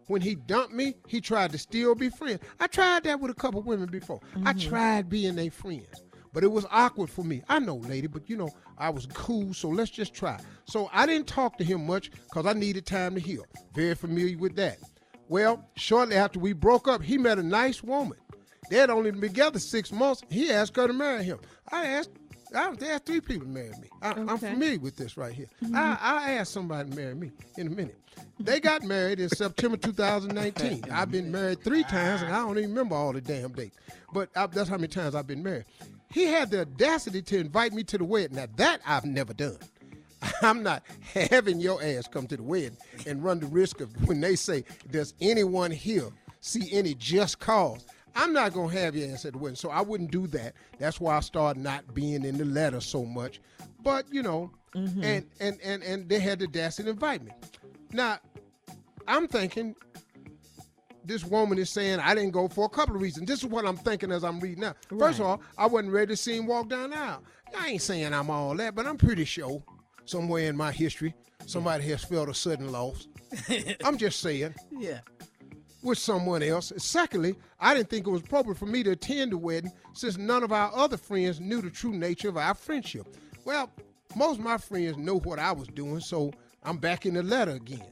When 0.09 0.21
he 0.21 0.35
dumped 0.35 0.75
me, 0.75 0.95
he 1.07 1.21
tried 1.21 1.53
to 1.53 1.59
still 1.59 1.95
be 1.95 2.09
friends. 2.11 2.41
I 2.59 2.67
tried 2.67 3.05
that 3.05 3.21
with 3.21 3.31
a 3.31 3.35
couple 3.35 3.63
women 3.63 3.89
before. 3.89 4.21
I 4.45 4.53
Mhm. 4.53 4.69
tried 4.69 5.09
being 5.09 5.39
a 5.39 5.49
friends, 5.49 6.03
but 6.33 6.43
it 6.45 6.51
was 6.51 6.67
awkward 6.71 7.11
for 7.11 7.25
me. 7.25 7.43
I 7.49 7.59
know, 7.59 7.77
lady, 7.77 8.07
but 8.07 8.29
you 8.29 8.37
know, 8.37 8.51
I 8.79 8.91
was 8.91 9.07
cool, 9.07 9.53
so 9.55 9.69
let's 9.69 9.91
just 9.91 10.15
try. 10.15 10.39
So 10.65 10.89
I 10.93 11.07
didn't 11.07 11.27
talk 11.27 11.59
to 11.59 11.65
him 11.65 11.87
much 11.87 12.11
because 12.11 12.47
I 12.47 12.53
needed 12.55 12.87
time 12.87 13.15
to 13.15 13.21
heal. 13.21 13.45
Very 13.75 13.95
familiar 13.95 14.39
with 14.39 14.57
that. 14.57 14.79
Well, 15.29 15.65
shortly 15.77 16.17
after 16.17 16.39
we 16.39 16.53
broke 16.53 16.89
up, 16.89 17.03
he 17.03 17.17
met 17.19 17.39
a 17.39 17.43
nice 17.43 17.83
woman. 17.83 18.19
They 18.71 18.77
had 18.77 18.91
only 18.91 19.11
been 19.11 19.21
together 19.21 19.59
six 19.59 19.93
months. 19.93 20.23
He 20.31 20.51
asked 20.51 20.77
her 20.77 20.87
to 20.87 20.93
marry 20.93 21.25
him. 21.25 21.39
I 21.71 21.87
asked, 21.87 22.11
I, 22.55 22.75
there 22.75 22.95
are 22.95 22.99
three 22.99 23.21
people 23.21 23.47
to 23.47 23.53
marry 23.53 23.71
me. 23.81 23.89
I, 24.03 24.11
I'm 24.13 24.29
Okay. 24.31 24.51
familiar 24.53 24.79
with 24.79 24.97
this 24.97 25.17
right 25.17 25.33
here. 25.33 25.47
Mhm. 25.65 25.75
I, 25.75 25.97
I 26.01 26.31
asked 26.33 26.53
somebody 26.53 26.91
to 26.91 26.97
marry 26.97 27.15
me 27.15 27.31
in 27.57 27.67
a 27.67 27.71
minute. 27.71 27.99
They 28.39 28.61
got 28.61 28.83
married 28.83 29.21
in 29.21 29.29
September 29.31 29.77
2019. 29.77 30.85
I've 30.93 31.11
been 31.11 31.31
married 31.33 31.63
three 31.65 31.83
times, 31.85 32.23
and 32.23 32.33
I 32.33 32.41
don't 32.41 32.59
even 32.59 32.71
remember 32.71 32.95
all 32.95 33.13
the 33.13 33.21
damn 33.21 33.53
dates. 33.53 33.77
But 34.13 34.29
I, 34.37 34.47
that's 34.47 34.69
how 34.69 34.77
many 34.77 34.89
times 34.89 35.15
I've 35.15 35.27
been 35.27 35.43
married. 35.43 35.65
He 36.13 36.25
had 36.25 36.51
the 36.51 36.61
audacity 36.63 37.23
to 37.23 37.39
invite 37.39 37.73
me 37.73 37.83
to 37.85 37.99
the 37.99 38.05
wedding. 38.05 38.37
Now 38.37 38.47
that 38.57 38.81
I've 38.87 39.05
never 39.05 39.33
done. 39.35 39.59
I'm 40.43 40.63
not 40.63 40.83
having 41.15 41.59
your 41.61 41.83
ass 41.83 42.07
come 42.07 42.27
to 42.29 42.37
the 42.37 42.43
wedding 42.43 42.77
and 43.07 43.25
run 43.25 43.41
the 43.41 43.47
risk 43.47 43.81
of 43.81 43.91
when 44.07 44.21
they 44.21 44.37
say, 44.37 44.65
"Does 44.91 45.15
anyone 45.21 45.71
here 45.71 46.11
see 46.41 46.69
any 46.73 46.95
just 46.95 47.39
cause?" 47.41 47.85
I'm 48.15 48.33
not 48.33 48.53
gonna 48.53 48.73
have 48.73 48.95
your 48.95 49.11
ass 49.13 49.25
at 49.25 49.33
the 49.33 49.39
wedding, 49.39 49.57
so 49.57 49.71
I 49.71 49.81
wouldn't 49.81 50.11
do 50.11 50.27
that. 50.29 50.55
That's 50.79 51.01
why 51.01 51.17
I 51.17 51.21
started 51.21 51.63
not 51.63 51.95
being 51.95 52.25
in 52.25 52.37
the 52.39 52.45
letter 52.45 52.81
so 52.81 53.05
much. 53.05 53.41
But 53.83 54.05
you 54.13 54.23
know, 54.23 54.51
Mhm. 54.75 55.03
and 55.03 55.27
and 55.41 55.59
and 55.63 55.83
and 55.83 56.09
they 56.09 56.21
had 56.21 56.39
the 56.39 56.45
audacity 56.47 56.85
to 56.85 56.91
invite 56.91 57.25
me. 57.25 57.33
Now, 57.91 58.19
I'm 59.09 59.27
thinking 59.29 59.75
this 61.05 61.25
woman 61.25 61.59
is 61.59 61.71
saying 61.71 62.01
I 62.01 62.15
didn't 62.15 62.31
go 62.33 62.49
for 62.49 62.65
a 62.65 62.69
couple 62.69 62.95
of 62.97 63.03
reasons. 63.03 63.27
This 63.27 63.41
is 63.41 63.47
what 63.47 63.67
I'm 63.67 63.77
thinking 63.77 64.13
as 64.13 64.25
I'm 64.25 64.41
reading 64.41 64.61
now. 64.63 64.75
First 64.99 65.21
of 65.21 65.27
all, 65.27 65.41
I 65.59 65.67
wasn't 65.67 65.93
ready 65.93 66.09
to 66.09 66.17
see 66.17 66.37
him 66.37 66.47
walk 66.47 66.69
down 66.69 66.91
the 66.91 66.99
aisle. 66.99 67.23
I 67.59 67.69
ain't 67.69 67.83
saying 67.83 68.13
I'm 68.15 68.31
all 68.31 68.55
that, 68.57 68.75
but 68.75 68.87
I'm 68.87 68.97
pretty 68.97 69.25
sure 69.25 69.63
somewhere 70.05 70.49
in 70.49 70.57
my 70.57 70.73
history 70.73 71.15
somebody 71.47 71.85
has 71.85 72.05
felt 72.05 72.29
a 72.29 72.35
sudden 72.35 72.71
loss. 72.73 73.09
I'm 73.85 73.97
just 73.99 74.21
saying 74.21 74.55
Yeah. 74.71 75.01
with 75.83 75.99
someone 75.99 76.43
else. 76.43 76.73
Secondly, 76.79 77.35
I 77.59 77.75
didn't 77.75 77.91
think 77.91 78.07
it 78.07 78.11
was 78.11 78.23
appropriate 78.23 78.59
for 78.59 78.67
me 78.67 78.83
to 78.85 78.93
attend 78.93 79.33
the 79.33 79.39
wedding 79.39 79.73
since 79.93 80.17
none 80.17 80.43
of 80.45 80.53
our 80.53 80.73
other 80.75 80.97
friends 80.97 81.41
knew 81.41 81.61
the 81.61 81.71
true 81.71 81.93
nature 81.93 82.29
of 82.29 82.37
our 82.37 82.55
friendship. 82.55 83.07
Well, 83.45 83.71
most 84.15 84.39
of 84.39 84.45
my 84.45 84.59
friends 84.59 84.97
know 84.99 85.19
what 85.19 85.39
I 85.39 85.51
was 85.53 85.67
doing, 85.69 86.01
so 86.01 86.33
I'm 86.63 86.77
back 86.77 87.07
in 87.07 87.15
the 87.15 87.23
letter 87.23 87.53
again. 87.53 87.87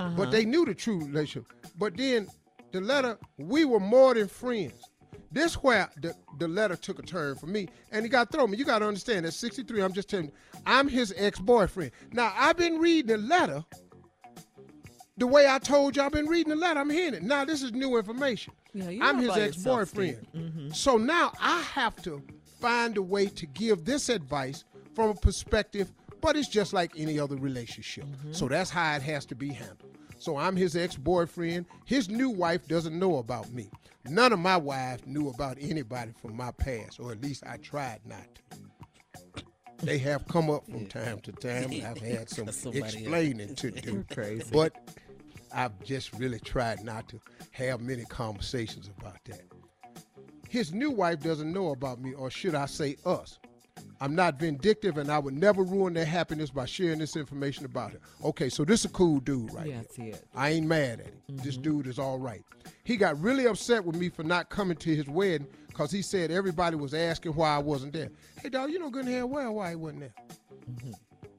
Uh-huh. 0.00 0.14
But 0.16 0.30
they 0.30 0.44
knew 0.44 0.64
the 0.64 0.74
true 0.74 0.98
relationship. 0.98 1.52
But 1.78 1.96
then 1.96 2.26
the 2.72 2.80
letter, 2.80 3.18
we 3.38 3.64
were 3.64 3.80
more 3.80 4.14
than 4.14 4.28
friends. 4.28 4.82
This 5.32 5.54
where 5.54 5.88
the, 6.00 6.14
the 6.38 6.48
letter 6.48 6.74
took 6.74 6.98
a 6.98 7.02
turn 7.02 7.36
for 7.36 7.46
me, 7.46 7.68
and 7.92 8.04
he 8.04 8.08
got 8.08 8.32
thrown 8.32 8.50
me. 8.50 8.56
You 8.58 8.64
got 8.64 8.80
to 8.80 8.86
understand, 8.88 9.26
at 9.26 9.34
63, 9.34 9.82
I'm 9.82 9.92
just 9.92 10.08
telling 10.08 10.26
you, 10.26 10.32
I'm 10.66 10.88
his 10.88 11.14
ex-boyfriend. 11.16 11.92
Now, 12.12 12.32
I've 12.36 12.56
been 12.56 12.78
reading 12.78 13.08
the 13.16 13.18
letter 13.18 13.62
the 15.18 15.26
way 15.26 15.46
I 15.48 15.58
told 15.58 15.96
you 15.96 16.02
I've 16.02 16.12
been 16.12 16.26
reading 16.26 16.50
the 16.50 16.56
letter. 16.56 16.80
I'm 16.80 16.90
hearing 16.90 17.14
it. 17.14 17.22
Now, 17.22 17.44
this 17.44 17.62
is 17.62 17.72
new 17.72 17.96
information. 17.98 18.54
Yeah, 18.72 19.04
I'm 19.04 19.18
his 19.18 19.36
ex-boyfriend. 19.36 20.26
Steve. 20.30 20.42
Mhm. 20.42 20.74
So 20.74 20.96
now 20.96 21.32
I 21.40 21.60
have 21.62 21.94
to 22.02 22.22
find 22.60 22.96
a 22.96 23.02
way 23.02 23.26
to 23.26 23.46
give 23.46 23.84
this 23.84 24.08
advice 24.08 24.64
from 24.94 25.10
a 25.10 25.14
perspective, 25.14 25.92
but 26.20 26.36
it's 26.36 26.48
just 26.48 26.72
like 26.72 26.92
any 26.96 27.18
other 27.18 27.36
relationship. 27.36 28.04
Mm-hmm. 28.04 28.32
So 28.32 28.48
that's 28.48 28.70
how 28.70 28.94
it 28.96 29.02
has 29.02 29.24
to 29.26 29.34
be 29.34 29.48
handled. 29.48 29.96
So 30.18 30.36
I'm 30.36 30.54
his 30.54 30.76
ex-boyfriend. 30.76 31.66
His 31.86 32.08
new 32.08 32.30
wife 32.30 32.66
doesn't 32.68 32.98
know 32.98 33.18
about 33.18 33.50
me. 33.52 33.70
None 34.04 34.32
of 34.32 34.38
my 34.38 34.56
wives 34.56 35.06
knew 35.06 35.30
about 35.30 35.56
anybody 35.60 36.12
from 36.20 36.36
my 36.36 36.50
past, 36.52 37.00
or 37.00 37.12
at 37.12 37.22
least 37.22 37.42
I 37.46 37.56
tried 37.56 38.00
not 38.04 38.26
to. 38.34 39.44
They 39.82 39.98
have 39.98 40.28
come 40.28 40.50
up 40.50 40.66
from 40.66 40.86
time 40.86 41.20
to 41.20 41.32
time. 41.32 41.72
I've 41.86 41.98
had 41.98 42.28
some 42.30 42.48
else. 42.48 42.66
explaining 42.66 43.54
to 43.56 43.70
do. 43.70 44.04
Crazy. 44.12 44.44
But 44.52 44.74
I've 45.52 45.82
just 45.82 46.12
really 46.14 46.38
tried 46.38 46.84
not 46.84 47.08
to 47.08 47.20
have 47.52 47.80
many 47.80 48.04
conversations 48.04 48.90
about 48.98 49.24
that. 49.24 49.42
His 50.48 50.72
new 50.72 50.90
wife 50.90 51.20
doesn't 51.20 51.52
know 51.52 51.70
about 51.70 52.00
me, 52.00 52.12
or 52.12 52.30
should 52.30 52.54
I 52.54 52.66
say 52.66 52.96
us. 53.06 53.38
I'm 54.02 54.14
not 54.14 54.38
vindictive, 54.38 54.96
and 54.96 55.10
I 55.10 55.18
would 55.18 55.34
never 55.34 55.62
ruin 55.62 55.92
their 55.92 56.06
happiness 56.06 56.50
by 56.50 56.64
sharing 56.64 56.98
this 56.98 57.16
information 57.16 57.66
about 57.66 57.92
her. 57.92 57.98
Okay, 58.24 58.48
so 58.48 58.64
this 58.64 58.80
is 58.80 58.86
a 58.86 58.88
cool 58.90 59.20
dude 59.20 59.52
right 59.52 59.66
Yes, 59.66 59.94
here. 59.94 60.14
I 60.34 60.50
ain't 60.50 60.66
mad 60.66 61.00
at 61.00 61.06
him. 61.08 61.20
This 61.28 61.58
dude 61.58 61.86
is 61.86 61.98
all 61.98 62.18
right. 62.18 62.42
He 62.84 62.96
got 62.96 63.20
really 63.20 63.46
upset 63.46 63.84
with 63.84 63.96
me 63.96 64.08
for 64.08 64.22
not 64.22 64.48
coming 64.48 64.76
to 64.78 64.96
his 64.96 65.06
wedding 65.06 65.46
because 65.68 65.90
he 65.90 66.00
said 66.00 66.30
everybody 66.30 66.76
was 66.76 66.94
asking 66.94 67.32
why 67.34 67.54
I 67.54 67.58
wasn't 67.58 67.92
there. 67.92 68.10
Hey, 68.42 68.48
dog, 68.48 68.70
you 68.70 68.78
know 68.78 68.88
good 68.90 69.04
and 69.04 69.14
hell 69.14 69.28
well 69.28 69.54
why 69.54 69.70
he 69.70 69.76
wasn't 69.76 70.00
there. 70.00 70.14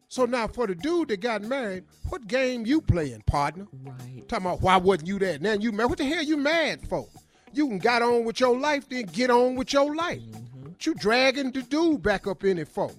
So 0.07 0.25
now 0.25 0.47
for 0.47 0.67
the 0.67 0.75
dude 0.75 1.07
that 1.07 1.21
got 1.21 1.41
married, 1.41 1.85
what 2.09 2.27
game 2.27 2.65
you 2.65 2.81
playing, 2.81 3.21
partner? 3.27 3.65
Right. 3.83 4.27
Talking 4.27 4.45
about 4.45 4.61
why 4.61 4.77
wasn't 4.77 5.07
you 5.07 5.17
there? 5.19 5.39
Now 5.39 5.53
you 5.53 5.71
mad. 5.71 5.85
What 5.85 5.97
the 5.97 6.05
hell 6.05 6.23
you 6.23 6.38
mad 6.38 6.88
for? 6.88 7.07
You 7.53 7.67
can 7.67 7.79
got 7.79 8.01
on 8.01 8.23
with 8.25 8.39
your 8.39 8.57
life, 8.57 8.88
then 8.89 9.03
get 9.05 9.29
on 9.29 9.55
with 9.55 9.73
your 9.73 9.95
life. 9.95 10.21
What 10.82 10.88
you 10.88 10.95
dragging 10.95 11.52
the 11.52 11.62
dude 11.62 12.02
back 12.02 12.26
up 12.26 12.44
in 12.44 12.58
it 12.58 12.68
for? 12.68 12.90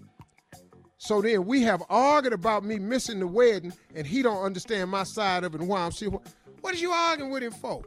So 0.99 1.21
then 1.21 1.47
we 1.47 1.63
have 1.63 1.83
argued 1.91 2.33
about 2.33 2.65
me 2.65 2.79
missing 2.79 3.19
the 3.19 3.27
wedding, 3.27 3.73
and 3.97 4.07
he 4.07 4.23
don't 4.23 4.45
understand 4.45 4.89
my 4.89 5.03
side 5.03 5.43
of 5.43 5.57
it 5.57 5.61
and 5.61 5.69
why 5.69 5.81
I'm 5.81 5.91
serious. 5.91 6.21
What 6.61 6.75
is 6.75 6.81
you 6.81 6.93
arguing 6.93 7.33
with 7.33 7.43
him 7.43 7.51
for? 7.51 7.83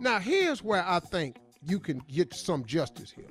Now 0.00 0.18
here's 0.18 0.64
where 0.64 0.82
I 0.88 0.98
think 0.98 1.36
you 1.62 1.78
can 1.78 1.98
get 2.08 2.32
some 2.32 2.64
justice 2.64 3.10
here. 3.10 3.28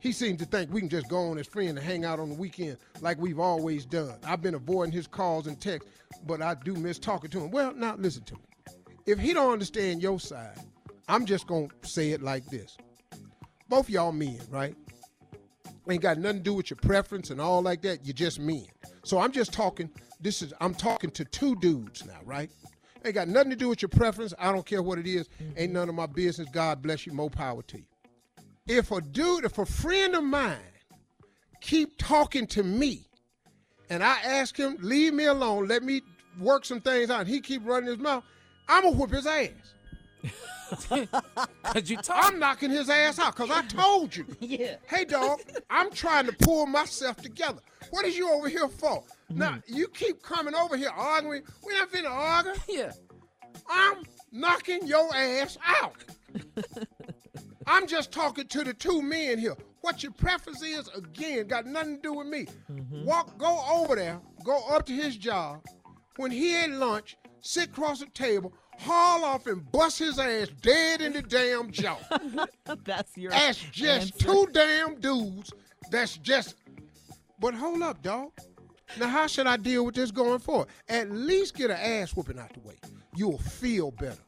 He 0.00 0.10
seems 0.10 0.40
to 0.40 0.46
think 0.46 0.72
we 0.72 0.80
can 0.80 0.88
just 0.88 1.08
go 1.08 1.30
on 1.30 1.38
as 1.38 1.46
friends 1.46 1.70
and 1.70 1.78
hang 1.78 2.04
out 2.04 2.18
on 2.18 2.30
the 2.30 2.34
weekend 2.34 2.78
like 3.00 3.20
we've 3.20 3.38
always 3.38 3.86
done. 3.86 4.16
I've 4.24 4.42
been 4.42 4.56
avoiding 4.56 4.92
his 4.92 5.06
calls 5.06 5.46
and 5.46 5.60
texts, 5.60 5.88
but 6.26 6.42
I 6.42 6.54
do 6.54 6.74
miss 6.74 6.98
talking 6.98 7.30
to 7.30 7.38
him. 7.38 7.52
Well, 7.52 7.72
now 7.72 7.94
listen 7.94 8.24
to 8.24 8.34
me. 8.34 8.40
If 9.06 9.20
he 9.20 9.32
don't 9.32 9.52
understand 9.52 10.02
your 10.02 10.18
side, 10.18 10.58
I'm 11.06 11.24
just 11.24 11.46
gonna 11.46 11.68
say 11.82 12.10
it 12.10 12.20
like 12.20 12.46
this. 12.46 12.76
Both 13.68 13.88
y'all 13.88 14.10
men, 14.10 14.40
right? 14.50 14.74
Ain't 15.90 16.02
got 16.02 16.18
nothing 16.18 16.38
to 16.38 16.44
do 16.44 16.54
with 16.54 16.70
your 16.70 16.76
preference 16.76 17.30
and 17.30 17.40
all 17.40 17.60
like 17.60 17.82
that. 17.82 18.06
You're 18.06 18.14
just 18.14 18.38
men. 18.38 18.66
So 19.04 19.18
I'm 19.18 19.32
just 19.32 19.52
talking. 19.52 19.90
This 20.20 20.42
is 20.42 20.52
I'm 20.60 20.74
talking 20.74 21.10
to 21.12 21.24
two 21.24 21.56
dudes 21.56 22.04
now, 22.06 22.20
right? 22.24 22.50
Ain't 23.04 23.14
got 23.14 23.28
nothing 23.28 23.50
to 23.50 23.56
do 23.56 23.68
with 23.68 23.82
your 23.82 23.88
preference. 23.88 24.32
I 24.38 24.52
don't 24.52 24.64
care 24.64 24.82
what 24.82 24.98
it 24.98 25.06
is. 25.06 25.28
Mm-hmm. 25.28 25.52
Ain't 25.56 25.72
none 25.72 25.88
of 25.88 25.94
my 25.94 26.06
business. 26.06 26.48
God 26.52 26.82
bless 26.82 27.04
you. 27.04 27.12
More 27.12 27.30
power 27.30 27.62
to 27.62 27.78
you. 27.78 27.84
If 28.68 28.92
a 28.92 29.00
dude, 29.00 29.44
if 29.44 29.58
a 29.58 29.66
friend 29.66 30.14
of 30.14 30.22
mine 30.22 30.58
keep 31.60 31.98
talking 31.98 32.46
to 32.48 32.62
me, 32.62 33.06
and 33.90 34.04
I 34.04 34.18
ask 34.24 34.56
him, 34.56 34.78
leave 34.80 35.12
me 35.14 35.24
alone, 35.24 35.66
let 35.66 35.82
me 35.82 36.02
work 36.38 36.64
some 36.64 36.80
things 36.80 37.10
out, 37.10 37.20
and 37.20 37.28
he 37.28 37.40
keep 37.40 37.66
running 37.66 37.88
his 37.88 37.98
mouth, 37.98 38.22
I'm 38.68 38.84
gonna 38.84 38.96
whip 38.96 39.10
his 39.10 39.26
ass. 39.26 39.50
Cause 40.88 41.90
you 41.90 41.96
talk. 41.98 42.24
I'm 42.24 42.38
knocking 42.38 42.70
his 42.70 42.88
ass 42.88 43.18
out 43.18 43.36
because 43.36 43.50
I 43.50 43.62
told 43.66 44.14
you. 44.14 44.26
Yeah. 44.40 44.76
Hey, 44.88 45.04
dog, 45.04 45.40
I'm 45.70 45.90
trying 45.90 46.26
to 46.26 46.32
pull 46.32 46.66
myself 46.66 47.16
together. 47.16 47.60
What 47.90 48.04
is 48.04 48.16
you 48.16 48.30
over 48.30 48.48
here 48.48 48.68
for? 48.68 49.02
Mm-hmm. 49.02 49.38
Now, 49.38 49.58
you 49.66 49.88
keep 49.88 50.22
coming 50.22 50.54
over 50.54 50.76
here 50.76 50.90
arguing. 50.94 51.42
We're 51.64 51.78
not 51.78 51.90
finna 51.90 52.10
argue. 52.10 52.52
Yeah. 52.68 52.92
I'm 53.68 54.02
knocking 54.32 54.86
your 54.86 55.14
ass 55.14 55.58
out. 55.64 56.04
I'm 57.66 57.86
just 57.86 58.10
talking 58.12 58.48
to 58.48 58.64
the 58.64 58.74
two 58.74 59.02
men 59.02 59.38
here. 59.38 59.56
What 59.82 60.02
your 60.02 60.12
preference 60.12 60.62
is, 60.62 60.88
again, 60.88 61.46
got 61.46 61.66
nothing 61.66 61.96
to 61.96 62.02
do 62.02 62.14
with 62.14 62.26
me. 62.26 62.46
Mm-hmm. 62.70 63.04
Walk, 63.04 63.36
go 63.38 63.62
over 63.70 63.96
there, 63.96 64.20
go 64.44 64.66
up 64.68 64.86
to 64.86 64.92
his 64.92 65.16
job. 65.16 65.64
When 66.16 66.30
he 66.30 66.56
at 66.56 66.70
lunch, 66.70 67.16
sit 67.40 67.68
across 67.68 68.00
the 68.00 68.06
table, 68.06 68.52
haul 68.78 69.24
off 69.24 69.46
and 69.46 69.70
bust 69.72 69.98
his 69.98 70.18
ass 70.18 70.48
dead 70.60 71.00
in 71.02 71.12
the 71.12 71.22
damn 71.22 71.70
jaw. 71.70 71.96
That's 72.84 73.16
your 73.16 73.30
That's 73.30 73.58
just 73.58 74.12
answer. 74.14 74.26
two 74.26 74.46
damn 74.52 75.00
dudes. 75.00 75.52
That's 75.90 76.16
just. 76.18 76.56
But 77.38 77.54
hold 77.54 77.82
up, 77.82 78.02
dog. 78.02 78.30
Now, 78.98 79.08
how 79.08 79.26
should 79.26 79.46
I 79.46 79.56
deal 79.56 79.86
with 79.86 79.94
this 79.94 80.10
going 80.10 80.38
forward? 80.38 80.68
At 80.88 81.10
least 81.10 81.54
get 81.56 81.70
an 81.70 81.78
ass 81.78 82.14
whooping 82.14 82.38
out 82.38 82.52
the 82.52 82.60
way. 82.60 82.74
You'll 83.16 83.38
feel 83.38 83.90
better. 83.90 84.20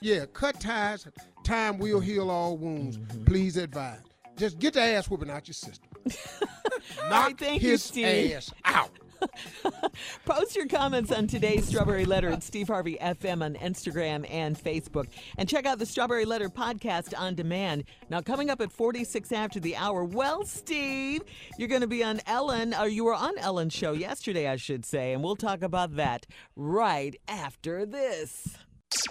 Yeah, 0.00 0.24
cut 0.32 0.60
ties. 0.60 1.06
Time 1.44 1.78
will 1.78 2.00
heal 2.00 2.30
all 2.30 2.56
wounds. 2.56 2.98
Mm-hmm. 2.98 3.24
Please 3.24 3.56
advise. 3.56 4.00
Just 4.36 4.58
get 4.58 4.74
the 4.74 4.80
ass 4.80 5.08
whooping 5.08 5.30
out 5.30 5.46
your 5.46 5.54
system. 5.54 5.90
Knock 7.08 7.38
thank 7.38 7.62
his 7.62 7.82
Steve. 7.84 8.32
ass 8.34 8.52
out. 8.64 8.90
Post 10.24 10.56
your 10.56 10.66
comments 10.66 11.12
on 11.12 11.26
today's 11.26 11.66
Strawberry 11.66 12.04
Letter 12.04 12.28
at 12.30 12.42
Steve 12.42 12.68
Harvey 12.68 12.96
FM 13.00 13.42
on 13.42 13.54
Instagram 13.54 14.26
and 14.30 14.58
Facebook. 14.58 15.06
And 15.38 15.48
check 15.48 15.66
out 15.66 15.78
the 15.78 15.86
Strawberry 15.86 16.24
Letter 16.24 16.48
podcast 16.48 17.18
on 17.18 17.34
demand. 17.34 17.84
Now, 18.08 18.20
coming 18.20 18.50
up 18.50 18.60
at 18.60 18.72
46 18.72 19.32
after 19.32 19.60
the 19.60 19.76
hour, 19.76 20.04
well, 20.04 20.44
Steve, 20.44 21.22
you're 21.58 21.68
going 21.68 21.80
to 21.80 21.86
be 21.86 22.02
on 22.04 22.20
Ellen, 22.26 22.74
or 22.74 22.88
you 22.88 23.04
were 23.04 23.14
on 23.14 23.36
Ellen's 23.38 23.72
show 23.72 23.92
yesterday, 23.92 24.48
I 24.48 24.56
should 24.56 24.84
say, 24.84 25.12
and 25.12 25.22
we'll 25.22 25.36
talk 25.36 25.62
about 25.62 25.96
that 25.96 26.26
right 26.56 27.16
after 27.28 27.86
this. 27.86 28.56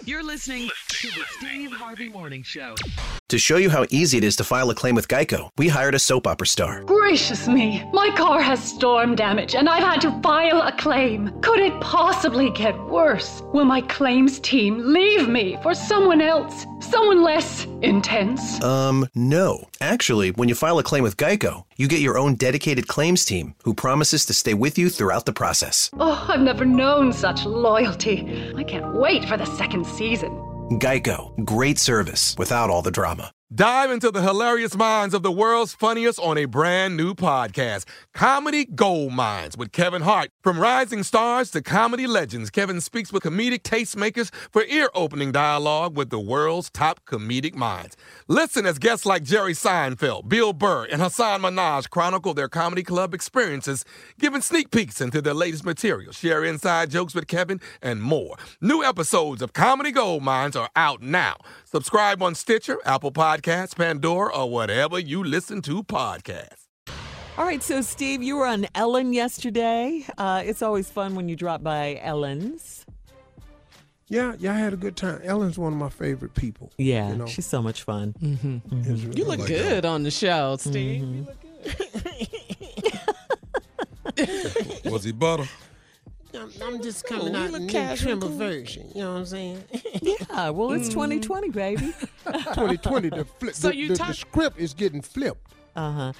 You're 0.04 0.22
listening 0.22 0.68
to 0.88 1.08
the 1.08 1.24
Steve 1.38 1.72
Harvey 1.72 2.10
Morning 2.10 2.42
Show. 2.42 2.74
To 3.30 3.38
show 3.38 3.56
you 3.56 3.70
how 3.70 3.86
easy 3.88 4.18
it 4.18 4.24
is 4.24 4.36
to 4.36 4.44
file 4.44 4.68
a 4.68 4.74
claim 4.74 4.94
with 4.94 5.08
Geico, 5.08 5.48
we 5.56 5.68
hired 5.68 5.94
a 5.94 5.98
soap 5.98 6.26
opera 6.26 6.46
star. 6.46 6.82
Gracious 6.84 7.48
me, 7.48 7.82
my 7.92 8.10
car 8.14 8.42
has 8.42 8.62
storm 8.62 9.14
damage 9.14 9.54
and 9.54 9.70
I've 9.70 9.82
had 9.82 10.00
to 10.02 10.20
file 10.20 10.60
a 10.60 10.72
claim. 10.72 11.30
Could 11.40 11.60
it 11.60 11.80
possibly 11.80 12.50
get 12.50 12.78
worse? 12.88 13.42
Will 13.54 13.64
my 13.64 13.80
claims 13.82 14.38
team 14.40 14.92
leave 14.92 15.28
me 15.28 15.56
for 15.62 15.72
someone 15.72 16.20
else? 16.20 16.66
Someone 16.90 17.22
less 17.22 17.66
intense? 17.82 18.60
Um, 18.64 19.06
no. 19.14 19.68
Actually, 19.80 20.32
when 20.32 20.48
you 20.48 20.56
file 20.56 20.78
a 20.80 20.82
claim 20.82 21.04
with 21.04 21.16
Geico, 21.16 21.64
you 21.76 21.86
get 21.86 22.00
your 22.00 22.18
own 22.18 22.34
dedicated 22.34 22.88
claims 22.88 23.24
team 23.24 23.54
who 23.64 23.74
promises 23.74 24.24
to 24.26 24.34
stay 24.34 24.54
with 24.54 24.76
you 24.76 24.90
throughout 24.90 25.24
the 25.24 25.32
process. 25.32 25.90
Oh, 25.98 26.26
I've 26.28 26.40
never 26.40 26.64
known 26.64 27.12
such 27.12 27.44
loyalty. 27.44 28.52
I 28.56 28.64
can't 28.64 28.94
wait 28.94 29.24
for 29.24 29.36
the 29.36 29.46
second 29.46 29.86
season. 29.86 30.30
Geico, 30.80 31.44
great 31.44 31.78
service 31.78 32.34
without 32.36 32.70
all 32.70 32.82
the 32.82 32.90
drama. 32.90 33.30
Dive 33.52 33.90
into 33.90 34.12
the 34.12 34.22
hilarious 34.22 34.76
minds 34.76 35.12
of 35.12 35.24
the 35.24 35.32
world's 35.32 35.74
funniest 35.74 36.20
on 36.20 36.38
a 36.38 36.44
brand 36.44 36.96
new 36.96 37.14
podcast, 37.14 37.84
Comedy 38.14 38.64
Gold 38.64 39.12
Minds 39.12 39.56
with 39.56 39.72
Kevin 39.72 40.02
Hart. 40.02 40.30
From 40.40 40.60
rising 40.60 41.02
stars 41.02 41.50
to 41.50 41.60
comedy 41.60 42.06
legends, 42.06 42.48
Kevin 42.48 42.80
speaks 42.80 43.12
with 43.12 43.24
comedic 43.24 43.62
tastemakers 43.62 44.32
for 44.52 44.62
ear-opening 44.62 45.32
dialogue 45.32 45.96
with 45.96 46.10
the 46.10 46.20
world's 46.20 46.70
top 46.70 47.04
comedic 47.06 47.56
minds. 47.56 47.96
Listen 48.28 48.66
as 48.66 48.78
guests 48.78 49.04
like 49.04 49.24
Jerry 49.24 49.54
Seinfeld, 49.54 50.28
Bill 50.28 50.52
Burr, 50.52 50.84
and 50.84 51.02
Hasan 51.02 51.42
Minhaj 51.42 51.90
chronicle 51.90 52.34
their 52.34 52.48
comedy 52.48 52.84
club 52.84 53.12
experiences, 53.12 53.84
giving 54.20 54.42
sneak 54.42 54.70
peeks 54.70 55.00
into 55.00 55.20
their 55.20 55.34
latest 55.34 55.64
material, 55.64 56.12
share 56.12 56.44
inside 56.44 56.90
jokes 56.90 57.16
with 57.16 57.26
Kevin, 57.26 57.60
and 57.82 58.00
more. 58.00 58.36
New 58.60 58.84
episodes 58.84 59.42
of 59.42 59.52
Comedy 59.52 59.90
Gold 59.90 60.22
Minds 60.22 60.54
are 60.54 60.70
out 60.76 61.02
now. 61.02 61.34
Subscribe 61.64 62.22
on 62.22 62.36
Stitcher, 62.36 62.78
Apple 62.84 63.10
Podcasts, 63.10 63.39
Pandora, 63.42 64.34
or 64.34 64.50
whatever 64.50 64.98
you 64.98 65.22
listen 65.24 65.62
to 65.62 65.82
podcasts. 65.82 66.66
All 67.38 67.44
right, 67.44 67.62
so 67.62 67.80
Steve, 67.80 68.22
you 68.22 68.36
were 68.36 68.46
on 68.46 68.66
Ellen 68.74 69.12
yesterday. 69.12 70.04
Uh, 70.18 70.42
it's 70.44 70.62
always 70.62 70.90
fun 70.90 71.14
when 71.14 71.28
you 71.28 71.36
drop 71.36 71.62
by 71.62 71.98
Ellen's. 72.02 72.84
Yeah, 74.08 74.34
yeah, 74.38 74.52
I 74.52 74.58
had 74.58 74.72
a 74.72 74.76
good 74.76 74.96
time. 74.96 75.20
Ellen's 75.22 75.56
one 75.56 75.72
of 75.72 75.78
my 75.78 75.88
favorite 75.88 76.34
people. 76.34 76.72
Yeah, 76.76 77.10
you 77.10 77.16
know? 77.16 77.26
she's 77.26 77.46
so 77.46 77.62
much 77.62 77.84
fun. 77.84 78.14
Mm-hmm. 78.20 79.12
You 79.12 79.24
look 79.24 79.46
good 79.46 79.84
on 79.84 80.02
the 80.02 80.10
show, 80.10 80.56
Steve. 80.58 81.02
you 81.02 81.26
look 81.26 81.40
good 84.16 84.84
Was 84.92 85.04
he 85.04 85.12
butter? 85.12 85.44
I'm, 86.34 86.50
I'm 86.62 86.82
just 86.82 87.04
coming 87.04 87.26
Cool, 87.26 87.32
you 87.32 87.36
out 87.38 87.50
look 87.52 87.60
in 87.62 87.66
new 87.66 87.72
casual, 87.72 88.06
trimmer 88.18 88.26
cool. 88.28 88.36
version. 88.38 88.90
You 88.94 89.02
know 89.02 89.12
what 89.12 89.18
I'm 89.20 89.26
saying? 89.26 89.64
Yeah, 90.02 90.50
well, 90.50 90.72
it's 90.72 90.88
Mhm. 90.88 90.92
2020, 90.92 91.50
baby. 91.50 91.92
2020, 92.24 93.08
the, 93.10 93.24
flip, 93.24 93.54
So 93.54 93.68
the, 93.68 93.76
you 93.76 93.88
the, 93.88 93.96
talk- 93.96 94.08
the 94.08 94.14
script 94.14 94.58
is 94.58 94.74
getting 94.74 95.02
flipped. 95.02 95.52
Uh 95.76 95.92
huh. 95.92 96.12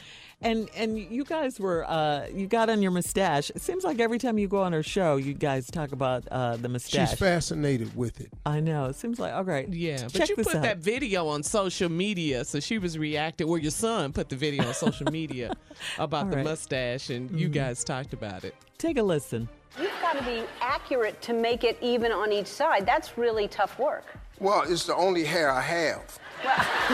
And 0.42 0.70
and 0.74 0.98
you 0.98 1.22
guys 1.24 1.60
were 1.60 1.84
uh 1.86 2.26
you 2.32 2.46
got 2.46 2.70
on 2.70 2.80
your 2.80 2.92
mustache. 2.92 3.50
It 3.50 3.60
seems 3.60 3.84
like 3.84 4.00
every 4.00 4.16
time 4.18 4.38
you 4.38 4.48
go 4.48 4.62
on 4.62 4.72
her 4.72 4.82
show, 4.82 5.16
you 5.16 5.34
guys 5.34 5.70
talk 5.70 5.92
about 5.92 6.26
uh 6.30 6.56
the 6.56 6.68
mustache. 6.70 7.10
She's 7.10 7.18
fascinated 7.18 7.94
with 7.94 8.20
it. 8.22 8.32
I 8.46 8.60
know. 8.60 8.86
It 8.86 8.96
seems 8.96 9.18
like 9.18 9.34
all 9.34 9.44
right. 9.44 9.68
Yeah, 9.70 10.04
but 10.04 10.12
check 10.14 10.28
you 10.30 10.36
this 10.36 10.46
put 10.46 10.56
out. 10.56 10.62
that 10.62 10.78
video 10.78 11.28
on 11.28 11.42
social 11.42 11.90
media, 11.90 12.44
so 12.46 12.58
she 12.58 12.78
was 12.78 12.96
reacting. 12.96 13.48
Or 13.48 13.58
your 13.58 13.70
son 13.70 14.14
put 14.14 14.30
the 14.30 14.36
video 14.36 14.66
on 14.66 14.72
social 14.72 15.06
media 15.12 15.54
about 15.98 16.24
All 16.24 16.30
the 16.30 16.36
right. 16.36 16.44
mustache, 16.44 17.10
and 17.10 17.30
you 17.38 17.50
Mhm. 17.50 17.52
guys 17.52 17.84
talked 17.84 18.14
about 18.14 18.44
it. 18.44 18.54
Take 18.78 18.96
a 18.96 19.02
listen. 19.02 19.46
You've 19.78 19.92
got 20.02 20.18
to 20.18 20.24
be 20.24 20.42
accurate 20.60 21.22
to 21.22 21.32
make 21.32 21.64
it 21.64 21.78
even 21.80 22.12
on 22.12 22.32
each 22.32 22.46
side. 22.46 22.84
That's 22.84 23.16
really 23.16 23.48
tough 23.48 23.78
work. 23.78 24.04
Well, 24.40 24.62
it's 24.66 24.84
the 24.84 24.94
only 24.94 25.24
hair 25.24 25.50
I 25.50 25.60
have. 25.60 26.18
Well, 26.44 26.56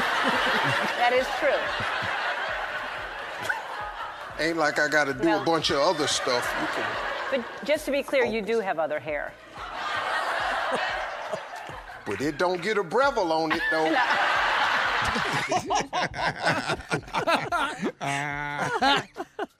That 0.98 1.12
is 1.12 1.26
true. 1.38 1.48
Ain't 4.44 4.58
like 4.58 4.78
I 4.78 4.88
got 4.88 5.04
to 5.04 5.14
do 5.14 5.34
a 5.34 5.42
bunch 5.44 5.70
of 5.70 5.78
other 5.78 6.06
stuff. 6.06 6.52
You 6.60 6.66
can. 6.74 6.84
But 7.30 7.44
just 7.66 7.86
to 7.86 7.90
be 7.90 8.02
clear, 8.02 8.24
you 8.24 8.42
do 8.42 8.60
have 8.60 8.78
other 8.78 9.00
hair. 9.00 9.32
But 12.04 12.20
it 12.20 12.38
don't 12.38 12.62
get 12.62 12.78
a 12.78 12.84
Breville 12.84 13.32
on 13.32 13.52
it 13.52 13.62
though. 13.70 13.96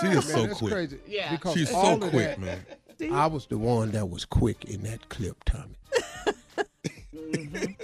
She 0.00 0.06
is 0.08 0.24
so 0.26 0.36
Man, 0.38 0.46
that's 0.48 0.58
quick. 0.58 0.72
Crazy. 0.72 0.98
Yeah. 1.06 1.30
Because 1.32 1.54
She's 1.54 1.70
so 1.70 1.98
quick, 1.98 2.12
that- 2.12 2.38
man. 2.40 2.66
I 3.12 3.26
was 3.26 3.46
the 3.46 3.56
one 3.56 3.92
that 3.92 4.10
was 4.10 4.24
quick 4.26 4.66
in 4.66 4.82
that 4.82 5.08
clip, 5.08 5.42
Tommy. 5.44 5.74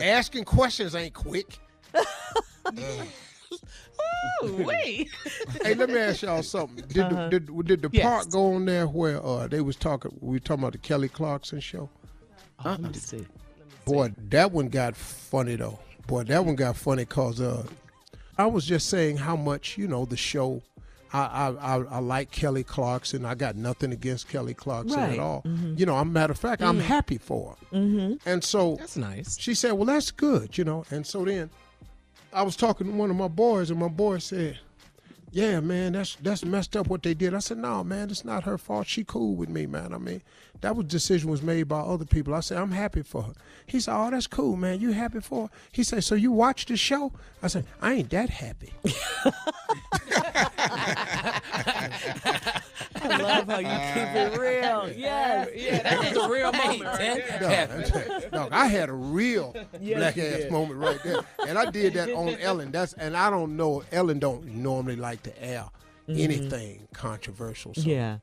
Asking 0.00 0.44
questions 0.44 0.94
ain't 0.94 1.12
quick. 1.14 1.58
wait. 4.42 5.08
hey, 5.62 5.74
let 5.74 5.88
me 5.88 5.98
ask 5.98 6.22
y'all 6.22 6.42
something. 6.42 6.84
Did 6.88 7.02
Uh-huh. 7.04 7.28
the, 7.30 7.40
did, 7.40 7.66
did 7.66 7.82
the 7.82 7.90
Yes. 7.92 8.04
part 8.06 8.30
go 8.30 8.54
on 8.54 8.64
there 8.64 8.86
where 8.86 9.24
uh, 9.24 9.48
they 9.48 9.60
was 9.60 9.76
talking? 9.76 10.16
We 10.20 10.32
were 10.36 10.38
talking 10.40 10.62
about 10.62 10.72
the 10.72 10.78
Kelly 10.78 11.08
Clarkson 11.08 11.60
show. 11.60 11.88
Oh, 12.64 12.70
let 12.70 12.80
me 12.80 12.92
see. 12.94 13.26
Boy, 13.84 14.12
that 14.28 14.52
one 14.52 14.68
got 14.68 14.94
funny 14.96 15.56
though. 15.56 15.78
Boy, 16.06 16.24
that 16.24 16.44
one 16.44 16.54
got 16.56 16.76
funny 16.76 17.04
cause 17.04 17.40
uh, 17.40 17.66
I 18.36 18.46
was 18.46 18.64
just 18.64 18.88
saying 18.88 19.16
how 19.16 19.36
much 19.36 19.76
you 19.78 19.88
know 19.88 20.04
the 20.04 20.16
show. 20.16 20.62
I 21.12 21.20
I, 21.20 21.48
I, 21.76 21.82
I 21.84 21.98
like 22.00 22.30
Kelly 22.30 22.64
Clarkson. 22.64 23.24
I 23.24 23.34
got 23.34 23.56
nothing 23.56 23.92
against 23.92 24.28
Kelly 24.28 24.54
Clarkson 24.54 24.98
Right. 25.00 25.12
at 25.14 25.18
all. 25.18 25.42
Mhm. 25.42 25.78
You 25.78 25.86
know, 25.86 25.96
I'm 25.96 26.12
matter 26.12 26.32
of 26.32 26.38
fact, 26.38 26.62
I'm 26.62 26.78
Mm. 26.78 26.82
happy 26.82 27.18
for 27.18 27.56
her. 27.70 27.76
Mm-hmm. 27.78 28.28
And 28.28 28.44
so 28.44 28.76
That's 28.76 28.96
nice. 28.96 29.38
she 29.38 29.54
said, 29.54 29.72
"Well, 29.72 29.86
that's 29.86 30.10
good," 30.10 30.58
you 30.58 30.64
know. 30.64 30.84
And 30.90 31.06
so 31.06 31.24
then 31.24 31.50
I 32.32 32.42
was 32.42 32.56
talking 32.56 32.86
to 32.88 32.92
one 32.92 33.10
of 33.10 33.16
my 33.16 33.28
boys, 33.28 33.70
and 33.70 33.78
my 33.80 33.88
boy 33.88 34.18
said, 34.18 34.58
"Yeah, 35.30 35.60
man, 35.60 35.92
that's 35.92 36.16
that's 36.16 36.44
messed 36.44 36.76
up 36.76 36.88
what 36.88 37.02
they 37.02 37.14
did." 37.14 37.32
I 37.34 37.38
said, 37.38 37.58
"No, 37.58 37.82
man, 37.84 38.10
it's 38.10 38.24
not 38.24 38.44
her 38.44 38.58
fault. 38.58 38.86
She 38.86 39.04
cool 39.04 39.34
with 39.34 39.48
me, 39.48 39.66
man. 39.66 39.94
I 39.94 39.98
mean, 39.98 40.20
that 40.60 40.76
was 40.76 40.86
decision 40.86 41.30
was 41.30 41.42
made 41.42 41.64
by 41.68 41.80
other 41.80 42.04
people." 42.04 42.34
I 42.34 42.40
said, 42.40 42.58
"I'm 42.58 42.72
happy 42.72 43.02
for 43.02 43.22
her." 43.22 43.32
He 43.66 43.80
said, 43.80 43.94
"Oh, 43.96 44.10
that's 44.10 44.26
cool, 44.26 44.56
man. 44.56 44.80
You 44.80 44.92
happy 44.92 45.20
for 45.20 45.46
her?" 45.48 45.52
He 45.72 45.82
said, 45.84 46.04
"So 46.04 46.14
you 46.14 46.32
watch 46.32 46.66
the 46.66 46.76
show?" 46.76 47.12
I 47.42 47.48
said, 47.48 47.64
"I 47.82 47.94
ain't 47.94 48.10
that 48.10 48.30
happy." 48.30 48.72
I 53.00 53.16
love 53.22 53.46
how 53.48 53.58
you 53.58 53.94
keep 53.94 54.14
it 54.14 54.38
real. 54.38 54.90
Yes. 54.96 55.48
Yeah, 55.54 55.82
that 55.82 56.14
was 56.14 56.24
a 56.24 56.28
real 56.28 56.52
moment, 56.52 56.80
No, 56.80 56.86
right? 56.86 57.26
that's- 57.68 58.32
no, 58.32 58.48
I 58.50 58.66
had 58.66 58.88
a 58.88 58.92
real 58.92 59.54
Yes, 59.80 59.98
black 59.98 60.18
ass 60.18 60.36
did. 60.42 60.52
moment 60.52 60.80
right 60.80 61.02
there, 61.02 61.20
and 61.46 61.58
I 61.58 61.70
did 61.70 61.94
that 61.94 62.10
on 62.10 62.28
Ellen. 62.40 62.70
That's 62.72 62.92
and 62.94 63.16
I 63.16 63.30
don't 63.30 63.56
know. 63.56 63.82
Ellen 63.92 64.18
don't 64.18 64.44
normally 64.46 64.96
like 64.96 65.22
to 65.24 65.42
air 65.42 65.64
Mhm. 66.08 66.18
anything 66.20 66.88
controversial. 66.92 67.74
So 67.74 67.82
Yeah. 67.82 68.18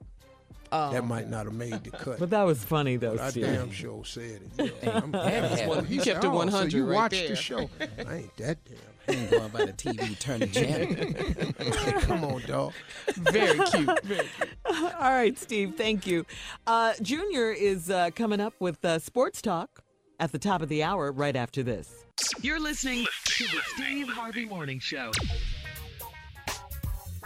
That 0.72 1.06
might 1.06 1.30
not 1.30 1.46
have 1.46 1.54
made 1.54 1.84
the 1.84 1.92
cut. 1.92 2.20
But 2.20 2.30
that 2.32 2.44
was 2.44 2.64
funny 2.64 2.98
though, 2.98 3.16
But 3.16 3.22
I 3.22 3.30
Steve. 3.32 3.46
damn 3.46 3.72
sure 3.72 4.04
said 4.06 4.42
it. 4.58 4.74
Yeah, 4.84 5.02
I'm 5.04 5.12
That 5.12 5.34
happy 5.34 5.50
was 5.52 5.62
for 5.62 5.68
one- 5.70 5.80
you 5.84 6.00
He 6.00 6.06
kept 6.06 6.24
it 6.24 6.28
"Oh, 6.28 6.36
100 6.36 6.72
So 6.72 6.78
you 6.78 6.86
right 6.86 6.96
watched 6.96 7.16
there." 7.16 7.30
the 7.30 7.36
show? 7.36 7.70
I 8.08 8.14
ain't 8.16 8.38
that 8.38 8.58
damn. 8.66 8.78
He 9.08 9.14
ain't 9.22 9.30
going 9.30 9.50
by 9.50 9.66
the 9.66 9.74
TV, 9.74 10.18
turn 10.20 10.40
the 10.40 10.48
channel. 10.48 12.02
Come 12.02 12.24
on, 12.26 12.42
dog. 12.48 12.74
Very 13.14 13.60
cute. 13.70 14.04
Very 14.04 14.26
cute. 14.26 14.50
All 14.96 15.12
right, 15.12 15.38
Steve, 15.38 15.76
thank 15.78 16.08
you. 16.08 16.26
Uh, 16.66 16.94
Junior 17.04 17.52
is 17.52 17.92
uh, 17.92 18.10
coming 18.16 18.40
up 18.42 18.56
with 18.60 18.84
uh, 18.84 18.98
Sports 18.98 19.44
Talk 19.44 19.84
at 20.20 20.32
the 20.32 20.40
top 20.40 20.64
of 20.64 20.70
the 20.70 20.82
hour 20.82 21.12
right 21.12 21.36
after 21.36 21.62
this. 21.62 22.04
You're 22.42 22.60
listening 22.60 23.06
to 23.26 23.44
the 23.44 23.60
Steve 23.76 24.08
Harvey 24.10 24.46
Morning 24.46 24.80
Show. 24.80 25.12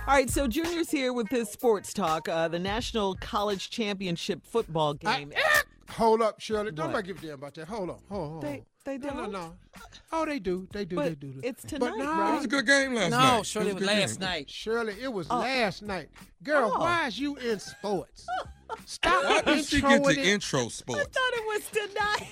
All 0.09 0.15
right, 0.15 0.27
so 0.27 0.47
Junior's 0.47 0.89
here 0.89 1.13
with 1.13 1.29
his 1.29 1.49
Sports 1.49 1.93
Talk, 1.93 2.27
uh, 2.27 2.47
the 2.47 2.57
National 2.57 3.13
College 3.13 3.69
Championship 3.69 4.43
football 4.43 4.95
game. 4.95 5.31
Hold 5.91 6.23
up, 6.23 6.39
Shirley. 6.41 6.71
Don't 6.71 6.91
What? 6.91 7.05
give 7.05 7.19
a 7.19 7.21
damn 7.27 7.33
about 7.35 7.53
that. 7.53 7.67
Hold 7.67 7.91
on. 7.91 7.99
Hold 8.09 8.21
on. 8.23 8.29
Hold 8.31 8.41
They- 8.41 8.47
on. 8.49 8.65
they 8.85 8.97
no, 8.97 9.09
no, 9.13 9.21
don't? 9.21 9.31
no. 9.33 9.55
Oh, 10.11 10.25
they 10.25 10.39
do. 10.39 10.67
They 10.73 10.85
do. 10.85 10.95
But 10.95 11.03
they 11.09 11.13
do. 11.27 11.39
it's 11.43 11.63
tonight. 11.63 11.91
But 11.91 11.97
no, 11.99 12.11
right? 12.11 12.31
It 12.31 12.35
was 12.37 12.45
a 12.45 12.47
good 12.47 12.65
game 12.65 12.95
last 12.95 13.11
No, 13.11 13.17
night. 13.19 13.37
No, 13.37 13.43
Shirley, 13.43 13.69
it 13.69 13.73
was 13.75 13.83
a 13.83 13.85
good 13.85 13.97
last 13.99 14.19
game. 14.19 14.27
night. 14.29 14.49
Shirley, 14.49 14.95
it 14.99 15.13
was 15.13 15.27
Oh. 15.29 15.37
last 15.37 15.81
night. 15.83 16.09
Girl, 16.41 16.71
Oh. 16.75 16.79
why 16.79 17.05
is 17.05 17.19
you 17.19 17.35
in 17.35 17.59
sports? 17.59 18.25
Stop 18.85 19.23
Why 19.25 19.41
did 19.41 19.65
she 19.65 19.79
get 19.81 19.91
introing 20.01 20.13
to 20.15 20.19
it. 20.21 20.25
intro 20.27 20.69
sports? 20.69 21.01
I 21.01 21.03
thought 21.03 21.33
it 21.33 21.45
was 21.45 21.69
tonight. 21.69 22.29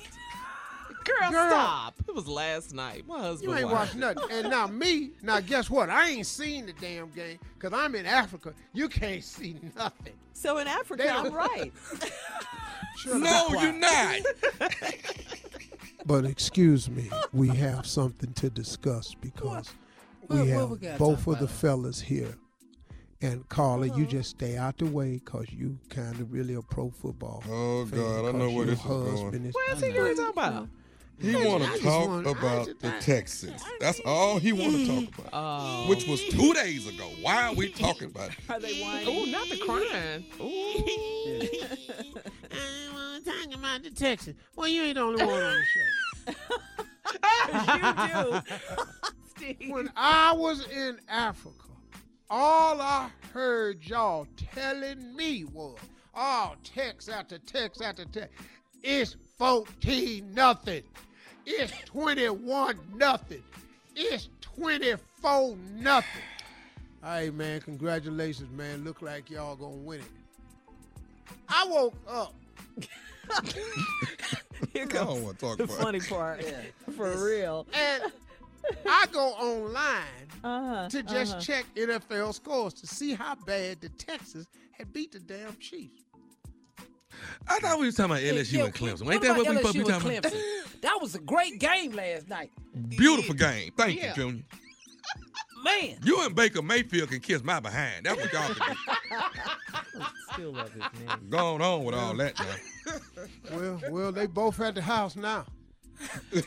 Girl, 1.08 1.32
Girl. 1.32 1.50
stop. 1.50 1.96
It 2.08 2.14
was 2.16 2.28
last 2.28 2.74
night. 2.74 3.08
My 3.08 3.20
husband 3.20 3.52
You 3.52 3.58
ain't 3.58 3.70
watched 3.70 3.96
watched 3.96 4.18
nothing. 4.18 4.38
And 4.38 4.50
now 4.50 4.68
me, 4.84 5.12
now 5.22 5.40
guess 5.40 5.70
what? 5.70 5.90
I 5.90 6.10
ain't 6.10 6.26
seen 6.28 6.66
the 6.66 6.74
damn 6.74 7.10
game 7.12 7.40
because 7.58 7.78
I'm 7.78 7.96
in 7.96 8.06
Africa. 8.06 8.54
You 8.74 8.90
can't 8.90 9.24
see 9.24 9.56
nothing. 9.76 10.14
So 10.34 10.58
in 10.60 10.68
Africa, 10.68 11.04
They 11.04 11.10
I'm 11.10 11.34
right. 11.34 11.72
Shirley, 12.98 13.22
No, 13.22 13.48
you're 13.60 13.74
not. 13.74 14.20
But 16.06 16.24
excuse 16.26 16.90
me, 16.90 17.10
we 17.34 17.50
have 17.50 17.86
something 17.86 18.32
to 18.34 18.50
discuss 18.50 19.14
because 19.14 19.70
we 20.30 20.38
What- 20.38 20.40
what 20.40 20.48
have 20.48 20.70
we 20.70 20.88
both 20.98 21.28
of 21.28 21.40
the 21.40 21.48
fellas 21.50 22.00
here. 22.00 22.36
And 23.22 23.48
Carla, 23.50 23.88
you 23.88 23.94
uh-huh. 23.94 24.04
just 24.06 24.30
stay 24.30 24.56
out 24.58 24.78
the 24.78 24.86
way 24.86 25.16
because 25.16 25.48
you 25.52 25.80
kind 25.90 26.20
of 26.22 26.32
really 26.32 26.54
a 26.54 26.62
pro 26.62 26.92
football. 26.92 27.44
Oh, 27.50 27.86
fan, 27.88 28.00
God, 28.00 28.26
I 28.26 28.32
know 28.32 28.46
where 28.52 28.52
your 28.52 28.66
this 28.68 28.80
is 28.80 28.86
going. 28.86 29.12
husband 29.12 29.46
is- 29.48 29.56
Where's 29.56 29.82
he 29.82 29.92
going 29.92 30.16
to 30.16 30.22
talk 30.22 30.34
about? 30.34 30.68
He 31.20 31.36
want 31.36 31.64
to 31.64 31.80
talk 31.80 32.08
wanna- 32.08 32.30
about 32.30 32.68
just- 32.68 32.80
the 32.80 32.92
Texans. 33.00 33.64
That's 33.80 34.00
all 34.06 34.38
he 34.40 34.52
want 34.54 34.72
to 34.74 34.88
talk 35.06 35.18
about. 35.18 35.30
Oh. 35.34 35.90
Which 35.90 36.06
was 36.08 36.24
two 36.26 36.54
days 36.54 36.88
ago. 36.88 37.10
Why 37.22 37.48
are 37.48 37.54
we 37.56 37.70
talking 37.70 38.10
about 38.10 38.30
it? 38.30 38.36
Are 38.50 38.60
they 38.60 38.80
whining? 38.82 39.08
Oh, 39.08 39.26
not 39.26 39.50
the 39.50 39.58
crying. 39.58 40.26
I 42.52 42.94
want 42.94 43.26
to 43.26 43.32
talk 43.32 43.56
about 43.60 43.84
the 43.84 43.90
Texans. 43.92 44.38
Well, 44.56 44.68
you 44.68 44.84
ain't 44.84 44.96
the 44.96 45.02
only 45.02 45.26
one 45.26 45.42
on 45.42 45.56
the 46.26 46.34
show. 46.34 46.34
you 48.34 48.42
do. 48.42 48.42
Steve. 49.36 49.72
When 49.72 49.90
I 49.96 50.34
was 50.34 50.68
in 50.68 51.00
Africa, 51.10 51.66
all 52.30 52.80
I 52.82 53.10
heard 53.34 53.84
y'all 53.84 54.28
telling 54.54 55.16
me 55.16 55.46
was, 55.46 55.78
oh, 56.16 56.54
text 56.64 57.10
after 57.10 57.40
text 57.40 57.82
after 57.82 58.06
text. 58.06 58.34
It's 58.84 59.16
14 59.38 60.34
nothing. 60.34 60.84
It's 61.50 61.72
21 61.86 62.78
nothing. 62.96 63.42
It's 63.96 64.28
24 64.42 65.56
nothing. 65.78 66.22
Hey, 67.02 67.30
man, 67.30 67.62
congratulations, 67.62 68.52
man. 68.52 68.84
Look 68.84 69.02
like 69.02 69.30
y'all 69.30 69.56
gonna 69.56 69.78
win 69.78 70.02
it. 70.02 70.06
I 71.48 71.66
woke 71.70 71.96
up. 72.06 72.34
Here 74.74 74.84
I 74.84 74.94
don't 74.94 75.24
want 75.24 75.40
to 75.40 75.46
talk 75.46 75.58
the 75.58 75.64
about 75.64 75.78
funny 75.78 76.00
it. 76.00 76.10
part. 76.10 76.44
For 76.98 77.26
real. 77.26 77.66
And 77.74 78.12
I 78.86 79.06
go 79.12 79.30
online 79.30 80.04
Uh-huh, 80.44 80.88
to 80.90 81.02
just 81.04 81.32
uh-huh. 81.34 81.42
check 81.42 81.66
NFL 81.76 82.34
scores 82.34 82.74
to 82.76 82.86
see 82.86 83.14
how 83.16 83.36
bad 83.36 83.82
the 83.82 83.90
Texans 83.90 84.48
had 84.72 84.94
beat 84.94 85.12
the 85.14 85.20
damn 85.20 85.56
Chiefs. 85.58 86.04
I 87.48 87.60
thought 87.60 87.80
we 87.80 87.86
was 87.86 87.96
talking 87.96 88.12
about 88.12 88.24
LSU 88.24 88.54
Yeah, 88.54 88.66
and 88.66 88.74
Clemson. 88.74 89.04
what 89.06 89.14
Ain't 89.14 89.24
that 89.24 89.38
what 89.38 89.48
we 89.48 89.56
supposed 89.58 89.74
to 89.76 89.84
be 89.86 89.90
talking 89.92 90.18
about? 90.18 90.34
That 90.82 90.98
was 91.02 91.16
a 91.16 91.20
great 91.20 91.60
game 91.60 91.92
last 91.94 92.28
night. 92.30 92.52
Beautiful 92.90 93.36
game. 93.36 93.72
Thank 93.78 93.98
Yeah. 94.00 94.10
you, 94.10 94.16
Junior. 94.16 94.44
Man. 95.64 95.98
You 96.04 96.22
and 96.24 96.36
Baker 96.36 96.62
Mayfield 96.62 97.10
can 97.10 97.20
kiss 97.20 97.44
my 97.44 97.60
behind. 97.60 98.06
That's 98.06 98.20
what 98.22 98.32
y'all 98.32 98.54
can 98.54 98.76
do. 98.76 100.06
Still 100.34 100.52
love 100.54 100.72
his 100.72 100.84
name. 100.84 101.30
Going 101.30 101.62
on 101.62 101.84
with 101.84 101.96
all 101.96 102.16
that 102.18 102.38
now. 102.40 102.46
Well, 103.52 103.82
well, 103.90 104.12
they 104.12 104.28
both 104.28 104.60
at 104.62 104.76
the 104.76 104.82
house 104.82 105.16
now. 105.16 105.46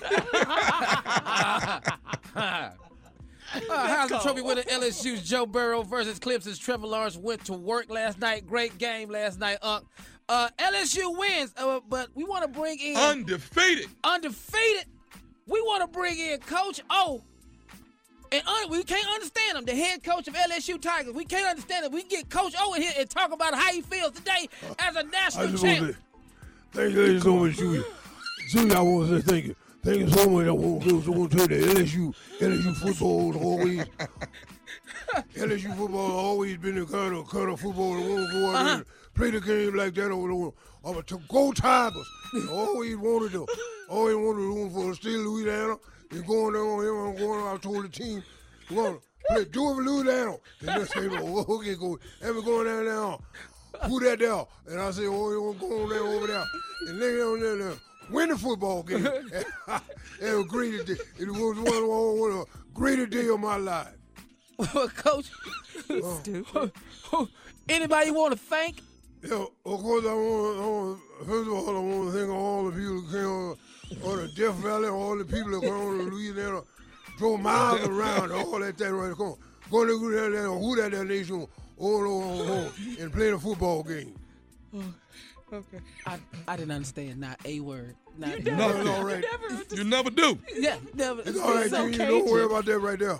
Uh, 3.52 4.06
Heisman 4.06 4.22
Trophy 4.22 4.42
winner 4.42 4.62
LSU's 4.62 5.28
Joe 5.28 5.44
Burrow 5.44 5.82
versus 5.82 6.20
Clemson's 6.20 6.56
Trevor 6.58 6.86
Lawrence 6.86 7.16
went 7.16 7.44
to 7.46 7.52
work 7.52 7.90
last 7.90 8.20
night. 8.20 8.46
Great 8.46 8.78
game 8.78 9.10
last 9.10 9.40
night, 9.40 9.58
Unc. 9.60 9.84
Uh, 10.30 10.48
LSU 10.60 11.18
wins, 11.18 11.52
uh, 11.56 11.80
but 11.88 12.08
we 12.14 12.22
want 12.22 12.42
to 12.42 12.48
bring 12.48 12.78
in 12.78 12.96
Undefeated. 12.96 13.88
undefeated. 14.04 14.84
We 15.48 15.60
want 15.62 15.80
to 15.82 15.88
bring 15.88 16.16
in 16.20 16.38
Coach 16.38 16.80
O. 16.88 17.20
And 18.30 18.40
un- 18.46 18.70
we 18.70 18.84
can't 18.84 19.08
understand 19.12 19.58
him, 19.58 19.64
the 19.64 19.74
head 19.74 20.04
coach 20.04 20.28
of 20.28 20.34
LSU 20.34 20.80
Tigers. 20.80 21.14
We 21.14 21.24
can't 21.24 21.48
understand 21.48 21.86
it. 21.86 21.90
We 21.90 22.02
can 22.02 22.10
get 22.10 22.30
Coach 22.30 22.54
O 22.60 22.74
in 22.74 22.82
here 22.82 22.92
and 22.96 23.10
talk 23.10 23.32
about 23.32 23.54
how 23.56 23.72
he 23.72 23.80
feels 23.80 24.12
today 24.12 24.48
as 24.78 24.94
a 24.94 25.00
I 25.00 25.02
national 25.02 25.48
just 25.48 25.64
champ. 25.64 25.96
thank 26.70 26.94
you 26.94 27.18
so 27.20 27.36
much, 27.36 27.56
Julia. 27.56 27.82
Julia, 28.52 28.74
I 28.76 28.80
want 28.82 29.08
to 29.08 29.20
say 29.20 29.26
thank 29.26 29.44
you. 29.46 29.56
Thank 29.82 29.98
you 29.98 30.08
so 30.10 30.30
much. 30.30 30.46
I 30.46 30.50
want 30.52 30.82
to, 30.84 31.10
want 31.10 31.32
to 31.32 31.38
tell 31.38 31.50
you 31.50 31.64
that 31.64 31.76
LSU, 31.76 32.14
LSU 32.38 32.76
football 32.76 33.36
always, 33.36 33.80
LSU 35.34 35.76
football 35.76 36.06
has 36.06 36.14
always 36.14 36.56
been 36.58 36.76
the 36.76 36.86
kind 36.86 37.16
of, 37.16 37.28
kind 37.28 37.50
of 37.50 37.58
football 37.58 37.94
that 37.94 38.42
want 38.44 38.86
to 39.16 39.30
go 39.30 39.38
out 39.38 39.44
there 39.44 39.64
and 39.64 39.64
play 39.64 39.64
the 39.64 39.70
game 39.70 39.76
like 39.76 39.94
that 39.94 40.10
over 40.10 40.28
there. 40.28 40.50
Over 40.82 41.02
to 41.02 41.20
go 41.28 41.52
Tigers. 41.52 42.08
They 42.32 42.46
always 42.52 42.96
wanted 42.96 43.32
to, 43.32 43.46
always 43.88 44.16
wanted 44.16 44.40
to 44.40 44.54
room 44.54 44.70
for 44.70 44.88
the 44.88 44.94
state 44.94 45.14
of 45.14 45.20
Louisiana. 45.26 45.76
You're 46.12 46.22
going 46.22 46.52
there 46.54 46.64
on 46.64 46.84
him. 46.84 46.96
I'm 46.96 47.16
going. 47.16 47.46
I 47.46 47.56
told 47.58 47.84
the 47.84 47.88
team, 47.88 48.22
we're 48.70 48.76
going 48.76 48.98
play, 49.28 49.44
do 49.44 49.70
it 49.70 49.74
for 49.74 49.82
Louisiana. 49.82 50.36
And 50.60 50.68
they 50.68 50.84
say, 50.86 51.08
well, 51.08 51.44
okay, 51.48 51.74
go. 51.74 51.98
And 52.22 52.36
we're 52.36 52.42
going 52.42 52.66
down 52.66 52.84
there. 52.86 53.88
Who 53.88 54.00
that 54.00 54.18
there? 54.18 54.44
And 54.68 54.80
I 54.80 54.90
said, 54.90 55.04
oh, 55.06 55.30
you 55.30 55.42
want 55.42 55.60
to 55.60 55.68
go 55.68 55.82
on 55.82 55.88
there 55.88 56.02
over 56.02 56.26
there. 56.26 56.44
And 56.88 57.00
they 57.00 57.20
on 57.22 57.40
there, 57.40 57.56
there 57.56 57.76
win 58.10 58.28
the 58.28 58.38
football 58.38 58.82
game. 58.82 59.06
it 60.20 60.34
was 60.34 60.46
great 60.46 60.86
day. 60.86 60.96
It 61.18 61.28
was 61.28 61.58
one, 61.58 61.88
one, 61.88 62.20
one 62.20 62.30
of 62.32 62.38
the 62.38 62.46
greatest 62.74 63.10
day 63.10 63.28
of 63.28 63.40
my 63.40 63.56
life. 63.56 63.94
Coach, 64.96 65.30
Oh. 67.12 67.28
anybody 67.68 68.10
want 68.10 68.32
to 68.32 68.38
thank? 68.38 68.80
Yeah, 69.22 69.44
of 69.66 69.80
course, 69.82 70.04
I 70.06 70.14
want, 70.14 70.58
I 70.58 70.66
want, 70.66 71.00
first 71.26 71.48
of 71.48 71.52
all, 71.52 71.76
I 71.76 71.80
want 71.80 72.12
to 72.12 72.18
thank 72.18 72.30
all 72.30 72.64
the 72.64 72.72
people 72.72 73.00
that 73.02 73.10
came 73.10 73.26
on 73.26 73.56
on 74.10 74.16
the 74.18 74.28
Death 74.34 74.54
Valley, 74.56 74.88
all 74.88 75.16
the 75.18 75.24
people 75.24 75.50
that 75.50 75.60
came 75.60 75.72
on 75.74 75.98
to 75.98 76.04
Louisiana, 76.04 76.62
drove 77.18 77.40
miles 77.40 77.86
around, 77.86 78.32
all 78.32 78.58
that 78.60 78.78
thing 78.78 78.92
right 78.92 79.14
Come 79.16 79.26
on, 79.26 79.36
go 79.70 79.84
to 79.84 79.98
who 79.98 80.10
that, 80.12 80.30
that, 80.30 80.48
who 80.48 80.76
that, 80.76 80.92
that 80.92 81.04
nation, 81.04 81.46
all 81.78 82.22
over 82.22 82.44
home, 82.46 82.72
and 82.98 83.12
play 83.12 83.30
the 83.30 83.38
football 83.38 83.82
game. 83.82 84.14
Okay. 85.52 85.80
I, 86.06 86.18
I 86.46 86.56
didn't 86.56 86.70
understand 86.70 87.18
not 87.20 87.38
a 87.44 87.58
word. 87.60 87.96
Not 88.16 88.38
You 88.38 88.52
never- 88.52 88.78
It's 88.80 88.88
all 88.88 89.04
right. 89.04 89.24
You 89.72 89.84
never 89.84 90.10
do. 90.10 90.38
Yeah, 90.56 90.76
never. 90.94 91.22
It's 91.26 91.38
all 91.38 91.54
right, 91.54 91.68
so 91.68 91.90
Junior, 91.90 92.06
don't 92.06 92.26
worry 92.26 92.44
about 92.44 92.64
that 92.66 92.78
right 92.78 92.98
there. 92.98 93.18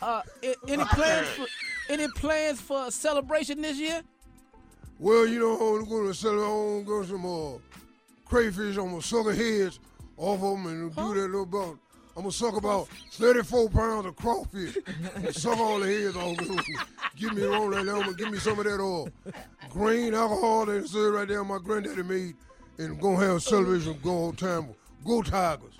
Uh, 0.00 0.22
any 0.68 0.84
plans 0.84 1.26
for 1.28 1.46
any 1.88 2.06
plans 2.08 2.60
for 2.60 2.86
a 2.86 2.90
celebration 2.90 3.60
this 3.62 3.78
year? 3.78 4.02
Well, 4.98 5.26
you 5.26 5.38
know, 5.38 5.76
I'm 5.76 5.84
going 5.84 6.06
to 6.06 6.14
sell 6.14 6.32
I'm 6.32 6.84
going 6.84 7.02
to 7.02 7.08
some 7.10 7.26
uh, 7.26 7.58
crayfish. 8.24 8.76
I'm 8.78 8.90
going 8.90 9.00
to 9.00 9.06
suck 9.06 9.26
the 9.26 9.34
heads 9.34 9.78
off 10.16 10.42
of 10.42 10.62
them 10.62 10.66
and 10.66 10.96
do 10.96 11.14
that 11.14 11.26
little 11.26 11.42
about. 11.42 11.78
I'm 12.16 12.22
going 12.22 12.30
to 12.30 12.36
suck 12.36 12.56
about 12.56 12.88
34 13.12 13.68
pounds 13.68 14.06
of 14.06 14.16
crawfish. 14.16 14.78
and 15.16 15.34
suck 15.34 15.58
all 15.58 15.80
the 15.80 15.86
heads 15.86 16.16
off 16.16 16.40
of 16.40 16.48
them. 16.48 16.64
Give 17.14 17.34
me 17.34 17.46
all 17.46 17.68
that. 17.70 17.80
I'm 17.80 17.86
going 17.86 18.04
to 18.04 18.14
give 18.14 18.30
me 18.32 18.38
some 18.38 18.58
of 18.58 18.64
that 18.64 18.82
uh, 18.82 19.30
green 19.68 20.14
alcohol 20.14 20.64
that 20.66 20.88
said 20.88 20.98
right 20.98 21.28
there 21.28 21.44
my 21.44 21.58
granddaddy 21.58 22.02
made. 22.02 22.34
And 22.78 22.98
going 22.98 23.18
to 23.18 23.26
have 23.26 23.36
a 23.36 23.40
celebration, 23.40 23.98
go 24.02 24.24
on 24.24 24.36
time. 24.36 24.68
Go 25.04 25.22
Tigers. 25.22 25.74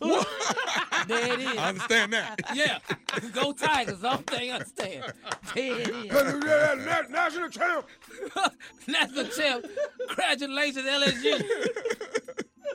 There 0.00 1.32
it 1.34 1.40
is. 1.40 1.58
I 1.58 1.68
understand 1.68 2.12
that. 2.14 2.40
Yeah, 2.54 2.78
go 3.32 3.52
Tigers. 3.52 4.02
Only 4.04 4.22
thing 4.24 4.50
I 4.50 4.54
understand. 4.54 5.12
There 5.54 5.80
it 5.80 5.88
is. 5.88 6.12
Na- 6.86 7.02
National 7.10 7.48
champ. 7.50 7.86
National 8.88 9.24
champ. 9.26 9.66
Congratulations, 10.08 10.86
LSU. 10.86 11.44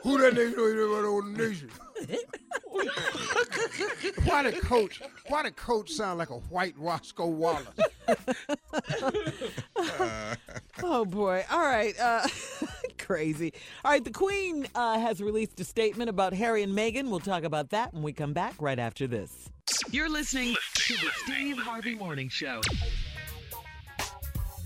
Who 0.02 0.18
that 0.18 0.34
nigga 0.34 0.56
know 0.56 0.66
he 0.66 0.72
right 0.78 1.04
on 1.04 1.34
the 1.34 1.48
nation? 1.48 1.70
why 4.24 4.42
the 4.44 4.52
coach? 4.60 5.02
Why 5.28 5.42
the 5.42 5.50
coach 5.50 5.90
sound 5.90 6.18
like 6.18 6.30
a 6.30 6.38
white 6.38 6.74
Roscoe 6.78 7.26
Wallace? 7.26 7.66
Oh 10.82 11.04
boy! 11.04 11.44
All 11.50 11.60
right, 11.60 11.98
uh, 12.00 12.26
crazy. 12.98 13.52
All 13.84 13.90
right, 13.90 14.02
the 14.02 14.10
Queen 14.10 14.66
uh, 14.74 14.98
has 14.98 15.20
released 15.20 15.60
a 15.60 15.64
statement 15.64 16.08
about 16.08 16.32
Harry 16.32 16.62
and 16.62 16.76
Meghan. 16.76 17.10
We'll 17.10 17.20
talk 17.20 17.44
about 17.44 17.70
that 17.70 17.92
when 17.92 18.02
we 18.02 18.12
come 18.12 18.32
back 18.32 18.54
right 18.60 18.78
after 18.78 19.06
this. 19.06 19.50
You're 19.90 20.08
listening 20.08 20.56
to 20.74 20.94
the 20.94 21.10
Steve 21.24 21.58
Harvey 21.58 21.94
Morning 21.94 22.28
Show. 22.28 22.60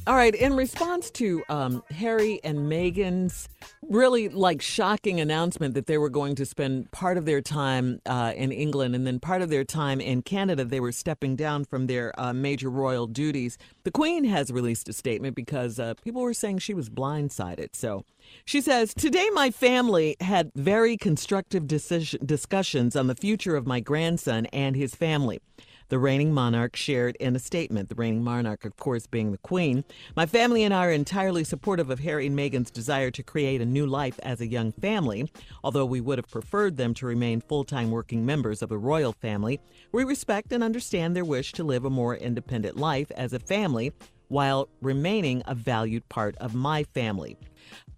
All 0.06 0.16
right, 0.16 0.34
in 0.34 0.52
response 0.54 1.10
to 1.12 1.42
um, 1.48 1.82
Harry 1.90 2.38
and 2.44 2.70
Meghan's 2.70 3.48
really 3.88 4.28
like 4.28 4.60
shocking 4.60 5.18
announcement 5.18 5.72
that 5.72 5.86
they 5.86 5.96
were 5.96 6.10
going 6.10 6.34
to 6.34 6.44
spend 6.44 6.90
part 6.90 7.16
of 7.16 7.24
their 7.24 7.40
time 7.40 8.02
uh, 8.04 8.34
in 8.36 8.52
England 8.52 8.94
and 8.94 9.06
then 9.06 9.18
part 9.18 9.40
of 9.40 9.48
their 9.48 9.64
time 9.64 10.02
in 10.02 10.20
Canada, 10.20 10.62
they 10.62 10.78
were 10.78 10.92
stepping 10.92 11.36
down 11.36 11.64
from 11.64 11.86
their 11.86 12.12
uh, 12.20 12.34
major 12.34 12.68
royal 12.68 13.06
duties. 13.06 13.56
The 13.84 13.90
Queen 13.90 14.24
has 14.24 14.52
released 14.52 14.90
a 14.90 14.92
statement 14.92 15.36
because 15.36 15.80
uh, 15.80 15.94
people 16.04 16.20
were 16.20 16.34
saying 16.34 16.58
she 16.58 16.74
was 16.74 16.90
blindsided. 16.90 17.70
So 17.72 18.04
she 18.44 18.60
says, 18.60 18.92
Today 18.92 19.30
my 19.32 19.50
family 19.50 20.16
had 20.20 20.52
very 20.54 20.98
constructive 20.98 21.66
decision- 21.66 22.26
discussions 22.26 22.94
on 22.94 23.06
the 23.06 23.14
future 23.14 23.56
of 23.56 23.66
my 23.66 23.80
grandson 23.80 24.44
and 24.52 24.76
his 24.76 24.94
family 24.94 25.40
the 25.88 25.98
reigning 25.98 26.32
monarch 26.32 26.76
shared 26.76 27.16
in 27.16 27.36
a 27.36 27.38
statement. 27.38 27.88
The 27.88 27.94
reigning 27.94 28.24
monarch, 28.24 28.64
of 28.64 28.76
course, 28.76 29.06
being 29.06 29.32
the 29.32 29.38
Queen. 29.38 29.84
My 30.16 30.26
family 30.26 30.62
and 30.62 30.72
I 30.72 30.86
are 30.86 30.92
entirely 30.92 31.44
supportive 31.44 31.90
of 31.90 32.00
Harry 32.00 32.26
and 32.26 32.38
Meghan's 32.38 32.70
desire 32.70 33.10
to 33.12 33.22
create 33.22 33.60
a 33.60 33.66
new 33.66 33.86
life 33.86 34.18
as 34.22 34.40
a 34.40 34.46
young 34.46 34.72
family. 34.72 35.30
Although 35.62 35.86
we 35.86 36.00
would 36.00 36.18
have 36.18 36.30
preferred 36.30 36.76
them 36.76 36.94
to 36.94 37.06
remain 37.06 37.40
full 37.40 37.64
time 37.64 37.90
working 37.90 38.24
members 38.24 38.62
of 38.62 38.68
the 38.68 38.78
royal 38.78 39.12
family, 39.12 39.60
we 39.92 40.04
respect 40.04 40.52
and 40.52 40.62
understand 40.62 41.14
their 41.14 41.24
wish 41.24 41.52
to 41.52 41.64
live 41.64 41.84
a 41.84 41.90
more 41.90 42.16
independent 42.16 42.76
life 42.76 43.10
as 43.12 43.32
a 43.32 43.38
family 43.38 43.92
while 44.28 44.68
remaining 44.80 45.42
a 45.46 45.54
valued 45.54 46.08
part 46.08 46.36
of 46.38 46.54
my 46.54 46.82
family. 46.82 47.36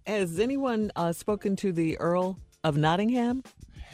Has 0.07 0.39
anyone 0.39 0.93
uh, 0.97 1.13
spoken 1.13 1.57
to 1.57 1.73
the 1.73 1.99
Earl 1.99 2.39
of 2.63 2.77
Nottingham? 2.77 3.43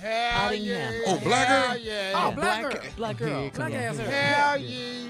Hell 0.03 0.45
Nottingham. 0.47 0.93
yeah. 0.95 1.01
Oh, 1.07 1.21
black 1.23 1.49
girl? 1.49 1.69
Hell 1.69 1.79
yeah. 1.79 2.13
Oh, 2.17 2.33
black 2.33 2.63
girl. 2.63 2.83
Black 2.97 3.17
girl. 3.19 3.51
Black 3.55 3.73
ass 3.73 3.97
girl. 3.97 4.07
Hell 4.07 4.59
yeah. 4.61 5.09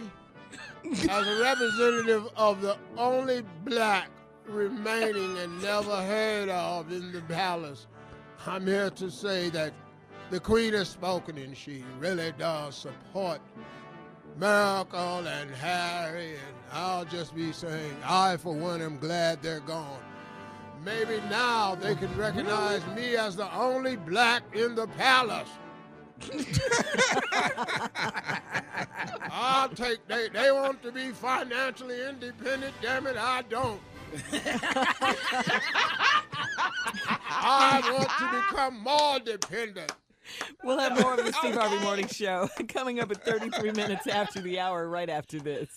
As 1.09 1.27
a 1.27 1.40
representative 1.40 2.28
of 2.36 2.60
the 2.60 2.77
only 2.98 3.43
black 3.64 4.10
remaining 4.47 5.39
and 5.39 5.62
never 5.62 5.97
heard 5.97 6.51
of 6.51 6.93
in 6.93 7.10
the 7.12 7.23
palace, 7.23 7.86
I'm 8.47 8.66
here 8.66 8.90
to 8.90 9.10
say 9.10 9.48
that 9.51 9.73
the 10.31 10.40
Queen 10.40 10.74
has 10.74 10.89
spoken 10.89 11.39
and 11.39 11.56
she 11.56 11.85
really 11.98 12.32
does 12.36 12.77
support 12.77 13.40
Miracle 14.39 15.27
and 15.27 15.51
Harry, 15.55 16.31
and 16.32 16.56
I'll 16.73 17.05
just 17.05 17.35
be 17.35 17.52
saying, 17.52 17.97
I, 18.05 18.36
for 18.36 18.55
one, 18.55 18.81
am 18.82 18.98
glad 18.98 19.43
they're 19.43 19.60
gone. 19.60 20.01
Maybe 20.84 21.20
now 21.30 21.76
they 21.76 21.94
can 21.94 22.14
recognize 22.16 22.84
me 22.96 23.16
as 23.16 23.36
the 23.36 23.52
only 23.54 23.96
black 23.96 24.42
in 24.54 24.74
the 24.74 24.86
palace. 24.88 25.48
I'll 29.30 29.68
take 29.70 30.06
they 30.06 30.28
they 30.28 30.52
want 30.52 30.82
to 30.82 30.92
be 30.92 31.10
financially 31.10 32.00
independent, 32.09 32.74
damn 32.80 33.06
it, 33.06 33.16
I 33.16 33.42
don't. 33.42 33.80
I 37.30 37.80
want 37.92 38.10
to 38.18 38.26
become 38.52 38.80
more 38.82 39.18
dependent. 39.20 39.92
We'll 40.62 40.78
have 40.78 41.00
more 41.00 41.14
of 41.14 41.24
the 41.24 41.32
Steve 41.32 41.54
Harvey 41.54 41.82
Morning 41.82 42.06
Show 42.06 42.48
coming 42.68 43.00
up 43.00 43.10
at 43.10 43.24
33 43.24 43.72
minutes 43.72 44.06
after 44.06 44.40
the 44.40 44.60
hour, 44.60 44.88
right 44.88 45.09
after 45.10 45.40
this. 45.40 45.68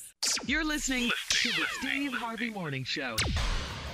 You're 0.45 0.63
listening 0.63 1.09
to 1.29 1.49
the 1.49 1.65
Steve 1.79 2.13
Harvey 2.13 2.51
Morning 2.51 2.83
Show. 2.83 3.15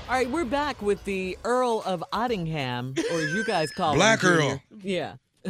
All 0.09 0.17
right, 0.17 0.29
we're 0.29 0.43
back 0.45 0.81
with 0.81 1.03
the 1.05 1.37
Earl 1.45 1.81
of 1.85 2.03
Ottingham, 2.11 2.97
or 3.11 3.19
as 3.21 3.33
you 3.33 3.45
guys 3.45 3.71
call 3.71 3.93
it. 3.93 3.95
Black 3.95 4.21
him. 4.21 4.29
Earl. 4.29 4.61
Yeah. 4.83 5.13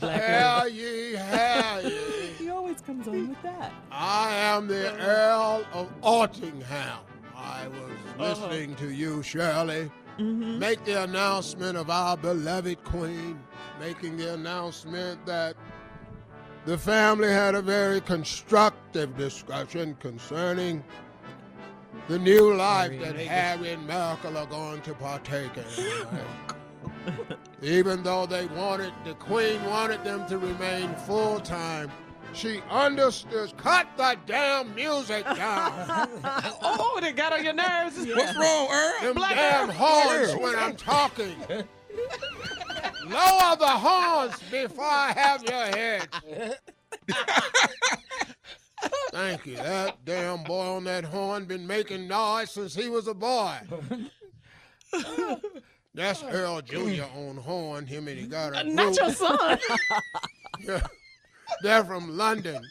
Black 0.00 0.22
Hail 0.22 0.60
Earl. 0.62 0.68
ye, 0.68 1.14
hail 1.16 1.88
ye. 1.88 1.98
He 2.38 2.50
always 2.50 2.80
comes 2.82 3.08
on 3.08 3.28
with 3.30 3.42
that. 3.42 3.72
I 3.90 4.34
am 4.34 4.66
the 4.68 4.94
Earl 5.02 5.64
of 5.72 5.88
Ottingham. 6.02 6.98
I 7.34 7.66
was 7.68 7.78
Uh-huh. 8.18 8.46
listening 8.48 8.76
to 8.76 8.90
you, 8.90 9.22
Shirley, 9.22 9.90
Mm-hmm. 10.18 10.58
make 10.60 10.84
the 10.84 11.02
announcement 11.02 11.76
of 11.76 11.90
our 11.90 12.16
beloved 12.16 12.84
queen, 12.84 13.36
making 13.80 14.16
the 14.16 14.34
announcement 14.34 15.24
that 15.26 15.56
the 16.66 16.78
family 16.78 17.28
had 17.28 17.56
a 17.56 17.62
very 17.62 18.00
constructive 18.00 19.16
discussion 19.16 19.96
concerning 19.98 20.84
the 22.08 22.18
new 22.18 22.54
life 22.54 22.98
that 23.00 23.16
Harry 23.16 23.70
and 23.72 23.86
Miracle 23.86 24.36
are 24.36 24.46
going 24.46 24.80
to 24.82 24.94
partake 24.94 25.52
in. 25.56 25.64
Even 27.62 28.02
though 28.02 28.26
they 28.26 28.46
wanted, 28.46 28.92
the 29.04 29.14
queen 29.14 29.62
wanted 29.64 30.04
them 30.04 30.26
to 30.28 30.38
remain 30.38 30.94
full 31.06 31.40
time, 31.40 31.90
she 32.34 32.60
understood. 32.70 33.56
Cut 33.56 33.86
the 33.96 34.16
damn 34.26 34.74
music 34.74 35.24
down. 35.36 35.72
oh, 36.62 36.98
they 37.00 37.12
got 37.12 37.32
on 37.32 37.44
your 37.44 37.52
nerves. 37.54 37.96
What's 37.98 38.36
wrong, 38.36 38.68
Earl? 38.70 39.00
Them 39.02 39.14
Black 39.14 39.34
damn 39.34 39.68
Earl. 39.70 39.74
horns 39.76 40.30
Earl. 40.34 40.40
when 40.40 40.56
I'm 40.56 40.76
talking. 40.76 41.36
Lower 43.06 43.56
the 43.56 43.66
horns 43.68 44.34
before 44.50 44.84
I 44.84 45.12
have 45.12 45.42
your 45.44 45.66
head. 45.66 46.08
Thank 49.12 49.46
you. 49.46 49.56
That 49.56 50.04
damn 50.04 50.42
boy 50.44 50.76
on 50.76 50.84
that 50.84 51.04
horn 51.04 51.44
been 51.44 51.66
making 51.66 52.08
noise 52.08 52.50
since 52.50 52.74
he 52.74 52.88
was 52.88 53.06
a 53.06 53.14
boy. 53.14 53.56
That's 55.94 56.22
Earl 56.24 56.62
Jr. 56.62 57.04
on 57.16 57.36
horn. 57.36 57.86
Him 57.86 58.08
and 58.08 58.18
he 58.18 58.26
got 58.26 58.56
a 58.56 58.64
Not 58.64 58.96
your 58.96 59.10
son. 59.12 59.58
Yeah. 60.60 60.80
They're 61.62 61.84
from 61.84 62.16
London. 62.16 62.62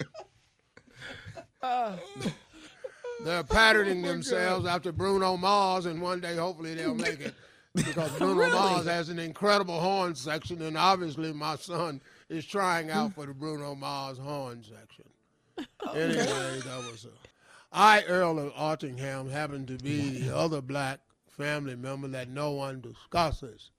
They're 3.23 3.43
patterning 3.43 4.03
oh, 4.03 4.07
themselves 4.07 4.65
after 4.65 4.91
Bruno 4.91 5.37
Mars, 5.37 5.85
and 5.85 6.01
one 6.01 6.19
day, 6.19 6.35
hopefully, 6.35 6.73
they'll 6.73 6.95
make 6.95 7.19
it. 7.21 7.33
Because 7.75 8.11
Bruno 8.17 8.35
Really? 8.35 8.51
Mars 8.51 8.85
has 8.85 9.09
an 9.09 9.19
incredible 9.19 9.79
horn 9.79 10.15
section, 10.15 10.61
and 10.61 10.77
obviously, 10.77 11.33
my 11.33 11.55
son 11.55 12.01
is 12.29 12.45
trying 12.45 12.91
out 12.91 13.13
for 13.15 13.25
the 13.25 13.33
Bruno 13.33 13.75
Mars 13.75 14.17
horn 14.17 14.63
section. 14.63 15.05
Anyway, 15.93 16.59
that 16.65 16.83
was 16.91 17.05
a. 17.05 17.09
I, 17.75 18.03
Earl 18.03 18.39
of 18.39 18.53
Ottingham, 18.53 19.29
happened 19.31 19.67
to 19.67 19.77
be 19.77 20.19
the 20.19 20.35
other 20.35 20.61
black 20.61 20.99
family 21.27 21.75
member 21.75 22.07
that 22.09 22.29
no 22.29 22.51
one 22.51 22.81
discusses. 22.81 23.71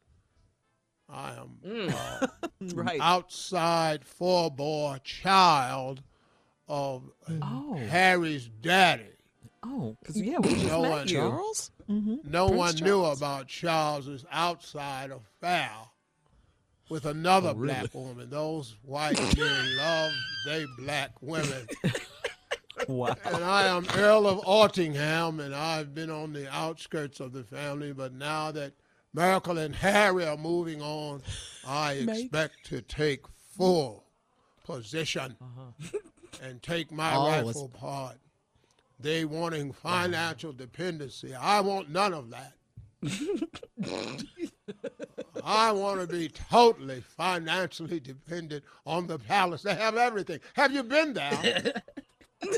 I 1.09 1.35
am 1.35 1.91
uh, 1.95 2.27
Right. 2.75 3.01
outside 3.01 4.05
four-boy 4.05 4.99
child 5.05 6.03
of 6.67 7.03
Oh. 7.43 7.75
Harry's 7.89 8.49
daddy. 8.63 9.05
Oh, 9.63 9.97
because, 10.01 10.21
yeah, 10.21 10.39
we 10.39 10.51
just 10.55 10.67
No 10.67 10.83
met 10.83 10.91
one. 10.91 11.07
Charles? 11.07 11.71
Mm-hmm. 11.89 12.31
No 12.31 12.47
Prince 12.49 12.59
one 12.59 12.75
knew 12.89 13.05
about 13.05 13.47
Charles's 13.49 14.25
outside 14.31 15.11
affair 15.11 15.71
with 16.89 17.07
another 17.07 17.51
Oh, 17.51 17.55
really? 17.55 17.75
black 17.75 17.95
woman. 17.95 18.31
Those 18.31 18.77
white 18.83 19.19
men 19.37 19.77
love 19.79 20.13
they 20.47 20.65
black 20.79 21.11
women. 21.23 21.67
Wow. 22.89 23.17
And 23.25 23.43
I 23.45 23.67
am 23.69 23.87
Earl 23.97 24.27
of 24.27 24.41
Ottingham, 24.45 25.41
and 25.41 25.55
I've 25.55 25.95
been 25.95 26.11
on 26.11 26.33
the 26.33 26.53
outskirts 26.53 27.21
of 27.21 27.33
the 27.33 27.43
family, 27.45 27.93
but 27.93 28.13
now 28.13 28.51
that 28.53 28.73
Miracle 29.15 29.59
and 29.59 29.75
Harry 29.77 30.27
are 30.27 30.37
moving 30.37 30.83
on, 30.83 31.23
I 31.67 32.03
Make- 32.05 32.25
expect 32.25 32.67
to 32.67 32.83
take 32.83 33.21
full 33.57 34.05
position 34.65 35.37
uh-huh. 35.41 35.99
and 36.43 36.63
take 36.63 36.91
my 36.93 37.13
Always. 37.13 37.45
rightful 37.45 37.69
part. 37.69 38.17
They 39.01 39.25
wanting 39.25 39.73
financial 39.73 40.53
dependency. 40.53 41.35
I 41.35 41.61
want 41.61 41.91
none 41.91 42.13
of 42.13 42.31
that. 42.31 42.55
I 45.45 45.73
want 45.73 46.01
to 46.01 46.07
be 46.07 46.29
totally 46.29 47.03
financially 47.03 48.01
dependent 48.01 48.65
on 48.87 49.07
the 49.07 49.19
palace. 49.19 49.63
They 49.63 49.75
have 49.75 49.97
everything. 49.97 50.41
Have 50.55 50.73
you 50.73 50.83
been 50.83 51.13
there? 51.13 51.83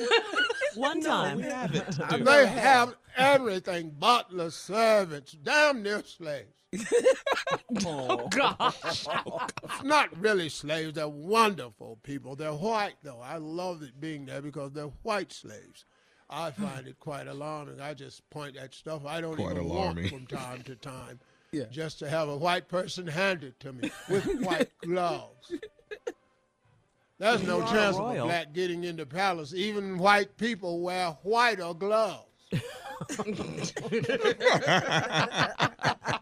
One 0.77 1.01
time. 1.01 1.39
They 2.21 2.47
have 2.47 2.95
everything 3.17 3.91
butlers, 3.99 4.55
servants, 4.55 5.33
damn 5.33 5.83
near 5.83 6.03
slaves. 6.05 6.53
Oh, 7.85 8.07
oh, 8.09 8.29
gosh. 8.29 9.07
Not 9.85 10.17
really 10.19 10.49
slaves, 10.49 10.95
they're 10.95 11.09
wonderful 11.09 11.99
people. 12.03 12.35
They're 12.37 12.53
white, 12.53 12.97
though. 13.03 13.21
I 13.23 13.37
love 13.37 13.83
it 13.83 14.01
being 14.01 14.27
there 14.27 14.43
because 14.43 14.73
they're 14.73 14.91
white 15.03 15.33
slaves. 15.33 15.85
I 16.29 16.51
find 16.51 16.87
it 16.89 16.99
quite 16.99 17.29
alarming. 17.29 17.81
I 17.81 17.95
just 17.95 18.29
point 18.31 18.57
at 18.57 18.75
stuff 18.75 19.07
I 19.07 19.21
don't 19.21 19.37
Quite 19.37 19.53
even 19.53 19.65
alarming. 19.65 20.11
want 20.11 20.29
from 20.29 20.39
time 20.39 20.63
to 20.63 20.75
time. 20.75 21.21
Just 21.71 21.99
to 22.01 22.09
have 22.09 22.29
a 22.29 22.37
white 22.37 22.69
person 22.69 23.07
hand 23.07 23.45
it 23.45 23.59
to 23.61 23.73
me 23.73 23.91
with 24.09 24.27
white 24.41 24.71
gloves. 24.81 25.53
There's 27.19 27.43
no 27.43 27.61
You 27.61 27.67
chance 27.67 27.97
of 27.97 28.17
a 28.17 28.23
black 28.23 28.53
getting 28.53 28.85
into 28.85 29.07
palace. 29.07 29.55
Even 29.55 29.97
white 29.97 30.37
people 30.37 30.81
wear 30.81 31.17
whiter 31.23 31.73
gloves. 31.73 32.25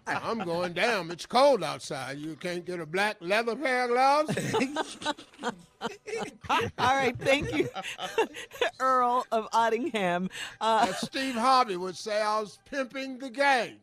I'm 0.07 0.39
going 0.39 0.73
down. 0.73 1.11
It's 1.11 1.27
cold 1.27 1.63
outside. 1.63 2.17
You 2.19 2.35
can't 2.37 2.65
get 2.65 2.81
a 2.81 2.87
black 2.87 3.17
leather 3.21 3.55
pair 3.57 3.85
of 3.85 3.91
gloves? 3.91 4.55
All 6.49 6.61
right, 6.79 7.15
thank 7.19 7.55
you, 7.55 7.69
Earl 8.81 9.27
of 9.31 9.51
Ottingham. 9.51 10.31
Uh, 10.59 10.87
As 10.89 10.99
Steve 11.01 11.35
Harvey 11.35 11.77
would 11.77 11.97
say, 11.97 12.23
I 12.23 12.41
was 12.41 12.59
pimping 12.71 13.19
the 13.19 13.29
game. 13.29 13.77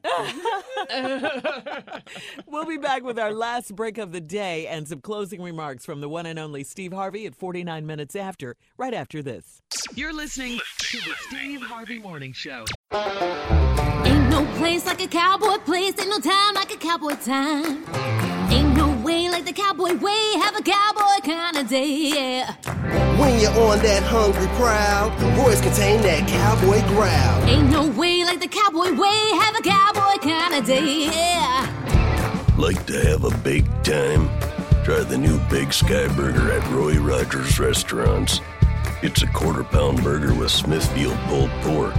we'll 2.48 2.66
be 2.66 2.78
back 2.78 3.04
with 3.04 3.20
our 3.20 3.32
last 3.34 3.76
break 3.76 4.00
of 4.00 4.12
the 4.14 4.22
day 4.22 4.66
and 4.66 4.88
some 4.88 5.02
closing 5.02 5.44
remarks 5.44 5.86
from 5.86 6.02
the 6.02 6.10
one 6.10 6.26
and 6.26 6.40
only 6.40 6.64
Steve 6.64 6.94
Harvey 6.94 7.28
at 7.28 7.36
49 7.36 7.86
minutes 7.86 8.16
after, 8.16 8.56
right 8.78 8.96
after 8.96 9.22
this. 9.22 9.62
You're 9.94 10.14
listening 10.14 10.60
to 10.80 10.98
the 10.98 11.14
Steve 11.28 11.62
Harvey 11.62 12.00
Morning 12.00 12.34
Show. 12.34 12.66
Ain't 12.94 14.30
no 14.30 14.46
place 14.58 14.86
like 14.86 15.02
a 15.02 15.08
cowboy 15.08 15.58
place, 15.60 15.94
ain't 15.98 16.10
no 16.10 16.20
time 16.20 16.56
like 16.56 16.74
a 16.74 16.78
cowboy 16.78 17.14
time. 17.14 17.86
Ain't 18.52 18.76
no 18.76 18.92
way 19.02 19.30
like 19.30 19.46
the 19.46 19.54
cowboy 19.54 19.96
way, 19.96 20.34
have 20.42 20.58
a 20.58 20.62
cowboy 20.62 21.22
kind 21.24 21.56
of 21.56 21.70
day, 21.70 22.10
yeah. 22.14 22.52
When 23.18 23.40
you're 23.40 23.52
on 23.52 23.80
that 23.80 24.04
hungry 24.04 24.48
prowl, 24.58 25.10
voice 25.42 25.62
contain 25.62 26.02
that 26.02 26.28
cowboy 26.28 26.86
growl. 26.90 27.44
Ain't 27.48 27.70
no 27.70 27.88
way 27.98 28.26
like 28.26 28.42
the 28.42 28.50
cowboy 28.50 28.92
way, 29.00 29.32
have 29.40 29.56
a 29.56 29.62
cowboy 29.62 30.18
kind 30.22 30.56
of 30.56 30.66
day, 30.66 31.06
yeah. 31.06 32.56
Like 32.58 32.86
to 32.88 33.00
have 33.08 33.24
a 33.24 33.32
big 33.38 33.66
time? 33.86 34.28
Try 34.84 35.00
the 35.04 35.18
new 35.18 35.40
Big 35.50 35.72
Sky 35.72 36.10
Burger 36.10 36.52
at 36.52 36.70
Roy 36.72 36.98
Rogers 36.98 37.58
Restaurants. 37.58 38.42
It's 39.02 39.24
a 39.24 39.28
quarter 39.28 39.64
pound 39.64 40.04
burger 40.04 40.34
with 40.34 40.52
Smithfield 40.52 41.18
pulled 41.22 41.50
pork, 41.62 41.96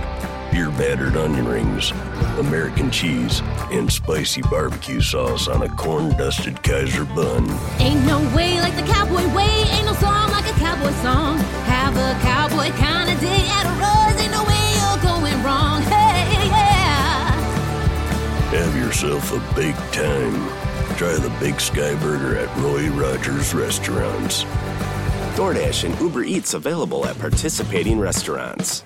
beer 0.53 0.69
battered 0.73 1.17
onion 1.17 1.49
rings, 1.49 1.91
American 2.39 2.91
cheese, 2.91 3.41
and 3.73 3.91
spicy 3.91 4.43
barbecue 4.43 5.01
sauce 5.01 5.49
on 5.49 5.63
a 5.63 5.69
corn 5.77 6.11
dusted 6.19 6.63
Kaiser 6.63 7.07
bun. 7.07 7.49
Ain't 7.81 8.05
no 8.07 8.21
way 8.37 8.61
like 8.61 8.77
the 8.77 8.83
cowboy 8.83 9.27
way, 9.35 9.65
ain't 9.73 9.87
no 9.87 9.95
song 9.95 10.31
like 10.31 10.45
a 10.45 10.59
cowboy 10.59 10.93
song. 11.01 11.39
Have 11.65 11.97
a 11.97 12.21
cowboy 12.21 12.71
kind 12.77 13.11
of 13.11 13.19
day 13.19 13.49
at 13.49 13.65
a 13.65 13.73
Rose, 13.81 14.21
ain't 14.21 14.31
no 14.31 14.45
way 14.45 14.63
you're 14.77 15.03
going 15.03 15.43
wrong, 15.43 15.81
hey, 15.83 16.47
yeah. 16.47 17.31
Have 18.51 18.77
yourself 18.77 19.33
a 19.33 19.55
big 19.55 19.75
time. 19.91 20.49
Try 20.99 21.15
the 21.15 21.35
Big 21.41 21.59
Sky 21.59 21.95
Burger 21.97 22.37
at 22.37 22.55
Roy 22.59 22.91
Rogers 22.91 23.55
Restaurants. 23.55 24.45
DoorDash 25.35 25.85
and 25.85 25.99
Uber 25.99 26.25
Eats 26.25 26.53
available 26.53 27.07
at 27.07 27.19
participating 27.19 27.99
restaurants. 27.99 28.85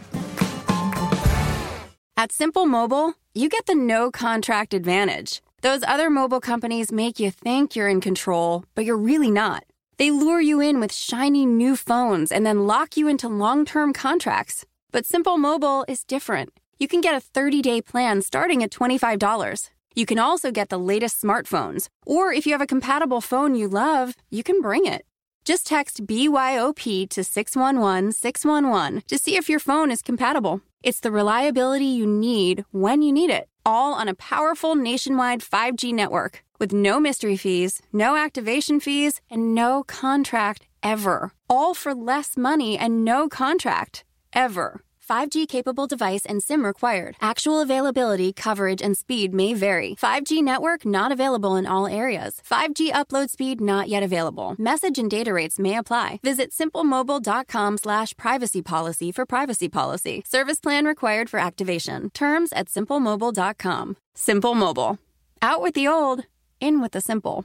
At 2.19 2.33
Simple 2.33 2.65
Mobile, 2.65 3.13
you 3.35 3.51
get 3.51 3.67
the 3.67 3.75
no 3.75 4.11
contract 4.11 4.73
advantage. 4.73 5.43
Those 5.61 5.83
other 5.83 6.09
mobile 6.09 6.41
companies 6.41 6.91
make 6.91 7.21
you 7.21 7.31
think 7.31 7.77
you're 7.77 7.91
in 7.91 8.01
control, 8.01 8.65
but 8.75 8.87
you're 8.87 8.97
really 8.97 9.31
not. 9.31 9.65
They 9.99 10.11
lure 10.11 10.41
you 10.41 10.59
in 10.59 10.81
with 10.81 10.95
shiny 10.95 11.45
new 11.45 11.77
phones 11.77 12.33
and 12.33 12.47
then 12.47 12.67
lock 12.67 12.97
you 12.97 13.07
into 13.07 13.29
long 13.29 13.67
term 13.67 13.93
contracts. 13.93 14.65
But 14.93 15.05
Simple 15.05 15.37
Mobile 15.37 15.85
is 15.89 16.05
different. 16.05 16.55
You 16.79 16.89
can 16.89 17.03
get 17.03 17.15
a 17.15 17.21
30 17.21 17.61
day 17.61 17.83
plan 17.83 18.23
starting 18.23 18.63
at 18.63 18.71
$25. 18.71 19.69
You 19.95 20.07
can 20.07 20.19
also 20.19 20.51
get 20.51 20.71
the 20.71 20.79
latest 20.79 21.23
smartphones. 21.23 21.89
Or 22.07 22.33
if 22.33 22.47
you 22.47 22.53
have 22.53 22.63
a 22.63 22.67
compatible 22.67 23.21
phone 23.21 23.55
you 23.55 23.69
love, 23.69 24.15
you 24.31 24.43
can 24.43 24.63
bring 24.63 24.87
it. 24.87 25.05
Just 25.45 25.67
text 25.67 26.07
BYOP 26.07 27.11
to 27.11 27.23
611 27.23 28.13
611 28.13 29.03
to 29.07 29.19
see 29.19 29.37
if 29.37 29.51
your 29.51 29.61
phone 29.61 29.91
is 29.91 30.01
compatible. 30.01 30.63
It's 30.87 31.01
the 31.01 31.11
reliability 31.11 31.85
you 31.85 32.07
need 32.07 32.65
when 32.71 33.03
you 33.03 33.13
need 33.13 33.29
it, 33.29 33.49
all 33.65 33.95
on 33.95 34.07
a 34.07 34.15
powerful 34.15 34.77
nationwide 34.77 35.41
5G 35.41 35.93
network 35.93 36.45
with 36.61 36.73
no 36.73 37.01
mystery 37.01 37.37
fees, 37.37 37.83
no 37.93 38.15
activation 38.15 38.79
fees, 38.79 39.21
and 39.29 39.53
no 39.53 39.83
contract 39.83 40.69
ever. 40.85 41.33
All 41.51 41.75
for 41.75 41.93
less 41.93 42.37
money 42.37 42.79
and 42.79 43.05
no 43.05 43.29
contract 43.29 44.05
ever. 44.33 44.81
5G 45.09 45.47
capable 45.49 45.87
device 45.87 46.27
and 46.27 46.43
SIM 46.43 46.65
required. 46.65 47.17
Actual 47.21 47.61
availability, 47.61 48.33
coverage, 48.33 48.83
and 48.83 48.97
speed 48.97 49.33
may 49.33 49.55
vary. 49.55 49.95
5G 49.97 50.43
network 50.43 50.85
not 50.85 51.13
available 51.13 51.57
in 51.57 51.67
all 51.67 51.87
areas. 51.87 52.41
5G 52.49 52.93
upload 52.93 53.31
speed 53.31 53.61
not 53.61 53.89
yet 53.89 54.03
available. 54.03 54.55
Message 54.59 54.99
and 54.99 55.11
data 55.11 55.33
rates 55.33 55.59
may 55.59 55.77
apply. 55.77 56.21
Visit 56.23 56.53
simplemobile.com 56.53 57.79
slash 57.79 58.17
privacy 58.17 58.63
policy 58.63 59.13
for 59.13 59.25
privacy 59.25 59.69
policy. 59.69 60.23
Service 60.27 60.61
plan 60.61 60.85
required 60.85 61.31
for 61.31 61.39
activation. 61.39 62.11
Terms 62.11 62.53
at 62.53 62.69
simplemobile.com. 62.69 63.97
Simple 64.15 64.55
Mobile. 64.55 64.99
Out 65.43 65.61
with 65.61 65.75
the 65.75 65.87
old, 65.87 66.25
in 66.61 66.81
with 66.81 66.93
the 66.93 67.01
simple. 67.01 67.45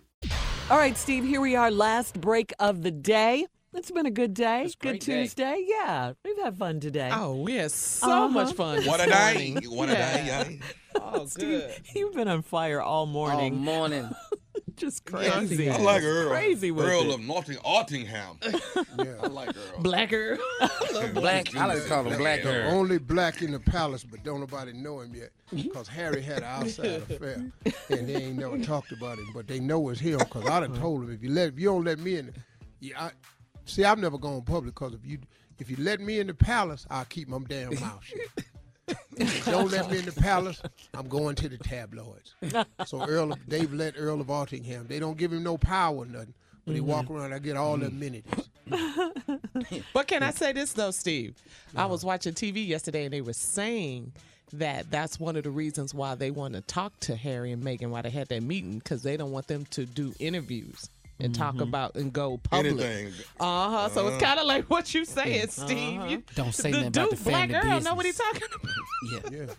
All 0.69 0.77
right, 0.77 0.97
Steve, 0.97 1.25
here 1.25 1.41
we 1.41 1.55
are, 1.55 1.69
last 1.69 2.19
break 2.21 2.53
of 2.59 2.81
the 2.83 2.91
day. 2.91 3.45
It's 3.73 3.89
been 3.89 4.05
a 4.05 4.11
good 4.11 4.33
day. 4.33 4.63
Good 4.65 4.79
great 4.79 5.01
day. 5.01 5.21
Tuesday. 5.23 5.65
Yeah, 5.65 6.11
we've 6.25 6.37
had 6.39 6.57
fun 6.57 6.81
today. 6.81 7.09
Oh, 7.13 7.35
we 7.37 7.53
had 7.55 7.71
so 7.71 8.09
Uh-huh. 8.11 8.27
much 8.27 8.53
fun. 8.53 8.83
What 8.85 8.99
a 8.99 9.05
this 9.05 9.15
day. 9.15 9.51
morning. 9.53 9.63
What 9.77 9.89
a 9.89 9.93
day. 9.93 10.23
Yeah. 10.27 10.49
yeah. 10.49 10.57
Oh, 11.01 11.25
good. 11.35 11.73
You've 11.95 12.13
been 12.13 12.27
on 12.27 12.41
fire 12.41 12.81
all 12.81 13.05
morning. 13.05 13.53
All 13.53 13.59
morning. 13.59 14.09
Just 14.75 15.05
crazy. 15.05 15.69
I 15.69 15.77
like 15.77 16.03
Earl. 16.03 16.29
Crazy 16.29 16.71
with 16.71 16.85
Earl 16.85 17.11
it. 17.11 17.13
of 17.15 17.21
Notting, 17.21 17.57
Ottingham. 17.57 18.37
I 19.23 19.27
like 19.27 19.49
Earl. 19.55 19.81
Black 19.81 20.11
Earl. 20.11 20.37
Black. 21.13 21.55
I 21.55 21.65
like 21.67 21.83
to 21.83 21.87
call 21.87 22.03
him 22.05 22.17
Black 22.17 22.43
The 22.43 22.49
Earl. 22.63 22.71
Only 22.71 22.97
black 22.97 23.41
in 23.41 23.51
the 23.51 23.59
palace, 23.59 24.03
but 24.03 24.23
don't 24.23 24.39
nobody 24.41 24.73
know 24.73 24.99
him 25.01 25.13
yet. 25.15 25.29
Because 25.53 25.87
Harry 25.87 26.21
had 26.21 26.39
an 26.39 26.43
outside 26.45 27.03
affair, 27.09 27.35
and 27.89 28.09
they 28.09 28.15
ain't 28.15 28.37
never 28.39 28.57
talked 28.59 28.91
about 28.91 29.17
him. 29.19 29.29
But 29.33 29.47
they 29.47 29.59
know 29.59 29.87
it's 29.89 29.99
him. 30.01 30.17
Because 30.17 30.45
I 30.47 30.59
done 30.61 30.73
told 30.77 31.03
him 31.03 31.11
if 31.13 31.21
you 31.23 31.29
let, 31.29 31.49
if 31.49 31.59
you 31.59 31.67
don't 31.69 31.83
let 31.85 31.99
me 31.99 32.17
in, 32.17 32.33
yeah, 32.79 33.03
I, 33.05 33.11
see, 33.71 33.83
I've 33.83 33.99
never 33.99 34.17
gone 34.17 34.41
public. 34.41 34.75
Because 34.75 34.93
if 34.93 35.05
you, 35.05 35.19
if 35.59 35.69
you 35.69 35.77
let 35.79 35.99
me 35.99 36.19
in 36.19 36.27
the 36.27 36.33
palace, 36.33 36.85
I'll 36.89 37.05
keep 37.05 37.27
my 37.27 37.39
damn 37.47 37.79
mouth 37.79 38.03
shut. 38.03 38.45
Don't 39.45 39.71
let 39.71 39.89
me 39.89 39.99
in 39.99 40.05
the 40.05 40.11
palace, 40.11 40.61
I'm 40.93 41.07
going 41.07 41.35
to 41.35 41.49
the 41.49 41.57
tabloids. 41.57 42.35
So 42.85 43.05
Earl, 43.05 43.33
of, 43.33 43.39
they've 43.47 43.71
let 43.71 43.95
Earl 43.97 44.21
of 44.21 44.27
Ottingham. 44.27 44.87
They 44.87 44.99
don't 44.99 45.17
give 45.17 45.31
him 45.31 45.43
no 45.43 45.57
power 45.57 45.95
or 45.95 46.05
nothing. 46.05 46.33
But 46.65 46.75
he 46.75 46.81
walk 46.81 47.05
mm-hmm. 47.05 47.15
around, 47.15 47.33
I 47.33 47.39
get 47.39 47.57
all 47.57 47.77
the 47.77 47.87
amenities. 47.87 48.49
But 49.93 50.07
can 50.07 50.23
I 50.23 50.31
say 50.31 50.53
this 50.53 50.73
though, 50.73 50.91
Steve? 50.91 51.35
I 51.75 51.85
was 51.85 52.03
watching 52.03 52.33
TV 52.33 52.65
yesterday 52.65 53.05
and 53.05 53.13
they 53.13 53.21
were 53.21 53.33
saying 53.33 54.13
that 54.53 54.89
that's 54.89 55.19
one 55.19 55.35
of 55.35 55.43
the 55.43 55.49
reasons 55.49 55.93
why 55.93 56.15
they 56.15 56.31
want 56.31 56.53
to 56.55 56.61
talk 56.61 56.99
to 57.01 57.15
Harry 57.15 57.51
and 57.51 57.63
Meghan, 57.63 57.89
why 57.89 58.01
they 58.01 58.09
had 58.09 58.27
that 58.29 58.43
meeting, 58.43 58.79
because 58.79 59.03
they 59.03 59.17
don't 59.17 59.31
want 59.31 59.47
them 59.47 59.65
to 59.71 59.85
do 59.85 60.13
interviews 60.19 60.89
and 61.21 61.33
talk 61.35 61.59
about 61.61 61.95
and 61.95 62.11
go 62.11 62.37
public. 62.37 62.79
Uh 63.39 63.69
huh. 63.69 63.89
So 63.89 64.07
it's 64.07 64.17
Uh. 64.21 64.25
kind 64.25 64.39
of 64.39 64.45
like 64.47 64.65
what 64.69 64.93
you 64.93 65.05
saying, 65.05 65.47
Steve. 65.49 65.99
Uh-huh. 65.99 66.09
You, 66.09 66.23
Don't 66.35 66.53
say 66.53 66.71
that 66.71 66.77
nothing 66.77 66.87
about 66.87 67.09
dude, 67.11 67.19
the 67.19 67.23
Black 67.29 67.49
family 67.51 67.69
Earl, 67.75 67.81
know 67.81 67.93
what 67.95 68.05
he 68.05 68.11
business. 68.11 68.27
talking 68.31 68.47
about. 69.21 69.31
Yeah. 69.33 69.39
Yeah. 69.39 69.53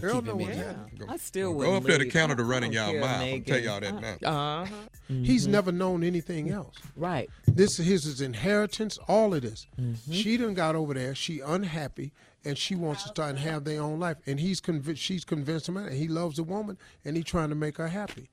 Gotta 0.00 0.06
Earl 0.06 0.22
know 0.22 0.34
what 0.36 0.50
in 0.50 0.58
he. 0.98 1.04
I 1.08 1.16
still 1.18 1.52
Go 1.52 1.58
wouldn't 1.58 1.76
up 1.76 1.82
there 1.84 1.98
to 1.98 2.04
leave. 2.04 2.12
Canada 2.12 2.42
I 2.42 2.46
running 2.46 2.72
y'all 2.72 2.90
care, 2.90 3.00
mouth. 3.00 3.10
I'm 3.10 3.20
Megan. 3.20 3.44
tell 3.44 3.60
y'all 3.62 3.80
that 3.80 4.20
now. 4.22 4.28
Uh 4.28 4.64
huh. 4.66 4.74
He's 5.08 5.46
never 5.46 5.70
known 5.70 6.02
anything 6.02 6.50
else. 6.50 6.74
Right. 6.96 7.28
This 7.46 7.78
is 7.78 7.86
his, 7.86 8.04
his 8.04 8.20
inheritance, 8.22 8.98
all 9.06 9.34
of 9.34 9.42
this. 9.42 9.66
Mm-hmm. 9.80 10.12
She 10.12 10.36
done 10.38 10.54
got 10.54 10.74
over 10.74 10.94
there. 10.94 11.14
She 11.14 11.40
unhappy, 11.40 12.12
and 12.44 12.56
she 12.58 12.74
wants 12.74 13.02
to 13.02 13.10
start 13.10 13.30
and 13.30 13.38
have 13.40 13.64
their 13.64 13.82
own 13.82 14.00
life. 14.00 14.16
And 14.26 14.40
he's 14.40 14.60
convinced. 14.60 15.02
She's 15.02 15.24
convinced 15.24 15.68
him, 15.68 15.76
and 15.76 15.92
he 15.94 16.08
loves 16.08 16.36
the 16.36 16.44
woman, 16.44 16.78
and 17.04 17.16
he's 17.16 17.26
trying 17.26 17.50
to 17.50 17.54
make 17.54 17.76
her 17.76 17.88
happy. 17.88 18.30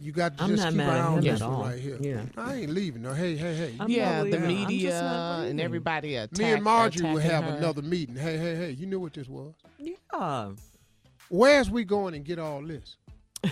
You 0.00 0.12
got 0.12 0.36
to 0.38 0.44
I'm 0.44 0.50
just 0.50 0.66
keep 0.68 0.76
mad 0.76 0.88
an 0.88 0.94
eye 0.94 1.06
on 1.06 1.20
this 1.20 1.40
one 1.40 1.60
right 1.60 1.78
here. 1.78 1.96
Yeah. 2.00 2.22
I 2.36 2.54
ain't 2.56 2.70
leaving. 2.70 3.02
No, 3.02 3.14
hey, 3.14 3.36
hey, 3.36 3.54
hey. 3.54 3.74
I'm 3.80 3.88
yeah, 3.90 4.18
the 4.18 4.24
leaving. 4.24 4.42
I'm 4.44 4.48
just 4.50 4.68
media 4.68 5.00
and 5.48 5.60
everybody 5.60 6.14
attack, 6.16 6.38
Me 6.38 6.44
and 6.52 6.62
Marjorie 6.62 7.10
will 7.12 7.18
have 7.18 7.44
her. 7.44 7.56
another 7.56 7.82
meeting. 7.82 8.14
Hey, 8.16 8.36
hey, 8.38 8.54
hey. 8.56 8.70
You 8.70 8.86
knew 8.86 9.00
what 9.00 9.12
this 9.14 9.28
was. 9.28 9.54
Yeah. 9.78 10.50
Where's 11.30 11.68
we 11.70 11.84
going 11.84 12.14
and 12.14 12.24
get 12.24 12.38
all 12.38 12.62
this? 12.62 12.96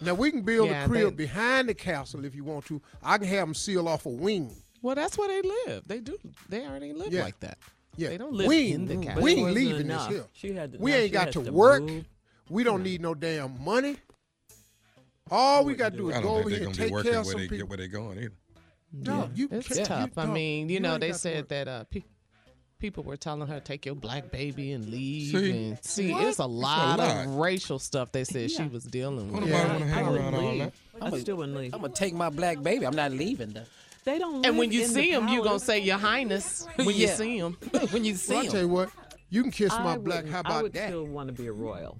now 0.00 0.14
we 0.14 0.30
can 0.30 0.42
build 0.42 0.68
Yeah, 0.70 0.84
a 0.84 0.88
crib 0.88 1.10
they- 1.16 1.24
behind 1.24 1.68
the 1.68 1.74
castle 1.74 2.24
if 2.24 2.34
you 2.34 2.44
want 2.44 2.64
to. 2.66 2.80
I 3.02 3.18
can 3.18 3.26
have 3.28 3.46
them 3.48 3.54
seal 3.54 3.88
off 3.88 4.06
a 4.06 4.10
wing. 4.10 4.54
Well, 4.82 4.94
that's 4.94 5.18
where 5.18 5.28
they 5.28 5.42
live. 5.66 5.82
They 5.86 6.00
do. 6.00 6.16
They 6.48 6.64
already 6.66 6.92
live 6.92 7.12
Yeah. 7.12 7.24
like 7.24 7.38
that. 7.40 7.58
Yeah, 7.96 8.08
They 8.10 8.18
don't 8.18 8.32
live 8.32 8.46
we 8.46 8.72
in 8.72 8.86
the 8.86 8.96
castle. 9.04 9.22
we 9.22 9.34
ain't 9.34 9.50
leaving 9.52 9.80
enough. 9.82 10.08
this 10.08 10.16
here. 10.18 10.26
She 10.32 10.52
had 10.54 10.72
to- 10.72 10.78
we 10.78 10.92
now 10.92 10.96
ain't 10.96 11.06
she 11.08 11.12
got 11.12 11.32
to 11.32 11.44
to 11.44 11.52
work. 11.52 11.82
move. 11.82 12.04
We 12.50 12.64
don't 12.64 12.82
need 12.82 13.00
no 13.00 13.14
damn 13.14 13.62
money. 13.64 13.96
All 15.30 15.64
we 15.64 15.74
got 15.74 15.92
to 15.92 15.98
do 15.98 16.10
I 16.12 16.16
is 16.16 16.22
don't 16.22 16.22
go 16.24 16.28
think 16.28 16.40
over 16.40 16.50
they're 16.50 16.58
here 16.58 16.66
gonna 16.66 16.68
and 16.70 16.76
be 16.76 16.82
take 16.84 16.92
working 16.92 17.10
care 17.12 17.20
of 17.20 17.26
where 17.26 17.32
some 17.32 17.40
they 17.40 17.44
people. 17.48 17.56
get 17.58 17.68
where 17.68 17.78
they 17.78 17.88
going 17.88 18.18
either. 18.18 18.32
No, 18.92 19.30
you 19.34 19.48
It's 19.52 19.68
can't- 19.68 19.86
tough. 19.86 20.10
I 20.18 20.24
don't- 20.24 20.32
mean, 20.34 20.68
you, 20.68 20.74
you 20.74 20.80
know, 20.80 20.92
ain't 20.94 21.00
they 21.00 21.06
got 21.08 21.12
to 21.14 21.18
said 21.20 21.48
that 21.50 21.68
uh, 21.68 21.84
pe- 21.84 22.02
people 22.80 23.04
were 23.04 23.16
telling 23.16 23.46
her 23.46 23.60
take 23.60 23.86
your 23.86 23.94
black 23.94 24.32
baby 24.32 24.72
and 24.72 24.88
leave. 24.88 25.30
See? 25.30 25.50
and 25.68 25.84
see, 25.84 26.10
it's 26.12 26.24
a 26.24 26.28
It's 26.28 26.38
a 26.40 26.46
lot, 26.46 26.98
lot. 26.98 27.26
of 27.26 27.34
racial 27.36 27.78
stuff 27.78 28.10
they 28.10 28.24
said 28.24 28.50
she 28.50 28.64
was 28.64 28.82
dealing 28.82 29.30
Don't 29.30 29.42
with. 29.42 29.50
nobody 29.50 29.68
want 29.68 29.78
to 29.82 29.86
hang 29.86 29.98
I 30.04 30.08
around 30.08 30.12
wouldn't 30.14 30.34
all 30.34 30.50
leave. 30.52 30.72
that. 30.98 31.12
I 31.14 31.18
still 31.20 31.36
wouldn't 31.36 31.56
leave. 31.56 31.72
I'm 31.74 31.80
gonna 31.82 31.92
take 31.92 32.14
my 32.14 32.30
black 32.30 32.60
baby. 32.62 32.84
I'm 32.84 32.96
not 32.96 33.12
leaving 33.12 33.50
though. 33.50 33.62
They 34.04 34.18
don't. 34.18 34.44
And 34.44 34.58
when 34.58 34.72
you 34.72 34.86
see 34.86 35.10
him, 35.12 35.28
you 35.28 35.44
gonna 35.44 35.60
say 35.60 35.78
Your 35.78 35.98
Highness 35.98 36.66
when 36.74 36.88
you 36.88 37.06
Yeah. 37.06 37.14
see 37.14 37.36
him. 37.38 37.52
when 37.90 38.04
you 38.04 38.16
see 38.16 38.32
Well, 38.32 38.40
I 38.42 38.44
him. 38.46 38.50
tell 38.52 38.60
you 38.62 38.68
what, 38.68 38.90
you 39.28 39.42
can 39.42 39.52
kiss 39.52 39.70
my 39.70 39.96
black. 39.96 40.24
wouldn't- 40.24 40.28
How 40.30 40.38
I 40.38 40.40
about 40.40 40.62
would 40.64 40.72
that? 40.72 40.88
still 40.88 41.04
want 41.04 41.28
to 41.28 41.32
be 41.34 41.46
a 41.46 41.52
royal. 41.52 41.96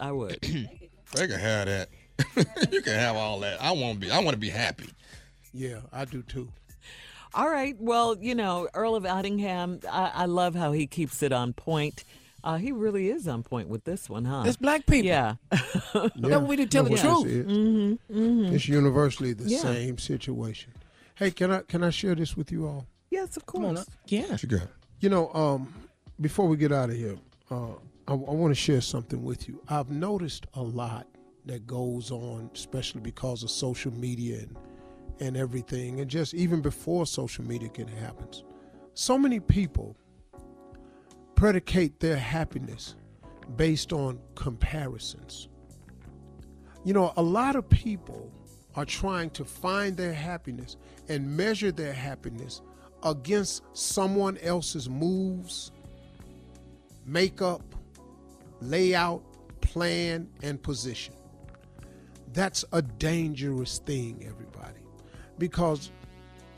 I 0.00 0.12
would. 0.12 0.38
They 1.12 1.26
can 1.26 1.40
have 1.40 1.66
that. 1.66 1.88
you 2.70 2.82
can 2.82 2.92
have 2.92 3.16
all 3.16 3.40
that. 3.40 3.60
I 3.60 3.72
want 3.72 3.94
to 3.94 4.06
be. 4.06 4.12
I 4.12 4.20
want 4.20 4.30
to 4.34 4.38
be 4.38 4.48
happy. 4.48 4.90
Yeah, 5.52 5.80
I 5.92 6.04
do 6.04 6.22
too. 6.22 6.52
All 7.34 7.48
right. 7.50 7.74
Well, 7.80 8.16
you 8.20 8.34
know, 8.36 8.68
Earl 8.74 8.94
of 8.94 9.02
Ottingham, 9.02 9.84
I, 9.90 10.12
I 10.14 10.24
love 10.26 10.54
how 10.54 10.70
he 10.70 10.86
keeps 10.86 11.20
it 11.24 11.32
on 11.32 11.52
point. 11.52 12.04
Uh, 12.42 12.56
he 12.56 12.72
really 12.72 13.08
is 13.08 13.28
on 13.28 13.42
point 13.42 13.68
with 13.68 13.82
this 13.84 14.08
one, 14.08 14.24
huh? 14.24 14.44
It's 14.46 14.56
black 14.56 14.86
people. 14.86 15.06
Yeah. 15.06 15.34
That's 15.50 16.14
what 16.14 16.46
we 16.46 16.56
do. 16.56 16.66
Tell 16.66 16.84
the 16.84 16.96
truth. 16.96 17.24
this 17.24 17.46
mm-hmm, 17.46 18.16
mm-hmm. 18.18 18.54
It's 18.54 18.68
universally 18.68 19.32
the 19.32 19.44
Yeah. 19.48 19.58
same 19.58 19.98
situation. 19.98 20.72
Hey, 21.16 21.30
can 21.32 21.50
I 21.50 21.60
can 21.62 21.82
I 21.82 21.90
share 21.90 22.14
this 22.14 22.36
with 22.36 22.50
you 22.50 22.66
all? 22.66 22.86
Yes, 23.10 23.36
of 23.36 23.44
Come 23.46 23.64
on 23.64 23.74
course. 23.74 23.88
Yeah. 24.06 24.36
You 24.40 24.48
got? 24.48 24.68
You 25.00 25.08
know, 25.10 25.32
um, 25.34 25.74
before 26.20 26.46
we 26.46 26.56
get 26.56 26.72
out 26.72 26.88
of 26.90 26.96
here, 26.96 27.18
uh, 27.50 27.72
I, 28.10 28.14
I 28.14 28.16
want 28.16 28.50
to 28.50 28.60
share 28.60 28.80
something 28.80 29.22
with 29.22 29.48
you. 29.48 29.62
I've 29.68 29.90
noticed 29.90 30.46
a 30.54 30.62
lot 30.62 31.06
that 31.46 31.66
goes 31.66 32.10
on, 32.10 32.50
especially 32.54 33.00
because 33.00 33.42
of 33.42 33.50
social 33.50 33.92
media 33.92 34.40
and 34.40 34.56
and 35.20 35.36
everything, 35.36 36.00
and 36.00 36.10
just 36.10 36.32
even 36.32 36.62
before 36.62 37.06
social 37.06 37.44
media 37.44 37.68
can 37.68 37.86
happens. 37.86 38.42
So 38.94 39.18
many 39.18 39.38
people 39.38 39.94
predicate 41.34 42.00
their 42.00 42.16
happiness 42.16 42.96
based 43.56 43.92
on 43.92 44.18
comparisons. 44.34 45.48
You 46.84 46.94
know, 46.94 47.12
a 47.18 47.22
lot 47.22 47.54
of 47.54 47.68
people 47.68 48.32
are 48.76 48.86
trying 48.86 49.30
to 49.30 49.44
find 49.44 49.96
their 49.96 50.14
happiness 50.14 50.76
and 51.08 51.36
measure 51.36 51.70
their 51.70 51.92
happiness 51.92 52.62
against 53.02 53.62
someone 53.74 54.38
else's 54.38 54.88
moves, 54.88 55.70
makeup, 57.04 57.69
layout, 58.60 59.22
plan, 59.60 60.28
and 60.42 60.62
position. 60.62 61.14
That's 62.32 62.64
a 62.72 62.82
dangerous 62.82 63.78
thing, 63.78 64.24
everybody, 64.26 64.80
because 65.38 65.90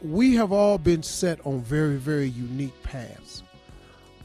we 0.03 0.35
have 0.35 0.53
all 0.53 0.79
been 0.79 1.03
set 1.03 1.45
on 1.47 1.63
very, 1.63 1.97
very 1.97 2.29
unique 2.29 2.83
paths. 2.83 3.43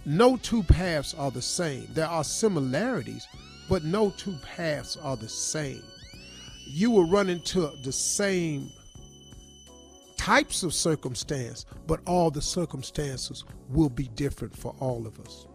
No 0.05 0.37
two 0.37 0.63
paths 0.63 1.13
are 1.13 1.31
the 1.31 1.41
same. 1.41 1.87
There 1.93 2.07
are 2.07 2.23
similarities, 2.23 3.27
but 3.69 3.83
no 3.83 4.09
two 4.11 4.35
paths 4.41 4.97
are 4.97 5.17
the 5.17 5.29
same. 5.29 5.83
You 6.65 6.91
will 6.91 7.09
run 7.09 7.29
into 7.29 7.71
the 7.83 7.91
same 7.91 8.69
types 10.17 10.63
of 10.63 10.73
circumstance, 10.73 11.65
but 11.85 12.01
all 12.05 12.29
the 12.31 12.41
circumstances 12.41 13.45
will 13.69 13.89
be 13.89 14.09
different 14.09 14.55
for 14.55 14.75
all 14.79 15.07
of 15.07 15.19
us. 15.21 15.46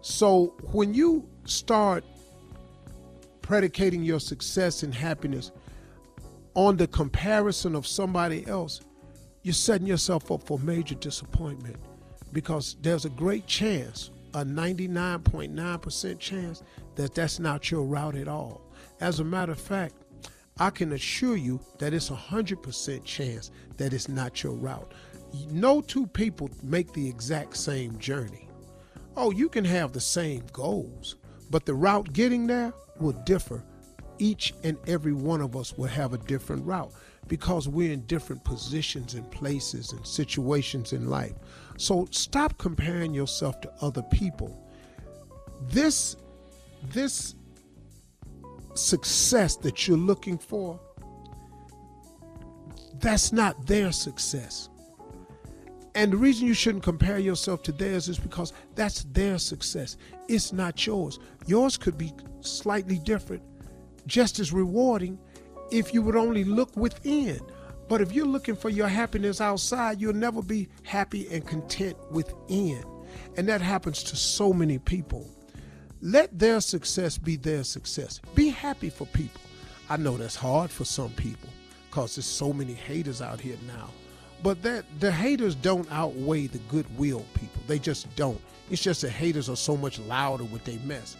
So 0.00 0.54
when 0.72 0.94
you 0.94 1.28
start 1.44 2.04
predicating 3.42 4.02
your 4.02 4.20
success 4.20 4.82
and 4.82 4.94
happiness 4.94 5.50
on 6.54 6.76
the 6.76 6.86
comparison 6.86 7.74
of 7.74 7.86
somebody 7.86 8.46
else, 8.46 8.80
you're 9.42 9.54
setting 9.54 9.86
yourself 9.86 10.30
up 10.30 10.42
for 10.46 10.58
major 10.58 10.94
disappointment 10.94 11.76
because 12.32 12.76
there's 12.82 13.04
a 13.04 13.10
great 13.10 13.46
chance, 13.46 14.10
a 14.34 14.44
99.9% 14.44 16.18
chance, 16.18 16.62
that 16.96 17.14
that's 17.14 17.38
not 17.38 17.70
your 17.70 17.84
route 17.84 18.16
at 18.16 18.28
all. 18.28 18.60
As 19.00 19.20
a 19.20 19.24
matter 19.24 19.52
of 19.52 19.60
fact, 19.60 19.94
I 20.58 20.70
can 20.70 20.92
assure 20.92 21.36
you 21.36 21.60
that 21.78 21.94
it's 21.94 22.10
a 22.10 22.14
100% 22.14 23.04
chance 23.04 23.50
that 23.76 23.92
it's 23.92 24.08
not 24.08 24.42
your 24.42 24.54
route. 24.54 24.92
No 25.50 25.80
two 25.80 26.06
people 26.08 26.50
make 26.62 26.92
the 26.92 27.08
exact 27.08 27.56
same 27.56 27.98
journey. 27.98 28.47
Oh, 29.20 29.32
you 29.32 29.48
can 29.48 29.64
have 29.64 29.92
the 29.92 30.00
same 30.00 30.44
goals, 30.52 31.16
but 31.50 31.66
the 31.66 31.74
route 31.74 32.12
getting 32.12 32.46
there 32.46 32.72
will 33.00 33.20
differ. 33.26 33.64
Each 34.20 34.54
and 34.62 34.78
every 34.86 35.12
one 35.12 35.40
of 35.40 35.56
us 35.56 35.76
will 35.76 35.88
have 35.88 36.12
a 36.12 36.18
different 36.18 36.64
route 36.64 36.92
because 37.26 37.66
we're 37.66 37.92
in 37.92 38.06
different 38.06 38.44
positions 38.44 39.14
and 39.14 39.28
places 39.32 39.90
and 39.90 40.06
situations 40.06 40.92
in 40.92 41.10
life. 41.10 41.32
So 41.78 42.06
stop 42.12 42.58
comparing 42.58 43.12
yourself 43.12 43.60
to 43.62 43.72
other 43.80 44.02
people. 44.12 44.56
This 45.62 46.14
this 46.92 47.34
success 48.74 49.56
that 49.56 49.88
you're 49.88 49.98
looking 49.98 50.38
for 50.38 50.78
that's 53.00 53.32
not 53.32 53.66
their 53.66 53.90
success. 53.90 54.68
And 55.98 56.12
the 56.12 56.16
reason 56.16 56.46
you 56.46 56.54
shouldn't 56.54 56.84
compare 56.84 57.18
yourself 57.18 57.64
to 57.64 57.72
theirs 57.72 58.08
is 58.08 58.20
because 58.20 58.52
that's 58.76 59.02
their 59.10 59.36
success. 59.36 59.96
It's 60.28 60.52
not 60.52 60.86
yours. 60.86 61.18
Yours 61.48 61.76
could 61.76 61.98
be 61.98 62.12
slightly 62.40 63.00
different, 63.00 63.42
just 64.06 64.38
as 64.38 64.52
rewarding 64.52 65.18
if 65.72 65.92
you 65.92 66.02
would 66.02 66.14
only 66.14 66.44
look 66.44 66.76
within. 66.76 67.40
But 67.88 68.00
if 68.00 68.12
you're 68.12 68.26
looking 68.26 68.54
for 68.54 68.68
your 68.68 68.86
happiness 68.86 69.40
outside, 69.40 70.00
you'll 70.00 70.12
never 70.12 70.40
be 70.40 70.68
happy 70.84 71.26
and 71.32 71.44
content 71.44 71.96
within. 72.12 72.84
And 73.36 73.48
that 73.48 73.60
happens 73.60 74.04
to 74.04 74.14
so 74.14 74.52
many 74.52 74.78
people. 74.78 75.28
Let 76.00 76.38
their 76.38 76.60
success 76.60 77.18
be 77.18 77.34
their 77.34 77.64
success. 77.64 78.20
Be 78.36 78.50
happy 78.50 78.88
for 78.88 79.06
people. 79.08 79.40
I 79.90 79.96
know 79.96 80.16
that's 80.16 80.36
hard 80.36 80.70
for 80.70 80.84
some 80.84 81.10
people 81.14 81.48
because 81.90 82.14
there's 82.14 82.24
so 82.24 82.52
many 82.52 82.74
haters 82.74 83.20
out 83.20 83.40
here 83.40 83.56
now. 83.66 83.90
But 84.42 84.62
that 84.62 84.84
the 85.00 85.10
haters 85.10 85.54
don't 85.54 85.90
outweigh 85.90 86.46
the 86.46 86.58
goodwill 86.58 87.24
people. 87.34 87.62
They 87.66 87.78
just 87.78 88.14
don't. 88.16 88.40
It's 88.70 88.82
just 88.82 89.02
the 89.02 89.10
haters 89.10 89.48
are 89.48 89.56
so 89.56 89.76
much 89.76 89.98
louder 90.00 90.44
with 90.44 90.64
their 90.64 90.78
mess. 90.80 91.16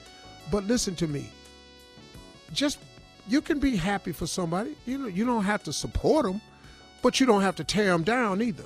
But 0.50 0.64
listen 0.64 0.94
to 0.96 1.06
me. 1.06 1.30
Just 2.52 2.78
you 3.28 3.40
can 3.40 3.58
be 3.58 3.76
happy 3.76 4.12
for 4.12 4.26
somebody. 4.26 4.76
You 4.86 4.98
know, 4.98 5.08
you 5.08 5.26
don't 5.26 5.44
have 5.44 5.62
to 5.64 5.72
support 5.72 6.24
them, 6.24 6.40
but 7.02 7.20
you 7.20 7.26
don't 7.26 7.42
have 7.42 7.56
to 7.56 7.64
tear 7.64 7.92
them 7.92 8.02
down 8.02 8.40
either. 8.40 8.64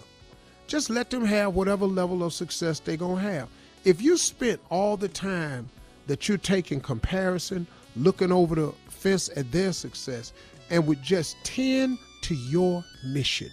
Just 0.66 0.89
let 0.89 1.11
them 1.11 1.24
have 1.24 1.55
whatever 1.55 1.87
level 1.87 2.23
of 2.23 2.33
success 2.33 2.81
they're 2.81 2.97
to 2.97 3.16
have. 3.16 3.49
If 3.85 4.01
you 4.01 4.16
spent 4.16 4.61
all 4.70 4.97
the 4.97 5.09
time 5.09 5.69
that 6.07 6.29
you're 6.29 6.39
taking 6.39 6.81
comparison, 6.81 7.66
looking 7.97 8.31
over 8.31 8.55
the 8.55 8.73
fence 8.89 9.29
at 9.37 9.51
their 9.51 9.73
success, 9.73 10.33
and 10.70 10.87
would 10.87 11.03
just 11.03 11.37
tend 11.45 11.99
to 12.23 12.35
your 12.35 12.85
mission, 13.05 13.51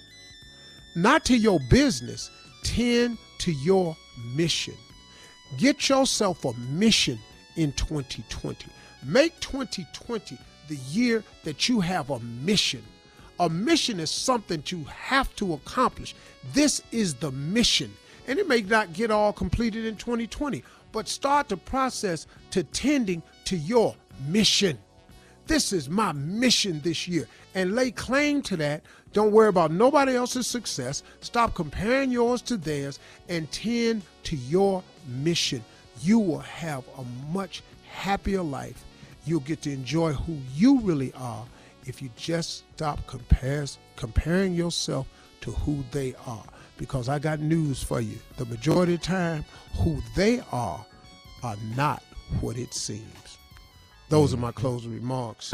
not 1.02 1.26
to 1.26 1.38
your 1.38 1.60
business, 1.70 2.30
tend 2.64 3.18
to 3.40 3.52
your 3.52 3.96
mission. 4.36 4.76
Get 5.58 5.90
yourself 5.90 6.46
a 6.46 6.54
mission 6.54 7.20
in 7.56 7.72
2020. 7.74 8.68
Make 9.04 9.40
2020 9.40 10.38
the 10.68 10.76
year 10.76 11.24
that 11.44 11.68
you 11.68 11.80
have 11.80 12.10
a 12.10 12.20
mission. 12.20 12.84
A 13.40 13.50
mission 13.50 14.00
is 14.00 14.12
something 14.12 14.62
you 14.68 14.84
have 14.86 15.34
to 15.38 15.54
accomplish. 15.54 16.14
This 16.54 16.82
is 16.92 17.16
the 17.16 17.32
mission. 17.32 17.94
And 18.28 18.38
it 18.38 18.48
may 18.48 18.62
not 18.62 18.94
get 18.94 19.10
all 19.10 19.34
completed 19.34 19.86
in 19.86 19.96
2020, 19.96 20.64
but 20.92 21.08
start 21.08 21.50
the 21.50 21.58
process 21.58 22.28
to 22.52 22.64
tending 22.64 23.24
to 23.46 23.58
your 23.58 23.96
mission. 24.28 24.78
This 25.50 25.74
is 25.74 25.90
my 25.90 26.12
mission 26.12 26.80
this 26.82 27.08
year. 27.08 27.28
And 27.56 27.74
lay 27.74 27.90
claim 27.90 28.44
to 28.44 28.58
that. 28.58 28.84
Don't 29.14 29.32
worry 29.32 29.48
about 29.50 29.72
nobody 29.72 30.16
else's 30.16 30.46
success. 30.46 31.02
Stop 31.22 31.56
comparing 31.56 32.12
yours 32.12 32.44
to 32.44 32.56
theirs 32.56 33.00
and 33.30 33.52
tend 33.52 34.04
to 34.26 34.36
your 34.36 34.84
mission. 35.08 35.64
You 36.04 36.20
will 36.20 36.38
have 36.38 36.84
a 37.00 37.34
much 37.34 37.64
happier 37.92 38.44
life. 38.44 38.86
You'll 39.26 39.40
get 39.40 39.64
to 39.64 39.74
enjoy 39.74 40.14
who 40.14 40.38
you 40.54 40.82
really 40.82 41.12
are 41.14 41.48
if 41.88 42.00
you 42.00 42.12
just 42.16 42.64
stop 42.76 43.00
compares, 43.08 43.80
comparing 43.96 44.54
yourself 44.54 45.08
to 45.42 45.50
who 45.50 45.84
they 45.90 46.14
are. 46.28 46.46
Because 46.78 47.10
I 47.10 47.18
got 47.18 47.40
news 47.40 47.82
for 47.82 48.02
you. 48.02 48.20
The 48.38 48.46
majority 48.46 48.94
of 48.94 49.00
the 49.00 49.06
time, 49.08 49.46
who 49.78 50.00
they 50.16 50.44
are 50.52 50.86
are 51.42 51.58
not 51.76 52.04
what 52.40 52.56
it 52.56 52.76
seems. 52.76 53.29
Those 54.10 54.34
are 54.34 54.38
my 54.38 54.52
closing 54.52 54.92
remarks. 54.92 55.54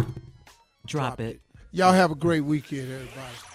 Drop, 0.88 1.20
it. 1.20 1.42
Y'all 1.74 1.92
have 1.92 2.12
a 2.12 2.16
great 2.16 2.42
weekend, 2.42 2.90
everybody. 2.90 3.55